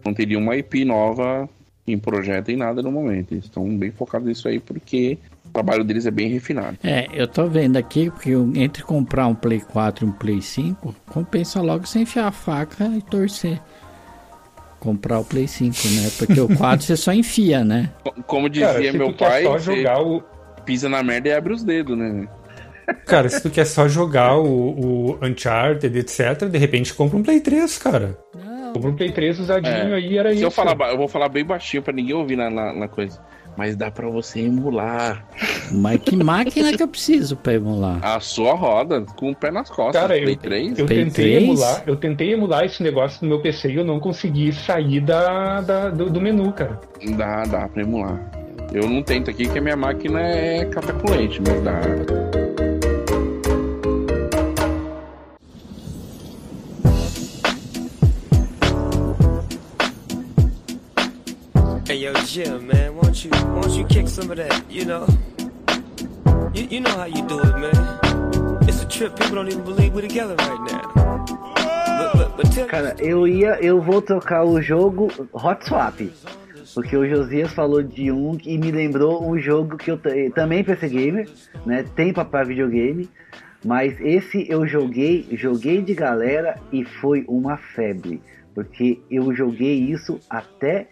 Não 0.05 0.13
teria 0.13 0.37
uma 0.39 0.55
IP 0.55 0.83
nova 0.85 1.47
em 1.85 1.97
projeto 1.99 2.49
em 2.49 2.55
nada 2.57 2.81
no 2.81 2.91
momento. 2.91 3.33
Eles 3.33 3.45
estão 3.45 3.67
bem 3.77 3.91
focados 3.91 4.27
nisso 4.27 4.47
aí 4.47 4.59
porque 4.59 5.17
o 5.45 5.49
trabalho 5.49 5.83
deles 5.83 6.05
é 6.05 6.11
bem 6.11 6.29
refinado. 6.29 6.77
É, 6.83 7.07
eu 7.13 7.27
tô 7.27 7.45
vendo 7.47 7.77
aqui 7.77 8.09
que 8.21 8.31
eu- 8.31 8.51
entre 8.55 8.81
comprar 8.83 9.27
um 9.27 9.35
Play 9.35 9.59
4 9.59 10.05
e 10.05 10.09
um 10.09 10.11
Play 10.11 10.41
5, 10.41 10.95
compensa 11.07 11.61
logo 11.61 11.85
você 11.85 11.99
enfiar 11.99 12.27
a 12.27 12.31
faca 12.31 12.85
e 12.85 13.01
torcer. 13.03 13.59
Comprar 14.79 15.19
o 15.19 15.25
Play 15.25 15.47
5, 15.47 15.75
né? 15.89 16.09
Porque 16.17 16.39
o 16.39 16.55
4 16.55 16.85
você 16.87 16.95
só 16.95 17.11
enfia, 17.13 17.63
né? 17.65 17.89
Co- 18.03 18.13
Como 18.25 18.49
dizia 18.49 18.67
Cara, 18.67 18.91
se 18.91 18.97
meu 18.97 19.13
pai, 19.13 19.43
só 19.43 19.51
você 19.59 19.75
jogar 19.75 20.01
o, 20.01 20.23
pisa 20.69 20.87
na 20.87 21.01
merda 21.01 21.29
e 21.29 21.33
abre 21.33 21.51
os 21.51 21.63
dedos, 21.63 21.97
né? 21.97 22.27
Cara, 23.07 23.27
se 23.27 23.41
tu 23.41 23.49
quer 23.49 23.65
só 23.65 23.87
jogar 23.87 24.37
o, 24.37 24.45
o 24.45 25.25
Uncharted, 25.25 25.97
etc., 25.97 26.45
de 26.47 26.57
repente 26.59 26.93
compra 26.93 27.17
um 27.17 27.23
Play 27.23 27.39
3, 27.39 27.77
cara. 27.79 28.15
Compra 28.73 28.91
um 28.91 28.95
Play 28.95 29.11
3 29.11 29.39
usadinho 29.39 29.73
É. 29.93 29.95
aí, 29.95 30.15
era 30.15 30.29
Se 30.29 30.35
isso. 30.35 30.45
eu 30.45 30.51
falar, 30.51 30.75
eu 30.91 30.97
vou 30.97 31.07
falar 31.07 31.27
bem 31.29 31.43
baixinho 31.43 31.81
pra 31.81 31.91
ninguém 31.91 32.13
ouvir 32.13 32.35
na, 32.35 32.51
na, 32.51 32.71
na 32.71 32.87
coisa. 32.87 33.19
Mas 33.57 33.75
dá 33.75 33.89
pra 33.91 34.07
você 34.07 34.41
emular 34.41 35.25
Mas 35.71 35.99
que 36.01 36.15
máquina 36.15 36.71
que 36.77 36.81
eu 36.81 36.87
preciso 36.87 37.35
pra 37.35 37.53
emular? 37.55 37.99
a 38.01 38.19
sua 38.19 38.53
roda 38.53 39.01
com 39.17 39.31
o 39.31 39.35
pé 39.35 39.49
nas 39.51 39.69
costas. 39.69 39.99
Cara, 40.01 40.13
Play 40.19 40.33
eu, 40.33 40.37
3? 40.37 40.79
eu 40.79 40.85
Play 40.85 41.05
tentei 41.05 41.25
3? 41.31 41.43
emular, 41.43 41.83
eu 41.85 41.95
tentei 41.95 42.33
emular 42.33 42.63
esse 42.63 42.81
negócio 42.83 43.19
no 43.23 43.29
meu 43.29 43.41
PC 43.41 43.69
e 43.71 43.75
eu 43.75 43.83
não 43.83 43.99
consegui 43.99 44.53
sair 44.53 45.01
da, 45.01 45.61
da- 45.61 45.89
do, 45.89 46.09
do 46.11 46.21
menu, 46.21 46.53
cara. 46.53 46.79
Dá, 47.17 47.43
dá 47.43 47.67
pra 47.67 47.81
emular. 47.81 48.31
Eu 48.71 48.87
não 48.87 49.01
tento 49.01 49.31
aqui 49.31 49.47
que 49.49 49.57
a 49.57 49.61
minha 49.61 49.75
máquina 49.75 50.21
é 50.21 50.69
leite, 51.09 51.41
mas 51.41 51.63
dá. 51.63 51.81
Hey 61.87 62.03
yo, 62.03 62.13
Jim, 62.25 62.67
man, 62.67 62.93
won't 62.93 63.25
you 63.25 63.31
won't 63.55 63.75
you 63.75 63.85
kick 63.85 64.07
some 64.07 64.29
of 64.29 64.37
that? 64.37 64.63
You 64.69 64.85
know, 64.85 65.07
you, 66.53 66.67
you 66.69 66.79
know 66.81 66.91
how 66.91 67.05
you 67.05 67.23
do 67.23 67.39
it, 67.39 67.57
man. 67.57 67.99
It's 68.67 68.83
a 68.83 68.85
trip. 68.85 69.15
People 69.15 69.37
don't 69.37 69.47
even 69.47 69.63
believe 69.63 69.95
we're 69.95 70.01
together 70.01 70.35
right 70.35 70.61
now. 70.71 71.25
But 71.97 72.13
but, 72.13 72.37
but 72.37 72.51
tell 72.51 72.67
Cara, 72.67 72.95
eu 72.99 73.27
ia, 73.27 73.57
eu 73.63 73.81
vou 73.81 73.99
trocar 73.99 74.45
o 74.45 74.61
jogo 74.61 75.07
Hot 75.33 75.65
Swap. 75.65 75.99
Porque 76.79 76.95
o 76.95 77.05
Josias 77.05 77.51
falou 77.51 77.83
de 77.83 78.09
um 78.09 78.37
e 78.45 78.57
me 78.57 78.71
lembrou 78.71 79.29
um 79.29 79.37
jogo 79.37 79.75
que 79.75 79.91
eu 79.91 79.97
t- 79.97 80.29
também 80.29 80.63
PC 80.63 80.87
Gamer, 80.87 81.27
né? 81.65 81.83
Tem 81.93 82.13
pra 82.13 82.41
videogame. 82.41 83.09
Mas 83.65 83.99
esse 83.99 84.49
eu 84.49 84.65
joguei, 84.65 85.27
joguei 85.33 85.81
de 85.81 85.93
galera 85.93 86.55
e 86.71 86.85
foi 86.85 87.25
uma 87.27 87.57
febre. 87.57 88.21
Porque 88.55 88.97
eu 89.11 89.35
joguei 89.35 89.77
isso 89.77 90.21
até, 90.29 90.87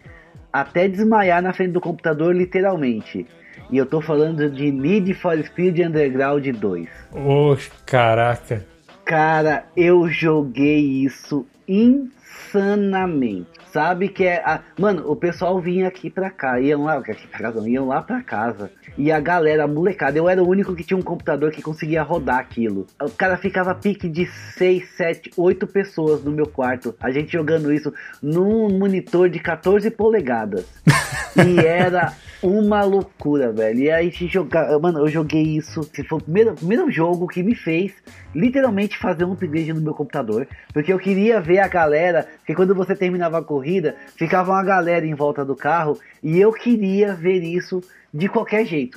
até 0.52 0.86
desmaiar 0.88 1.40
na 1.40 1.54
frente 1.54 1.72
do 1.72 1.80
computador, 1.80 2.36
literalmente. 2.36 3.26
E 3.70 3.78
eu 3.78 3.86
tô 3.86 4.02
falando 4.02 4.50
de 4.50 4.70
Need 4.70 5.14
for 5.14 5.42
Speed 5.42 5.78
Underground 5.78 6.46
2. 6.48 6.86
Ô, 7.14 7.56
caraca. 7.86 8.62
Cara, 9.06 9.64
eu 9.74 10.06
joguei 10.10 11.02
isso 11.02 11.46
insanamente. 11.66 13.57
Sabe 13.78 14.08
que 14.08 14.24
é. 14.24 14.42
A... 14.44 14.60
Mano, 14.76 15.08
o 15.08 15.14
pessoal 15.14 15.60
vinha 15.60 15.86
aqui 15.86 16.10
pra 16.10 16.30
cá, 16.30 16.60
iam 16.60 16.82
lá, 16.82 16.94
aqui 16.94 17.28
pra 17.28 17.38
casa, 17.38 17.70
iam 17.70 17.86
lá 17.86 18.02
pra 18.02 18.20
casa. 18.24 18.72
E 18.98 19.12
a 19.12 19.20
galera, 19.20 19.62
a 19.62 19.68
molecada, 19.68 20.18
eu 20.18 20.28
era 20.28 20.42
o 20.42 20.48
único 20.48 20.74
que 20.74 20.82
tinha 20.82 20.98
um 20.98 21.02
computador 21.02 21.52
que 21.52 21.62
conseguia 21.62 22.02
rodar 22.02 22.40
aquilo. 22.40 22.84
O 23.00 23.10
cara 23.10 23.36
ficava 23.36 23.72
pique 23.72 24.08
de 24.08 24.26
6, 24.26 24.88
7, 24.96 25.30
8 25.36 25.68
pessoas 25.68 26.24
no 26.24 26.32
meu 26.32 26.46
quarto. 26.46 26.92
A 27.00 27.08
gente 27.12 27.32
jogando 27.32 27.72
isso 27.72 27.94
num 28.20 28.76
monitor 28.76 29.30
de 29.30 29.38
14 29.38 29.88
polegadas. 29.92 30.66
E 31.36 31.64
era 31.64 32.14
uma 32.42 32.82
loucura, 32.82 33.52
velho. 33.52 33.78
E 33.78 33.90
aí 33.90 34.08
a 34.08 34.10
gente 34.10 34.26
jogava. 34.26 34.76
Mano, 34.80 35.00
eu 35.00 35.08
joguei 35.08 35.42
isso. 35.42 35.88
Foi 36.08 36.18
o 36.18 36.20
primeiro, 36.20 36.54
primeiro 36.54 36.90
jogo 36.90 37.28
que 37.28 37.44
me 37.44 37.54
fez 37.54 37.92
literalmente 38.34 38.98
fazer 38.98 39.24
um 39.24 39.34
upgrade 39.34 39.72
no 39.72 39.80
meu 39.80 39.94
computador. 39.94 40.48
Porque 40.72 40.92
eu 40.92 40.98
queria 40.98 41.40
ver 41.40 41.60
a 41.60 41.68
galera. 41.68 42.26
Porque 42.38 42.56
quando 42.56 42.74
você 42.74 42.96
terminava 42.96 43.38
a 43.38 43.42
corrida, 43.42 43.94
ficava 44.16 44.50
uma 44.50 44.64
galera 44.64 45.06
em 45.06 45.14
volta 45.14 45.44
do 45.44 45.54
carro. 45.54 45.96
E 46.20 46.40
eu 46.40 46.52
queria 46.52 47.14
ver 47.14 47.44
isso 47.44 47.80
de 48.12 48.28
qualquer 48.28 48.64
jeito. 48.64 48.87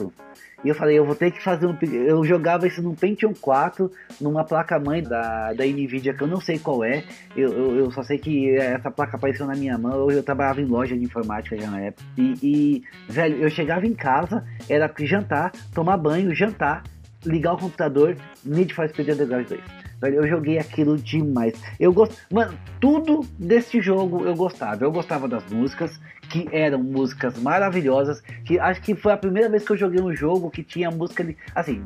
E 0.63 0.69
eu 0.69 0.75
falei, 0.75 0.97
eu 0.97 1.05
vou 1.05 1.15
ter 1.15 1.31
que 1.31 1.41
fazer 1.41 1.65
um. 1.65 1.75
Eu 1.81 2.23
jogava 2.23 2.67
isso 2.67 2.81
num 2.81 2.93
Pentium 2.93 3.33
4, 3.33 3.91
numa 4.19 4.43
placa-mãe 4.43 5.01
da, 5.01 5.53
da 5.53 5.65
Nvidia, 5.65 6.13
que 6.13 6.21
eu 6.21 6.27
não 6.27 6.39
sei 6.39 6.59
qual 6.59 6.83
é. 6.83 7.03
Eu, 7.35 7.51
eu, 7.51 7.75
eu, 7.77 7.91
só 7.91 8.03
sei 8.03 8.19
que 8.19 8.55
essa 8.55 8.91
placa 8.91 9.17
apareceu 9.17 9.47
na 9.47 9.55
minha 9.55 9.77
mão. 9.77 10.11
Eu 10.11 10.21
trabalhava 10.21 10.61
em 10.61 10.65
loja 10.65 10.95
de 10.95 11.03
informática 11.03 11.57
já 11.57 11.69
na 11.69 11.79
época. 11.81 12.03
E, 12.17 12.37
e 12.43 12.83
velho, 13.11 13.37
eu 13.37 13.49
chegava 13.49 13.87
em 13.87 13.93
casa, 13.93 14.45
era 14.69 14.91
jantar, 14.99 15.51
tomar 15.73 15.97
banho, 15.97 16.33
jantar, 16.35 16.83
ligar 17.25 17.53
o 17.53 17.57
computador, 17.57 18.15
Need 18.45 18.73
for 18.73 18.87
Speed 18.87 19.09
Underground 19.09 19.47
2. 19.47 19.80
Eu 20.01 20.27
joguei 20.27 20.57
aquilo 20.57 20.97
demais. 20.97 21.53
Eu 21.79 21.93
gosto, 21.93 22.15
mano, 22.31 22.57
tudo 22.79 23.21
desse 23.37 23.81
jogo 23.81 24.23
eu 24.25 24.35
gostava. 24.35 24.83
Eu 24.83 24.91
gostava 24.91 25.27
das 25.27 25.45
músicas, 25.51 25.99
que 26.29 26.47
eram 26.51 26.81
músicas 26.81 27.37
maravilhosas. 27.37 28.21
Que 28.45 28.59
acho 28.59 28.81
que 28.81 28.95
foi 28.95 29.13
a 29.13 29.17
primeira 29.17 29.49
vez 29.49 29.65
que 29.65 29.71
eu 29.71 29.77
joguei 29.77 30.01
um 30.01 30.15
jogo 30.15 30.49
que 30.49 30.63
tinha 30.63 30.89
música, 30.89 31.23
assim, 31.53 31.81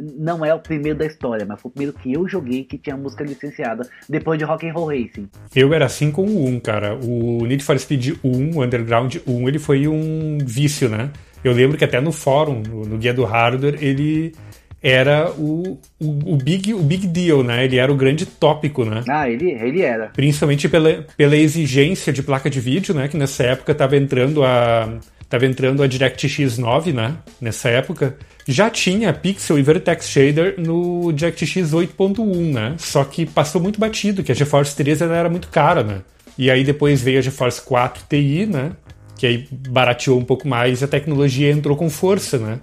não 0.00 0.44
é 0.44 0.54
o 0.54 0.60
primeiro 0.60 0.98
da 0.98 1.06
história, 1.06 1.44
mas 1.44 1.60
foi 1.60 1.70
o 1.70 1.72
primeiro 1.72 1.98
que 1.98 2.12
eu 2.12 2.28
joguei 2.28 2.64
que 2.64 2.78
tinha 2.78 2.96
música 2.96 3.24
licenciada 3.24 3.88
depois 4.08 4.38
de 4.38 4.44
Rock 4.44 4.68
and 4.68 4.72
Roll 4.72 4.88
Racing. 4.88 5.28
Eu 5.54 5.74
era 5.74 5.86
assim 5.86 6.10
com 6.10 6.22
o 6.22 6.46
1, 6.46 6.60
cara. 6.60 6.94
O 6.94 7.44
Need 7.46 7.64
for 7.64 7.78
Speed 7.78 8.18
1, 8.22 8.56
o 8.56 8.64
Underground 8.64 9.16
1, 9.26 9.48
ele 9.48 9.58
foi 9.58 9.88
um 9.88 10.38
vício, 10.44 10.88
né? 10.88 11.10
Eu 11.42 11.52
lembro 11.52 11.76
que 11.76 11.84
até 11.84 12.00
no 12.00 12.12
fórum, 12.12 12.62
no, 12.62 12.84
no 12.84 12.98
guia 12.98 13.14
do 13.14 13.24
hardware, 13.24 13.78
ele 13.80 14.34
era 14.82 15.30
o, 15.32 15.78
o, 16.00 16.34
o, 16.34 16.36
big, 16.36 16.72
o 16.72 16.80
big 16.80 17.06
deal, 17.06 17.42
né? 17.42 17.64
Ele 17.64 17.78
era 17.78 17.92
o 17.92 17.96
grande 17.96 18.24
tópico, 18.24 18.84
né? 18.84 19.02
Ah, 19.08 19.28
ele, 19.28 19.50
ele 19.50 19.82
era. 19.82 20.06
Principalmente 20.08 20.68
pela, 20.68 21.04
pela 21.16 21.36
exigência 21.36 22.12
de 22.12 22.22
placa 22.22 22.48
de 22.48 22.60
vídeo, 22.60 22.94
né? 22.94 23.08
Que 23.08 23.16
nessa 23.16 23.42
época 23.42 23.72
estava 23.72 23.96
entrando 23.96 24.44
a 24.44 24.98
estava 25.28 25.44
entrando 25.44 25.82
a 25.82 25.86
DirectX 25.86 26.56
9, 26.58 26.92
né? 26.92 27.16
Nessa 27.40 27.68
época. 27.68 28.16
Já 28.46 28.70
tinha 28.70 29.12
Pixel 29.12 29.58
e 29.58 29.62
Vertex 29.62 30.08
Shader 30.08 30.54
no 30.56 31.12
DirectX 31.12 31.72
8.1, 31.72 32.52
né? 32.52 32.74
Só 32.78 33.04
que 33.04 33.26
passou 33.26 33.60
muito 33.60 33.78
batido, 33.78 34.22
que 34.22 34.32
a 34.32 34.34
GeForce 34.34 34.74
3 34.74 35.02
era 35.02 35.28
muito 35.28 35.48
cara, 35.48 35.82
né? 35.82 36.00
E 36.38 36.50
aí 36.50 36.64
depois 36.64 37.02
veio 37.02 37.18
a 37.18 37.22
GeForce 37.22 37.60
4 37.60 38.04
Ti, 38.08 38.46
né? 38.46 38.72
Que 39.18 39.26
aí 39.26 39.48
barateou 39.68 40.18
um 40.18 40.24
pouco 40.24 40.48
mais 40.48 40.80
e 40.80 40.84
a 40.84 40.88
tecnologia 40.88 41.50
entrou 41.50 41.76
com 41.76 41.90
força, 41.90 42.38
né? 42.38 42.58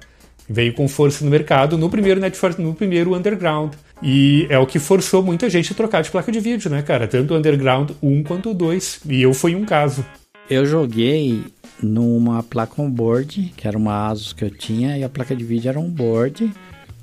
Veio 0.47 0.73
com 0.73 0.87
força 0.87 1.23
no 1.25 1.31
mercado 1.31 1.77
no 1.77 1.89
primeiro 1.89 2.19
Netflix, 2.19 2.57
no 2.57 2.73
primeiro 2.73 3.15
Underground. 3.15 3.73
E 4.01 4.45
é 4.49 4.59
o 4.59 4.67
que 4.67 4.77
forçou 4.77 5.23
muita 5.23 5.49
gente 5.49 5.71
a 5.71 5.75
trocar 5.75 6.03
de 6.03 6.11
placa 6.11 6.31
de 6.31 6.39
vídeo, 6.39 6.69
né, 6.69 6.81
cara? 6.81 7.07
Tanto 7.07 7.33
o 7.33 7.37
Underground 7.37 7.91
1 8.01 8.23
quanto 8.23 8.51
o 8.51 8.53
2. 8.53 9.01
E 9.09 9.21
eu 9.21 9.33
fui 9.33 9.55
um 9.55 9.65
caso. 9.65 10.05
Eu 10.49 10.65
joguei 10.65 11.43
numa 11.81 12.43
placa 12.43 12.81
on-board, 12.81 13.53
que 13.55 13.67
era 13.67 13.77
uma 13.77 14.07
Asus 14.07 14.33
que 14.33 14.43
eu 14.43 14.49
tinha, 14.49 14.97
e 14.97 15.03
a 15.03 15.09
placa 15.09 15.35
de 15.35 15.43
vídeo 15.43 15.69
era 15.69 15.79
on-board, 15.79 16.51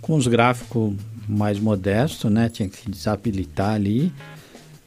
com 0.01 0.15
os 0.15 0.27
gráficos 0.27 0.95
mais 1.29 1.59
modestos, 1.59 2.31
né? 2.31 2.49
Tinha 2.49 2.69
que 2.69 2.91
desabilitar 2.91 3.75
ali. 3.75 4.13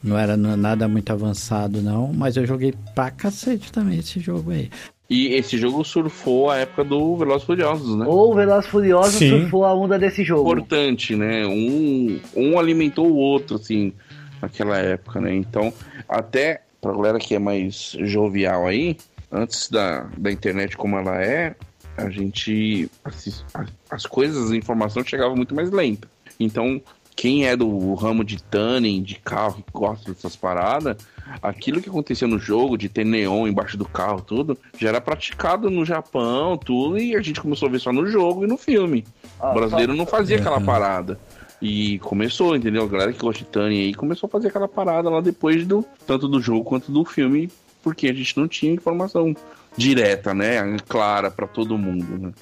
Não 0.01 0.17
era 0.17 0.37
nada 0.37 0.87
muito 0.87 1.11
avançado, 1.11 1.81
não, 1.81 2.13
mas 2.13 2.37
eu 2.37 2.45
joguei 2.45 2.73
pra 2.93 3.09
cacete 3.09 3.71
também 3.71 3.97
esse 3.97 4.19
jogo 4.19 4.51
aí. 4.51 4.69
E 5.09 5.33
esse 5.35 5.57
jogo 5.57 5.83
surfou 5.83 6.49
a 6.49 6.57
época 6.57 6.83
do 6.83 7.15
Velozes 7.15 7.45
Furiosos, 7.45 7.95
né? 7.95 8.05
Ou 8.07 8.31
o 8.31 8.35
Velozes 8.35 8.69
Furiosos 8.69 9.15
Sim. 9.15 9.41
surfou 9.41 9.63
a 9.63 9.73
onda 9.73 9.99
desse 9.99 10.23
jogo. 10.23 10.51
Importante, 10.51 11.15
né? 11.15 11.45
Um, 11.45 12.19
um 12.35 12.57
alimentou 12.57 13.07
o 13.07 13.15
outro, 13.15 13.57
assim, 13.57 13.93
naquela 14.41 14.77
época, 14.77 15.21
né? 15.21 15.35
Então, 15.35 15.71
até 16.09 16.61
pra 16.81 16.91
galera 16.91 17.19
que 17.19 17.35
é 17.35 17.39
mais 17.39 17.95
jovial 17.99 18.65
aí, 18.65 18.97
antes 19.31 19.69
da, 19.69 20.09
da 20.17 20.31
internet 20.31 20.75
como 20.75 20.97
ela 20.97 21.21
é, 21.21 21.55
a 21.97 22.09
gente. 22.09 22.89
As, 23.03 23.45
as 23.89 24.05
coisas, 24.05 24.51
a 24.51 24.55
informação 24.55 25.03
chegava 25.03 25.35
muito 25.35 25.53
mais 25.53 25.69
lenta. 25.69 26.07
Então, 26.39 26.81
quem 27.15 27.47
é 27.47 27.55
do 27.55 27.93
ramo 27.93 28.23
de 28.23 28.43
tuning, 28.43 29.01
de 29.01 29.15
carro, 29.15 29.63
que 29.63 29.71
gosta 29.71 30.11
dessas 30.11 30.35
paradas, 30.35 30.97
aquilo 31.41 31.81
que 31.81 31.89
acontecia 31.89 32.27
no 32.27 32.37
jogo, 32.37 32.77
de 32.77 32.89
ter 32.89 33.05
neon 33.05 33.47
embaixo 33.47 33.77
do 33.77 33.85
carro, 33.85 34.21
tudo, 34.21 34.57
já 34.77 34.89
era 34.89 34.99
praticado 34.99 35.69
no 35.69 35.85
Japão, 35.85 36.57
tudo, 36.57 36.97
e 36.97 37.15
a 37.15 37.21
gente 37.21 37.39
começou 37.39 37.69
a 37.69 37.71
ver 37.71 37.79
só 37.79 37.93
no 37.93 38.05
jogo 38.05 38.43
e 38.43 38.47
no 38.47 38.57
filme. 38.57 39.05
Ah, 39.39 39.51
o 39.51 39.53
brasileiro 39.53 39.93
não 39.93 40.05
fazia 40.05 40.37
aquela 40.37 40.59
uhum. 40.59 40.65
parada. 40.65 41.19
E 41.61 41.99
começou, 41.99 42.55
entendeu? 42.55 42.83
A 42.83 42.87
galera 42.87 43.13
que 43.13 43.19
gosta 43.19 43.43
de 43.43 43.49
tuning 43.49 43.79
aí 43.79 43.93
começou 43.93 44.27
a 44.27 44.29
fazer 44.29 44.49
aquela 44.49 44.67
parada 44.67 45.09
lá 45.09 45.21
depois 45.21 45.65
do 45.65 45.85
tanto 46.05 46.27
do 46.27 46.41
jogo 46.41 46.65
quanto 46.65 46.91
do 46.91 47.05
filme, 47.05 47.49
porque 47.81 48.07
a 48.07 48.13
gente 48.13 48.37
não 48.37 48.47
tinha 48.47 48.73
informação 48.73 49.33
direta, 49.77 50.33
né? 50.33 50.77
Clara 50.87 51.31
para 51.31 51.47
todo 51.47 51.77
mundo, 51.77 52.19
né? 52.19 52.33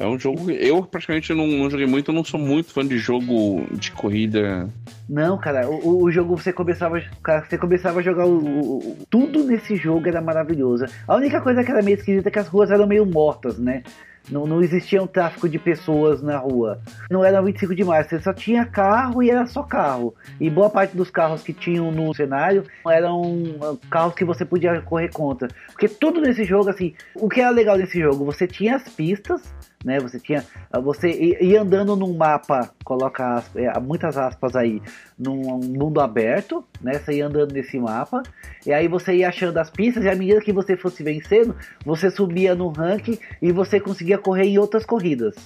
É 0.00 0.06
um 0.06 0.16
jogo. 0.16 0.48
Eu 0.48 0.84
praticamente 0.84 1.34
não, 1.34 1.44
não, 1.44 1.68
joguei 1.68 1.84
muito, 1.86 2.12
eu 2.12 2.14
não 2.14 2.22
sou 2.22 2.38
muito 2.38 2.72
fã 2.72 2.86
de 2.86 2.96
jogo 2.98 3.66
de 3.72 3.90
corrida. 3.90 4.68
Não, 5.08 5.36
cara, 5.36 5.68
o, 5.68 6.04
o 6.04 6.10
jogo 6.12 6.36
você 6.36 6.52
começava. 6.52 7.02
Cara, 7.20 7.44
você 7.44 7.58
começava 7.58 7.98
a 7.98 8.02
jogar 8.02 8.24
o, 8.24 8.78
o, 8.78 8.96
Tudo 9.10 9.42
nesse 9.42 9.74
jogo 9.74 10.06
era 10.06 10.20
maravilhoso. 10.20 10.84
A 11.04 11.16
única 11.16 11.40
coisa 11.40 11.64
que 11.64 11.72
era 11.72 11.82
meio 11.82 11.96
esquisita 11.96 12.28
é 12.28 12.30
que 12.30 12.38
as 12.38 12.46
ruas 12.46 12.70
eram 12.70 12.86
meio 12.86 13.04
mortas, 13.04 13.58
né? 13.58 13.82
Não, 14.30 14.46
não 14.46 14.62
existia 14.62 15.02
um 15.02 15.06
tráfico 15.06 15.48
de 15.48 15.58
pessoas 15.58 16.22
na 16.22 16.38
rua. 16.38 16.80
Não 17.10 17.24
era 17.24 17.42
25 17.42 17.74
de 17.74 17.82
março, 17.82 18.10
você 18.10 18.20
só 18.20 18.32
tinha 18.32 18.64
carro 18.64 19.20
e 19.20 19.30
era 19.30 19.46
só 19.46 19.64
carro. 19.64 20.14
E 20.40 20.48
boa 20.48 20.70
parte 20.70 20.96
dos 20.96 21.10
carros 21.10 21.42
que 21.42 21.52
tinham 21.52 21.90
no 21.90 22.14
cenário 22.14 22.62
eram 22.86 23.42
carros 23.90 24.14
que 24.14 24.24
você 24.24 24.44
podia 24.44 24.80
correr 24.82 25.08
contra. 25.08 25.48
Porque 25.68 25.88
tudo 25.88 26.20
nesse 26.20 26.44
jogo, 26.44 26.70
assim, 26.70 26.94
o 27.16 27.28
que 27.28 27.40
era 27.40 27.50
legal 27.50 27.76
nesse 27.76 27.98
jogo? 27.98 28.24
Você 28.26 28.46
tinha 28.46 28.76
as 28.76 28.88
pistas, 28.88 29.42
né? 29.84 29.98
Você 30.00 30.18
tinha, 30.18 30.44
você 30.82 31.10
ia 31.40 31.62
andando 31.62 31.94
num 31.94 32.16
mapa, 32.16 32.70
coloca 32.84 33.42
é, 33.54 33.78
muitas 33.80 34.16
aspas 34.16 34.56
aí, 34.56 34.82
num 35.18 35.58
mundo 35.58 36.00
aberto, 36.00 36.64
né? 36.80 36.94
Você 36.94 37.14
ia 37.14 37.26
andando 37.26 37.52
nesse 37.52 37.78
mapa, 37.78 38.22
e 38.66 38.72
aí 38.72 38.88
você 38.88 39.14
ia 39.16 39.28
achando 39.28 39.58
as 39.58 39.70
pistas, 39.70 40.04
e 40.04 40.08
à 40.08 40.14
medida 40.14 40.40
que 40.40 40.52
você 40.52 40.76
fosse 40.76 41.02
vencendo, 41.02 41.54
você 41.84 42.10
subia 42.10 42.54
no 42.54 42.68
ranking 42.68 43.18
e 43.40 43.52
você 43.52 43.80
conseguia 43.80 44.18
correr 44.18 44.44
em 44.44 44.58
outras 44.58 44.84
corridas. 44.84 45.36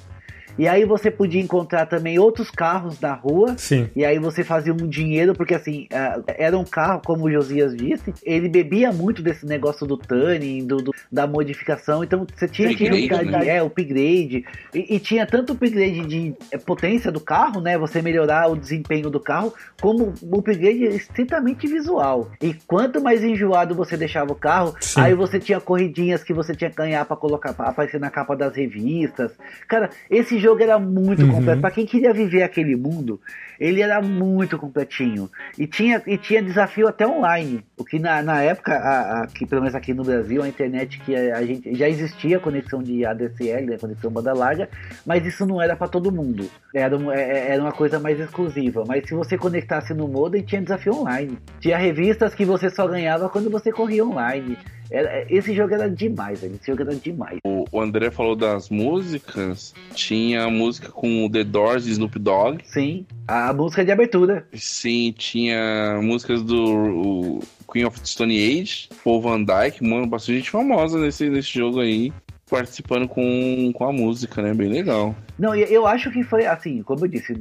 E 0.58 0.68
aí 0.68 0.84
você 0.84 1.10
podia 1.10 1.40
encontrar 1.40 1.86
também 1.86 2.18
outros 2.18 2.50
carros 2.50 3.00
na 3.00 3.14
rua. 3.14 3.54
Sim. 3.56 3.88
E 3.94 4.04
aí 4.04 4.18
você 4.18 4.44
fazia 4.44 4.72
um 4.72 4.88
dinheiro, 4.88 5.34
porque 5.34 5.54
assim, 5.54 5.86
uh, 5.92 6.22
era 6.26 6.56
um 6.56 6.64
carro, 6.64 7.00
como 7.04 7.24
o 7.24 7.30
Josias 7.30 7.76
disse, 7.76 8.12
ele 8.22 8.48
bebia 8.48 8.92
muito 8.92 9.22
desse 9.22 9.46
negócio 9.46 9.86
do 9.86 9.96
tuning, 9.96 10.66
do, 10.66 10.76
do 10.78 10.92
da 11.10 11.26
modificação. 11.26 12.02
Então 12.02 12.26
você 12.34 12.48
tinha 12.48 12.74
que 12.74 12.86
upgrade, 12.86 13.30
né? 13.30 13.48
é, 13.48 13.62
upgrade. 13.62 14.44
E, 14.74 14.96
e, 14.96 14.98
tinha 14.98 15.26
tanto 15.26 15.52
upgrade 15.52 16.06
de 16.06 16.34
é, 16.50 16.58
potência 16.58 17.10
do 17.10 17.20
carro, 17.20 17.60
né? 17.60 17.76
Você 17.78 18.00
melhorar 18.00 18.50
o 18.50 18.56
desempenho 18.56 19.10
do 19.10 19.20
carro, 19.20 19.52
como 19.80 20.14
o 20.22 20.38
upgrade 20.38 20.84
estritamente 20.84 21.66
visual. 21.66 22.30
E 22.40 22.54
quanto 22.66 23.00
mais 23.02 23.22
enjoado 23.22 23.74
você 23.74 23.96
deixava 23.96 24.32
o 24.32 24.36
carro, 24.36 24.74
Sim. 24.80 25.00
aí 25.00 25.14
você 25.14 25.38
tinha 25.38 25.60
corridinhas 25.60 26.22
que 26.22 26.32
você 26.32 26.54
tinha 26.54 26.70
que 26.70 26.76
ganhar 26.76 27.04
para 27.04 27.16
colocar, 27.16 27.52
pra 27.52 27.68
aparecer 27.68 28.00
na 28.00 28.10
capa 28.10 28.36
das 28.36 28.56
revistas. 28.56 29.32
Cara, 29.68 29.90
esse 30.10 30.38
jogo 30.43 30.62
era 30.62 30.78
muito 30.78 31.23
uhum. 31.23 31.32
completo. 31.32 31.60
Para 31.60 31.70
quem 31.70 31.86
queria 31.86 32.12
viver 32.12 32.43
aquele 32.43 32.77
mundo, 32.77 33.20
ele 33.59 33.81
era 33.81 34.02
muito 34.02 34.59
completinho. 34.59 35.31
E 35.56 35.66
tinha, 35.66 36.02
e 36.06 36.19
tinha 36.19 36.43
desafio 36.43 36.89
até 36.89 37.06
online. 37.06 37.64
O 37.77 37.85
que 37.85 37.98
na, 37.98 38.20
na 38.23 38.43
época, 38.43 38.74
a, 38.74 39.23
a, 39.23 39.27
que 39.27 39.47
pelo 39.47 39.62
menos 39.62 39.74
aqui 39.74 39.94
no 39.94 40.02
Brasil, 40.02 40.43
a 40.43 40.48
internet 40.48 40.98
que 41.01 41.14
a, 41.14 41.39
a 41.39 41.47
gente 41.47 41.74
já 41.74 41.89
existia 41.89 42.40
conexão 42.40 42.82
de 42.82 43.05
ADSL, 43.05 43.66
né, 43.66 43.78
conexão 43.78 44.10
banda 44.10 44.32
larga, 44.32 44.69
mas 45.06 45.24
isso 45.24 45.47
não 45.47 45.62
era 45.62 45.77
para 45.77 45.89
todo 45.89 46.10
mundo. 46.10 46.48
Era, 46.74 46.97
é, 47.14 47.20
é, 47.20 47.52
era 47.52 47.62
uma 47.62 47.73
coisa 47.73 48.01
mais 48.01 48.19
exclusiva. 48.19 48.85
Mas 48.86 49.06
se 49.06 49.14
você 49.14 49.39
conectasse 49.39 49.94
no 49.94 50.09
modem, 50.09 50.43
tinha 50.43 50.60
desafio 50.60 50.94
online. 50.94 51.39
Tinha 51.60 51.78
revistas 51.78 52.35
que 52.35 52.44
você 52.44 52.69
só 52.69 52.89
ganhava 52.89 53.28
quando 53.28 53.48
você 53.48 53.70
corria 53.70 54.05
online. 54.05 54.59
Era, 54.90 55.24
esse 55.31 55.55
jogo 55.55 55.73
era 55.73 55.89
demais, 55.89 56.43
esse 56.43 56.66
jogo 56.66 56.82
era 56.82 56.94
demais. 56.94 57.39
O, 57.47 57.64
o 57.73 57.81
André 57.81 58.10
falou 58.10 58.36
das 58.36 58.69
músicas. 58.69 59.73
Tinha 59.94 60.31
música 60.50 60.88
com 60.88 61.28
The 61.30 61.44
Doors 61.44 61.86
e 61.86 61.90
Snoop 61.90 62.18
Dogg. 62.18 62.60
Sim, 62.64 63.06
a 63.26 63.52
música 63.52 63.84
de 63.84 63.92
abertura. 63.92 64.46
Sim, 64.54 65.14
tinha 65.16 66.00
músicas 66.02 66.42
do 66.42 67.40
Queen 67.70 67.84
of 67.84 67.98
Stone 68.04 68.36
Age, 68.36 68.88
Paul 69.04 69.22
Van 69.22 69.42
Dyke, 69.42 69.84
mano, 69.84 70.06
bastante 70.06 70.38
gente 70.38 70.50
famosa 70.50 70.98
nesse, 70.98 71.28
nesse 71.28 71.52
jogo 71.52 71.80
aí 71.80 72.12
participando 72.52 73.09
com, 73.09 73.72
com 73.72 73.84
a 73.88 73.90
música, 73.90 74.42
né? 74.42 74.52
Bem 74.52 74.68
legal. 74.68 75.16
Não, 75.38 75.54
eu 75.54 75.86
acho 75.86 76.10
que 76.10 76.22
foi 76.22 76.44
assim, 76.44 76.82
como 76.82 77.06
eu 77.06 77.09
disse, 77.09 77.34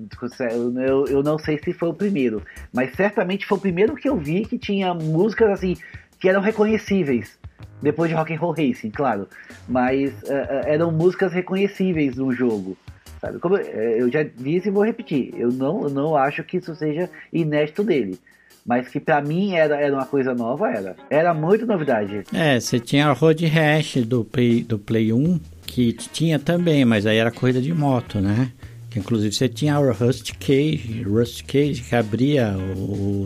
eu, 0.80 1.06
eu 1.08 1.22
não 1.22 1.38
sei 1.38 1.60
se 1.62 1.74
foi 1.74 1.90
o 1.90 1.94
primeiro, 1.94 2.42
mas 2.72 2.96
certamente 2.96 3.46
foi 3.46 3.58
o 3.58 3.62
primeiro 3.62 3.94
que 3.94 4.08
eu 4.08 4.16
vi 4.16 4.46
que 4.46 4.58
tinha 4.58 4.94
músicas 4.94 5.50
assim 5.50 5.76
que 6.18 6.30
eram 6.30 6.40
reconhecíveis. 6.40 7.38
Depois 7.82 8.10
de 8.10 8.16
Rock 8.16 8.34
and 8.34 8.40
Roll 8.40 8.54
Racing, 8.54 8.92
claro. 8.92 9.28
Mas 9.68 10.12
uh, 10.24 10.66
eram 10.66 10.92
músicas 10.92 11.34
reconhecíveis 11.34 12.16
no 12.16 12.32
jogo. 12.32 12.78
Sabe? 13.20 13.40
Como 13.40 13.56
eu 13.58 14.12
já 14.12 14.24
disse 14.24 14.68
e 14.68 14.72
vou 14.72 14.84
repetir, 14.84 15.34
eu 15.38 15.52
não, 15.52 15.82
não 15.82 16.16
acho 16.16 16.44
que 16.44 16.58
isso 16.58 16.76
seja 16.76 17.10
inédito 17.32 17.84
dele. 17.84 18.20
Mas 18.66 18.88
que 18.88 19.00
para 19.00 19.22
mim 19.22 19.54
era, 19.54 19.80
era 19.80 19.94
uma 19.94 20.06
coisa 20.06 20.34
nova, 20.34 20.70
era. 20.70 20.96
Era 21.10 21.34
muito 21.34 21.66
novidade. 21.66 22.24
É, 22.34 22.60
você 22.60 22.80
tinha 22.80 23.08
a 23.08 23.14
Road 23.14 23.46
Rash 23.46 23.98
do 24.06 24.24
Play, 24.24 24.64
do 24.64 24.78
Play 24.78 25.12
1, 25.12 25.40
que 25.66 25.94
tinha 25.94 26.38
também, 26.38 26.86
mas 26.86 27.06
aí 27.06 27.18
era 27.18 27.32
corrida 27.32 27.62
de 27.62 27.74
moto, 27.74 28.20
né? 28.20 28.52
Que 28.92 29.00
inclusive 29.00 29.34
você 29.34 29.48
tinha 29.48 29.80
o 29.80 29.92
Rust 29.92 30.34
Cage, 30.38 31.04
Rust 31.04 31.44
Cage 31.46 31.82
que 31.82 31.96
abria 31.96 32.56
o, 32.78 33.26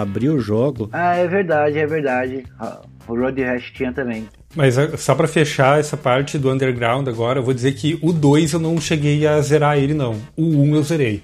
abria 0.00 0.32
o 0.32 0.40
jogo. 0.40 0.88
Ah, 0.92 1.14
é 1.14 1.28
verdade, 1.28 1.78
é 1.78 1.86
verdade. 1.86 2.44
O 3.06 3.14
Road 3.14 3.42
Rash 3.42 3.70
tinha 3.70 3.92
também. 3.92 4.26
Mas 4.56 4.78
ah, 4.78 4.96
só 4.96 5.14
para 5.14 5.28
fechar 5.28 5.78
essa 5.78 5.94
parte 5.94 6.38
do 6.38 6.50
Underground 6.50 7.06
agora, 7.06 7.38
eu 7.38 7.42
vou 7.42 7.52
dizer 7.52 7.74
que 7.74 7.98
o 8.00 8.14
2 8.14 8.54
eu 8.54 8.60
não 8.60 8.80
cheguei 8.80 9.26
a 9.26 9.38
zerar 9.42 9.76
ele 9.76 9.92
não. 9.92 10.18
O 10.34 10.42
1 10.42 10.62
um 10.62 10.74
eu 10.74 10.82
zerei. 10.82 11.22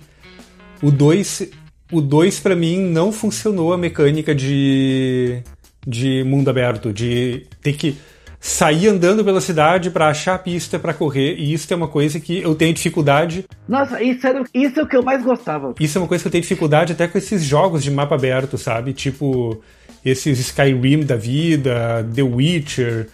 O 0.82 0.90
2, 0.90 1.51
o 1.90 2.02
2 2.02 2.39
para 2.40 2.55
mim 2.55 2.81
não 2.81 3.11
funcionou 3.11 3.73
a 3.73 3.78
mecânica 3.78 4.35
de 4.35 5.43
de 5.86 6.23
mundo 6.24 6.51
aberto, 6.51 6.93
de 6.93 7.47
ter 7.62 7.73
que 7.73 7.97
sair 8.41 8.89
andando 8.89 9.23
pela 9.23 9.41
cidade 9.41 9.91
para 9.91 10.09
achar 10.09 10.35
a 10.35 10.39
pista 10.39 10.79
para 10.79 10.95
correr, 10.95 11.35
e 11.37 11.53
isso 11.53 11.71
é 11.71 11.77
uma 11.77 11.89
coisa 11.89 12.19
que 12.19 12.41
eu 12.41 12.55
tenho 12.55 12.73
dificuldade. 12.73 13.45
Nossa, 13.69 14.03
isso, 14.03 14.27
era, 14.27 14.43
isso 14.55 14.81
é 14.81 14.83
o 14.83 14.87
que 14.87 14.97
eu 14.97 15.03
mais 15.03 15.23
gostava. 15.23 15.75
Isso 15.79 15.99
é 15.99 16.01
uma 16.01 16.09
coisa 16.09 16.25
que 16.25 16.29
eu 16.29 16.33
tenho 16.33 16.43
dificuldade 16.43 16.95
até 16.95 17.07
com 17.07 17.19
esses 17.19 17.45
jogos 17.45 17.85
de 17.85 17.91
mapa 17.91 18.15
aberto, 18.15 18.57
sabe? 18.57 18.95
Tipo 18.95 19.62
esses 20.03 20.39
Skyrim 20.39 21.05
da 21.05 21.17
vida, 21.17 22.09
The 22.15 22.23
Witcher. 22.23 23.09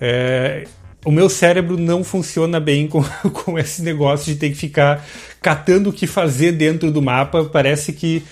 É, 0.00 0.64
o 1.04 1.12
meu 1.12 1.28
cérebro 1.28 1.78
não 1.78 2.02
funciona 2.02 2.58
bem 2.58 2.88
com, 2.88 3.04
com 3.32 3.56
esse 3.56 3.82
negócio 3.82 4.32
de 4.32 4.38
ter 4.38 4.50
que 4.50 4.56
ficar 4.56 5.06
catando 5.46 5.90
o 5.90 5.92
que 5.92 6.08
fazer 6.08 6.50
dentro 6.50 6.90
do 6.90 7.00
mapa. 7.00 7.44
Parece 7.44 7.92
que 7.92 8.24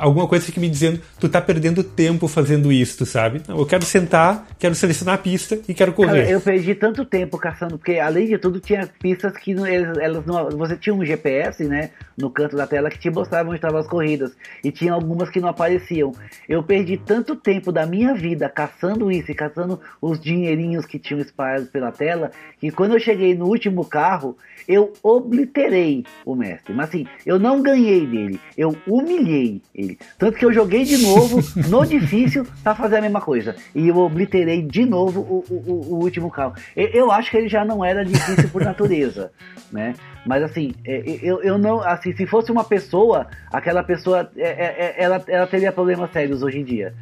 alguma 0.00 0.28
coisa 0.28 0.46
fica 0.46 0.60
me 0.60 0.68
dizendo, 0.68 1.00
tu 1.18 1.28
tá 1.28 1.40
perdendo 1.40 1.82
tempo 1.82 2.28
fazendo 2.28 2.70
isso, 2.70 3.04
sabe? 3.04 3.42
Não, 3.48 3.58
eu 3.58 3.66
quero 3.66 3.84
sentar, 3.84 4.46
quero 4.56 4.72
selecionar 4.72 5.16
a 5.16 5.18
pista 5.18 5.58
e 5.68 5.74
quero 5.74 5.92
correr. 5.92 6.22
Cara, 6.22 6.30
eu 6.30 6.40
perdi 6.40 6.76
tanto 6.76 7.04
tempo 7.04 7.36
caçando, 7.38 7.76
porque 7.76 7.98
além 7.98 8.28
de 8.28 8.38
tudo 8.38 8.60
tinha 8.60 8.88
pistas 9.00 9.36
que 9.36 9.52
não, 9.52 9.66
elas 9.66 10.24
não, 10.24 10.48
você 10.50 10.76
tinha 10.76 10.94
um 10.94 11.04
GPS, 11.04 11.64
né, 11.64 11.90
no 12.16 12.30
canto 12.30 12.56
da 12.56 12.68
tela 12.68 12.88
que 12.88 13.00
te 13.00 13.10
mostrava 13.10 13.48
onde 13.48 13.56
estavam 13.56 13.80
as 13.80 13.88
corridas 13.88 14.30
e 14.62 14.70
tinha 14.70 14.92
algumas 14.92 15.28
que 15.28 15.40
não 15.40 15.48
apareciam. 15.48 16.12
Eu 16.48 16.62
perdi 16.62 16.96
tanto 16.96 17.34
tempo 17.34 17.72
da 17.72 17.84
minha 17.84 18.14
vida 18.14 18.48
caçando 18.48 19.10
isso 19.10 19.32
e 19.32 19.34
caçando 19.34 19.80
os 20.00 20.20
dinheirinhos 20.20 20.86
que 20.86 21.00
tinham 21.00 21.20
espalhados 21.20 21.68
pela 21.68 21.90
tela 21.90 22.30
que 22.60 22.70
quando 22.70 22.94
eu 22.94 23.00
cheguei 23.00 23.34
no 23.34 23.46
último 23.46 23.84
carro, 23.84 24.36
eu 24.68 24.92
obliterei 25.02 26.04
o 26.32 26.36
mestre. 26.36 26.74
Mas 26.74 26.88
assim, 26.88 27.06
eu 27.24 27.38
não 27.38 27.62
ganhei 27.62 28.06
dele, 28.06 28.40
eu 28.56 28.76
humilhei 28.86 29.62
ele. 29.74 29.98
Tanto 30.18 30.36
que 30.36 30.44
eu 30.44 30.52
joguei 30.52 30.84
de 30.84 30.98
novo 30.98 31.40
no 31.68 31.86
difícil 31.86 32.46
para 32.62 32.74
fazer 32.74 32.96
a 32.96 33.00
mesma 33.00 33.20
coisa. 33.20 33.56
E 33.74 33.88
eu 33.88 33.96
obliterei 33.96 34.62
de 34.62 34.84
novo 34.84 35.20
o, 35.20 35.44
o, 35.48 35.94
o 35.94 36.02
último 36.02 36.30
carro. 36.30 36.54
Eu, 36.76 36.88
eu, 36.88 37.10
acho 37.10 37.30
que 37.30 37.36
ele 37.36 37.48
já 37.48 37.64
não 37.64 37.84
era 37.84 38.04
difícil 38.04 38.48
por 38.50 38.62
natureza, 38.62 39.32
né? 39.72 39.94
Mas 40.28 40.42
assim, 40.42 40.74
é, 40.84 41.02
eu, 41.22 41.42
eu 41.42 41.56
não. 41.56 41.80
Assim, 41.80 42.14
se 42.14 42.26
fosse 42.26 42.52
uma 42.52 42.62
pessoa, 42.62 43.26
aquela 43.50 43.82
pessoa 43.82 44.30
é, 44.36 44.48
é, 44.48 44.94
ela, 45.02 45.24
ela 45.26 45.46
teria 45.46 45.72
problemas 45.72 46.12
sérios 46.12 46.42
hoje 46.42 46.58
em 46.58 46.64
dia. 46.64 46.94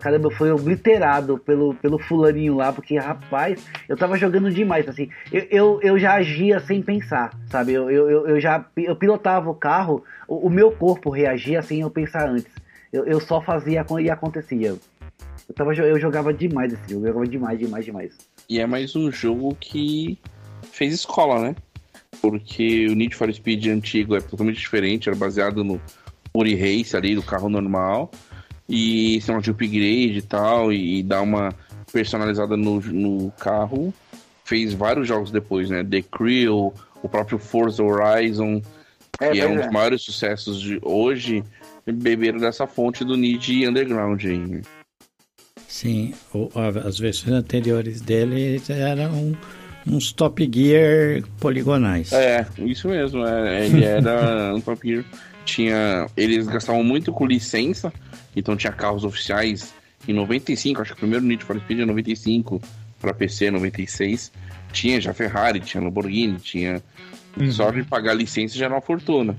Caramba, 0.00 0.30
fui 0.30 0.50
obliterado 0.50 1.38
pelo, 1.38 1.74
pelo 1.76 1.98
fulaninho 1.98 2.56
lá, 2.56 2.74
porque, 2.74 2.98
rapaz, 2.98 3.66
eu 3.88 3.96
tava 3.96 4.18
jogando 4.18 4.50
demais, 4.50 4.86
assim. 4.86 5.08
Eu, 5.32 5.46
eu, 5.50 5.80
eu 5.82 5.98
já 5.98 6.12
agia 6.12 6.60
sem 6.60 6.82
pensar, 6.82 7.30
sabe? 7.46 7.72
Eu, 7.72 7.90
eu, 7.90 8.28
eu 8.28 8.38
já 8.38 8.62
eu 8.76 8.94
pilotava 8.94 9.48
o 9.48 9.54
carro, 9.54 10.04
o, 10.28 10.46
o 10.46 10.50
meu 10.50 10.70
corpo 10.70 11.08
reagia 11.08 11.62
sem 11.62 11.80
eu 11.80 11.88
pensar 11.88 12.28
antes. 12.28 12.52
Eu, 12.92 13.06
eu 13.06 13.18
só 13.18 13.40
fazia 13.40 13.82
e 13.98 14.10
acontecia. 14.10 14.76
Eu, 15.48 15.54
tava, 15.54 15.72
eu 15.72 15.98
jogava 15.98 16.34
demais 16.34 16.70
esse 16.70 16.92
jogo, 16.92 17.06
eu 17.06 17.14
jogava 17.14 17.26
demais, 17.26 17.58
demais, 17.58 17.84
demais. 17.86 18.18
E 18.46 18.60
é 18.60 18.66
mais 18.66 18.94
um 18.94 19.10
jogo 19.10 19.56
que 19.58 20.18
fez 20.70 20.92
escola, 20.92 21.40
né? 21.40 21.56
Porque 22.20 22.86
o 22.86 22.94
Need 22.94 23.14
for 23.14 23.32
Speed 23.32 23.66
antigo 23.66 24.16
é 24.16 24.20
totalmente 24.20 24.58
diferente, 24.58 25.08
era 25.08 25.16
baseado 25.16 25.62
no 25.62 25.80
Puri 26.32 26.54
Race 26.54 26.96
ali, 26.96 27.14
do 27.14 27.22
carro 27.22 27.48
normal 27.48 28.10
e 28.68 29.16
esse 29.16 29.40
de 29.40 29.50
upgrade 29.50 30.18
e 30.18 30.22
tal, 30.22 30.72
e, 30.72 30.98
e 30.98 31.02
dar 31.02 31.22
uma 31.22 31.54
personalizada 31.92 32.56
no, 32.56 32.80
no 32.80 33.30
carro. 33.32 33.92
Fez 34.44 34.74
vários 34.74 35.08
jogos 35.08 35.30
depois, 35.30 35.70
né? 35.70 35.82
The 35.84 36.02
Crew, 36.02 36.72
o 37.02 37.08
próprio 37.08 37.38
Forza 37.38 37.82
Horizon, 37.82 38.60
é, 39.20 39.30
que 39.30 39.40
é, 39.40 39.44
é 39.44 39.48
um 39.48 39.56
dos 39.56 39.70
maiores 39.70 40.02
sucessos 40.02 40.60
de 40.60 40.78
hoje, 40.82 41.42
beberam 41.86 42.38
dessa 42.38 42.66
fonte 42.66 43.04
do 43.04 43.16
Need 43.16 43.66
Underground 43.66 44.22
aí. 44.24 44.62
Sim, 45.66 46.14
as 46.86 46.98
versões 46.98 47.34
anteriores 47.34 48.00
dele 48.00 48.62
eram 48.68 49.36
uns 49.86 50.12
Top 50.12 50.50
Gear 50.52 51.22
poligonais. 51.38 52.12
É, 52.12 52.46
isso 52.58 52.88
mesmo. 52.88 53.24
É, 53.26 53.66
ele 53.66 53.84
era 53.84 54.54
um 54.54 54.60
Top 54.60 54.86
Gear. 54.86 55.04
Tinha, 55.44 56.06
eles 56.16 56.46
gastavam 56.46 56.82
muito 56.82 57.12
com 57.12 57.26
licença, 57.26 57.92
então 58.34 58.56
tinha 58.56 58.72
carros 58.72 59.04
oficiais 59.04 59.74
em 60.08 60.12
95, 60.12 60.80
acho 60.80 60.92
que 60.92 60.96
o 60.96 61.00
primeiro 61.00 61.24
Need 61.24 61.44
for 61.44 61.58
Speed 61.58 61.80
é 61.80 61.84
95 61.84 62.60
para 63.00 63.12
PC, 63.12 63.50
96. 63.50 64.32
Tinha 64.72 65.00
já 65.00 65.12
Ferrari, 65.14 65.60
tinha 65.60 65.82
Lamborghini, 65.82 66.36
tinha. 66.36 66.82
Uhum. 67.38 67.50
Só 67.50 67.70
de 67.70 67.82
pagar 67.82 68.14
licença 68.14 68.56
já 68.56 68.66
era 68.66 68.74
uma 68.74 68.80
fortuna. 68.80 69.34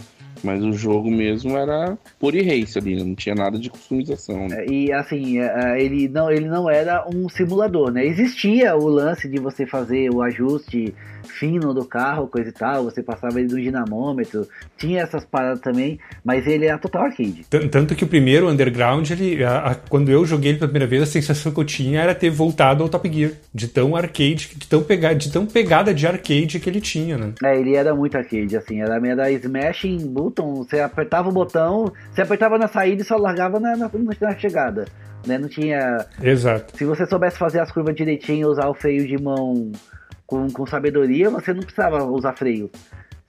Mas 0.45 0.63
o 0.63 0.71
jogo 0.71 1.09
mesmo 1.09 1.57
era 1.57 1.97
pure 2.19 2.41
race 2.41 2.77
ali, 2.77 3.03
não 3.03 3.15
tinha 3.15 3.33
nada 3.33 3.57
de 3.57 3.69
customização. 3.69 4.47
Né? 4.47 4.63
É, 4.63 4.71
e 4.71 4.93
assim, 4.93 5.39
é, 5.39 5.73
é, 5.73 5.83
ele 5.83 6.07
não, 6.07 6.31
ele 6.31 6.47
não 6.47 6.69
era 6.69 7.05
um 7.13 7.27
simulador, 7.27 7.91
né? 7.91 8.05
Existia 8.05 8.75
o 8.75 8.87
lance 8.87 9.27
de 9.27 9.39
você 9.39 9.65
fazer 9.65 10.09
o 10.13 10.21
ajuste 10.21 10.93
fino 11.25 11.73
do 11.73 11.85
carro, 11.85 12.27
coisa 12.27 12.49
e 12.49 12.51
tal, 12.51 12.85
você 12.85 13.03
passava 13.03 13.39
ele 13.39 13.49
do 13.49 13.59
dinamômetro, 13.59 14.47
tinha 14.77 15.01
essas 15.01 15.25
paradas 15.25 15.59
também, 15.59 15.99
mas 16.23 16.47
ele 16.47 16.65
era 16.65 16.77
total 16.77 17.05
arcade. 17.05 17.45
Tanto 17.71 17.95
que 17.95 18.03
o 18.03 18.07
primeiro 18.07 18.49
Underground, 18.49 19.09
ele, 19.09 19.43
a, 19.43 19.71
a, 19.71 19.75
quando 19.75 20.09
eu 20.09 20.25
joguei 20.25 20.51
ele 20.51 20.59
pela 20.59 20.69
primeira 20.69 20.87
vez, 20.87 21.01
a 21.01 21.05
sensação 21.05 21.51
que 21.51 21.59
eu 21.59 21.65
tinha 21.65 22.01
era 22.01 22.15
ter 22.15 22.29
voltado 22.29 22.83
ao 22.83 22.89
Top 22.89 23.11
Gear, 23.11 23.31
de 23.53 23.67
tão 23.67 23.95
arcade, 23.95 24.51
de 24.55 24.67
tão, 24.67 24.83
pega, 24.83 25.13
de 25.13 25.31
tão 25.31 25.45
pegada 25.45 25.93
de 25.93 26.07
arcade 26.07 26.59
que 26.59 26.69
ele 26.69 26.81
tinha, 26.81 27.17
né? 27.17 27.33
É, 27.43 27.59
ele 27.59 27.75
era 27.75 27.95
muito 27.95 28.15
arcade, 28.15 28.55
assim, 28.55 28.81
era, 28.81 28.95
era 29.07 29.31
smashing 29.31 29.97
button, 30.35 30.55
você 30.55 30.79
apertava 30.79 31.29
o 31.29 31.31
botão, 31.31 31.91
você 32.11 32.21
apertava 32.21 32.57
na 32.57 32.67
saída 32.67 33.01
e 33.01 33.05
só 33.05 33.15
largava 33.15 33.59
na, 33.59 33.75
na, 33.77 33.89
na 34.21 34.37
chegada. 34.37 34.85
Né? 35.25 35.37
Não 35.37 35.47
tinha. 35.47 36.05
Exato. 36.21 36.77
Se 36.77 36.85
você 36.85 37.05
soubesse 37.05 37.37
fazer 37.37 37.59
as 37.59 37.71
curvas 37.71 37.95
direitinho, 37.95 38.49
usar 38.49 38.67
o 38.67 38.73
freio 38.73 39.07
de 39.07 39.17
mão 39.17 39.71
com, 40.27 40.49
com 40.51 40.65
sabedoria, 40.67 41.29
você 41.29 41.53
não 41.53 41.61
precisava 41.61 42.03
usar 42.03 42.33
freio. 42.33 42.69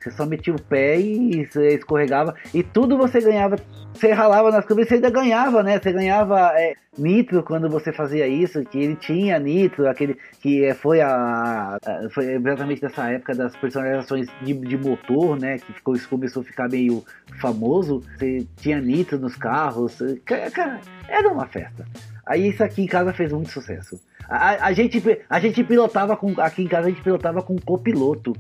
Você 0.07 0.11
só 0.13 0.25
metia 0.25 0.55
o 0.55 0.63
pé 0.63 1.01
e 1.01 1.49
escorregava. 1.75 2.35
E 2.55 2.63
tudo 2.63 2.97
você 2.97 3.21
ganhava. 3.21 3.57
Você 3.93 4.13
ralava 4.13 4.53
nas 4.53 4.65
curvas 4.65 4.87
e 4.87 4.89
você 4.89 4.95
ainda 4.97 5.11
ganhava, 5.11 5.63
né? 5.65 5.81
Você 5.81 5.93
ganhava 5.93 6.53
é, 6.55 6.75
nitro 6.97 7.43
quando 7.43 7.69
você 7.69 7.93
fazia 7.93 8.29
isso, 8.29 8.63
que 8.65 8.79
ele 8.79 8.95
tinha 8.95 9.39
nitro, 9.39 9.89
aquele 9.89 10.17
que 10.41 10.65
é, 10.65 10.75
foi 10.75 11.01
a. 11.01 11.77
Foi 12.11 12.35
exatamente 12.35 12.83
nessa 12.83 13.11
época 13.11 13.35
das 13.35 13.57
personalizações 13.57 14.29
de, 14.43 14.55
de 14.55 14.77
motor, 14.77 15.41
né? 15.41 15.59
Que 15.59 15.73
ficou, 15.73 15.97
isso 15.97 16.09
começou 16.09 16.43
a 16.43 16.45
ficar 16.45 16.69
meio 16.69 17.05
famoso. 17.41 18.01
Você 18.17 18.47
tinha 18.59 18.81
nitro 18.81 19.19
nos 19.19 19.35
carros. 19.35 19.99
Cara, 20.25 20.81
era 21.09 21.29
uma 21.29 21.47
festa. 21.47 21.85
Aí 22.25 22.49
isso 22.49 22.63
aqui 22.63 22.83
em 22.83 22.87
casa 22.87 23.13
fez 23.13 23.33
muito 23.33 23.51
sucesso. 23.51 24.01
A, 24.29 24.67
a, 24.67 24.73
gente, 24.73 25.03
a 25.31 25.41
gente 25.41 25.63
pilotava 25.65 26.17
com. 26.17 26.35
Aqui 26.41 26.63
em 26.63 26.69
casa 26.69 26.89
a 26.89 26.91
gente 26.91 27.03
pilotava 27.03 27.43
com 27.43 27.57
copiloto, 27.57 28.35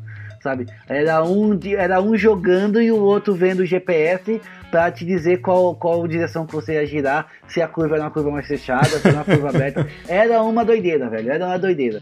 sabe? 0.46 0.66
Era 0.88 1.24
um, 1.24 1.58
era 1.76 2.00
um 2.00 2.16
jogando 2.16 2.80
e 2.80 2.92
o 2.92 3.02
outro 3.02 3.34
vendo 3.34 3.60
o 3.60 3.66
GPS 3.66 4.40
para 4.70 4.92
te 4.92 5.04
dizer 5.04 5.40
qual, 5.40 5.74
qual 5.74 6.06
direção 6.06 6.46
que 6.46 6.54
você 6.54 6.74
ia 6.74 6.86
girar, 6.86 7.26
se 7.48 7.60
a 7.60 7.66
curva 7.66 7.96
era 7.96 8.04
uma 8.04 8.10
curva 8.12 8.30
mais 8.30 8.46
fechada, 8.46 8.86
se 8.86 9.08
era 9.08 9.16
uma 9.16 9.24
curva 9.24 9.48
aberta. 9.48 9.86
Era 10.08 10.42
uma 10.42 10.64
doideira, 10.64 11.08
velho. 11.08 11.32
Era 11.32 11.46
uma 11.46 11.58
doideira. 11.58 12.00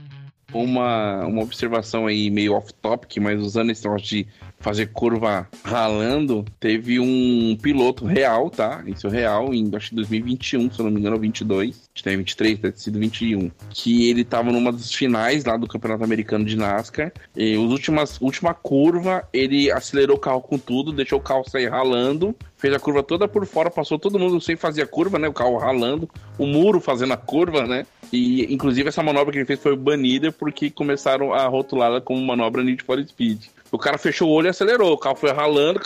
Uma, 0.52 1.24
uma 1.26 1.42
observação 1.42 2.06
aí 2.06 2.30
meio 2.30 2.52
off-topic, 2.52 3.16
mas 3.18 3.40
usando 3.40 3.70
esse 3.70 3.84
negócio 3.84 4.06
de 4.06 4.26
fazer 4.64 4.86
curva 4.86 5.46
ralando, 5.62 6.42
teve 6.58 6.98
um 6.98 7.54
piloto 7.60 8.06
real, 8.06 8.48
tá? 8.48 8.82
Isso 8.86 9.06
é 9.08 9.10
real, 9.10 9.52
em 9.52 9.70
acho 9.76 9.90
que 9.90 9.96
2021, 9.96 10.72
se 10.72 10.80
eu 10.80 10.86
não 10.86 10.90
me 10.90 11.00
engano, 11.00 11.18
22. 11.18 11.68
A 11.68 11.70
gente 11.94 12.02
tem 12.02 12.16
23, 12.16 12.58
deve 12.58 12.72
ter 12.72 12.80
sido 12.80 12.98
21. 12.98 13.50
Que 13.68 14.08
ele 14.08 14.24
tava 14.24 14.50
numa 14.50 14.72
das 14.72 14.90
finais 14.90 15.44
lá 15.44 15.58
do 15.58 15.68
Campeonato 15.68 16.02
Americano 16.02 16.46
de 16.46 16.56
NASCAR. 16.56 17.12
E 17.36 17.58
os 17.58 17.70
últimas, 17.70 18.18
última 18.22 18.54
curva, 18.54 19.28
ele 19.34 19.70
acelerou 19.70 20.16
o 20.16 20.20
carro 20.20 20.40
com 20.40 20.56
tudo, 20.56 20.92
deixou 20.92 21.18
o 21.18 21.22
carro 21.22 21.44
sair 21.46 21.68
ralando, 21.68 22.34
fez 22.56 22.72
a 22.72 22.80
curva 22.80 23.02
toda 23.02 23.28
por 23.28 23.44
fora, 23.44 23.70
passou 23.70 23.98
todo 23.98 24.18
mundo 24.18 24.40
sem 24.40 24.56
fazer 24.56 24.80
a 24.80 24.86
curva, 24.86 25.18
né? 25.18 25.28
O 25.28 25.34
carro 25.34 25.58
ralando, 25.58 26.08
o 26.38 26.46
muro 26.46 26.80
fazendo 26.80 27.12
a 27.12 27.18
curva, 27.18 27.66
né? 27.66 27.84
E 28.10 28.50
inclusive 28.52 28.88
essa 28.88 29.02
manobra 29.02 29.30
que 29.30 29.38
ele 29.38 29.44
fez 29.44 29.60
foi 29.60 29.76
banida 29.76 30.32
porque 30.32 30.70
começaram 30.70 31.34
a 31.34 31.46
rotulá-la 31.46 32.00
como 32.00 32.24
manobra 32.24 32.64
Need 32.64 32.82
for 32.82 32.98
Speed. 33.06 33.42
O 33.74 33.78
cara 33.78 33.98
fechou 33.98 34.28
o 34.28 34.32
olho 34.32 34.46
e 34.46 34.50
acelerou. 34.50 34.92
O 34.92 34.98
carro 34.98 35.16
foi 35.16 35.32
ralando 35.32 35.80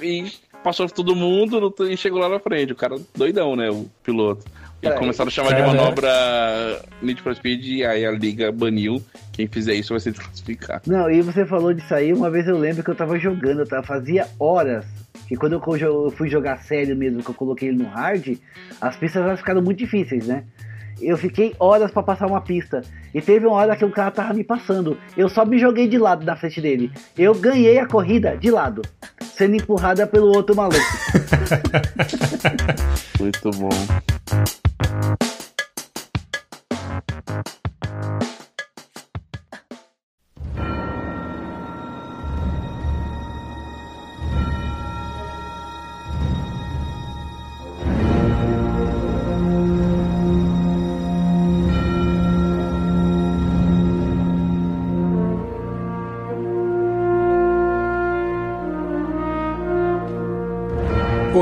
e 0.00 0.30
passou 0.62 0.88
todo 0.88 1.14
mundo 1.16 1.74
e 1.90 1.96
chegou 1.96 2.20
lá 2.20 2.28
na 2.28 2.38
frente. 2.38 2.72
O 2.72 2.76
cara 2.76 2.96
doidão, 3.16 3.56
né? 3.56 3.68
O 3.70 3.90
piloto. 4.04 4.44
E 4.82 4.86
É, 4.86 4.92
começaram 4.92 5.28
a 5.28 5.30
chamar 5.30 5.50
de 5.50 5.56
cara. 5.56 5.66
manobra 5.66 6.82
Need 7.00 7.20
for 7.22 7.34
Speed 7.34 7.64
e 7.66 7.84
aí 7.84 8.04
a 8.04 8.10
liga 8.10 8.50
baniu. 8.52 9.02
Quem 9.32 9.46
fizer 9.46 9.74
isso 9.74 9.92
vai 9.92 10.00
ser 10.00 10.12
desclassificado. 10.12 10.82
Não, 10.86 11.10
e 11.10 11.22
você 11.22 11.44
falou 11.46 11.72
disso 11.72 11.94
aí, 11.94 12.12
uma 12.12 12.30
vez 12.30 12.46
eu 12.46 12.58
lembro 12.58 12.82
que 12.82 12.90
eu 12.90 12.94
tava 12.94 13.18
jogando, 13.18 13.60
eu 13.60 13.66
tava, 13.66 13.82
fazia 13.82 14.26
horas. 14.38 14.84
E 15.30 15.36
quando 15.36 15.54
eu 15.54 16.10
fui 16.10 16.28
jogar 16.28 16.58
sério 16.58 16.94
mesmo, 16.96 17.22
que 17.22 17.30
eu 17.30 17.34
coloquei 17.34 17.68
ele 17.68 17.78
no 17.82 17.88
hard, 17.88 18.36
as 18.80 18.96
pistas 18.96 19.22
elas 19.24 19.38
ficaram 19.40 19.62
muito 19.62 19.78
difíceis, 19.78 20.26
né? 20.26 20.44
Eu 21.02 21.18
fiquei 21.18 21.54
horas 21.58 21.90
pra 21.90 22.02
passar 22.02 22.26
uma 22.26 22.40
pista. 22.40 22.82
E 23.12 23.20
teve 23.20 23.46
uma 23.46 23.56
hora 23.56 23.76
que 23.76 23.84
o 23.84 23.90
cara 23.90 24.10
tava 24.10 24.32
me 24.32 24.44
passando. 24.44 24.96
Eu 25.16 25.28
só 25.28 25.44
me 25.44 25.58
joguei 25.58 25.88
de 25.88 25.98
lado 25.98 26.24
na 26.24 26.36
frente 26.36 26.60
dele. 26.60 26.92
Eu 27.18 27.34
ganhei 27.34 27.78
a 27.78 27.86
corrida 27.86 28.36
de 28.36 28.50
lado, 28.50 28.82
sendo 29.20 29.56
empurrada 29.56 30.06
pelo 30.06 30.28
outro 30.28 30.54
maluco. 30.54 30.78
Muito 33.20 33.50
bom. 33.50 34.71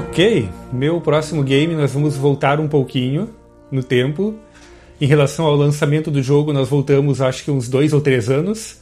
Ok, 0.00 0.48
meu 0.72 0.98
próximo 0.98 1.42
game 1.42 1.74
nós 1.74 1.92
vamos 1.92 2.16
voltar 2.16 2.58
um 2.58 2.66
pouquinho 2.66 3.28
no 3.70 3.82
tempo. 3.82 4.34
Em 4.98 5.04
relação 5.04 5.44
ao 5.44 5.54
lançamento 5.54 6.10
do 6.10 6.22
jogo, 6.22 6.54
nós 6.54 6.70
voltamos 6.70 7.20
acho 7.20 7.44
que 7.44 7.50
uns 7.50 7.68
dois 7.68 7.92
ou 7.92 8.00
três 8.00 8.30
anos. 8.30 8.78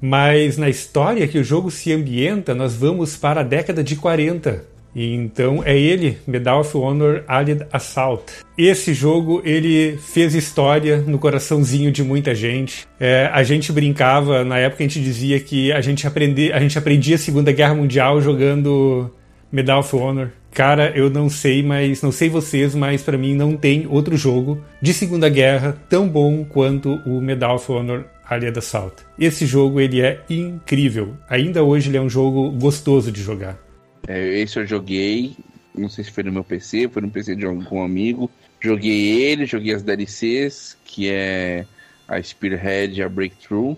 Mas 0.00 0.56
na 0.56 0.70
história 0.70 1.28
que 1.28 1.38
o 1.38 1.44
jogo 1.44 1.70
se 1.70 1.92
ambienta, 1.92 2.54
nós 2.54 2.74
vamos 2.74 3.14
para 3.14 3.42
a 3.42 3.44
década 3.44 3.84
de 3.84 3.94
40. 3.94 4.64
E 4.94 5.12
então 5.12 5.62
é 5.62 5.78
ele, 5.78 6.16
Medal 6.26 6.60
of 6.60 6.74
Honor 6.74 7.22
Allied 7.28 7.66
Assault. 7.70 8.32
Esse 8.56 8.94
jogo 8.94 9.42
ele 9.44 9.98
fez 9.98 10.34
história 10.34 10.96
no 11.06 11.18
coraçãozinho 11.18 11.92
de 11.92 12.02
muita 12.02 12.34
gente. 12.34 12.88
É, 12.98 13.28
a 13.30 13.42
gente 13.42 13.70
brincava, 13.70 14.42
na 14.42 14.56
época 14.56 14.82
a 14.82 14.86
gente 14.86 15.02
dizia 15.02 15.38
que 15.38 15.70
a 15.72 15.82
gente, 15.82 16.06
aprende, 16.06 16.50
a 16.54 16.58
gente 16.58 16.78
aprendia 16.78 17.16
a 17.16 17.18
Segunda 17.18 17.52
Guerra 17.52 17.74
Mundial 17.74 18.18
jogando 18.22 19.12
Medal 19.52 19.80
of 19.80 19.94
Honor. 19.94 20.32
Cara, 20.54 20.96
eu 20.96 21.10
não 21.10 21.28
sei, 21.28 21.64
mas 21.64 22.00
não 22.00 22.12
sei 22.12 22.28
vocês, 22.28 22.76
mas 22.76 23.02
pra 23.02 23.18
mim 23.18 23.34
não 23.34 23.56
tem 23.56 23.88
outro 23.88 24.16
jogo 24.16 24.64
de 24.80 24.94
Segunda 24.94 25.28
Guerra 25.28 25.76
tão 25.88 26.08
bom 26.08 26.44
quanto 26.44 26.94
o 27.04 27.20
Medal 27.20 27.56
of 27.56 27.72
Honor 27.72 28.04
Allied 28.24 28.56
Assault. 28.56 29.02
Esse 29.18 29.46
jogo 29.46 29.80
ele 29.80 30.00
é 30.00 30.22
incrível. 30.30 31.16
Ainda 31.28 31.64
hoje 31.64 31.90
ele 31.90 31.96
é 31.96 32.00
um 32.00 32.08
jogo 32.08 32.52
gostoso 32.52 33.10
de 33.10 33.20
jogar. 33.20 33.58
É, 34.06 34.38
esse 34.38 34.56
eu 34.56 34.64
joguei, 34.64 35.36
não 35.76 35.88
sei 35.88 36.04
se 36.04 36.12
foi 36.12 36.22
no 36.22 36.30
meu 36.30 36.44
PC, 36.44 36.88
foi 36.88 37.02
no 37.02 37.10
PC 37.10 37.34
de 37.34 37.44
algum 37.44 37.82
amigo. 37.82 38.30
Joguei 38.60 39.22
ele, 39.22 39.46
joguei 39.46 39.74
as 39.74 39.82
DLCs, 39.82 40.76
que 40.84 41.10
é 41.10 41.66
a 42.06 42.22
Spearhead 42.22 43.00
e 43.00 43.02
a 43.02 43.08
Breakthrough. 43.08 43.76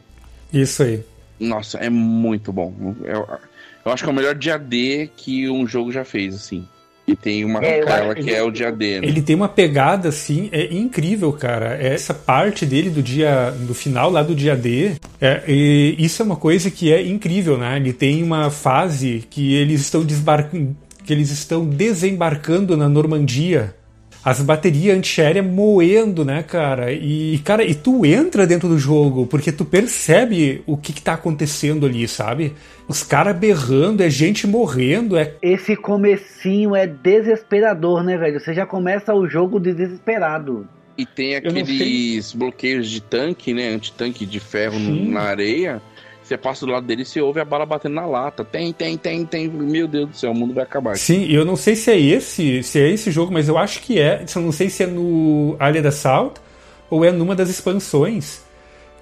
Isso 0.53 0.82
aí. 0.82 1.03
Nossa, 1.40 1.78
é 1.78 1.89
muito 1.89 2.53
bom. 2.53 2.94
Eu, 3.03 3.27
eu 3.87 3.93
acho 3.93 4.03
que 4.03 4.09
é 4.11 4.13
o 4.13 4.17
melhor 4.17 4.35
dia 4.35 4.59
D 4.59 5.09
que 5.17 5.49
um 5.49 5.67
jogo 5.67 5.93
já 5.93 6.05
fez, 6.05 6.35
assim. 6.35 6.67
E 7.07 7.15
tem 7.15 7.45
uma 7.45 7.61
É, 7.65 7.83
acho- 7.89 8.15
que 8.21 8.35
é 8.35 8.43
o 8.43 8.51
dia 8.51 8.73
D, 8.73 9.01
né? 9.01 9.07
Ele 9.07 9.23
tem 9.23 9.37
uma 9.37 9.49
pegada 9.49 10.09
assim, 10.09 10.49
é 10.51 10.75
incrível, 10.75 11.33
cara. 11.33 11.77
Essa 11.81 12.13
parte 12.13 12.67
dele 12.67 12.91
do 12.91 13.01
dia, 13.01 13.53
do 13.61 13.73
final 13.75 14.11
lá 14.11 14.25
do 14.25 14.35
dia 14.35 14.57
D, 14.57 14.97
é, 15.21 15.45
e 15.47 15.95
isso 15.99 16.21
é 16.21 16.25
uma 16.25 16.35
coisa 16.35 16.69
que 16.69 16.93
é 16.93 17.07
incrível, 17.07 17.57
né? 17.57 17.77
Ele 17.77 17.93
tem 17.93 18.25
uma 18.25 18.51
fase 18.51 19.25
que 19.31 19.55
eles 19.55 19.83
estão 19.83 20.05
desbarcando, 20.05 20.77
que 21.05 21.13
eles 21.13 21.31
estão 21.31 21.65
desembarcando 21.65 22.77
na 22.77 22.89
Normandia. 22.89 23.73
As 24.27 24.43
baterias 24.43 24.98
antiaéreas 24.98 25.47
moendo, 25.47 26.24
né, 26.24 26.43
cara? 26.43 26.90
E, 26.93 27.39
cara, 27.44 27.62
e 27.62 27.77
tu 27.77 28.05
entra 28.05 28.44
dentro 28.44 28.69
do 28.69 28.77
jogo, 28.77 29.24
porque 29.24 29.53
tu 29.53 29.65
percebe 29.65 30.65
o 30.66 30.77
que, 30.77 30.93
que 30.93 31.01
tá 31.01 31.12
acontecendo 31.12 31.86
ali, 31.86 32.09
sabe? 32.09 32.53
Os 32.89 33.05
caras 33.05 33.36
berrando, 33.36 34.03
é 34.03 34.11
gente 34.11 34.44
morrendo, 34.44 35.16
é 35.16 35.32
Esse 35.40 35.77
comecinho 35.77 36.74
é 36.74 36.89
desesperador, 36.89 38.03
né, 38.03 38.19
velho? 38.19 38.40
Você 38.40 38.53
já 38.53 38.66
começa 38.66 39.15
o 39.15 39.28
jogo 39.28 39.61
desesperado. 39.61 40.66
E 40.98 41.07
tem 41.07 41.36
aqueles 41.36 42.32
bloqueios 42.32 42.90
de 42.90 43.01
tanque, 43.01 43.55
né? 43.55 43.69
Antitanque 43.69 44.27
de 44.27 44.40
ferro 44.40 44.74
Sim. 44.74 45.09
na 45.09 45.20
areia. 45.20 45.81
Você 46.27 46.36
passa 46.36 46.66
do 46.66 46.73
lado 46.73 46.85
dele 46.85 47.03
e 47.03 47.05
você 47.05 47.20
ouve 47.20 47.39
a 47.39 47.44
bala 47.44 47.65
batendo 47.65 47.94
na 47.94 48.05
lata. 48.05 48.44
Tem, 48.44 48.73
tem, 48.73 48.98
tem, 48.98 49.24
tem. 49.24 49.48
Meu 49.48 49.86
Deus 49.86 50.11
do 50.11 50.16
céu, 50.16 50.32
o 50.32 50.35
mundo 50.35 50.53
vai 50.53 50.65
acabar. 50.65 50.97
Sim, 50.97 51.23
e 51.23 51.32
eu 51.32 51.44
não 51.44 51.55
sei 51.55 51.77
se 51.77 51.89
é 51.89 51.97
esse, 51.97 52.65
se 52.65 52.81
é 52.81 52.90
esse 52.90 53.12
jogo, 53.12 53.32
mas 53.32 53.48
eu 53.48 53.57
acho 53.57 53.81
que 53.81 54.01
é. 54.01 54.24
Eu 54.35 54.43
não 54.43 54.51
sei 54.51 54.69
se 54.69 54.82
é 54.82 54.86
no 54.89 55.55
Alien 55.61 55.86
Assault 55.86 56.40
ou 56.90 57.05
é 57.05 57.12
numa 57.12 57.36
das 57.36 57.48
expansões. 57.48 58.44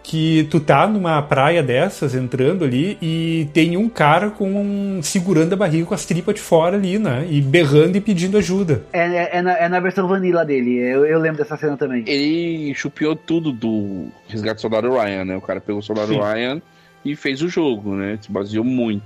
Que 0.07 0.47
tu 0.51 0.61
tá 0.61 0.87
numa 0.87 1.23
praia 1.23 1.63
dessas, 1.63 2.15
entrando 2.15 2.63
ali, 2.63 2.99
e 3.01 3.49
tem 3.55 3.75
um 3.79 3.89
cara 3.89 4.29
com 4.29 4.51
um, 4.53 5.01
segurando 5.03 5.55
a 5.55 5.57
barriga 5.57 5.87
com 5.87 5.95
as 5.95 6.05
tripas 6.05 6.35
de 6.35 6.43
fora 6.43 6.77
ali, 6.77 6.99
né? 6.99 7.27
E 7.31 7.41
berrando 7.41 7.97
e 7.97 8.03
pedindo 8.03 8.37
ajuda. 8.37 8.83
É, 8.93 9.01
é, 9.01 9.31
é 9.39 9.41
na, 9.41 9.57
é 9.57 9.67
na 9.67 9.81
versão 9.81 10.07
vanilla 10.07 10.45
dele. 10.45 10.77
Eu, 10.77 11.07
eu 11.07 11.19
lembro 11.19 11.39
dessa 11.39 11.57
cena 11.57 11.79
também. 11.79 12.05
Ele 12.07 12.75
chupiou 12.75 13.17
tudo 13.17 13.51
do 13.51 14.09
Resgate 14.29 14.57
do 14.57 14.61
Soldado 14.61 14.93
Ryan, 14.93 15.25
né? 15.25 15.37
O 15.39 15.41
cara 15.41 15.59
pegou 15.59 15.81
o 15.81 15.83
Soldado 15.83 16.13
Sim. 16.13 16.21
Ryan 16.21 16.61
e 17.05 17.15
fez 17.15 17.43
o 17.43 17.49
jogo, 17.49 17.95
né? 17.95 18.19
Se 18.21 18.31
baseou 18.31 18.65
muito. 18.65 19.05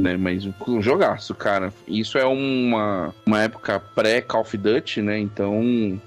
Né? 0.00 0.16
Mas 0.16 0.46
um 0.66 0.80
jogaço, 0.80 1.34
cara. 1.34 1.72
Isso 1.86 2.16
é 2.16 2.24
uma, 2.24 3.14
uma 3.26 3.42
época 3.42 3.78
pré-Call 3.94 4.40
of 4.40 4.56
Duty, 4.56 5.02
né? 5.02 5.18
Então. 5.18 6.00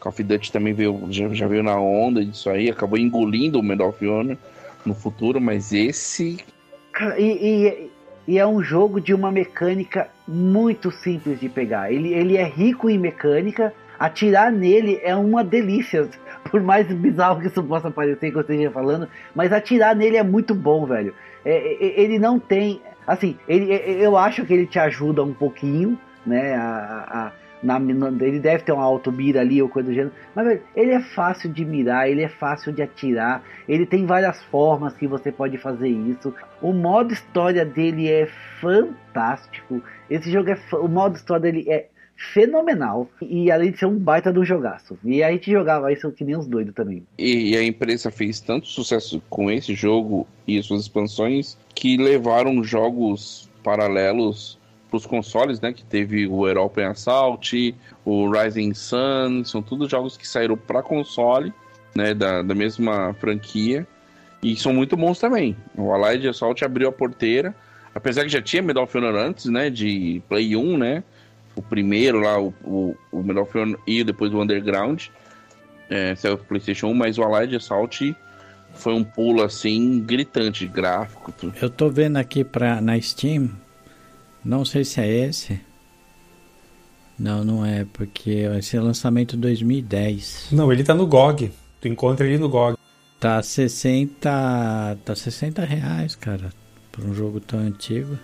Call 0.00 0.10
of 0.12 0.22
Duty 0.22 0.52
também 0.52 0.72
veio, 0.72 1.06
já, 1.10 1.28
já 1.34 1.46
veio 1.46 1.62
na 1.62 1.78
onda 1.78 2.24
disso 2.24 2.48
aí, 2.48 2.70
acabou 2.70 2.98
engolindo 2.98 3.58
o 3.58 3.62
Medal 3.62 3.88
of 3.88 4.06
Honor 4.06 4.36
no 4.86 4.94
futuro, 4.94 5.40
mas 5.40 5.72
esse 5.72 6.38
e, 7.18 7.22
e- 7.24 7.90
e 8.26 8.38
é 8.38 8.46
um 8.46 8.62
jogo 8.62 9.00
de 9.00 9.12
uma 9.12 9.30
mecânica 9.32 10.08
muito 10.26 10.90
simples 10.90 11.40
de 11.40 11.48
pegar. 11.48 11.92
Ele, 11.92 12.12
ele 12.12 12.36
é 12.36 12.44
rico 12.44 12.88
em 12.88 12.98
mecânica. 12.98 13.74
Atirar 13.98 14.50
nele 14.52 15.00
é 15.02 15.14
uma 15.16 15.42
delícia. 15.44 16.08
Por 16.50 16.62
mais 16.62 16.86
bizarro 16.86 17.40
que 17.40 17.48
isso 17.48 17.62
possa 17.62 17.90
parecer 17.90 18.30
que 18.30 18.36
eu 18.36 18.40
esteja 18.40 18.70
falando, 18.70 19.08
mas 19.34 19.52
atirar 19.52 19.94
nele 19.94 20.16
é 20.16 20.22
muito 20.22 20.54
bom, 20.54 20.86
velho. 20.86 21.14
É, 21.44 21.50
é, 21.56 22.00
ele 22.00 22.18
não 22.18 22.38
tem. 22.38 22.80
Assim, 23.06 23.36
ele, 23.48 23.72
é, 23.72 23.90
eu 24.04 24.16
acho 24.16 24.44
que 24.44 24.52
ele 24.52 24.66
te 24.66 24.78
ajuda 24.78 25.22
um 25.22 25.34
pouquinho, 25.34 25.98
né? 26.24 26.54
A, 26.54 27.06
a- 27.10 27.32
na, 27.60 27.76
ele 28.24 28.38
deve 28.38 28.62
ter 28.62 28.70
uma 28.70 28.84
auto-mira 28.84 29.40
ali 29.40 29.60
ou 29.60 29.68
coisa 29.68 29.88
do 29.88 29.94
gênero. 29.94 30.12
Mas, 30.32 30.46
velho, 30.46 30.62
ele 30.76 30.92
é 30.92 31.00
fácil 31.00 31.50
de 31.52 31.64
mirar, 31.64 32.08
ele 32.08 32.22
é 32.22 32.28
fácil 32.28 32.72
de 32.72 32.82
atirar. 32.82 33.42
Ele 33.68 33.84
tem 33.84 34.06
várias 34.06 34.40
formas 34.44 34.94
que 34.94 35.08
você 35.08 35.32
pode 35.32 35.58
fazer 35.58 35.88
isso. 35.88 36.32
O 36.62 36.72
modo 36.72 37.12
história 37.12 37.64
dele 37.64 38.08
é 38.08 38.28
fantástico. 38.60 39.82
Esse 40.08 40.30
jogo 40.30 40.50
é. 40.50 40.58
O 40.76 40.86
modo 40.88 41.16
história 41.16 41.50
dele 41.50 41.64
é 41.68 41.88
fenomenal. 42.32 43.08
E 43.22 43.50
além 43.50 43.70
de 43.70 43.78
ser 43.78 43.86
um 43.86 43.98
baita 43.98 44.32
de 44.32 44.38
um 44.38 44.44
jogaço. 44.44 44.98
E 45.04 45.22
a 45.22 45.30
gente 45.30 45.50
jogava 45.50 45.92
isso 45.92 46.10
que 46.12 46.24
nem 46.24 46.36
os 46.36 46.46
doidos 46.46 46.74
também. 46.74 47.06
E 47.16 47.56
a 47.56 47.62
empresa 47.62 48.10
fez 48.10 48.40
tanto 48.40 48.66
sucesso 48.66 49.22
com 49.30 49.50
esse 49.50 49.74
jogo 49.74 50.26
e 50.46 50.62
suas 50.62 50.82
expansões 50.82 51.56
que 51.74 51.96
levaram 51.96 52.62
jogos 52.62 53.48
paralelos 53.62 54.58
para 54.90 54.96
os 54.96 55.06
consoles, 55.06 55.60
né? 55.60 55.72
Que 55.72 55.84
teve 55.84 56.26
o 56.26 56.46
European 56.46 56.90
Assault, 56.90 57.74
o 58.04 58.30
Rising 58.30 58.74
Sun, 58.74 59.44
são 59.44 59.62
todos 59.62 59.90
jogos 59.90 60.16
que 60.16 60.26
saíram 60.26 60.56
para 60.56 60.82
console, 60.82 61.52
né? 61.94 62.14
Da, 62.14 62.42
da 62.42 62.54
mesma 62.54 63.14
franquia 63.14 63.86
e 64.42 64.56
são 64.56 64.72
muito 64.72 64.96
bons 64.96 65.18
também. 65.18 65.56
O 65.76 65.92
Allied 65.92 66.28
Assault 66.28 66.64
abriu 66.64 66.88
a 66.88 66.92
porteira, 66.92 67.54
apesar 67.94 68.22
que 68.22 68.28
já 68.28 68.40
tinha 68.40 68.62
Medal 68.62 68.84
of 68.84 68.96
Honor 68.96 69.16
antes, 69.16 69.46
né? 69.46 69.70
De 69.70 70.22
Play 70.28 70.56
1, 70.56 70.78
né? 70.78 71.04
O 71.58 71.62
primeiro 71.62 72.20
lá, 72.20 72.40
o, 72.40 72.54
o, 72.62 72.96
o 73.10 73.20
Medal 73.20 73.42
of 73.42 73.58
Honor 73.58 73.80
e 73.84 74.04
depois 74.04 74.32
o 74.32 74.40
Underground 74.40 75.06
é, 75.90 76.14
saiu 76.14 76.36
pro 76.36 76.46
PlayStation 76.46 76.86
1, 76.86 76.94
mas 76.94 77.18
o 77.18 77.24
Allied 77.24 77.56
Assault 77.56 78.16
foi 78.74 78.94
um 78.94 79.02
pulo 79.02 79.42
assim 79.42 80.00
gritante, 80.00 80.68
gráfico. 80.68 81.32
Tudo. 81.32 81.52
Eu 81.60 81.68
tô 81.68 81.90
vendo 81.90 82.16
aqui 82.16 82.44
pra, 82.44 82.80
na 82.80 83.00
Steam. 83.00 83.50
Não 84.44 84.64
sei 84.64 84.84
se 84.84 85.00
é 85.00 85.08
esse. 85.08 85.60
Não, 87.18 87.44
não 87.44 87.66
é, 87.66 87.84
porque 87.92 88.30
esse 88.56 88.76
é 88.76 88.80
lançamento 88.80 89.36
2010. 89.36 90.50
Não, 90.52 90.72
ele 90.72 90.84
tá 90.84 90.94
no 90.94 91.08
GOG. 91.08 91.50
Tu 91.80 91.88
encontra 91.88 92.24
ele 92.24 92.38
no 92.38 92.48
GOG. 92.48 92.78
Tá 93.18 93.42
60. 93.42 94.98
Tá 95.04 95.14
60 95.16 95.64
reais, 95.64 96.14
cara. 96.14 96.50
Por 96.92 97.04
um 97.04 97.12
jogo 97.12 97.40
tão 97.40 97.58
antigo. 97.58 98.16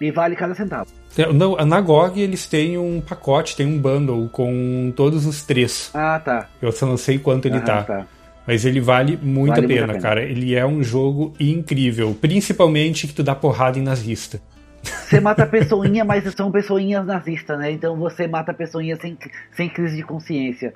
E 0.00 0.10
vale 0.10 0.34
cada 0.34 0.56
centavo. 0.56 0.90
É, 1.16 1.32
não, 1.32 1.56
na 1.56 1.80
GOG 1.80 2.20
eles 2.20 2.46
têm 2.46 2.76
um 2.76 3.00
pacote, 3.00 3.56
tem 3.56 3.66
um 3.66 3.78
bundle 3.78 4.28
com 4.28 4.92
todos 4.94 5.24
os 5.26 5.42
três. 5.42 5.90
Ah, 5.94 6.20
tá. 6.22 6.48
Eu 6.60 6.70
só 6.72 6.84
não 6.86 6.96
sei 6.96 7.18
quanto 7.18 7.46
ele 7.46 7.56
Ah, 7.58 7.60
tá. 7.62 7.82
tá. 7.82 8.06
Mas 8.46 8.64
ele 8.64 8.80
vale 8.80 9.18
muito 9.20 9.54
Vale 9.54 9.64
a 9.64 9.68
pena, 9.68 9.86
pena. 9.88 9.98
cara. 10.00 10.22
Ele 10.22 10.54
é 10.54 10.64
um 10.64 10.82
jogo 10.82 11.32
incrível. 11.40 12.16
Principalmente 12.20 13.06
que 13.08 13.12
tu 13.12 13.22
dá 13.24 13.34
porrada 13.34 13.78
em 13.78 13.82
nazista. 13.82 14.40
Você 14.82 15.18
mata 15.18 15.44
pessoinha, 15.46 16.04
mas 16.04 16.32
são 16.34 16.52
pessoinhas 16.52 17.04
nazistas, 17.04 17.58
né? 17.58 17.72
Então 17.72 17.96
você 17.96 18.28
mata 18.28 18.54
pessoinha 18.54 18.94
sem, 18.96 19.18
sem 19.56 19.68
crise 19.68 19.96
de 19.96 20.02
consciência. 20.04 20.72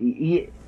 E, 0.00 0.04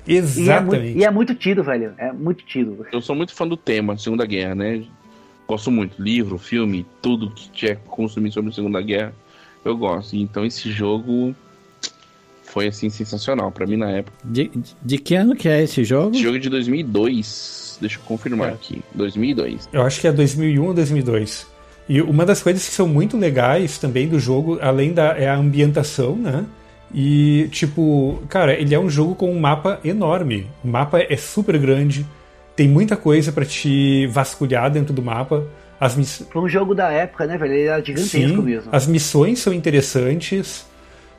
e, 0.07 0.11
e 0.11 0.15
é, 0.15 0.17
Exatamente. 0.17 0.83
muito, 0.83 0.97
e 0.99 1.03
é 1.05 1.11
muito 1.11 1.35
tiro, 1.35 1.63
velho. 1.63 1.93
É 1.97 2.11
muito 2.11 2.45
tiro. 2.45 2.85
Eu 2.91 3.01
sou 3.01 3.15
muito 3.15 3.33
fã 3.33 3.47
do 3.47 3.55
tema, 3.55 3.97
Segunda 3.97 4.25
Guerra, 4.25 4.55
né? 4.55 4.83
Gosto 5.47 5.69
muito. 5.71 6.01
Livro, 6.01 6.37
filme, 6.37 6.85
tudo 7.01 7.29
que 7.31 7.49
tiver 7.49 7.75
consumir 7.87 8.31
sobre 8.31 8.49
a 8.49 8.53
Segunda 8.53 8.81
Guerra, 8.81 9.13
eu 9.63 9.77
gosto. 9.77 10.15
Então 10.15 10.45
esse 10.45 10.71
jogo 10.71 11.35
foi, 12.43 12.67
assim, 12.67 12.89
sensacional 12.89 13.51
pra 13.51 13.67
mim 13.67 13.75
na 13.77 13.89
época. 13.91 14.17
De, 14.23 14.49
de 14.81 14.97
que 14.97 15.15
ano 15.15 15.35
que 15.35 15.47
é 15.49 15.63
esse 15.63 15.83
jogo? 15.83 16.15
Esse 16.15 16.23
jogo 16.23 16.37
é 16.37 16.39
de 16.39 16.49
2002. 16.49 17.77
Deixa 17.81 17.97
eu 17.97 18.03
confirmar 18.03 18.49
É. 18.49 18.53
aqui. 18.53 18.81
2002. 18.93 19.69
Eu 19.73 19.81
acho 19.81 19.99
que 19.99 20.07
é 20.07 20.11
2001 20.11 20.65
ou 20.65 20.73
2002. 20.73 21.45
E 21.87 22.01
uma 22.01 22.25
das 22.25 22.41
coisas 22.41 22.67
que 22.67 22.73
são 22.73 22.87
muito 22.87 23.17
legais 23.17 23.77
também 23.77 24.07
do 24.07 24.19
jogo, 24.19 24.57
além 24.61 24.93
da 24.93 25.15
é 25.17 25.27
a 25.29 25.35
ambientação, 25.35 26.15
né? 26.15 26.45
E, 26.93 27.47
tipo, 27.51 28.23
cara, 28.29 28.53
ele 28.59 28.73
é 28.73 28.79
um 28.79 28.89
jogo 28.89 29.13
com 29.15 29.29
um 29.31 29.39
mapa 29.39 29.79
enorme. 29.83 30.47
O 30.63 30.67
mapa 30.67 30.99
é 31.01 31.17
super 31.17 31.57
grande, 31.59 32.05
tem 32.55 32.67
muita 32.67 32.95
coisa 32.95 33.31
pra 33.31 33.45
te 33.45 34.07
vasculhar 34.07 34.71
dentro 34.71 34.93
do 34.93 35.01
mapa. 35.01 35.45
As, 35.79 35.95
miss... 35.95 36.25
Foi 36.31 36.41
um 36.41 36.47
jogo 36.47 36.73
da 36.73 36.89
época, 36.91 37.25
né, 37.25 37.37
velho? 37.37 37.53
Ele 37.53 37.67
era 37.67 37.83
gigantesco 37.83 38.17
Sim, 38.17 38.41
mesmo. 38.41 38.69
as 38.71 38.87
missões 38.87 39.39
são 39.39 39.53
interessantes. 39.53 40.65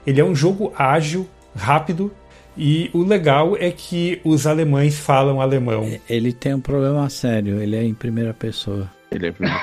Ele 0.07 0.21
é 0.21 0.25
um 0.25 0.35
jogo 0.35 0.73
ágil, 0.77 1.29
rápido. 1.55 2.13
E 2.57 2.91
o 2.95 3.03
legal 3.03 3.55
é 3.59 3.71
que 3.71 4.19
os 4.25 4.47
alemães 4.47 4.99
falam 4.99 5.43
alemão. 5.43 5.87
Ele 6.09 6.33
tem 6.33 6.55
um 6.55 6.61
problema 6.61 7.09
sério, 7.11 7.61
ele 7.61 7.77
é 7.77 7.85
em 7.85 7.93
primeira 7.93 8.33
pessoa. 8.33 8.91
Ele 9.11 9.27
é 9.27 9.33
primeiro. 9.33 9.61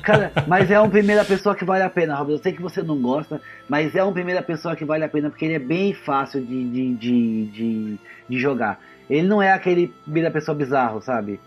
Cara, 0.02 0.32
mas 0.48 0.72
é 0.72 0.80
uma 0.80 0.90
primeira 0.90 1.26
pessoa 1.26 1.54
que 1.54 1.66
vale 1.66 1.84
a 1.84 1.90
pena, 1.90 2.16
Robert. 2.16 2.36
Eu 2.36 2.42
sei 2.42 2.54
que 2.54 2.62
você 2.62 2.82
não 2.82 3.00
gosta, 3.00 3.40
mas 3.70 3.94
é 3.96 4.04
uma 4.04 4.14
primeira 4.14 4.42
pessoa 4.42 4.76
que 4.76 4.86
vale 4.86 5.04
a 5.04 5.10
pena 5.10 5.30
porque 5.30 5.46
ele 5.46 5.56
é 5.56 5.60
bem 5.60 5.94
fácil 5.94 6.42
de, 6.42 6.70
de, 6.70 6.94
de, 6.96 7.46
de, 7.48 8.00
de 8.30 8.40
jogar. 8.40 8.80
Ele 9.10 9.28
não 9.28 9.42
é 9.42 9.52
aquele 9.52 9.94
primeira 10.04 10.32
pessoa 10.32 10.56
bizarro, 10.56 11.02
sabe? 11.02 11.40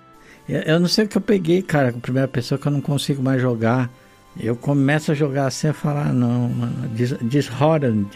Eu, 0.49 0.79
não 0.79 0.87
sei 0.87 1.05
o 1.05 1.09
que 1.09 1.17
eu 1.17 1.23
peguei, 1.23 1.61
cara, 1.61 1.93
com 1.93 1.99
primeira 1.99 2.29
pessoa 2.29 2.59
que 2.59 2.67
eu 2.67 2.73
não 2.73 2.81
consigo 2.81 3.23
mais 3.23 3.41
jogar. 3.43 3.91
Eu 4.39 4.55
começo 4.55 5.11
a 5.11 5.15
jogar 5.15 5.47
assim 5.47 5.69
e 5.69 5.73
falar, 5.73 6.09
ah, 6.09 6.13
não, 6.13 6.49
mano, 6.49 6.89
Dis- 6.89 7.17
Dishonored 7.23 8.07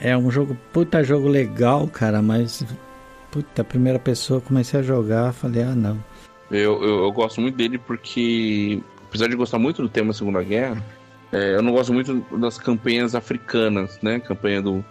é 0.00 0.16
um 0.16 0.30
jogo, 0.30 0.56
puta 0.72 1.02
jogo 1.02 1.28
legal, 1.28 1.86
cara, 1.88 2.22
mas 2.22 2.64
puta, 3.30 3.64
primeira 3.64 3.98
pessoa 3.98 4.38
eu 4.38 4.42
comecei 4.42 4.80
a 4.80 4.82
jogar, 4.82 5.32
falei, 5.32 5.62
ah 5.62 5.74
não. 5.74 5.98
Eu, 6.50 6.82
eu, 6.82 7.02
eu 7.04 7.12
gosto 7.12 7.40
muito 7.40 7.56
dele 7.56 7.76
porque, 7.78 8.80
apesar 9.08 9.28
de 9.28 9.34
gostar 9.36 9.58
muito 9.58 9.82
do 9.82 9.88
tema 9.88 10.12
Segunda 10.12 10.42
Guerra, 10.42 10.82
é, 11.32 11.56
eu 11.56 11.62
não 11.62 11.72
gosto 11.72 11.92
muito 11.92 12.24
das 12.38 12.56
campanhas 12.56 13.14
africanas, 13.14 13.98
né? 14.00 14.20
Campanha 14.20 14.62
do 14.62 14.84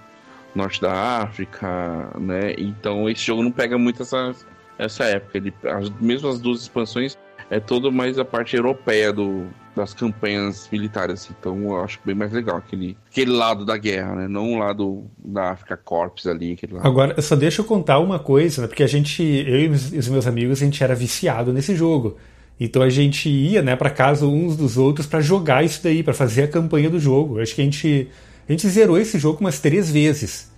norte 0.56 0.82
da 0.82 1.22
África, 1.22 2.10
né? 2.20 2.54
Então 2.58 3.10
esse 3.10 3.26
jogo 3.26 3.44
não 3.44 3.52
pega 3.52 3.78
muito 3.78 4.02
essa, 4.02 4.34
essa 4.78 5.04
época. 5.04 5.38
Ele, 5.38 5.54
as, 5.64 5.90
mesmo 6.02 6.30
as 6.30 6.40
duas 6.40 6.62
expansões, 6.62 7.18
é 7.50 7.60
todo 7.60 7.92
mais 7.92 8.18
a 8.18 8.26
parte 8.26 8.56
europeia 8.56 9.12
do, 9.12 9.48
das 9.76 9.94
campanhas 9.94 10.68
militares. 10.72 11.30
Então 11.38 11.62
eu 11.64 11.82
acho 11.82 12.00
bem 12.04 12.16
mais 12.16 12.32
legal 12.32 12.58
aquele, 12.58 12.98
aquele 13.12 13.32
lado 13.32 13.66
da 13.66 13.78
guerra, 13.78 14.16
né? 14.16 14.28
Não 14.28 14.54
o 14.54 14.60
lado 14.60 15.06
da 15.18 15.52
África 15.52 15.78
Corps 15.78 16.26
ali. 16.26 16.58
Agora, 16.82 17.22
só 17.22 17.36
deixa 17.36 17.62
eu 17.62 17.66
contar 17.66 18.00
uma 18.00 18.18
coisa, 18.18 18.62
né? 18.62 18.68
porque 18.68 18.84
a 18.84 18.88
gente, 18.88 19.22
eu 19.22 19.60
e 19.60 19.68
os 19.68 19.92
os 19.92 20.08
meus 20.08 20.26
amigos, 20.26 20.62
a 20.62 20.66
gente 20.66 20.84
era 20.84 20.96
viciado 20.96 21.52
nesse 21.52 21.76
jogo. 21.76 22.18
Então 22.60 22.82
a 22.82 22.90
gente 22.90 23.30
ia, 23.30 23.62
né, 23.62 23.76
para 23.76 23.90
casa 23.90 24.26
uns 24.26 24.56
dos 24.56 24.78
outros 24.78 25.06
para 25.06 25.20
jogar 25.20 25.64
isso 25.66 25.84
daí, 25.84 26.02
para 26.02 26.14
fazer 26.14 26.44
a 26.44 26.48
campanha 26.48 26.90
do 26.90 27.00
jogo. 27.00 27.40
Acho 27.40 27.54
que 27.54 27.62
a 27.62 27.66
gente, 27.66 28.10
a 28.48 28.52
gente 28.52 28.68
zerou 28.70 28.98
esse 28.98 29.18
jogo 29.18 29.40
umas 29.42 29.60
três 29.60 29.90
vezes. 29.90 30.52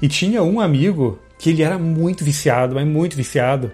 E 0.00 0.08
tinha 0.08 0.42
um 0.42 0.60
amigo 0.60 1.18
que 1.38 1.50
ele 1.50 1.62
era 1.62 1.78
muito 1.78 2.24
viciado, 2.24 2.74
mas 2.74 2.86
muito 2.86 3.16
viciado. 3.16 3.72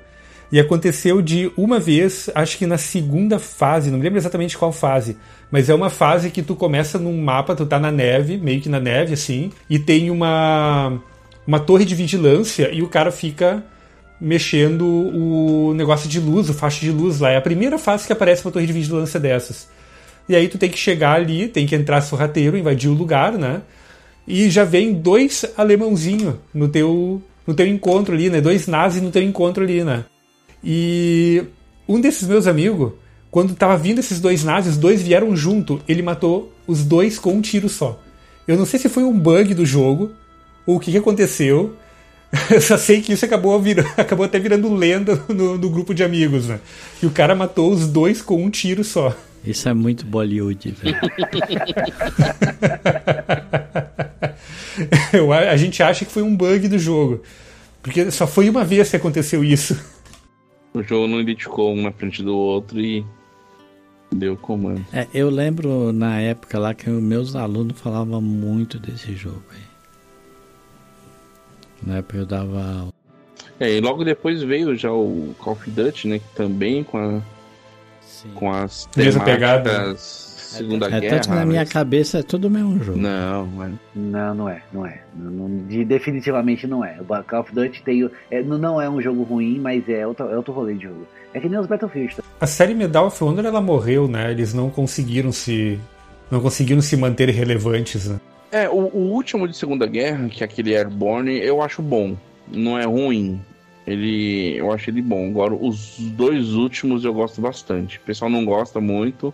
E 0.50 0.60
aconteceu 0.60 1.22
de 1.22 1.50
uma 1.56 1.80
vez, 1.80 2.28
acho 2.34 2.58
que 2.58 2.66
na 2.66 2.76
segunda 2.76 3.38
fase, 3.38 3.90
não 3.90 3.98
me 3.98 4.04
lembro 4.04 4.18
exatamente 4.18 4.58
qual 4.58 4.70
fase, 4.70 5.16
mas 5.50 5.70
é 5.70 5.74
uma 5.74 5.88
fase 5.88 6.30
que 6.30 6.42
tu 6.42 6.54
começa 6.54 6.98
num 6.98 7.22
mapa, 7.22 7.56
tu 7.56 7.64
tá 7.64 7.78
na 7.78 7.90
neve, 7.90 8.36
meio 8.36 8.60
que 8.60 8.68
na 8.68 8.78
neve 8.78 9.14
assim, 9.14 9.50
e 9.68 9.78
tem 9.78 10.10
uma 10.10 11.00
uma 11.46 11.58
torre 11.58 11.84
de 11.84 11.94
vigilância 11.94 12.70
e 12.72 12.82
o 12.82 12.88
cara 12.88 13.10
fica 13.10 13.64
mexendo 14.20 14.86
o 14.86 15.74
negócio 15.74 16.08
de 16.08 16.20
luz, 16.20 16.48
o 16.48 16.54
faixa 16.54 16.80
de 16.80 16.92
luz 16.92 17.18
lá. 17.18 17.30
É 17.30 17.36
a 17.36 17.40
primeira 17.40 17.78
fase 17.78 18.06
que 18.06 18.12
aparece 18.12 18.44
uma 18.44 18.52
torre 18.52 18.66
de 18.66 18.72
vigilância 18.72 19.18
dessas. 19.18 19.68
E 20.28 20.36
aí 20.36 20.48
tu 20.48 20.58
tem 20.58 20.70
que 20.70 20.78
chegar 20.78 21.14
ali, 21.14 21.48
tem 21.48 21.66
que 21.66 21.74
entrar 21.74 22.00
sorrateiro, 22.00 22.56
invadir 22.56 22.88
o 22.88 22.94
lugar, 22.94 23.32
né? 23.32 23.62
E 24.26 24.48
já 24.48 24.64
vem 24.64 24.92
dois 24.92 25.44
alemãozinho 25.56 26.38
no 26.54 26.68
teu 26.68 27.22
no 27.46 27.54
teu 27.54 27.66
encontro 27.66 28.14
ali, 28.14 28.30
né? 28.30 28.40
Dois 28.40 28.66
nazis 28.66 29.02
no 29.02 29.10
teu 29.10 29.22
encontro 29.22 29.64
ali, 29.64 29.82
né? 29.82 30.04
E 30.62 31.42
um 31.88 32.00
desses 32.00 32.28
meus 32.28 32.46
amigos, 32.46 32.92
quando 33.30 33.54
tava 33.54 33.76
vindo 33.76 33.98
esses 33.98 34.20
dois 34.20 34.44
nazis, 34.44 34.74
os 34.74 34.78
dois 34.78 35.02
vieram 35.02 35.34
junto, 35.34 35.80
ele 35.88 36.02
matou 36.02 36.52
os 36.66 36.84
dois 36.84 37.18
com 37.18 37.32
um 37.32 37.40
tiro 37.40 37.68
só. 37.68 38.00
Eu 38.46 38.56
não 38.56 38.64
sei 38.64 38.78
se 38.78 38.88
foi 38.88 39.02
um 39.02 39.18
bug 39.18 39.54
do 39.54 39.66
jogo 39.66 40.12
ou 40.66 40.76
o 40.76 40.80
que, 40.80 40.92
que 40.92 40.98
aconteceu. 40.98 41.74
Eu 42.50 42.60
só 42.60 42.78
sei 42.78 43.02
que 43.02 43.12
isso 43.12 43.24
acabou, 43.24 43.60
vira, 43.60 43.84
acabou 43.96 44.24
até 44.24 44.38
virando 44.38 44.72
lenda 44.72 45.20
no, 45.28 45.58
no 45.58 45.70
grupo 45.70 45.92
de 45.92 46.04
amigos, 46.04 46.46
né? 46.46 46.60
E 47.02 47.06
o 47.06 47.10
cara 47.10 47.34
matou 47.34 47.72
os 47.72 47.86
dois 47.88 48.22
com 48.22 48.42
um 48.42 48.50
tiro 48.50 48.84
só. 48.84 49.14
Isso 49.44 49.68
é 49.68 49.74
muito 49.74 50.06
Bollywood, 50.06 50.70
velho. 50.70 51.00
Eu 55.12 55.32
a 55.32 55.50
a 55.50 55.56
gente 55.56 55.82
acha 55.82 56.04
que 56.04 56.12
foi 56.12 56.22
um 56.22 56.34
bug 56.34 56.68
do 56.68 56.78
jogo. 56.78 57.22
Porque 57.82 58.10
só 58.10 58.26
foi 58.26 58.48
uma 58.48 58.64
vez 58.64 58.90
que 58.90 58.96
aconteceu 58.96 59.44
isso. 59.44 59.78
O 60.72 60.82
jogo 60.82 61.06
não 61.06 61.20
identificou 61.20 61.74
um 61.74 61.82
na 61.82 61.92
frente 61.92 62.22
do 62.22 62.36
outro 62.36 62.80
e 62.80 63.04
deu 64.10 64.36
comando. 64.36 64.84
É, 64.92 65.06
eu 65.12 65.28
lembro 65.28 65.92
na 65.92 66.20
época 66.20 66.58
lá 66.58 66.72
que 66.72 66.88
meus 66.88 67.34
alunos 67.34 67.80
falavam 67.80 68.20
muito 68.20 68.78
desse 68.78 69.14
jogo 69.14 69.42
aí. 69.50 69.72
Na 71.82 71.96
época 71.98 72.18
eu 72.18 72.26
dava. 72.26 72.88
É, 73.58 73.76
e 73.76 73.80
logo 73.80 74.04
depois 74.04 74.42
veio 74.42 74.76
já 74.76 74.92
o 74.92 75.34
Call 75.38 75.54
of 75.54 75.70
Duty, 75.70 76.08
né? 76.08 76.18
Que 76.20 76.36
também 76.36 76.84
com, 76.84 76.98
a, 76.98 77.20
Sim. 78.22 78.30
com 78.34 78.52
as 78.52 78.88
Mesma 78.96 79.24
pegada. 79.24 79.70
temáticas 79.70 80.30
Segunda 80.52 80.86
É 80.86 81.00
Guerra. 81.00 81.14
tanto 81.16 81.28
que 81.30 81.34
na 81.34 81.46
minha 81.46 81.60
mas- 81.62 81.72
cabeça 81.72 82.18
é 82.18 82.22
tudo 82.22 82.46
o 82.46 82.50
mesmo 82.50 82.84
jogo. 82.84 82.98
Não, 82.98 83.46
mano. 83.46 83.78
Não, 83.96 84.34
não 84.34 84.48
é, 84.50 84.62
não 84.70 84.84
é. 84.86 85.00
Não, 85.16 85.30
não- 85.48 85.66
de- 85.66 85.82
definitivamente 85.82 86.66
não 86.66 86.84
é. 86.84 86.98
O 87.00 87.04
Call 87.24 87.40
of 87.40 87.54
Duty 87.54 87.82
tem, 87.82 88.10
é, 88.30 88.42
não- 88.42 88.58
não 88.58 88.78
é 88.80 88.88
um 88.90 89.00
jogo 89.00 89.22
ruim, 89.22 89.58
mas 89.58 89.88
é 89.88 90.06
outro, 90.06 90.28
é 90.28 90.36
outro 90.36 90.52
rolê 90.52 90.74
de 90.74 90.82
jogo. 90.82 91.06
É 91.32 91.40
que 91.40 91.48
nem 91.48 91.58
os 91.58 91.66
Battlefield. 91.66 92.16
tá? 92.16 92.22
A 92.38 92.46
série 92.46 92.74
Medal 92.74 93.06
of 93.06 93.24
Honor 93.24 93.46
ela 93.46 93.62
morreu, 93.62 94.06
né? 94.06 94.30
Eles 94.30 94.52
não 94.52 94.68
conseguiram 94.68 95.32
se 95.32 95.80
não 96.30 96.38
conseguiram 96.40 96.82
se 96.82 96.98
manter 96.98 97.30
relevantes, 97.30 98.06
né? 98.10 98.20
É, 98.50 98.68
o, 98.68 98.74
o 98.74 99.10
último 99.12 99.48
de 99.48 99.56
Segunda 99.56 99.86
Guerra, 99.86 100.28
que 100.28 100.42
é 100.42 100.44
aquele 100.44 100.76
Airborne, 100.76 101.38
eu 101.38 101.62
acho 101.62 101.80
bom. 101.80 102.14
Não 102.52 102.78
é 102.78 102.84
ruim. 102.84 103.40
Ele. 103.92 104.56
Eu 104.56 104.72
acho 104.72 104.90
ele 104.90 105.02
bom. 105.02 105.28
Agora, 105.28 105.54
os 105.54 105.96
dois 105.98 106.54
últimos 106.54 107.04
eu 107.04 107.12
gosto 107.12 107.40
bastante. 107.40 107.98
O 107.98 108.00
pessoal 108.00 108.30
não 108.30 108.44
gosta 108.44 108.80
muito. 108.80 109.32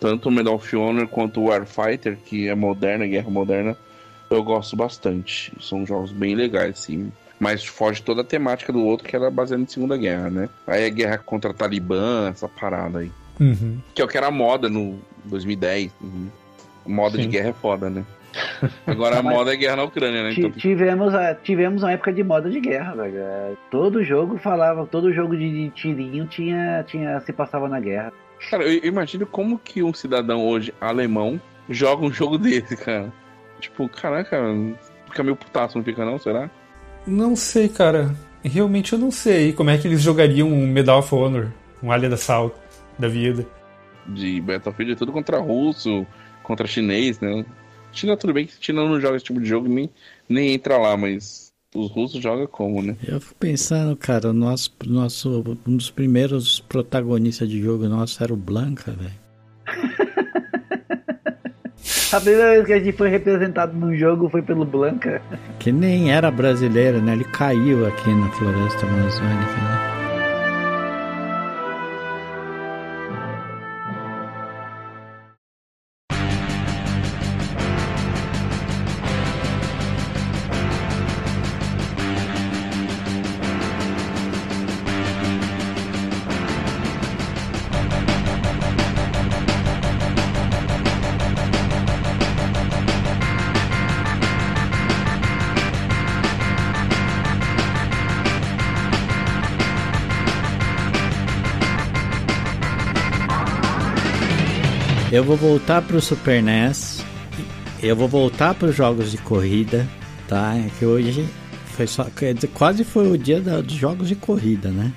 Tanto 0.00 0.28
o 0.28 0.32
Medal 0.32 0.54
of 0.54 0.76
Honor 0.76 1.08
quanto 1.08 1.40
o 1.40 1.44
Warfighter, 1.46 2.18
que 2.24 2.48
é 2.48 2.54
moderna, 2.54 3.06
guerra 3.06 3.30
moderna, 3.30 3.76
eu 4.30 4.42
gosto 4.44 4.76
bastante. 4.76 5.52
São 5.60 5.84
jogos 5.84 6.12
bem 6.12 6.34
legais, 6.34 6.78
sim. 6.78 7.10
Mas 7.40 7.64
foge 7.64 8.02
toda 8.02 8.20
a 8.22 8.24
temática 8.24 8.72
do 8.72 8.84
outro, 8.84 9.08
que 9.08 9.14
era 9.14 9.30
baseado 9.30 9.60
em 9.60 9.66
Segunda 9.66 9.96
Guerra, 9.96 10.30
né? 10.30 10.48
Aí 10.66 10.84
é 10.84 10.90
guerra 10.90 11.18
contra 11.18 11.54
Talibã, 11.54 12.28
essa 12.30 12.48
parada 12.48 13.00
aí. 13.00 13.10
Uhum. 13.40 13.78
Que 13.94 14.02
é 14.02 14.04
o 14.04 14.08
que 14.08 14.16
era 14.16 14.30
moda 14.30 14.68
no 14.68 14.98
2010. 15.24 15.92
Uhum. 16.00 16.28
Moda 16.86 17.16
de 17.16 17.24
Sim. 17.24 17.30
guerra 17.30 17.50
é 17.50 17.52
foda, 17.52 17.90
né? 17.90 18.04
Agora 18.86 19.18
a 19.18 19.22
moda 19.22 19.52
é 19.52 19.56
guerra 19.56 19.76
na 19.76 19.84
Ucrânia, 19.84 20.22
né? 20.22 20.32
Então, 20.36 20.50
Tivemos, 20.52 21.14
a- 21.14 21.34
tivemos 21.34 21.82
uma 21.82 21.92
época 21.92 22.12
de 22.12 22.22
moda 22.22 22.48
de 22.50 22.60
guerra, 22.60 22.94
velho. 22.94 23.18
É, 23.18 23.52
Todo 23.70 24.02
jogo 24.04 24.38
falava, 24.38 24.86
todo 24.86 25.12
jogo 25.12 25.36
de, 25.36 25.70
tirinho 25.70 26.26
tinha, 26.26 26.82
tinha, 26.86 27.20
se 27.20 27.32
passava 27.32 27.68
na 27.68 27.80
guerra. 27.80 28.12
cara, 28.50 28.64
eu 28.64 28.80
eu 28.82 28.88
imagino 28.88 29.26
como 29.26 29.58
que 29.58 29.82
um 29.82 29.92
cidadão 29.94 30.46
hoje 30.46 30.72
alemão 30.80 31.40
joga 31.68 32.04
um 32.04 32.12
jogo 32.12 32.38
desse, 32.38 32.76
cara. 32.76 33.12
Tipo, 33.60 33.88
caraca, 33.88 34.40
fica 35.06 35.22
meio 35.22 35.36
putaço, 35.36 35.76
não 35.76 35.84
fica 35.84 36.04
não, 36.04 36.18
será? 36.18 36.48
Não 37.06 37.34
sei, 37.36 37.68
cara. 37.68 38.14
Realmente 38.44 38.92
eu 38.92 38.98
não 38.98 39.10
sei 39.10 39.52
como 39.52 39.70
é 39.70 39.76
que 39.78 39.88
eles 39.88 40.00
jogariam 40.00 40.48
um 40.48 40.66
Medal 40.66 41.00
of 41.00 41.12
Honor, 41.14 41.48
um 41.82 41.90
Alien 41.90 42.12
Assault 42.14 42.54
da 42.98 43.08
vida. 43.08 43.44
de 44.06 44.40
Battlefield 44.40 44.92
é 44.92 44.94
tudo 44.94 45.12
contra 45.12 45.38
russo, 45.38 46.06
contra 46.42 46.66
chinês, 46.66 47.18
né? 47.20 47.44
China 47.98 48.16
tudo 48.16 48.32
bem 48.32 48.46
que 48.46 48.54
China 48.60 48.84
não 48.84 49.00
joga 49.00 49.16
esse 49.16 49.24
tipo 49.24 49.40
de 49.40 49.48
jogo 49.48 49.68
nem, 49.68 49.90
nem 50.28 50.54
entra 50.54 50.78
lá, 50.78 50.96
mas 50.96 51.52
os 51.74 51.90
russos 51.90 52.22
jogam 52.22 52.46
como, 52.46 52.82
né? 52.82 52.96
Eu 53.06 53.20
fico 53.20 53.34
pensando, 53.34 53.96
cara, 53.96 54.32
nosso, 54.32 54.72
nosso, 54.86 55.56
um 55.66 55.76
dos 55.76 55.90
primeiros 55.90 56.60
protagonistas 56.60 57.48
de 57.48 57.60
jogo 57.60 57.88
nosso 57.88 58.22
era 58.22 58.32
o 58.32 58.36
Blanca, 58.36 58.92
velho. 58.92 59.28
A 62.10 62.20
primeira 62.20 62.52
vez 62.52 62.66
que 62.66 62.72
a 62.72 62.78
gente 62.78 62.96
foi 62.96 63.10
representado 63.10 63.76
num 63.76 63.94
jogo 63.94 64.30
foi 64.30 64.40
pelo 64.40 64.64
Blanca. 64.64 65.20
Que 65.58 65.70
nem 65.70 66.10
era 66.10 66.30
brasileiro, 66.30 67.02
né? 67.02 67.12
Ele 67.12 67.24
caiu 67.24 67.86
aqui 67.86 68.14
na 68.14 68.30
floresta 68.30 68.86
amazônica, 68.86 69.52
né? 69.52 69.87
Vou 105.28 105.36
voltar 105.36 105.82
pro 105.82 106.00
Super 106.00 106.42
NES. 106.42 107.04
Eu 107.82 107.94
vou 107.94 108.08
voltar 108.08 108.54
para 108.54 108.68
os 108.68 108.74
jogos 108.74 109.10
de 109.10 109.18
corrida, 109.18 109.86
tá? 110.26 110.54
É 110.56 110.68
que 110.78 110.84
hoje 110.86 111.24
foi 111.76 111.86
só, 111.86 112.04
dizer, 112.34 112.48
quase 112.54 112.82
foi 112.82 113.10
o 113.12 113.18
dia 113.18 113.40
da- 113.40 113.60
dos 113.60 113.74
jogos 113.74 114.08
de 114.08 114.14
corrida, 114.14 114.70
né? 114.70 114.90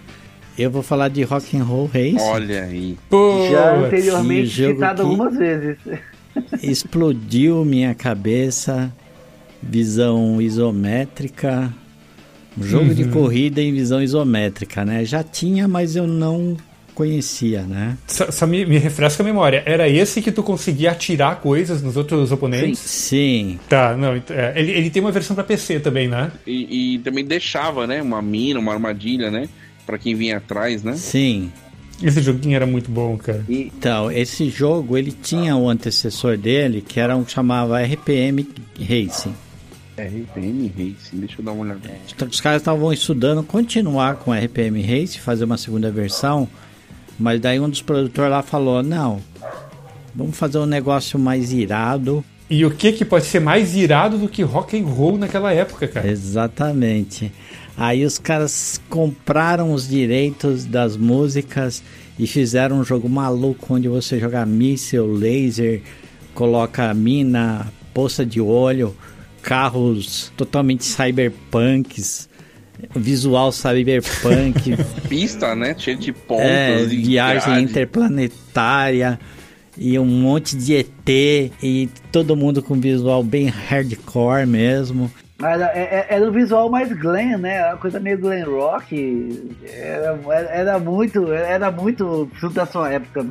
Eu 0.58 0.72
vou 0.72 0.82
falar 0.82 1.10
de 1.10 1.22
Rock 1.24 1.58
and 1.58 1.64
Roll 1.64 1.86
Race. 1.94 2.16
Olha 2.20 2.64
aí. 2.64 2.98
Pô, 3.10 3.48
Já 3.52 3.78
que 3.78 3.86
anteriormente 3.86 4.50
citado 4.50 5.02
algumas 5.04 5.36
vezes. 5.38 5.78
Explodiu 6.62 7.64
minha 7.66 7.94
cabeça. 7.94 8.92
Visão 9.62 10.42
isométrica. 10.42 11.72
Um 12.58 12.64
jogo 12.64 12.94
de 12.94 13.06
corrida 13.06 13.62
em 13.62 13.72
visão 13.72 14.02
isométrica, 14.02 14.84
né? 14.84 15.06
Já 15.06 15.24
tinha, 15.24 15.68
mas 15.68 15.96
eu 15.96 16.06
não 16.08 16.58
conhecia, 17.02 17.64
né? 17.64 17.98
Só, 18.08 18.30
só 18.32 18.46
me, 18.46 18.64
me 18.66 18.78
refresca 18.78 19.24
a 19.24 19.26
memória. 19.26 19.64
Era 19.66 19.90
esse 19.90 20.22
que 20.22 20.32
tu 20.32 20.44
conseguia 20.44 20.92
atirar 20.92 21.38
coisas 21.42 21.82
nos 21.82 21.98
outros 21.98 22.32
oponentes? 22.32 22.78
Sim, 22.80 23.60
Tá, 23.68 23.98
não. 23.98 24.16
ent- 24.16 24.30
é, 24.30 24.54
ele, 24.56 24.72
ele 24.72 24.90
tem 24.92 25.02
uma 25.02 25.12
versão 25.12 25.34
pra 25.36 25.44
PC 25.44 25.80
também, 25.80 26.08
né? 26.08 26.32
E, 26.46 26.94
e 26.96 27.00
também 27.00 27.26
deixava, 27.26 27.88
né? 27.88 28.02
Uma 28.02 28.22
mina, 28.22 28.60
uma 28.60 28.72
armadilha, 28.74 29.32
né? 29.32 29.50
Pra 29.86 29.98
quem 29.98 30.14
vinha 30.14 30.38
atrás, 30.38 30.84
né? 30.84 30.94
sim. 30.96 31.52
Esse 32.04 32.20
joguinho 32.20 32.56
era 32.56 32.66
muito 32.66 32.90
bom, 32.90 33.16
cara. 33.16 33.46
Então, 33.48 34.12
esse 34.12 34.50
jogo, 34.50 34.98
ele 34.98 35.12
tinha 35.12 35.56
o 35.56 35.70
antecessor 35.70 36.36
dele, 36.36 36.82
que 36.82 37.00
era 37.00 37.16
um 37.16 37.24
que 37.24 37.32
chamava 37.32 37.80
RPM 37.80 38.48
Racing. 38.80 39.36
RPM 39.96 40.68
Racing, 40.76 41.18
deixa 41.20 41.36
eu 41.40 41.46
dar 41.46 41.52
uma 41.52 41.64
olhada. 41.64 41.92
Então, 42.12 42.28
os 42.28 42.42
caras 42.42 42.62
estavam 42.62 42.92
estudando 42.92 43.44
continuar 43.44 44.16
com 44.16 44.34
RPM 44.34 44.82
Race, 44.82 45.20
fazer 45.20 45.44
uma 45.44 45.58
segunda 45.60 45.92
versão, 45.92 46.48
mas 47.22 47.40
daí 47.40 47.60
um 47.60 47.70
dos 47.70 47.82
produtores 47.82 48.32
lá 48.32 48.42
falou: 48.42 48.82
não, 48.82 49.22
vamos 50.14 50.36
fazer 50.36 50.58
um 50.58 50.66
negócio 50.66 51.20
mais 51.20 51.54
irado. 51.54 52.26
E 52.50 52.66
o 52.66 52.72
que 52.72 52.92
que 52.92 53.06
pode 53.06 53.26
ser 53.26 53.40
mais 53.40 53.76
irado 53.76 54.18
do 54.18 54.28
que 54.28 54.42
rock 54.42 54.78
and 54.78 54.86
roll 54.86 55.18
naquela 55.18 55.54
época, 55.54 55.88
cara? 55.88 56.10
Exatamente. 56.10 57.32
Aí 57.78 58.04
os 58.04 58.18
caras 58.18 58.82
compraram 58.90 59.72
os 59.72 59.88
direitos 59.88 60.66
das 60.66 60.98
músicas 60.98 61.82
e 62.20 62.28
fizeram 62.28 62.80
um 62.80 62.84
jogo 62.84 63.08
maluco 63.08 63.74
onde 63.74 63.88
você 63.88 64.20
joga 64.20 64.46
míssil, 64.46 65.08
laser, 65.08 65.82
coloca 66.34 66.94
mina, 66.94 67.72
poça 67.94 68.26
de 68.26 68.42
olho, 68.42 68.96
carros 69.42 70.32
totalmente 70.36 70.84
cyberpunks, 70.84 72.28
visual 72.96 73.52
cyberpunk, 73.52 74.76
Pista, 75.08 75.56
né? 75.56 75.76
Cheio 75.78 75.98
de 75.98 76.12
pontos. 76.12 76.46
é, 76.46 76.82
e 76.84 76.88
viagem 76.98 77.50
grade. 77.50 77.64
interplanetária 77.64 79.20
e 79.78 79.98
um 79.98 80.06
monte 80.06 80.56
de 80.56 80.76
ET 80.76 81.10
e 81.64 81.90
todo 82.12 82.36
mundo 82.36 82.62
com 82.62 82.76
visual 82.76 83.24
bem 83.24 83.48
hardcore 83.48 84.46
mesmo. 84.46 85.12
Era, 85.42 85.72
é- 85.74 86.06
é- 86.12 86.16
era 86.16 86.30
um 86.30 86.32
visual 86.32 86.70
mais 86.70 86.92
glam, 86.92 87.36
né? 87.40 87.56
Era 87.56 87.70
uma 87.72 87.78
coisa 87.78 88.00
meio 88.00 88.16
glam 88.20 88.46
rock. 88.46 89.52
Era, 89.74 90.20
era, 90.30 90.50
era 90.50 90.80
muito, 90.80 91.32
era 91.34 91.72
muito 91.72 92.30
fruto 92.40 92.54
da 92.54 92.66
sua 92.68 92.94
época. 92.94 93.26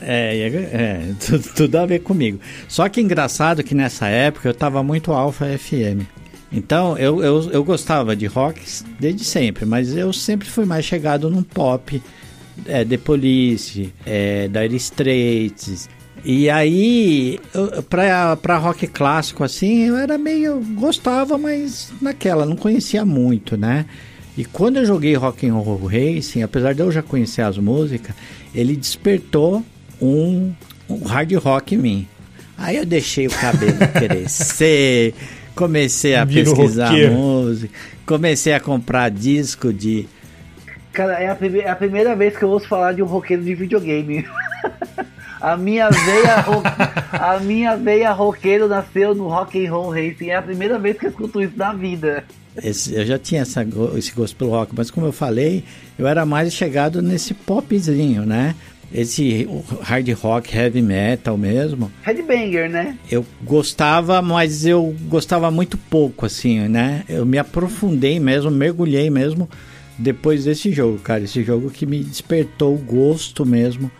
É, 0.00 0.38
é, 0.38 0.46
é, 0.46 1.00
tudo, 1.26 1.48
tudo 1.54 1.76
a 1.78 1.84
ver 1.84 1.98
comigo. 1.98 2.40
Só 2.66 2.88
que 2.88 3.00
engraçado 3.00 3.62
que 3.62 3.74
nessa 3.74 4.06
época 4.08 4.48
eu 4.48 4.54
tava 4.54 4.82
muito 4.82 5.12
alfa 5.12 5.44
FM. 5.46 6.06
Então 6.52 6.98
eu, 6.98 7.22
eu, 7.22 7.50
eu 7.50 7.64
gostava 7.64 8.14
de 8.14 8.26
rock 8.26 8.60
desde 9.00 9.24
sempre, 9.24 9.64
mas 9.64 9.96
eu 9.96 10.12
sempre 10.12 10.48
fui 10.48 10.64
mais 10.64 10.84
chegado 10.84 11.30
num 11.30 11.42
pop, 11.42 12.02
é, 12.66 12.84
The 12.84 12.98
Police, 12.98 13.92
é, 14.04 14.48
Dire 14.48 14.76
Straits. 14.76 15.88
E 16.24 16.48
aí, 16.48 17.40
eu, 17.52 17.82
pra, 17.82 18.36
pra 18.36 18.58
rock 18.58 18.86
clássico 18.86 19.42
assim, 19.42 19.84
eu 19.84 19.96
era 19.96 20.16
meio. 20.18 20.60
gostava, 20.74 21.36
mas 21.36 21.92
naquela, 22.00 22.46
não 22.46 22.54
conhecia 22.54 23.04
muito, 23.04 23.56
né? 23.56 23.86
E 24.36 24.44
quando 24.44 24.76
eu 24.76 24.86
joguei 24.86 25.14
Rock 25.14 25.46
and 25.46 25.54
Roll 25.54 25.86
Racing, 25.86 26.42
apesar 26.42 26.74
de 26.74 26.80
eu 26.80 26.92
já 26.92 27.02
conhecer 27.02 27.42
as 27.42 27.58
músicas, 27.58 28.14
ele 28.54 28.76
despertou 28.76 29.64
um, 30.00 30.52
um 30.88 31.04
hard 31.04 31.32
rock 31.34 31.74
em 31.74 31.78
mim. 31.78 32.08
Aí 32.56 32.76
eu 32.76 32.86
deixei 32.86 33.26
o 33.26 33.30
cabelo 33.30 33.76
crescer, 33.92 35.14
comecei 35.54 36.14
a 36.14 36.24
Virou 36.24 36.54
pesquisar 36.56 36.88
roqueiro. 36.88 37.12
música, 37.14 37.74
comecei 38.06 38.52
a 38.54 38.60
comprar 38.60 39.10
disco 39.10 39.72
de. 39.72 40.06
Cara, 40.92 41.14
é 41.14 41.26
a, 41.28 41.38
é 41.64 41.68
a 41.70 41.76
primeira 41.76 42.14
vez 42.14 42.36
que 42.36 42.42
eu 42.44 42.50
ouço 42.50 42.68
falar 42.68 42.92
de 42.92 43.02
um 43.02 43.06
roqueiro 43.06 43.42
de 43.42 43.54
videogame. 43.54 44.26
a 45.40 45.56
minha 45.56 45.88
veia 45.90 46.40
ro- 46.40 46.62
a 47.12 47.40
minha 47.40 47.76
veia 47.76 48.12
roqueiro 48.12 48.68
nasceu 48.68 49.14
no 49.14 49.28
Rock 49.28 49.64
and 49.66 49.70
Roll 49.70 49.90
Racing. 49.90 50.28
É 50.30 50.36
a 50.36 50.42
primeira 50.42 50.78
vez 50.78 50.98
que 50.98 51.06
eu 51.06 51.10
escuto 51.10 51.40
isso 51.40 51.54
na 51.56 51.72
vida. 51.72 52.24
Esse- 52.62 52.94
eu 52.94 53.06
já 53.06 53.18
tinha 53.18 53.40
essa 53.42 53.66
esse 53.96 54.12
gosto 54.12 54.36
pelo 54.36 54.50
rock, 54.50 54.72
mas 54.76 54.90
como 54.90 55.06
eu 55.06 55.12
falei, 55.12 55.64
eu 55.98 56.06
era 56.06 56.26
mais 56.26 56.52
chegado 56.52 57.00
nesse 57.00 57.32
popzinho, 57.32 58.26
né? 58.26 58.54
Esse 58.94 59.48
hard 59.80 60.08
rock, 60.10 60.54
heavy 60.54 60.82
metal 60.82 61.38
mesmo. 61.38 61.90
Headbanger, 62.02 62.68
né? 62.68 62.98
Eu 63.10 63.24
gostava, 63.42 64.20
mas 64.20 64.66
eu 64.66 64.94
gostava 65.08 65.50
muito 65.50 65.78
pouco, 65.78 66.26
assim, 66.26 66.68
né? 66.68 67.04
Eu 67.08 67.24
me 67.24 67.38
aprofundei 67.38 68.20
mesmo, 68.20 68.50
mergulhei 68.50 69.08
mesmo 69.08 69.48
depois 69.98 70.44
desse 70.44 70.70
jogo, 70.72 70.98
cara. 70.98 71.24
Esse 71.24 71.42
jogo 71.42 71.70
que 71.70 71.86
me 71.86 72.02
despertou 72.02 72.74
o 72.74 72.78
gosto 72.78 73.46
mesmo. 73.46 73.90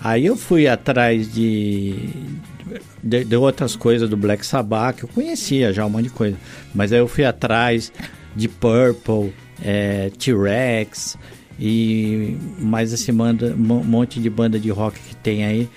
Aí 0.00 0.26
eu 0.26 0.36
fui 0.36 0.66
atrás 0.66 1.32
de, 1.32 1.94
de, 3.02 3.24
de 3.24 3.36
outras 3.36 3.76
coisas 3.76 4.08
do 4.10 4.16
Black 4.16 4.44
Sabbath, 4.44 4.96
que 4.96 5.04
eu 5.04 5.08
conhecia 5.08 5.72
já 5.72 5.86
um 5.86 5.90
monte 5.90 6.04
de 6.04 6.10
coisa. 6.10 6.36
Mas 6.74 6.92
aí 6.92 6.98
eu 6.98 7.08
fui 7.08 7.24
atrás 7.24 7.92
de 8.34 8.48
Purple, 8.48 9.32
é, 9.62 10.10
T-Rex 10.18 11.16
e 11.58 12.36
mais 12.58 12.92
esse 12.92 13.12
monte 13.12 14.20
de 14.20 14.28
banda 14.30 14.58
de 14.58 14.70
rock 14.70 14.98
que 15.00 15.16
tem 15.16 15.44
aí 15.44 15.68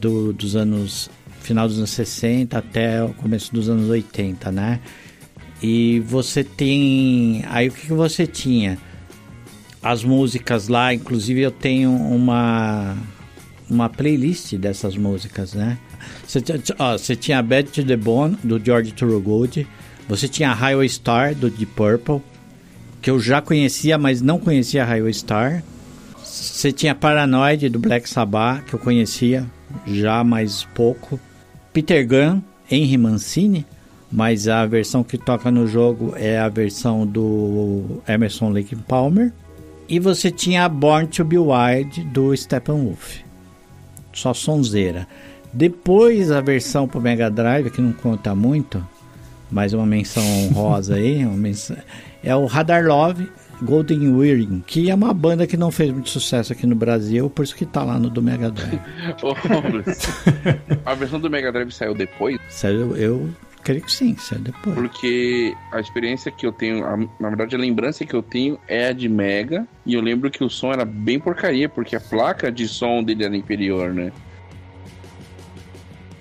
do, 0.00 0.32
dos 0.32 0.56
anos 0.56 1.10
final 1.40 1.68
dos 1.68 1.76
anos 1.78 1.90
60 1.90 2.56
até 2.58 3.02
o 3.04 3.10
começo 3.10 3.52
dos 3.52 3.68
anos 3.68 3.88
80, 3.90 4.50
né? 4.50 4.80
E 5.62 6.00
você 6.00 6.42
tem 6.42 7.44
aí 7.48 7.68
o 7.68 7.72
que, 7.72 7.86
que 7.86 7.92
você 7.92 8.26
tinha? 8.26 8.78
As 9.82 10.02
músicas 10.02 10.68
lá, 10.68 10.92
inclusive 10.94 11.40
eu 11.42 11.50
tenho 11.50 11.90
uma 11.90 12.96
uma 13.68 13.88
playlist 13.88 14.54
dessas 14.56 14.96
músicas, 14.96 15.54
né? 15.54 15.78
Você, 16.26 16.40
tinha- 16.40 16.60
ó, 16.78 16.98
você 16.98 17.16
tinha 17.16 17.42
Bad 17.42 17.70
to 17.70 17.82
the 17.84 17.96
Bone 17.96 18.36
do 18.44 18.62
George 18.62 18.92
Thorogood, 18.92 19.66
você 20.08 20.28
tinha 20.28 20.52
Highway 20.52 20.88
Star 20.88 21.34
do 21.34 21.48
Deep 21.50 21.72
Purple, 21.74 22.20
que 23.04 23.10
eu 23.10 23.20
já 23.20 23.42
conhecia, 23.42 23.98
mas 23.98 24.22
não 24.22 24.38
conhecia 24.38 24.82
Highway 24.82 25.12
Star. 25.12 25.62
Você 26.24 26.72
tinha 26.72 26.94
Paranoid 26.94 27.68
do 27.68 27.78
Black 27.78 28.08
Sabbath, 28.08 28.64
que 28.64 28.72
eu 28.72 28.78
conhecia 28.78 29.44
já 29.86 30.24
mais 30.24 30.64
pouco. 30.74 31.20
Peter 31.70 32.08
Gunn, 32.08 32.40
Henry 32.70 32.96
Mancini, 32.96 33.66
mas 34.10 34.48
a 34.48 34.64
versão 34.64 35.04
que 35.04 35.18
toca 35.18 35.50
no 35.50 35.66
jogo 35.66 36.14
é 36.16 36.38
a 36.38 36.48
versão 36.48 37.06
do 37.06 38.00
Emerson 38.08 38.48
Lake 38.48 38.74
Palmer. 38.74 39.34
E 39.86 39.98
você 39.98 40.30
tinha 40.30 40.66
Born 40.66 41.06
to 41.08 41.26
Be 41.26 41.36
Wild 41.36 42.04
do 42.04 42.34
Steppenwolf. 42.34 43.18
só 44.14 44.32
sonzeira. 44.32 45.06
Depois 45.52 46.30
a 46.30 46.40
versão 46.40 46.88
pro 46.88 47.02
Mega 47.02 47.30
Drive, 47.30 47.68
que 47.68 47.82
não 47.82 47.92
conta 47.92 48.34
muito, 48.34 48.82
mas 49.54 49.72
uma 49.72 49.86
menção 49.86 50.20
honrosa 50.42 50.96
aí, 50.96 51.24
uma 51.24 51.36
menção, 51.36 51.76
é 52.24 52.34
o 52.34 52.44
Radar 52.46 52.84
Love 52.84 53.30
Golden 53.62 54.08
Wearing, 54.16 54.64
que 54.66 54.90
é 54.90 54.94
uma 54.94 55.14
banda 55.14 55.46
que 55.46 55.56
não 55.56 55.70
fez 55.70 55.92
muito 55.92 56.10
sucesso 56.10 56.52
aqui 56.52 56.66
no 56.66 56.74
Brasil, 56.74 57.30
por 57.30 57.44
isso 57.44 57.54
que 57.54 57.64
tá 57.64 57.84
lá 57.84 57.96
no 58.00 58.10
do 58.10 58.20
Mega 58.20 58.50
Drive. 58.50 58.80
A 60.84 60.94
versão 60.94 61.20
do 61.20 61.30
Mega 61.30 61.52
Drive 61.52 61.70
saiu 61.70 61.94
depois? 61.94 62.36
Saiu, 62.48 62.96
eu 62.96 63.30
creio 63.62 63.80
que 63.82 63.92
sim, 63.92 64.16
saiu 64.18 64.40
depois. 64.42 64.74
Porque 64.74 65.54
a 65.72 65.78
experiência 65.80 66.32
que 66.32 66.44
eu 66.44 66.52
tenho, 66.52 66.84
a- 66.84 66.96
na 67.20 67.28
verdade 67.28 67.54
a 67.54 67.58
lembrança 67.58 68.04
que 68.04 68.14
eu 68.14 68.22
tenho 68.22 68.58
é 68.68 68.88
a 68.88 68.92
de 68.92 69.08
Mega, 69.08 69.66
e 69.86 69.94
eu 69.94 70.00
lembro 70.00 70.30
que 70.32 70.42
o 70.42 70.50
som 70.50 70.72
era 70.72 70.84
bem 70.84 71.18
porcaria, 71.20 71.68
porque 71.68 71.94
a 71.94 72.00
placa 72.00 72.50
de 72.50 72.66
som 72.66 73.02
dele 73.04 73.24
era 73.24 73.36
inferior, 73.36 73.94
né? 73.94 74.10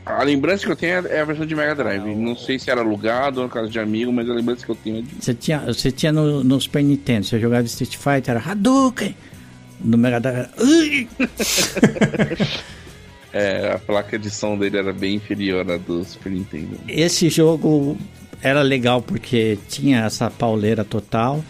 A 0.05 0.23
lembrança 0.23 0.65
que 0.65 0.71
eu 0.71 0.75
tenho 0.75 1.07
é 1.07 1.21
a 1.21 1.25
versão 1.25 1.45
de 1.45 1.55
Mega 1.55 1.75
Drive. 1.75 2.15
Não 2.15 2.35
sei 2.35 2.59
se 2.59 2.69
era 2.69 2.81
alugado 2.81 3.39
ou 3.39 3.47
na 3.47 3.53
casa 3.53 3.69
de 3.69 3.79
amigo, 3.79 4.11
mas 4.11 4.29
a 4.29 4.33
lembrança 4.33 4.65
que 4.65 4.71
eu 4.71 4.75
tenho 4.75 4.99
é 4.99 5.01
de. 5.01 5.15
Você 5.19 5.33
tinha, 5.33 5.59
você 5.59 5.91
tinha 5.91 6.11
no, 6.11 6.43
no 6.43 6.59
Super 6.59 6.83
Nintendo, 6.83 7.25
você 7.25 7.39
jogava 7.39 7.65
Street 7.65 7.95
Fighter, 7.95 8.35
era 8.35 8.39
Hadouken! 8.39 9.15
No 9.79 9.97
Mega 9.97 10.19
Drive 10.19 10.37
era... 10.37 10.49
É, 13.33 13.71
a 13.73 13.79
placa 13.79 14.19
de 14.19 14.29
som 14.29 14.55
dele 14.55 14.77
era 14.77 14.93
bem 14.93 15.15
inferior 15.15 15.69
à 15.71 15.75
do 15.75 16.05
Super 16.05 16.31
Nintendo. 16.31 16.77
Esse 16.87 17.29
jogo 17.29 17.97
era 18.43 18.61
legal 18.61 19.01
porque 19.01 19.57
tinha 19.67 20.05
essa 20.05 20.29
pauleira 20.29 20.83
total, 20.83 21.43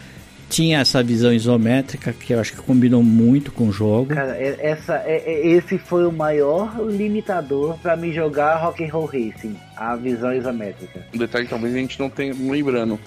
tinha 0.53 0.79
essa 0.79 1.01
visão 1.01 1.33
isométrica 1.33 2.13
que 2.13 2.33
eu 2.33 2.39
acho 2.39 2.51
que 2.53 2.59
combinou 2.61 3.01
muito 3.01 3.51
com 3.51 3.67
o 3.67 3.71
jogo. 3.71 4.13
Cara, 4.13 4.37
é- 4.37 4.57
essa, 4.61 4.95
é- 5.05 5.23
é- 5.25 5.47
esse 5.47 5.77
foi 5.79 6.05
o 6.05 6.11
maior 6.11 6.79
limitador 6.89 7.77
pra 7.79 7.95
me 7.95 8.13
jogar 8.13 8.55
Rock 8.57 8.83
and 8.83 8.89
Roll 8.91 9.05
Racing, 9.05 9.55
a 9.75 9.95
visão 9.95 10.33
isométrica. 10.33 11.05
Um 11.13 11.17
detalhe 11.17 11.45
que 11.45 11.49
talvez 11.49 11.73
a 11.73 11.77
gente 11.77 11.99
não 11.99 12.09
tenha 12.09 12.33
lembrando. 12.39 12.99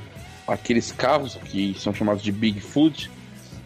Aqueles 0.47 0.90
carros 0.93 1.39
que 1.44 1.74
são 1.78 1.94
chamados 1.94 2.23
de 2.23 2.31
Bigfoot 2.32 3.10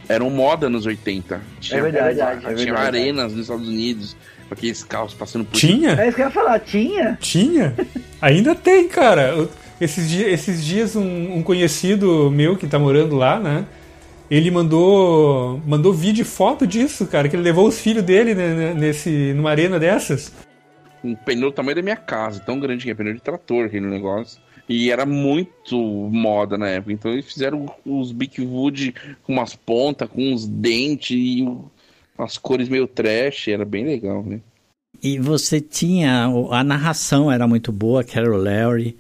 eram 0.09 0.29
moda 0.31 0.69
nos 0.69 0.87
80. 0.87 1.41
Tinha, 1.61 1.79
É 1.79 1.83
verdade, 1.83 2.21
é 2.21 2.37
tinha 2.37 2.55
verdade. 2.57 2.87
arenas 2.99 3.33
nos 3.33 3.43
Estados 3.43 3.69
Unidos, 3.69 4.17
aqueles 4.51 4.83
carros 4.83 5.15
passando 5.15 5.45
por 5.45 5.57
Tinha? 5.59 5.93
É 6.01 6.07
isso 6.09 6.17
que 6.17 6.23
eu 6.23 6.27
ia 6.27 6.31
falar, 6.33 6.59
tinha? 6.61 7.19
Tinha? 7.21 7.75
Ainda 8.21 8.55
tem, 8.55 8.89
cara. 8.89 9.49
Esses, 9.81 10.09
dia- 10.11 10.29
esses 10.29 10.65
dias 10.65 10.95
um, 10.95 11.37
um 11.39 11.43
conhecido 11.43 12.31
meu 12.31 12.57
que 12.57 12.67
tá 12.67 12.79
morando 12.79 13.17
lá, 13.17 13.41
né? 13.41 13.67
Ele 14.31 14.51
mandou 14.51 15.61
mandou 15.67 15.93
vídeo 15.93 16.23
e 16.23 16.25
foto 16.25 16.67
disso, 16.67 17.07
cara, 17.07 17.29
que 17.29 17.35
ele 17.35 17.43
levou 17.43 17.67
os 17.67 17.81
filhos 17.81 18.05
dele 18.05 18.35
né, 18.35 18.55
né, 18.55 18.75
nesse 18.75 19.33
numa 19.35 19.51
arena 19.51 19.79
dessas. 19.79 20.33
um 21.03 21.15
pneu 21.15 21.51
do 21.51 21.55
tamanho 21.55 21.77
da 21.77 21.83
minha 21.83 21.97
casa, 21.97 22.41
tão 22.41 22.61
grande 22.61 22.85
que 22.85 22.91
é 22.91 22.95
pneu 22.95 23.15
de 23.15 23.21
trator 23.21 23.67
aquele 23.67 23.87
negócio. 23.87 24.41
E 24.69 24.89
era 24.91 25.05
muito 25.05 25.77
moda 26.13 26.57
na 26.57 26.69
época. 26.69 26.93
Então 26.93 27.11
eles 27.11 27.27
fizeram 27.27 27.67
os 27.85 28.13
Bigfoot 28.13 28.95
com 29.25 29.33
umas 29.33 29.57
pontas, 29.57 30.09
com 30.09 30.33
uns 30.33 30.47
dentes 30.47 31.11
e 31.19 31.43
umas 32.17 32.39
cores 32.39 32.69
meio 32.69 32.87
trash. 32.87 33.49
Era 33.49 33.65
bem 33.65 33.85
legal, 33.85 34.23
né? 34.23 34.41
E 35.03 35.19
você 35.19 35.61
tinha. 35.61 36.27
A 36.53 36.63
narração 36.63 37.33
era 37.33 37.49
muito 37.49 37.73
boa, 37.73 38.05
o 38.05 38.37
Larry 38.37 38.97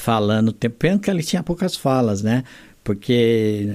falando 0.00 0.48
o 0.48 0.52
tempo. 0.52 0.76
Pena 0.78 0.98
que 0.98 1.10
ele 1.10 1.22
tinha 1.22 1.42
poucas 1.42 1.76
falas, 1.76 2.22
né? 2.22 2.42
Porque 2.82 3.72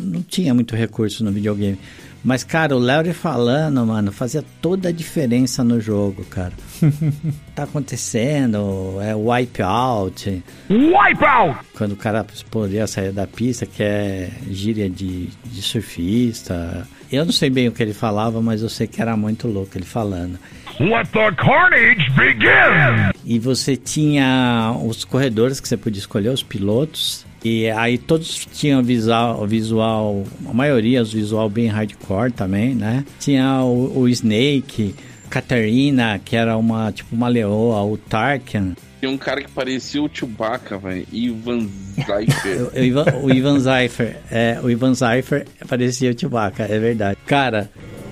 não 0.00 0.22
tinha 0.22 0.52
muito 0.52 0.76
recurso 0.76 1.24
no 1.24 1.32
videogame. 1.32 1.78
Mas, 2.24 2.44
cara, 2.44 2.76
o 2.76 2.78
Larry 2.78 3.12
falando, 3.12 3.84
mano, 3.84 4.12
fazia 4.12 4.44
toda 4.60 4.90
a 4.90 4.92
diferença 4.92 5.64
no 5.64 5.80
jogo, 5.80 6.24
cara. 6.26 6.52
tá 7.52 7.64
acontecendo, 7.64 8.98
é 9.00 9.12
wipeout. 9.12 10.42
Wipeout! 10.70 11.58
Quando 11.74 11.92
o 11.92 11.96
cara 11.96 12.24
podia 12.48 12.86
sair 12.86 13.10
da 13.10 13.26
pista, 13.26 13.66
que 13.66 13.82
é 13.82 14.30
gíria 14.48 14.88
de, 14.88 15.30
de 15.44 15.62
surfista. 15.62 16.86
Eu 17.10 17.24
não 17.24 17.32
sei 17.32 17.50
bem 17.50 17.66
o 17.66 17.72
que 17.72 17.82
ele 17.82 17.92
falava, 17.92 18.40
mas 18.40 18.62
eu 18.62 18.68
sei 18.68 18.86
que 18.86 19.02
era 19.02 19.16
muito 19.16 19.48
louco 19.48 19.76
ele 19.76 19.84
falando. 19.84 20.38
Let 20.82 21.12
the 21.12 21.30
carnage 21.36 22.10
begin! 22.16 23.12
E 23.24 23.38
você 23.38 23.76
tinha 23.76 24.74
os 24.84 25.04
corredores 25.04 25.60
que 25.60 25.68
você 25.68 25.76
podia 25.76 26.00
escolher, 26.00 26.30
os 26.30 26.42
pilotos. 26.42 27.24
E 27.44 27.70
aí 27.70 27.96
todos 27.96 28.44
tinham 28.46 28.82
visual, 28.82 29.46
visual 29.46 30.24
a 30.44 30.52
maioria, 30.52 31.00
os 31.00 31.12
visual 31.12 31.48
bem 31.48 31.68
hardcore 31.68 32.32
também, 32.32 32.74
né? 32.74 33.04
Tinha 33.20 33.62
o, 33.62 34.00
o 34.00 34.08
Snake, 34.08 34.92
Katarina, 35.30 36.18
que 36.18 36.34
era 36.34 36.56
uma 36.56 36.90
tipo 36.90 37.14
uma 37.14 37.28
leoa, 37.28 37.80
o 37.84 37.96
Tarkin, 37.96 38.74
Tem 39.00 39.08
um 39.08 39.16
cara 39.16 39.40
que 39.40 39.52
parecia 39.52 40.02
o 40.02 40.10
Chewbacca, 40.12 40.78
velho. 40.78 41.06
Ivan 41.12 41.68
Zeifer. 42.04 42.70
o 42.74 42.78
Ivan, 42.82 43.04
o 43.22 43.32
Ivan 43.32 43.60
Zeifer, 43.60 44.16
é, 44.32 44.58
o 44.60 44.68
Ivan 44.68 44.94
Zeifer 44.94 45.46
parecia 45.68 46.10
o 46.10 46.18
Chewbacca, 46.18 46.64
é 46.64 46.78
verdade. 46.80 47.16
Cara, 47.24 47.70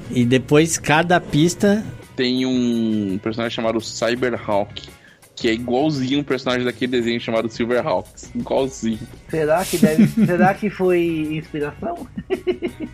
e 0.08 0.24
depois 0.24 0.78
cada 0.78 1.20
pista 1.20 1.84
Tem 2.20 2.44
um 2.44 3.18
personagem 3.22 3.56
chamado 3.56 3.80
Cyberhawk. 3.80 4.86
Que 5.34 5.48
é 5.48 5.54
igualzinho 5.54 6.20
um 6.20 6.22
personagem 6.22 6.66
daquele 6.66 6.92
desenho 6.92 7.18
chamado 7.18 7.48
Silverhawks. 7.48 8.30
Igualzinho. 8.34 8.98
Será 9.30 9.64
que 9.64 9.78
deve. 9.78 10.06
será 10.26 10.52
que 10.52 10.68
foi 10.68 11.00
inspiração? 11.32 12.06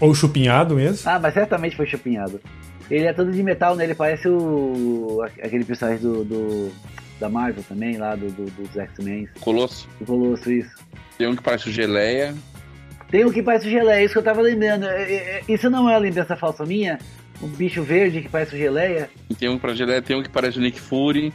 Ou 0.00 0.14
chupinhado 0.14 0.76
mesmo. 0.76 1.10
Ah, 1.10 1.18
mas 1.18 1.34
certamente 1.34 1.74
foi 1.76 1.86
chupinhado. 1.86 2.40
Ele 2.88 3.06
é 3.06 3.12
todo 3.12 3.32
de 3.32 3.42
metal, 3.42 3.74
né? 3.74 3.82
Ele 3.82 3.94
parece 3.96 4.28
o. 4.28 5.20
aquele 5.42 5.64
personagem 5.64 6.00
do. 6.00 6.24
do- 6.24 6.70
da 7.18 7.28
Marvel 7.28 7.62
também, 7.68 7.98
lá 7.98 8.14
do, 8.14 8.30
do- 8.30 8.50
dos 8.52 8.76
X-Men. 8.76 9.28
Colosso. 9.40 9.88
Do 9.98 10.06
Colosso, 10.06 10.50
isso. 10.50 10.70
Tem 11.18 11.26
um 11.26 11.34
que 11.34 11.42
parece 11.42 11.68
o 11.68 11.72
Geleia. 11.72 12.36
Tem 13.10 13.24
o 13.24 13.32
que 13.32 13.42
parece 13.42 13.66
o 13.66 13.70
geleia, 13.70 14.04
isso 14.04 14.12
que 14.12 14.18
eu 14.20 14.22
tava 14.22 14.40
lembrando. 14.40 14.86
É, 14.86 15.02
é, 15.02 15.16
é, 15.16 15.42
Isso 15.52 15.68
não 15.68 15.80
é 15.90 15.94
uma 15.94 15.98
lembrança 15.98 16.36
falsa 16.36 16.64
minha? 16.64 16.96
Um 17.42 17.48
bicho 17.48 17.82
verde 17.82 18.20
que 18.22 18.28
parece 18.28 18.54
o 18.54 18.58
geleia? 18.58 19.08
E 19.28 19.34
tem 19.34 19.48
um 19.48 19.58
pra 19.58 19.74
Geleia, 19.74 20.02
tem 20.02 20.16
um 20.16 20.22
que 20.22 20.28
parece 20.28 20.58
o 20.58 20.60
Nick 20.60 20.80
Fury. 20.80 21.32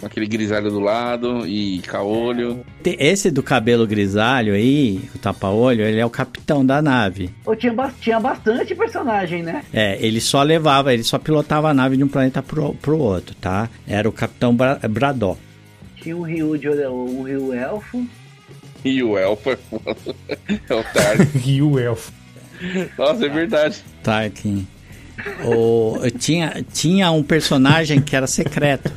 Com 0.00 0.06
aquele 0.06 0.26
grisalho 0.26 0.70
do 0.70 0.80
lado 0.80 1.46
e 1.46 1.78
caolho. 1.86 2.66
Esse 2.84 3.30
do 3.30 3.44
cabelo 3.44 3.86
grisalho 3.86 4.52
aí, 4.52 5.00
o 5.14 5.18
tapa-olho, 5.18 5.84
ele 5.84 6.00
é 6.00 6.04
o 6.04 6.10
capitão 6.10 6.66
da 6.66 6.82
nave. 6.82 7.30
Ou 7.46 7.54
tinha, 7.54 7.72
bas- 7.72 7.94
tinha 8.00 8.18
bastante 8.18 8.74
personagem, 8.74 9.44
né? 9.44 9.64
É, 9.72 9.96
ele 10.04 10.20
só 10.20 10.42
levava, 10.42 10.92
ele 10.92 11.04
só 11.04 11.16
pilotava 11.16 11.70
a 11.70 11.74
nave 11.74 11.96
de 11.96 12.02
um 12.02 12.08
planeta 12.08 12.42
pro, 12.42 12.74
pro 12.74 12.98
outro, 12.98 13.36
tá? 13.36 13.70
Era 13.86 14.08
o 14.08 14.12
capitão 14.12 14.54
Bra 14.54 14.80
Braddock. 14.90 15.38
Tinha 16.02 16.16
um 16.16 16.22
rio 16.22 16.58
de 16.58 16.68
um 16.68 17.22
rio 17.22 17.52
elfo. 17.54 18.04
E 18.84 19.00
o 19.02 19.16
elfo 19.16 19.50
é 19.52 19.56
foda. 19.56 19.96
É 20.68 20.74
o 20.74 20.82
Tark. 20.82 21.20
Rio 21.38 21.78
Elfo. 21.78 22.12
Nossa, 22.98 23.24
é 23.24 23.28
verdade. 23.28 23.78
Tarkin. 24.02 24.66
O, 25.44 25.98
tinha, 26.18 26.64
tinha 26.72 27.10
um 27.10 27.22
personagem 27.22 28.00
que 28.00 28.14
era 28.14 28.26
secreto. 28.26 28.92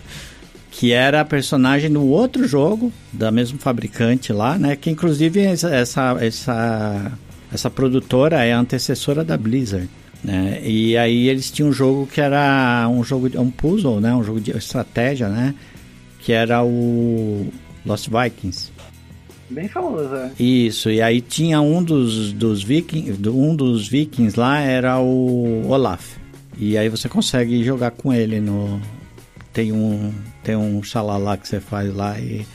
Que 0.72 0.92
era 0.94 1.26
personagem 1.26 1.92
do 1.92 2.06
outro 2.08 2.48
jogo, 2.48 2.94
da 3.12 3.32
mesmo 3.32 3.58
fabricante 3.58 4.32
lá, 4.32 4.60
né? 4.60 4.76
Que 4.76 4.92
inclusive 4.92 5.40
essa, 5.42 5.74
essa, 5.74 6.18
essa, 6.22 7.12
essa 7.52 7.70
produtora 7.70 8.44
é 8.44 8.54
a 8.54 8.60
antecessora 8.60 9.24
da 9.24 9.36
Blizzard. 9.38 9.90
Né? 10.24 10.62
E 10.64 10.98
aí 10.98 11.30
eles 11.30 11.50
tinham 11.50 11.70
um 11.70 11.74
jogo 11.74 12.08
que 12.08 12.20
era 12.20 12.88
um 12.92 13.04
jogo 13.04 13.30
de 13.30 13.38
um 13.38 13.50
puzzle, 13.50 14.00
né? 14.00 14.14
Um 14.14 14.24
jogo 14.24 14.40
de 14.40 14.52
estratégia, 14.52 15.30
né? 15.30 15.56
Que 16.20 16.34
era 16.34 16.64
o 16.64 17.48
Lost 17.86 18.10
Vikings. 18.10 18.72
Bem 19.50 19.68
famoso, 19.68 20.10
né? 20.10 20.32
Isso, 20.40 20.90
e 20.90 21.02
aí 21.02 21.22
tinha 21.22 21.62
um 21.62 21.82
dos, 21.82 22.34
dos 22.34 22.64
vikings, 22.64 23.18
um 23.30 23.56
dos 23.56 23.88
vikings 23.88 24.38
lá 24.38 24.60
era 24.60 25.00
o 25.00 25.68
Olaf. 25.70 26.18
E 26.58 26.78
aí 26.78 26.90
você 26.90 27.08
consegue 27.08 27.64
jogar 27.64 27.92
com 27.92 28.14
ele 28.14 28.40
no 28.40 28.82
tem 29.54 29.72
um 29.72 30.14
tem 30.44 30.56
um 30.56 30.84
xalala 30.84 31.38
que 31.38 31.48
você 31.48 31.60
faz 31.60 31.94
lá 31.94 32.20
e, 32.20 32.46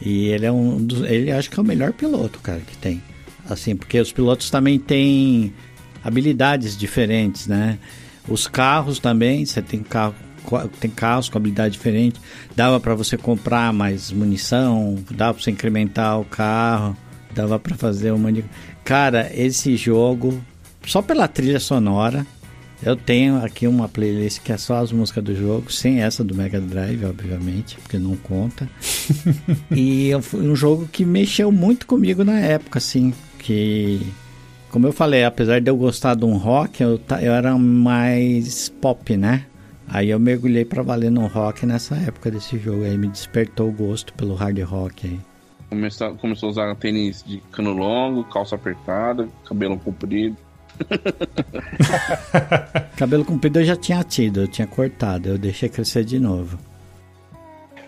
e 0.00 0.26
ele 0.28 0.46
é 0.46 0.52
um 0.52 0.84
dos, 0.84 1.02
ele 1.02 1.30
acho 1.32 1.50
que 1.50 1.58
é 1.58 1.62
o 1.62 1.66
melhor 1.66 1.92
piloto, 1.92 2.38
cara, 2.40 2.60
que 2.60 2.76
tem. 2.76 3.02
Assim, 3.48 3.74
porque 3.76 3.98
os 3.98 4.12
pilotos 4.12 4.50
também 4.50 4.78
têm 4.78 5.52
habilidades 6.02 6.76
diferentes, 6.76 7.46
né? 7.46 7.78
Os 8.28 8.46
carros 8.46 8.98
também, 8.98 9.44
você 9.44 9.60
tem 9.60 9.82
carro 9.82 10.14
tem 10.80 10.90
carros 10.90 11.28
com 11.28 11.38
habilidade 11.38 11.72
diferente. 11.72 12.20
Dava 12.54 12.78
para 12.78 12.94
você 12.94 13.16
comprar 13.16 13.72
mais 13.72 14.10
munição, 14.10 14.96
dava 15.10 15.34
para 15.34 15.42
você 15.42 15.50
incrementar 15.50 16.20
o 16.20 16.24
carro, 16.24 16.96
dava 17.34 17.58
para 17.58 17.76
fazer 17.76 18.12
uma 18.12 18.30
Cara, 18.84 19.30
esse 19.34 19.76
jogo 19.76 20.42
só 20.86 21.00
pela 21.00 21.26
trilha 21.26 21.58
sonora, 21.58 22.26
eu 22.82 22.94
tenho 22.94 23.42
aqui 23.42 23.66
uma 23.66 23.88
playlist 23.88 24.40
que 24.42 24.52
é 24.52 24.58
só 24.58 24.76
as 24.76 24.92
músicas 24.92 25.24
do 25.24 25.34
jogo, 25.34 25.72
sem 25.72 26.02
essa 26.02 26.22
do 26.22 26.34
Mega 26.34 26.60
Drive, 26.60 27.04
obviamente, 27.04 27.76
porque 27.76 27.98
não 27.98 28.16
conta. 28.16 28.68
e 29.74 30.10
foi 30.20 30.40
um 30.40 30.54
jogo 30.54 30.86
que 30.92 31.04
mexeu 31.04 31.50
muito 31.50 31.86
comigo 31.86 32.22
na 32.24 32.38
época, 32.38 32.78
assim, 32.78 33.14
que 33.38 34.00
como 34.70 34.88
eu 34.88 34.92
falei, 34.92 35.24
apesar 35.24 35.60
de 35.60 35.70
eu 35.70 35.76
gostar 35.76 36.16
de 36.16 36.24
um 36.24 36.36
rock, 36.36 36.82
eu, 36.82 37.00
eu 37.22 37.32
era 37.32 37.56
mais 37.56 38.68
pop, 38.68 39.16
né? 39.16 39.46
Aí 39.88 40.10
eu 40.10 40.18
mergulhei 40.18 40.64
pra 40.64 40.82
valer 40.82 41.10
no 41.10 41.26
rock 41.26 41.66
nessa 41.66 41.96
época 41.96 42.30
desse 42.30 42.58
jogo. 42.58 42.84
Aí 42.84 42.96
me 42.96 43.08
despertou 43.08 43.68
o 43.68 43.72
gosto 43.72 44.12
pelo 44.14 44.34
hard 44.34 44.58
rock 44.60 45.06
aí. 45.06 45.20
Começou, 45.68 46.14
começou 46.16 46.48
a 46.48 46.50
usar 46.50 46.74
tênis 46.76 47.22
de 47.26 47.38
cano 47.50 47.72
longo, 47.72 48.24
calça 48.24 48.54
apertada, 48.54 49.28
cabelo 49.44 49.78
comprido. 49.78 50.36
Cabelo 52.96 53.24
comprido 53.24 53.60
eu 53.60 53.64
já 53.64 53.76
tinha 53.76 54.02
tido, 54.02 54.40
eu 54.40 54.48
tinha 54.48 54.66
cortado, 54.66 55.28
eu 55.28 55.38
deixei 55.38 55.68
crescer 55.68 56.04
de 56.04 56.18
novo. 56.18 56.58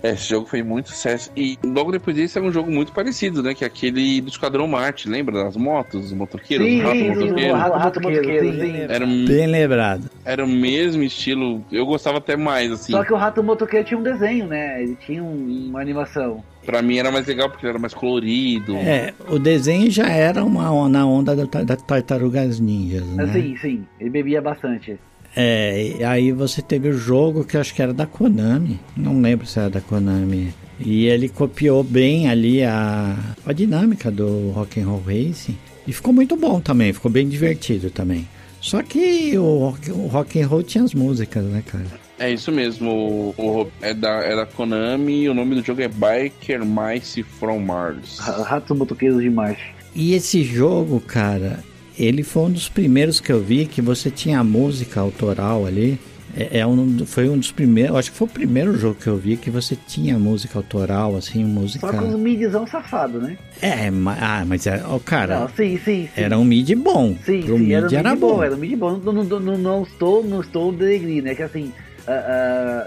É, 0.02 0.10
esse 0.10 0.28
jogo 0.28 0.46
foi 0.46 0.62
muito 0.62 0.90
sucesso. 0.90 1.30
E 1.36 1.58
logo 1.64 1.90
depois 1.92 2.16
disso 2.16 2.38
é 2.38 2.42
um 2.42 2.52
jogo 2.52 2.70
muito 2.70 2.92
parecido, 2.92 3.42
né? 3.42 3.54
Que 3.54 3.64
é 3.64 3.66
aquele 3.66 4.20
do 4.20 4.28
Esquadrão 4.28 4.66
Marte, 4.66 5.08
lembra? 5.08 5.44
Das 5.44 5.56
motos, 5.56 6.06
os 6.06 6.12
motoqueiros, 6.12 6.66
Sim, 6.66 6.80
o 6.80 6.84
rato 6.84 6.96
sim, 6.96 7.02
sim, 7.04 7.08
motoqueiro. 7.20 7.54
o 7.54 7.56
rato 7.56 8.00
motoqueiro, 8.02 8.52
sim, 8.52 8.60
sim. 8.60 8.76
Era, 8.88 9.06
Bem 9.06 9.46
lembrado. 9.46 10.10
era 10.24 10.44
o 10.44 10.48
mesmo 10.48 11.02
estilo. 11.02 11.64
Eu 11.72 11.86
gostava 11.86 12.18
até 12.18 12.36
mais, 12.36 12.70
assim. 12.72 12.92
Só 12.92 13.04
que 13.04 13.12
o 13.12 13.16
rato 13.16 13.42
motoqueiro 13.42 13.86
tinha 13.86 13.98
um 13.98 14.02
desenho, 14.02 14.46
né? 14.46 14.82
Ele 14.82 14.96
tinha 14.96 15.22
um- 15.22 15.68
uma 15.70 15.80
animação. 15.80 16.42
Pra 16.64 16.82
mim 16.82 16.98
era 16.98 17.12
mais 17.12 17.26
legal 17.26 17.48
porque 17.48 17.64
ele 17.64 17.70
era 17.70 17.78
mais 17.78 17.94
colorido. 17.94 18.76
É, 18.76 19.14
o 19.28 19.38
desenho 19.38 19.88
já 19.90 20.08
era 20.08 20.44
uma 20.44 20.88
na 20.88 21.06
onda 21.06 21.34
da, 21.36 21.62
da 21.62 21.76
tartarugas 21.76 22.58
ninjas, 22.58 23.06
né? 23.06 23.22
Assim, 23.24 23.56
sim, 23.56 23.84
ele 24.00 24.10
bebia 24.10 24.42
bastante. 24.42 24.98
É, 25.38 25.92
e 25.98 26.02
aí 26.04 26.32
você 26.32 26.62
teve 26.62 26.88
o 26.88 26.92
jogo 26.98 27.44
que 27.44 27.56
eu 27.56 27.60
acho 27.60 27.74
que 27.74 27.82
era 27.82 27.92
da 27.92 28.06
Konami, 28.06 28.80
não 28.96 29.20
lembro 29.20 29.46
se 29.46 29.58
era 29.58 29.68
da 29.68 29.80
Konami. 29.82 30.54
E 30.80 31.06
ele 31.06 31.28
copiou 31.28 31.82
bem 31.84 32.28
ali 32.28 32.62
a, 32.62 33.16
a 33.46 33.52
dinâmica 33.52 34.10
do 34.10 34.50
Rock'n'Roll 34.50 35.02
Racing 35.06 35.56
e 35.86 35.92
ficou 35.92 36.12
muito 36.12 36.36
bom 36.36 36.60
também, 36.60 36.92
ficou 36.92 37.10
bem 37.10 37.28
divertido 37.28 37.90
também. 37.90 38.26
Só 38.60 38.82
que 38.82 39.36
o, 39.38 39.58
rock- 39.58 39.90
o 39.92 40.06
Rock'n'Roll 40.06 40.62
tinha 40.62 40.84
as 40.84 40.92
músicas, 40.94 41.44
né, 41.44 41.62
cara? 41.66 41.84
É 42.18 42.32
isso 42.32 42.50
mesmo. 42.50 42.90
O, 42.90 43.34
o- 43.62 43.68
é, 43.82 43.92
da, 43.94 44.22
é 44.22 44.34
da 44.34 44.46
Konami 44.46 45.22
e 45.24 45.28
o 45.28 45.34
nome 45.34 45.54
do 45.54 45.62
jogo 45.62 45.82
é 45.82 45.88
Biker 45.88 46.62
Mice 46.64 47.22
from 47.22 47.60
Mars. 47.60 48.18
Ra- 48.18 48.42
Ratos 48.42 48.76
motoqueiros 48.76 49.22
de 49.22 49.30
marcha. 49.30 49.62
E 49.94 50.14
esse 50.14 50.42
jogo, 50.42 50.98
cara, 51.00 51.60
ele 51.98 52.22
foi 52.22 52.42
um 52.44 52.50
dos 52.50 52.68
primeiros 52.68 53.20
que 53.20 53.32
eu 53.32 53.42
vi 53.42 53.66
que 53.66 53.80
você 53.82 54.10
tinha 54.10 54.40
a 54.40 54.44
música 54.44 55.00
autoral 55.00 55.66
ali. 55.66 55.98
É, 56.38 56.58
é 56.58 56.66
um, 56.66 57.06
foi 57.06 57.28
um 57.30 57.38
dos 57.38 57.50
primeiros, 57.50 57.96
acho 57.96 58.10
que 58.12 58.18
foi 58.18 58.26
o 58.26 58.30
primeiro 58.30 58.76
jogo 58.78 58.94
que 59.00 59.06
eu 59.06 59.16
vi 59.16 59.38
que 59.38 59.50
você 59.50 59.74
tinha 59.74 60.18
música 60.18 60.58
autoral, 60.58 61.16
assim, 61.16 61.42
música. 61.44 61.86
Só 61.86 61.92
com 61.96 62.08
os 62.08 62.14
midizão 62.20 62.66
safado, 62.66 63.18
né? 63.20 63.38
É, 63.62 63.90
ma- 63.90 64.18
ah, 64.20 64.44
mas 64.46 64.66
é, 64.66 64.82
ó, 64.86 64.98
cara, 64.98 65.40
Não, 65.40 65.48
sim, 65.48 65.78
sim, 65.78 66.08
sim. 66.14 66.22
era 66.22 66.38
um 66.38 66.44
mid 66.44 66.70
bom. 66.74 67.16
Sim, 67.24 67.40
Pro 67.42 67.56
sim, 67.56 67.62
mid 67.64 67.72
era 67.72 67.86
um 67.88 67.94
era, 67.94 68.10
mid 68.10 68.20
bom. 68.20 68.36
bom, 68.36 68.42
era 68.42 68.54
um 68.54 68.58
mid 68.58 68.76
bom. 68.76 68.96
Não, 68.98 69.12
não, 69.14 69.40
não, 69.40 69.56
não 69.58 69.82
estou, 69.84 70.22
não 70.22 70.42
estou 70.42 70.70
denegrindo, 70.72 71.22
né? 71.24 71.34
Que 71.34 71.42
assim, 71.42 71.72
ah, 72.06 72.12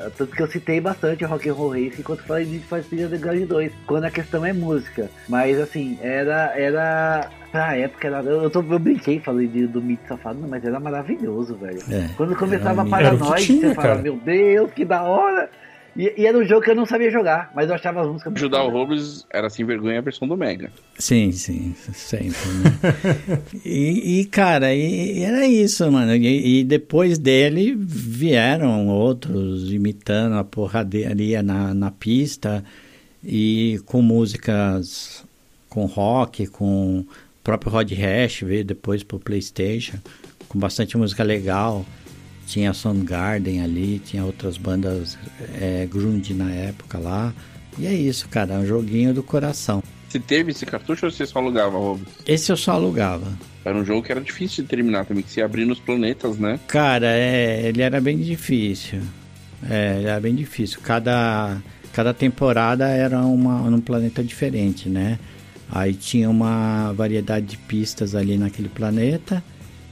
ah, 0.06 0.12
tanto 0.16 0.36
que 0.36 0.44
eu 0.44 0.48
citei 0.52 0.80
bastante 0.80 1.26
o 1.26 1.28
Rock'n'Roll 1.28 1.70
Race 1.72 1.96
enquanto 2.00 2.22
falei 2.24 2.46
de 2.46 2.60
Faz 2.60 2.86
Speed 2.86 3.02
Underground 3.06 3.48
2, 3.48 3.72
quando 3.88 4.04
a 4.04 4.12
questão 4.12 4.46
é 4.46 4.54
música. 4.54 5.10
Mas 5.28 5.60
assim, 5.60 5.98
era, 6.04 6.54
era, 6.56 7.30
pra 7.52 7.76
época, 7.76 8.08
era, 8.08 8.22
eu, 8.22 8.44
eu, 8.44 8.50
tô, 8.50 8.62
eu 8.62 8.80
brinquei, 8.80 9.20
falei 9.20 9.48
de, 9.48 9.68
do 9.68 9.82
mid 9.82 10.00
safado, 10.08 10.40
mas 10.48 10.64
era 10.64 10.80
maravilhoso, 10.80 11.56
velho. 11.56 11.80
É, 11.90 12.10
Quando 12.16 12.36
começava 12.36 12.82
a 12.82 13.36
tinha, 13.36 13.70
você 13.70 13.76
fala, 13.76 13.88
cara. 13.90 14.02
meu 14.02 14.16
Deus, 14.16 14.72
que 14.72 14.86
da 14.86 15.04
hora! 15.04 15.50
E, 15.98 16.14
e 16.18 16.26
era 16.26 16.38
um 16.38 16.46
jogo 16.46 16.62
que 16.62 16.72
eu 16.72 16.76
não 16.76 16.86
sabia 16.86 17.10
jogar, 17.10 17.52
mas 17.56 17.68
eu 17.68 17.76
achava 17.76 18.02
as 18.02 18.08
músicas 18.08 18.34
Ajudar 18.36 18.64
o. 18.64 18.70
Robles 18.70 19.26
era 19.30 19.50
sem 19.50 19.66
vergonha 19.66 20.00
a 20.00 20.02
versão 20.02 20.28
do 20.28 20.38
Mega. 20.38 20.72
Sim, 20.98 21.32
sim, 21.32 21.76
sempre. 21.94 22.30
Né? 22.30 23.42
e, 23.66 24.22
e, 24.22 24.26
cara, 24.26 24.74
e, 24.74 25.18
e 25.18 25.24
era 25.24 25.46
isso, 25.48 25.92
mano. 25.92 26.16
E, 26.16 26.60
e 26.60 26.64
depois 26.64 27.18
dele 27.18 27.76
vieram 27.78 28.88
outros 28.88 29.74
imitando 29.74 30.36
a 30.36 30.44
porradeira 30.44 31.44
na, 31.44 31.74
na 31.74 31.92
pista 31.92 32.64
e 33.24 33.82
com 33.86 34.02
músicas 34.02 35.26
com 35.70 35.86
rock, 35.86 36.48
com 36.48 37.06
o 37.40 37.44
próprio 37.44 37.72
Rod 37.72 37.92
Hash 37.92 38.42
veio 38.42 38.66
depois 38.66 39.04
pro 39.04 39.20
PlayStation, 39.20 39.98
com 40.48 40.60
bastante 40.60 40.98
música 40.98 41.24
legal. 41.24 41.86
Tinha 42.46 42.74
Soundgarden 42.74 43.62
ali, 43.62 44.00
tinha 44.00 44.26
outras 44.26 44.58
bandas 44.58 45.18
é, 45.62 45.86
grunge 45.86 46.34
na 46.34 46.52
época 46.52 46.98
lá. 46.98 47.34
E 47.78 47.86
é 47.86 47.94
isso, 47.94 48.28
cara, 48.28 48.56
é 48.56 48.58
um 48.58 48.66
joguinho 48.66 49.14
do 49.14 49.22
coração. 49.22 49.84
Você 50.10 50.20
teve 50.20 50.52
esse 50.52 50.66
cartucho 50.66 51.06
ou 51.06 51.12
você 51.12 51.26
só 51.26 51.38
alugava, 51.38 51.78
Robles? 51.78 52.08
Esse 52.26 52.52
eu 52.52 52.58
só 52.58 52.72
alugava. 52.72 53.32
Era 53.64 53.78
um 53.78 53.86
jogo 53.86 54.02
que 54.02 54.12
era 54.12 54.20
difícil 54.20 54.64
de 54.64 54.70
terminar 54.70 55.06
também, 55.06 55.24
que 55.24 55.32
se 55.32 55.42
abrir 55.42 55.66
nos 55.66 55.80
planetas, 55.80 56.38
né? 56.40 56.60
Cara, 56.68 57.06
é, 57.08 57.68
ele 57.68 57.82
era 57.84 58.02
bem 58.02 58.18
difícil. 58.18 59.00
É, 59.70 59.98
ele 59.98 60.08
era 60.08 60.20
bem 60.20 60.34
difícil. 60.34 60.80
Cada, 60.82 61.62
cada 61.94 62.14
temporada 62.14 62.88
era 62.88 63.20
uma, 63.22 63.70
num 63.70 63.80
planeta 63.80 64.24
diferente, 64.24 64.90
né? 64.90 65.20
Aí 65.72 65.94
tinha 65.94 66.30
uma 66.30 66.92
variedade 66.94 67.46
de 67.46 67.58
pistas 67.58 68.16
ali 68.16 68.38
naquele 68.38 68.70
planeta. 68.70 69.44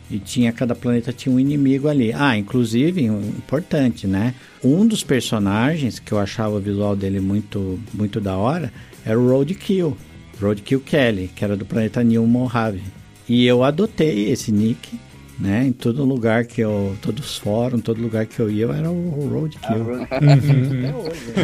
E 0.10 0.20
tinha 0.20 0.54
cada 0.54 0.74
planeta 0.74 1.12
tinha 1.12 1.34
um 1.36 1.40
inimigo 1.40 1.90
ali. 1.90 2.14
Ah, 2.14 2.38
inclusive, 2.38 3.04
importante, 3.04 4.08
né? 4.08 4.34
Um 4.64 4.88
dos 4.88 5.04
personagens 5.04 6.00
que 6.00 6.12
eu 6.12 6.18
achava 6.18 6.56
o 6.56 6.62
visual 6.62 6.96
dele 6.96 7.20
muito 7.20 7.78
muito 7.94 8.22
da 8.22 8.38
hora 8.38 8.72
era 9.06 9.20
o 9.20 9.30
Roadkill. 9.30 9.98
Roadkill 10.42 10.80
Kelly, 10.80 11.30
que 11.36 11.44
era 11.44 11.58
do 11.58 11.66
planeta 11.66 12.04
New 12.04 12.26
Mojave. 12.26 12.82
E 13.28 13.46
eu 13.46 13.64
adotei 13.64 14.30
esse 14.32 14.52
nick, 14.52 14.98
né? 15.38 15.66
Em 15.68 15.74
todo 15.74 16.06
lugar 16.06 16.46
que 16.46 16.62
eu, 16.62 16.96
todos 17.02 17.32
os 17.32 17.38
fóruns, 17.38 17.82
todo 17.82 18.02
lugar 18.02 18.26
que 18.26 18.40
eu 18.40 18.50
ia, 18.50 18.64
eu 18.64 18.74
era 18.74 18.90
o 18.90 19.28
Roadkill. 19.28 20.08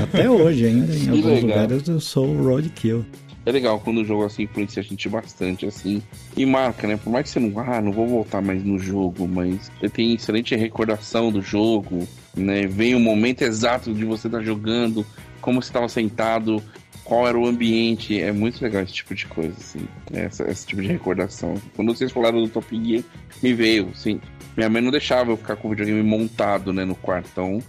Até 0.04 0.30
hoje 0.30 0.66
ainda, 0.66 0.96
em 0.96 1.10
alguns 1.10 1.42
lugares 1.42 1.88
eu 1.88 2.00
sou 2.00 2.28
o 2.28 2.44
Roadkill. 2.44 3.06
É 3.46 3.52
legal 3.52 3.80
quando 3.80 4.02
o 4.02 4.06
jogo 4.06 4.24
assim 4.24 4.44
influencia 4.44 4.82
a 4.82 4.86
gente 4.86 5.10
bastante, 5.10 5.66
assim. 5.66 6.02
E 6.36 6.46
marca, 6.46 6.88
né? 6.88 6.98
Por 6.98 7.12
mais 7.12 7.26
que 7.26 7.30
você 7.32 7.40
não. 7.40 7.60
Ah, 7.60 7.82
não 7.82 7.92
vou 7.92 8.08
voltar 8.08 8.42
mais 8.42 8.64
no 8.64 8.80
jogo, 8.80 9.28
mas 9.28 9.70
você 9.80 9.90
tem 9.90 10.14
excelente 10.14 10.56
recordação 10.56 11.32
do 11.32 11.42
jogo, 11.42 12.08
né? 12.36 12.66
Vem 12.68 12.96
o 12.96 13.00
momento 13.00 13.42
exato 13.42 13.94
de 13.94 14.06
você 14.06 14.28
estar 14.28 14.42
jogando, 14.42 15.06
como 15.42 15.62
você 15.62 15.70
estava 15.70 15.90
sentado, 15.90 16.64
qual 17.04 17.28
era 17.28 17.38
o 17.38 17.46
ambiente. 17.46 18.22
É 18.22 18.32
muito 18.32 18.62
legal 18.62 18.82
esse 18.82 18.94
tipo 18.94 19.14
de 19.14 19.26
coisa, 19.26 19.56
assim. 19.60 19.88
Essa, 20.14 20.50
esse 20.50 20.66
tipo 20.66 20.82
de 20.82 20.88
recordação. 20.88 21.56
Quando 21.76 21.94
vocês 21.94 22.12
falaram 22.12 22.42
do 22.42 22.48
Top 22.48 22.68
Gear, 22.82 23.04
me 23.42 23.54
veio, 23.54 23.90
assim. 23.94 24.22
Minha 24.56 24.70
mãe 24.70 24.82
não 24.82 24.92
deixava 24.92 25.32
eu 25.32 25.38
ficar 25.38 25.58
com 25.58 25.68
o 25.68 25.72
videogame 25.72 26.04
montado, 26.04 26.72
né, 26.72 26.86
no 26.86 26.96
quarto. 26.96 27.28
Então, 27.32 27.62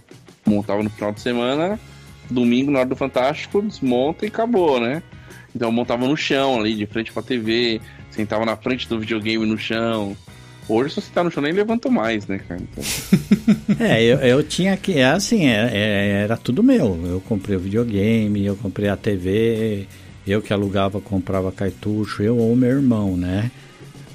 montava 0.45 0.83
no 0.83 0.89
final 0.89 1.11
de 1.11 1.19
semana, 1.19 1.79
domingo, 2.29 2.71
na 2.71 2.79
hora 2.79 2.89
do 2.89 2.95
Fantástico, 2.95 3.61
desmonta 3.61 4.25
e 4.25 4.29
acabou, 4.29 4.79
né? 4.79 5.01
Então 5.55 5.69
eu 5.69 5.71
montava 5.71 6.05
no 6.05 6.17
chão 6.17 6.59
ali, 6.59 6.75
de 6.75 6.85
frente 6.85 7.13
pra 7.13 7.23
TV, 7.23 7.79
sentava 8.11 8.45
na 8.45 8.57
frente 8.57 8.89
do 8.89 8.99
videogame 8.99 9.45
no 9.45 9.57
chão. 9.57 10.15
Hoje, 10.67 10.95
se 10.95 11.01
você 11.01 11.11
tá 11.13 11.23
no 11.23 11.29
chão, 11.31 11.43
nem 11.43 11.53
levanto 11.53 11.89
mais, 11.91 12.27
né, 12.27 12.39
cara? 12.39 12.59
Então, 12.61 12.83
É, 13.79 14.03
eu, 14.03 14.17
eu 14.17 14.43
tinha 14.43 14.75
que. 14.75 14.93
é 14.99 15.05
Assim, 15.05 15.45
é- 15.45 15.69
é- 15.71 16.21
era 16.23 16.35
tudo 16.35 16.61
meu. 16.63 16.99
Eu 17.05 17.21
comprei 17.21 17.55
o 17.55 17.59
videogame, 17.59 18.45
eu 18.45 18.55
comprei 18.55 18.89
a 18.89 18.97
TV, 18.97 19.87
eu 20.27 20.41
que 20.41 20.51
alugava, 20.51 20.99
comprava 20.99 21.51
cartucho, 21.51 22.21
eu 22.23 22.37
ou 22.37 22.55
meu 22.55 22.69
irmão, 22.69 23.15
né? 23.15 23.51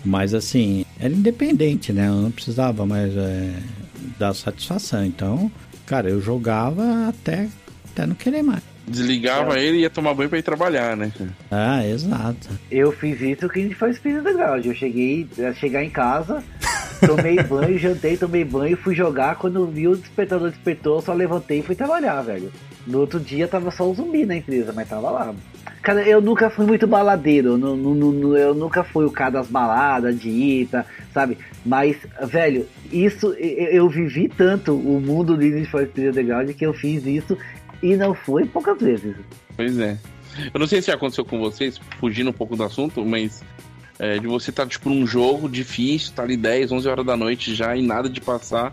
Mas 0.05 0.35
assim, 0.35 0.85
era 0.99 1.13
independente, 1.13 1.93
né? 1.93 2.09
Eu 2.09 2.15
não 2.17 2.31
precisava 2.31 2.85
mais 2.85 3.17
é, 3.17 3.53
dar 4.19 4.35
satisfação. 4.35 5.05
Então, 5.05 5.51
cara, 5.87 6.11
eu 6.11 6.21
jogava 6.21 7.09
até, 7.09 7.49
até 7.93 8.07
não 8.07 8.15
querer 8.15 8.43
mais. 8.43 8.63
Desligava 8.91 9.59
ele 9.59 9.79
e 9.79 9.81
ia 9.83 9.91
tomar 9.91 10.15
banho 10.15 10.29
pra 10.29 10.39
ir 10.39 10.43
trabalhar, 10.43 10.97
né? 10.97 11.11
Ah, 11.51 11.87
exato. 11.87 12.49
Eu 12.71 12.93
fiz 12.93 13.21
isso 13.21 13.49
que 13.49 13.61
a 13.61 13.63
gente 13.63 13.75
faz 13.75 13.97
Speed 13.97 14.17
Underground. 14.19 14.65
Eu 14.67 14.75
cheguei 14.75 15.27
a 15.49 15.53
chegar 15.55 15.83
em 15.85 15.91
casa, 15.91 16.43
tomei 17.07 17.41
banho, 17.45 17.79
jantei, 17.79 18.17
tomei 18.17 18.45
banho, 18.45 18.77
fui 18.77 18.95
jogar. 18.95 19.37
Quando 19.37 19.67
vi 19.67 19.89
o 19.89 19.97
despertador 19.97 20.51
despertou, 20.51 20.97
eu 20.97 21.03
só 21.03 21.13
levantei 21.15 21.61
e 21.61 21.63
fui 21.63 21.75
trabalhar, 21.75 22.21
velho. 22.23 22.51
No 22.87 23.01
outro 23.01 23.21
dia 23.21 23.47
tava 23.47 23.71
só 23.71 23.89
o 23.89 23.95
zumbi 23.95 24.25
na 24.25 24.37
empresa, 24.37 24.73
mas 24.75 24.89
tava 24.89 25.11
lá. 25.11 25.35
Cara, 25.83 26.03
eu 26.03 26.21
nunca 26.21 26.51
fui 26.51 26.67
muito 26.67 26.87
baladeiro, 26.87 27.51
eu, 27.51 27.59
nu- 27.59 27.77
nu- 27.77 27.95
nu- 28.13 28.37
eu 28.37 28.55
nunca 28.55 28.83
fui 28.85 29.05
o 29.05 29.11
cara 29.11 29.31
das 29.31 29.47
baladas, 29.49 30.19
de 30.19 30.29
ita, 30.29 30.85
sabe? 31.13 31.39
Mas, 31.65 31.97
velho, 32.27 32.67
isso, 32.93 33.35
eu, 33.35 33.69
eu 33.69 33.89
vivi 33.89 34.29
tanto 34.29 34.75
o 34.75 35.01
mundo 35.01 35.35
do 35.37 35.41
Need 35.43 35.67
for 35.71 35.87
Speed 35.87 36.09
Underground 36.09 36.51
que 36.51 36.67
eu 36.67 36.73
fiz 36.75 37.05
isso 37.07 37.37
e 37.83 37.97
não 37.97 38.15
foi 38.15 38.45
poucas 38.45 38.79
vezes. 38.81 39.17
Pois 39.57 39.79
é. 39.79 39.97
Eu 40.53 40.61
não 40.61 40.67
sei 40.67 40.81
se 40.81 40.91
aconteceu 40.91 41.25
com 41.25 41.39
vocês, 41.39 41.79
fugindo 41.99 42.31
um 42.31 42.33
pouco 42.33 42.57
do 42.57 42.63
assunto, 42.63 43.05
mas 43.05 43.43
é, 43.99 44.19
de 44.19 44.27
você 44.27 44.51
estar, 44.51 44.67
tipo, 44.67 44.89
num 44.89 45.07
jogo 45.07 45.49
difícil, 45.49 46.13
tá 46.15 46.23
ali 46.23 46.37
10, 46.37 46.73
11 46.73 46.89
horas 46.89 47.05
da 47.05 47.17
noite 47.17 47.55
já 47.55 47.77
e 47.77 47.83
nada 47.83 48.09
de 48.09 48.21
passar. 48.21 48.73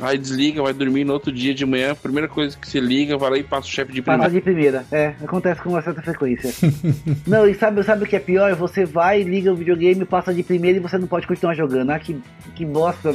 Aí 0.00 0.16
desliga, 0.16 0.62
vai 0.62 0.72
dormir 0.72 1.04
no 1.04 1.12
outro 1.12 1.30
dia 1.30 1.54
de 1.54 1.66
manhã, 1.66 1.94
primeira 1.94 2.26
coisa 2.26 2.56
que 2.56 2.66
você 2.66 2.80
liga, 2.80 3.18
vai 3.18 3.30
lá 3.30 3.38
e 3.38 3.42
passa 3.42 3.68
o 3.68 3.70
chefe 3.70 3.92
de 3.92 4.00
Passa 4.00 4.18
primeira. 4.18 4.34
de 4.34 4.40
primeira, 4.40 4.86
é, 4.90 5.14
acontece 5.22 5.60
com 5.60 5.68
uma 5.68 5.82
certa 5.82 6.00
frequência. 6.00 6.50
não, 7.26 7.46
e 7.46 7.54
sabe, 7.54 7.82
sabe 7.82 8.04
o 8.04 8.06
que 8.06 8.16
é 8.16 8.20
pior? 8.20 8.54
Você 8.54 8.86
vai, 8.86 9.22
liga 9.22 9.52
o 9.52 9.56
videogame, 9.56 10.04
passa 10.06 10.32
de 10.32 10.42
primeira 10.42 10.78
e 10.78 10.80
você 10.80 10.96
não 10.96 11.06
pode 11.06 11.26
continuar 11.26 11.54
jogando. 11.54 11.90
Ah, 11.90 11.98
que, 11.98 12.18
que 12.54 12.64
bosta. 12.64 13.14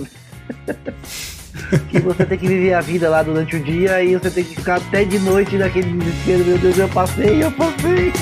que 1.90 2.00
você 2.00 2.26
tem 2.26 2.38
que 2.38 2.48
viver 2.48 2.74
a 2.74 2.82
vida 2.82 3.10
lá 3.10 3.24
durante 3.24 3.56
o 3.56 3.64
dia 3.64 4.04
e 4.04 4.16
você 4.16 4.30
tem 4.30 4.44
que 4.44 4.56
ficar 4.56 4.76
até 4.78 5.04
de 5.04 5.20
noite 5.20 5.58
naquele 5.58 5.92
desespero, 5.94 6.46
meu 6.46 6.58
Deus, 6.58 6.78
eu 6.78 6.90
passei, 6.90 7.44
eu 7.44 7.52
passei. 7.52 8.14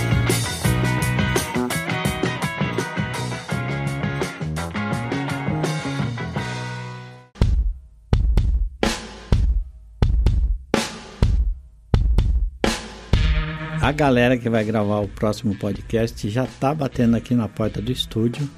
A 13.85 13.91
galera 13.91 14.35
que 14.35 14.49
vai 14.49 14.63
gravar 14.63 15.01
o 15.01 15.07
próximo 15.07 15.55
podcast 15.55 16.27
já 16.27 16.47
tá 16.59 16.73
batendo 16.73 17.15
aqui 17.15 17.35
na 17.35 17.47
porta 17.47 17.79
do 17.79 17.91
estúdio. 17.91 18.49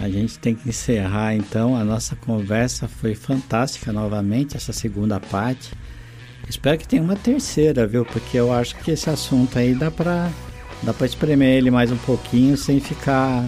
A 0.00 0.08
gente 0.08 0.38
tem 0.38 0.54
que 0.54 0.68
encerrar 0.68 1.34
então. 1.34 1.76
A 1.76 1.84
nossa 1.84 2.16
conversa 2.16 2.88
foi 2.88 3.14
fantástica 3.14 3.92
novamente, 3.92 4.56
essa 4.56 4.72
segunda 4.72 5.20
parte. 5.20 5.72
Espero 6.48 6.78
que 6.78 6.88
tenha 6.88 7.02
uma 7.02 7.16
terceira, 7.16 7.86
viu? 7.86 8.04
Porque 8.04 8.38
eu 8.38 8.52
acho 8.52 8.76
que 8.76 8.90
esse 8.90 9.10
assunto 9.10 9.58
aí 9.58 9.74
dá 9.74 9.90
pra, 9.90 10.30
dá 10.82 10.94
pra 10.94 11.06
espremer 11.06 11.58
ele 11.58 11.70
mais 11.70 11.92
um 11.92 11.98
pouquinho 11.98 12.56
sem 12.56 12.80
ficar 12.80 13.44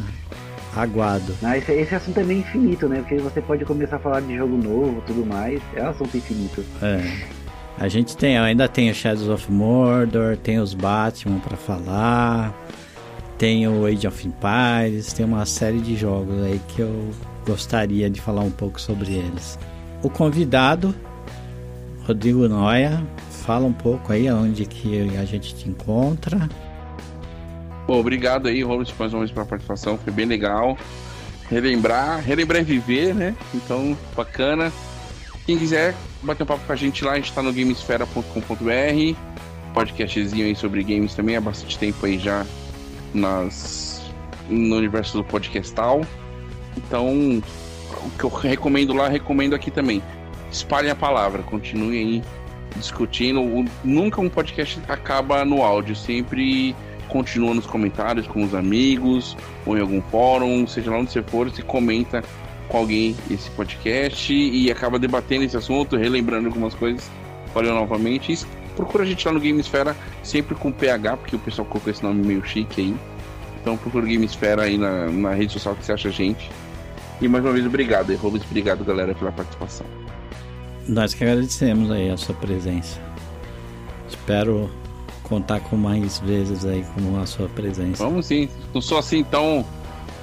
aguado. 0.76 1.34
Ah, 1.42 1.56
esse, 1.56 1.72
esse 1.72 1.94
assunto 1.94 2.20
é 2.20 2.22
meio 2.22 2.40
infinito, 2.40 2.86
né? 2.86 2.98
Porque 3.00 3.16
você 3.16 3.40
pode 3.40 3.64
começar 3.64 3.96
a 3.96 3.98
falar 3.98 4.20
de 4.20 4.36
jogo 4.36 4.56
novo 4.56 5.02
tudo 5.06 5.24
mais. 5.24 5.60
É 5.74 5.82
um 5.82 5.88
assunto 5.88 6.16
infinito. 6.16 6.62
É. 6.82 7.42
A 7.78 7.88
gente 7.88 8.16
tem, 8.16 8.38
ainda 8.38 8.68
tem 8.68 8.90
o 8.90 8.94
Shadows 8.94 9.28
of 9.28 9.50
Mordor, 9.50 10.36
tem 10.36 10.60
os 10.60 10.74
Batman 10.74 11.38
para 11.40 11.56
falar, 11.56 12.54
tem 13.38 13.66
o 13.66 13.86
Age 13.86 14.06
of 14.06 14.26
Empires, 14.26 15.12
tem 15.12 15.26
uma 15.26 15.44
série 15.44 15.80
de 15.80 15.96
jogos 15.96 16.42
aí 16.42 16.60
que 16.68 16.80
eu 16.80 17.10
gostaria 17.46 18.08
de 18.08 18.20
falar 18.20 18.42
um 18.42 18.50
pouco 18.50 18.80
sobre 18.80 19.12
eles. 19.12 19.58
O 20.02 20.10
convidado, 20.10 20.94
Rodrigo 22.06 22.48
Noia, 22.48 23.04
fala 23.44 23.66
um 23.66 23.72
pouco 23.72 24.12
aí 24.12 24.30
onde 24.30 24.64
que 24.66 25.16
a 25.16 25.24
gente 25.24 25.54
te 25.54 25.68
encontra. 25.68 26.48
Bom, 27.86 27.98
obrigado 27.98 28.46
aí, 28.46 28.62
Robles, 28.62 28.94
mais 28.96 29.12
uma 29.12 29.20
vez 29.20 29.32
pela 29.32 29.44
participação, 29.44 29.98
foi 29.98 30.12
bem 30.12 30.26
legal. 30.26 30.78
Relembrar, 31.50 32.22
relembrar 32.22 32.62
e 32.62 32.64
viver, 32.64 33.14
né? 33.14 33.34
Então, 33.52 33.96
bacana. 34.16 34.72
Quem 35.44 35.58
quiser 35.58 35.94
bater 36.22 36.44
um 36.44 36.46
papo 36.46 36.64
com 36.64 36.72
a 36.72 36.76
gente 36.76 37.04
lá, 37.04 37.12
a 37.12 37.16
gente 37.16 37.32
tá 37.32 37.42
no 37.42 37.52
gamesfera.com.br. 37.52 39.16
Podcastzinho 39.74 40.46
aí 40.46 40.54
sobre 40.54 40.82
games 40.84 41.14
também, 41.14 41.36
há 41.36 41.40
bastante 41.40 41.78
tempo 41.78 42.06
aí 42.06 42.18
já 42.18 42.46
nas, 43.14 44.02
no 44.48 44.76
universo 44.76 45.18
do 45.18 45.24
podcastal. 45.24 46.02
Então, 46.76 47.42
o 48.04 48.10
que 48.18 48.24
eu 48.24 48.30
recomendo 48.30 48.92
lá, 48.92 49.08
recomendo 49.08 49.54
aqui 49.54 49.70
também. 49.70 50.02
Espalhem 50.50 50.90
a 50.90 50.94
palavra, 50.94 51.42
continuem 51.42 51.98
aí 51.98 52.22
discutindo. 52.76 53.42
Nunca 53.84 54.20
um 54.20 54.28
podcast 54.28 54.80
acaba 54.88 55.44
no 55.44 55.62
áudio, 55.62 55.94
sempre 55.94 56.74
continua 57.08 57.54
nos 57.54 57.66
comentários 57.66 58.26
com 58.26 58.42
os 58.42 58.54
amigos, 58.54 59.36
ou 59.66 59.76
em 59.76 59.80
algum 59.80 60.00
fórum, 60.00 60.66
seja 60.66 60.90
lá 60.90 60.98
onde 60.98 61.12
você 61.12 61.22
for, 61.22 61.50
você 61.50 61.62
comenta 61.62 62.22
com 62.68 62.78
alguém 62.78 63.14
esse 63.30 63.50
podcast 63.50 64.32
e 64.32 64.70
acaba 64.70 64.98
debatendo 64.98 65.44
esse 65.44 65.56
assunto, 65.56 65.96
relembrando 65.96 66.48
algumas 66.48 66.74
coisas. 66.74 67.10
Olha 67.54 67.72
novamente. 67.72 68.46
Procura 68.76 69.04
a 69.04 69.06
gente 69.06 69.26
lá 69.26 69.32
no 69.32 69.40
Gamesfera, 69.40 69.96
sempre 70.22 70.54
com 70.54 70.72
PH, 70.72 71.16
porque 71.18 71.36
o 71.36 71.38
pessoal 71.38 71.66
colocou 71.66 71.90
esse 71.90 72.02
nome 72.02 72.26
meio 72.26 72.44
chique 72.44 72.80
aí. 72.80 72.96
Então 73.60 73.76
procura 73.76 74.04
o 74.04 74.08
Gamesfera 74.08 74.62
aí 74.62 74.78
na, 74.78 75.06
na 75.10 75.34
rede 75.34 75.52
social 75.52 75.74
que 75.74 75.84
você 75.84 75.92
acha 75.92 76.08
a 76.08 76.12
gente. 76.12 76.50
E 77.20 77.28
mais 77.28 77.44
uma 77.44 77.52
vez, 77.52 77.64
obrigado, 77.64 78.14
Rubens. 78.16 78.42
Obrigado, 78.44 78.84
galera, 78.84 79.14
pela 79.14 79.30
participação. 79.30 79.86
Nós 80.88 81.14
que 81.14 81.22
agradecemos 81.22 81.90
aí 81.90 82.10
a 82.10 82.16
sua 82.16 82.34
presença. 82.34 83.00
Espero 84.08 84.68
contar 85.22 85.60
com 85.60 85.76
mais 85.76 86.18
vezes 86.18 86.64
aí 86.64 86.84
com 86.94 87.20
a 87.20 87.26
sua 87.26 87.48
presença. 87.48 88.02
Vamos 88.02 88.26
sim. 88.26 88.48
Não 88.74 88.80
sou 88.80 88.98
assim 88.98 89.22
tão, 89.22 89.64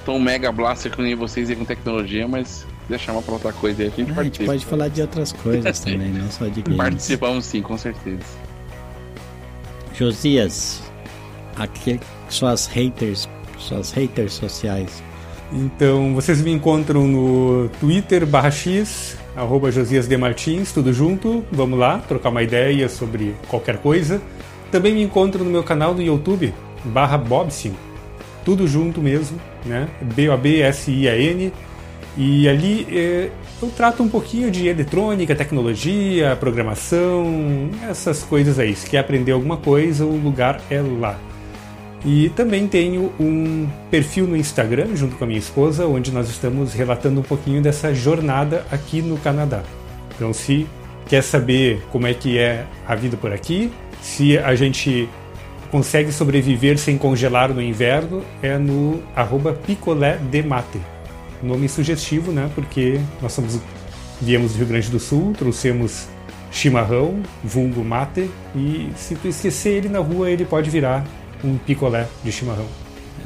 tão 0.04 0.20
mega 0.20 0.52
blaster 0.52 0.92
que 0.92 1.00
nem 1.00 1.14
vocês 1.14 1.48
aí 1.48 1.56
com 1.56 1.64
tecnologia, 1.64 2.28
mas 2.28 2.66
quiser 2.90 2.98
chamar 2.98 3.22
pra 3.22 3.34
outra 3.34 3.52
coisa 3.52 3.82
aí, 3.82 3.86
a 3.88 3.90
gente 3.90 4.00
A 4.02 4.04
gente 4.04 4.14
participa. 4.14 4.44
pode 4.52 4.66
falar 4.66 4.88
de 4.88 5.00
outras 5.00 5.32
coisas 5.32 5.80
também, 5.80 6.08
não 6.08 6.30
só 6.30 6.46
de 6.46 6.62
games. 6.62 6.76
Participamos 6.76 7.44
sim, 7.44 7.62
com 7.62 7.78
certeza. 7.78 8.24
Josias, 9.94 10.82
aqui 11.56 12.00
suas 12.28 12.66
haters, 12.66 13.28
suas 13.58 13.92
haters 13.92 14.32
sociais. 14.32 15.02
Então, 15.52 16.14
vocês 16.14 16.40
me 16.42 16.50
encontram 16.52 17.06
no 17.06 17.68
Twitter 17.80 18.24
barra 18.26 18.50
X, 18.50 19.16
arroba 19.36 19.70
Josias 19.70 20.08
de 20.08 20.16
Martins, 20.16 20.72
tudo 20.72 20.92
junto. 20.92 21.44
Vamos 21.52 21.78
lá, 21.78 21.98
trocar 21.98 22.30
uma 22.30 22.42
ideia 22.42 22.88
sobre 22.88 23.34
qualquer 23.48 23.78
coisa. 23.78 24.20
Também 24.70 24.94
me 24.94 25.02
encontram 25.02 25.44
no 25.44 25.50
meu 25.50 25.62
canal 25.64 25.92
no 25.94 26.00
YouTube, 26.02 26.54
barra 26.84 27.18
Bobsin, 27.18 27.74
tudo 28.44 28.66
junto 28.68 29.00
mesmo, 29.00 29.40
né? 29.66 29.88
B-O-B-S-I-A-N. 30.14 31.52
E 32.16 32.48
ali 32.48 32.86
eh, 32.90 33.30
eu 33.62 33.68
trato 33.68 34.02
um 34.02 34.08
pouquinho 34.08 34.50
de 34.50 34.66
eletrônica, 34.66 35.34
tecnologia, 35.34 36.36
programação, 36.36 37.70
essas 37.88 38.22
coisas 38.22 38.58
aí. 38.58 38.74
Se 38.74 38.88
quer 38.88 38.98
aprender 38.98 39.32
alguma 39.32 39.56
coisa, 39.56 40.04
o 40.04 40.16
lugar 40.16 40.60
é 40.70 40.80
lá. 40.80 41.18
E 42.04 42.30
também 42.30 42.66
tenho 42.66 43.12
um 43.20 43.68
perfil 43.90 44.26
no 44.26 44.36
Instagram, 44.36 44.96
junto 44.96 45.16
com 45.16 45.24
a 45.24 45.26
minha 45.26 45.38
esposa, 45.38 45.86
onde 45.86 46.10
nós 46.10 46.28
estamos 46.30 46.72
relatando 46.72 47.20
um 47.20 47.22
pouquinho 47.22 47.60
dessa 47.60 47.94
jornada 47.94 48.64
aqui 48.70 49.02
no 49.02 49.18
Canadá. 49.18 49.62
Então, 50.14 50.32
se 50.32 50.66
quer 51.06 51.22
saber 51.22 51.82
como 51.92 52.06
é 52.06 52.14
que 52.14 52.38
é 52.38 52.64
a 52.88 52.94
vida 52.94 53.16
por 53.16 53.32
aqui, 53.32 53.70
se 54.00 54.38
a 54.38 54.54
gente 54.54 55.08
consegue 55.70 56.10
sobreviver 56.10 56.78
sem 56.78 56.96
congelar 56.96 57.52
no 57.52 57.62
inverno, 57.62 58.24
é 58.42 58.56
no 58.56 59.02
arroba 59.14 59.52
picolé 59.52 60.16
de 60.16 60.42
mate. 60.42 60.80
Nome 61.42 61.68
sugestivo, 61.68 62.32
né? 62.32 62.50
Porque 62.54 63.00
nós 63.20 63.32
somos, 63.32 63.58
viemos 64.20 64.52
do 64.52 64.58
Rio 64.58 64.66
Grande 64.66 64.90
do 64.90 64.98
Sul, 64.98 65.32
trouxemos 65.36 66.06
chimarrão, 66.50 67.22
vulgo 67.44 67.84
mate, 67.84 68.30
e 68.54 68.90
se 68.96 69.14
tu 69.14 69.28
esquecer 69.28 69.70
ele 69.70 69.88
na 69.88 70.00
rua, 70.00 70.30
ele 70.30 70.44
pode 70.44 70.68
virar 70.68 71.06
um 71.44 71.56
picolé 71.56 72.08
de 72.24 72.32
chimarrão. 72.32 72.66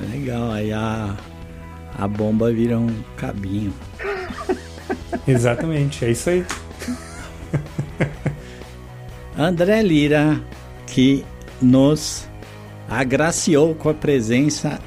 É 0.01 0.16
legal, 0.16 0.51
aí 0.51 0.73
a, 0.73 1.16
a 1.97 2.09
bomba 2.09 2.53
vira 2.53 2.78
um 2.78 2.95
cabinho. 3.16 3.73
Exatamente, 5.27 6.05
é 6.05 6.11
isso 6.11 6.31
aí. 6.31 6.45
André 9.36 9.82
Lira, 9.82 10.41
que 10.86 11.24
nos 11.61 12.28
agraciou 12.89 13.74
com 13.74 13.89
a 13.89 13.95
presença 13.95 14.78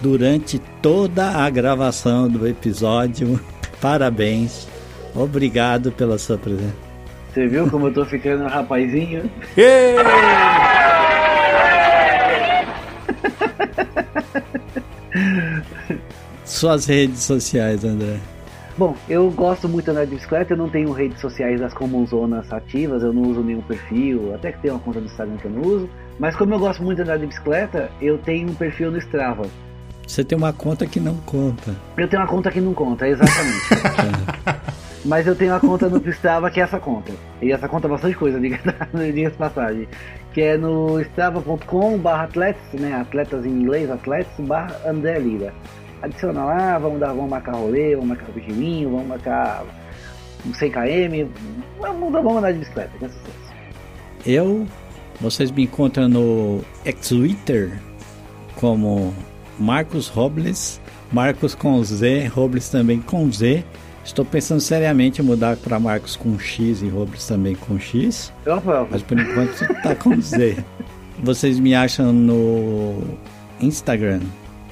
durante 0.00 0.58
toda 0.82 1.30
a 1.30 1.50
gravação 1.50 2.28
do 2.28 2.46
episódio. 2.46 3.40
Parabéns. 3.80 4.68
Obrigado 5.14 5.90
pela 5.92 6.18
sua 6.18 6.36
presença. 6.38 6.88
Você 7.32 7.46
viu 7.46 7.70
como 7.70 7.86
eu 7.88 7.94
tô 7.94 8.04
ficando 8.04 8.44
um 8.44 8.48
rapazinho? 8.48 9.30
Suas 16.44 16.86
redes 16.86 17.20
sociais, 17.20 17.84
André. 17.84 18.18
Bom, 18.76 18.96
eu 19.08 19.30
gosto 19.30 19.68
muito 19.68 19.86
de 19.86 19.90
andar 19.90 20.04
de 20.04 20.14
bicicleta, 20.14 20.52
eu 20.52 20.56
não 20.56 20.68
tenho 20.68 20.92
redes 20.92 21.20
sociais 21.20 21.60
das 21.60 21.74
comunzonas 21.74 22.52
ativas, 22.52 23.02
eu 23.02 23.12
não 23.12 23.22
uso 23.22 23.40
nenhum 23.40 23.60
perfil, 23.60 24.32
até 24.34 24.52
que 24.52 24.62
tem 24.62 24.70
uma 24.70 24.78
conta 24.78 25.00
do 25.00 25.06
Instagram 25.06 25.36
que 25.36 25.46
eu 25.46 25.50
não 25.50 25.62
uso. 25.62 25.90
Mas 26.18 26.36
como 26.36 26.54
eu 26.54 26.58
gosto 26.60 26.82
muito 26.82 26.96
de 26.96 27.02
andar 27.02 27.18
de 27.18 27.26
bicicleta, 27.26 27.90
eu 28.00 28.18
tenho 28.18 28.48
um 28.48 28.54
perfil 28.54 28.92
no 28.92 28.98
Strava. 28.98 29.48
Você 30.08 30.24
tem 30.24 30.38
uma 30.38 30.54
conta 30.54 30.86
que 30.86 30.98
não 30.98 31.16
conta. 31.18 31.76
Eu 31.98 32.08
tenho 32.08 32.22
uma 32.22 32.28
conta 32.28 32.50
que 32.50 32.62
não 32.62 32.72
conta, 32.72 33.06
exatamente. 33.06 33.58
Mas 35.04 35.26
eu 35.26 35.36
tenho 35.36 35.52
uma 35.52 35.60
conta 35.60 35.86
no 35.86 35.98
Strava 36.08 36.50
que 36.50 36.60
é 36.60 36.64
essa 36.64 36.80
conta. 36.80 37.12
E 37.42 37.52
essa 37.52 37.68
conta 37.68 37.86
é 37.86 37.90
bastante 37.90 38.16
coisa, 38.16 38.40
diga 38.40 38.58
de 38.94 39.30
passagem. 39.36 39.86
Que 40.32 40.40
é 40.40 40.56
no 40.56 40.98
strava.com 41.00 41.98
barra 41.98 42.24
atletas, 42.24 42.80
né? 42.80 42.94
Atletas 42.94 43.44
em 43.44 43.50
inglês, 43.50 43.90
atletas 43.90 44.32
barra 44.46 44.74
André 44.86 45.18
Lira. 45.18 45.52
Adiciona 46.00 46.42
lá, 46.42 46.78
vamos 46.78 47.00
dar, 47.00 47.08
vamos 47.08 47.30
marcar 47.30 47.54
rolê, 47.54 47.94
vamos 47.94 48.08
marcar 48.08 48.26
pichininho, 48.32 48.90
vamos 48.90 49.08
marcar 49.08 49.64
um 50.46 50.54
100 50.54 50.70
km. 50.70 51.30
Vamos, 51.80 52.12
vamos 52.12 52.36
andar 52.36 52.52
de 52.52 52.60
bicicleta, 52.60 52.90
que 52.98 53.04
é 53.04 53.08
sucesso. 53.08 53.52
Eu, 54.24 54.66
vocês 55.20 55.50
me 55.50 55.64
encontram 55.64 56.08
no 56.08 56.64
Twitter 57.06 57.72
como 58.56 59.14
Marcos 59.58 60.08
Robles, 60.08 60.80
Marcos 61.12 61.54
com 61.54 61.82
Z, 61.82 62.26
Robles 62.26 62.68
também 62.68 63.00
com 63.00 63.30
Z. 63.30 63.64
Estou 64.04 64.24
pensando 64.24 64.60
seriamente 64.60 65.20
em 65.20 65.24
mudar 65.24 65.56
para 65.56 65.78
Marcos 65.78 66.16
com 66.16 66.38
X 66.38 66.80
e 66.80 66.88
Robles 66.88 67.26
também 67.26 67.54
com 67.54 67.78
X, 67.78 68.32
aprovo. 68.46 68.88
mas 68.90 69.02
por 69.02 69.18
enquanto 69.18 69.82
tá 69.82 69.94
com 69.94 70.18
Z. 70.20 70.56
Vocês 71.22 71.58
me 71.58 71.74
acham 71.74 72.12
no 72.12 73.02
Instagram 73.60 74.20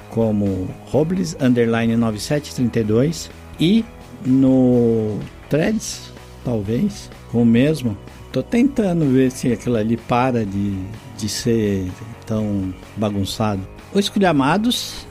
como 0.09 0.67
Robles 0.87 1.35
underline 1.39 1.95
9732 1.95 3.29
e 3.59 3.85
no 4.25 5.19
threads, 5.49 6.11
talvez, 6.43 7.09
com 7.31 7.43
o 7.43 7.45
mesmo. 7.45 7.97
Tô 8.31 8.41
tentando 8.41 9.05
ver 9.05 9.31
se 9.31 9.51
aquilo 9.51 9.77
ali 9.77 9.97
para 9.97 10.45
de, 10.45 10.75
de 11.17 11.29
ser 11.29 11.89
tão 12.25 12.73
bagunçado. 12.95 13.61
O 13.97 13.99
Esculhamados, 13.99 15.07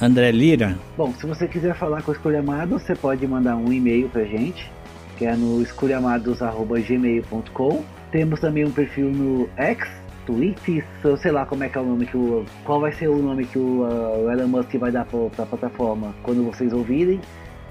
André 0.00 0.30
Lira. 0.30 0.78
Bom, 0.96 1.12
se 1.14 1.26
você 1.26 1.48
quiser 1.48 1.74
falar 1.74 2.02
com 2.02 2.12
o 2.12 2.14
Esculhamado, 2.14 2.78
você 2.78 2.94
pode 2.94 3.26
mandar 3.26 3.56
um 3.56 3.72
e-mail 3.72 4.08
pra 4.08 4.22
gente, 4.22 4.70
que 5.16 5.24
é 5.24 5.34
no 5.34 5.60
esculhamados.gmail.com. 5.60 7.84
Temos 8.12 8.38
também 8.38 8.64
um 8.64 8.70
perfil 8.70 9.10
no 9.10 9.50
X, 9.56 9.88
Twitter, 10.24 10.84
sei 11.20 11.32
lá 11.32 11.44
como 11.46 11.64
é 11.64 11.68
que 11.68 11.78
é 11.78 11.80
o 11.80 11.84
nome 11.84 12.06
que 12.06 12.16
o. 12.16 12.44
Qual 12.64 12.80
vai 12.80 12.92
ser 12.92 13.08
o 13.08 13.20
nome 13.20 13.44
que 13.44 13.58
o, 13.58 13.82
uh, 13.82 14.26
o 14.26 14.30
Elon 14.30 14.46
Musk 14.46 14.72
vai 14.76 14.92
dar 14.92 15.04
pra, 15.04 15.18
pra 15.34 15.44
plataforma 15.44 16.14
quando 16.22 16.44
vocês 16.44 16.72
ouvirem, 16.72 17.20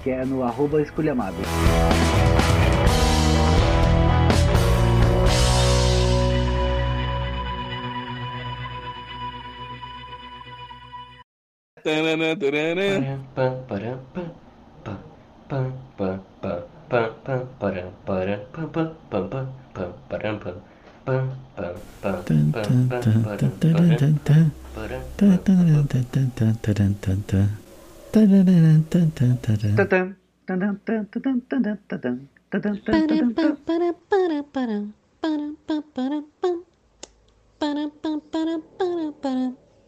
que 0.02 0.10
é 0.10 0.22
no 0.26 0.42
arroba 0.42 0.82
esculhamados. 0.82 1.46
Ba-dum, 29.78 30.10
ba-dum, 30.84 31.06
ba-dum, 31.12 31.42
ba-dum, 31.88 32.20
ba-dum 39.22 39.67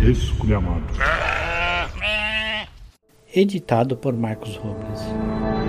Esculhamado. 0.00 0.86
Editado 3.32 4.00
por 4.00 4.14
Marcos 4.14 4.60
Robles. 4.62 5.63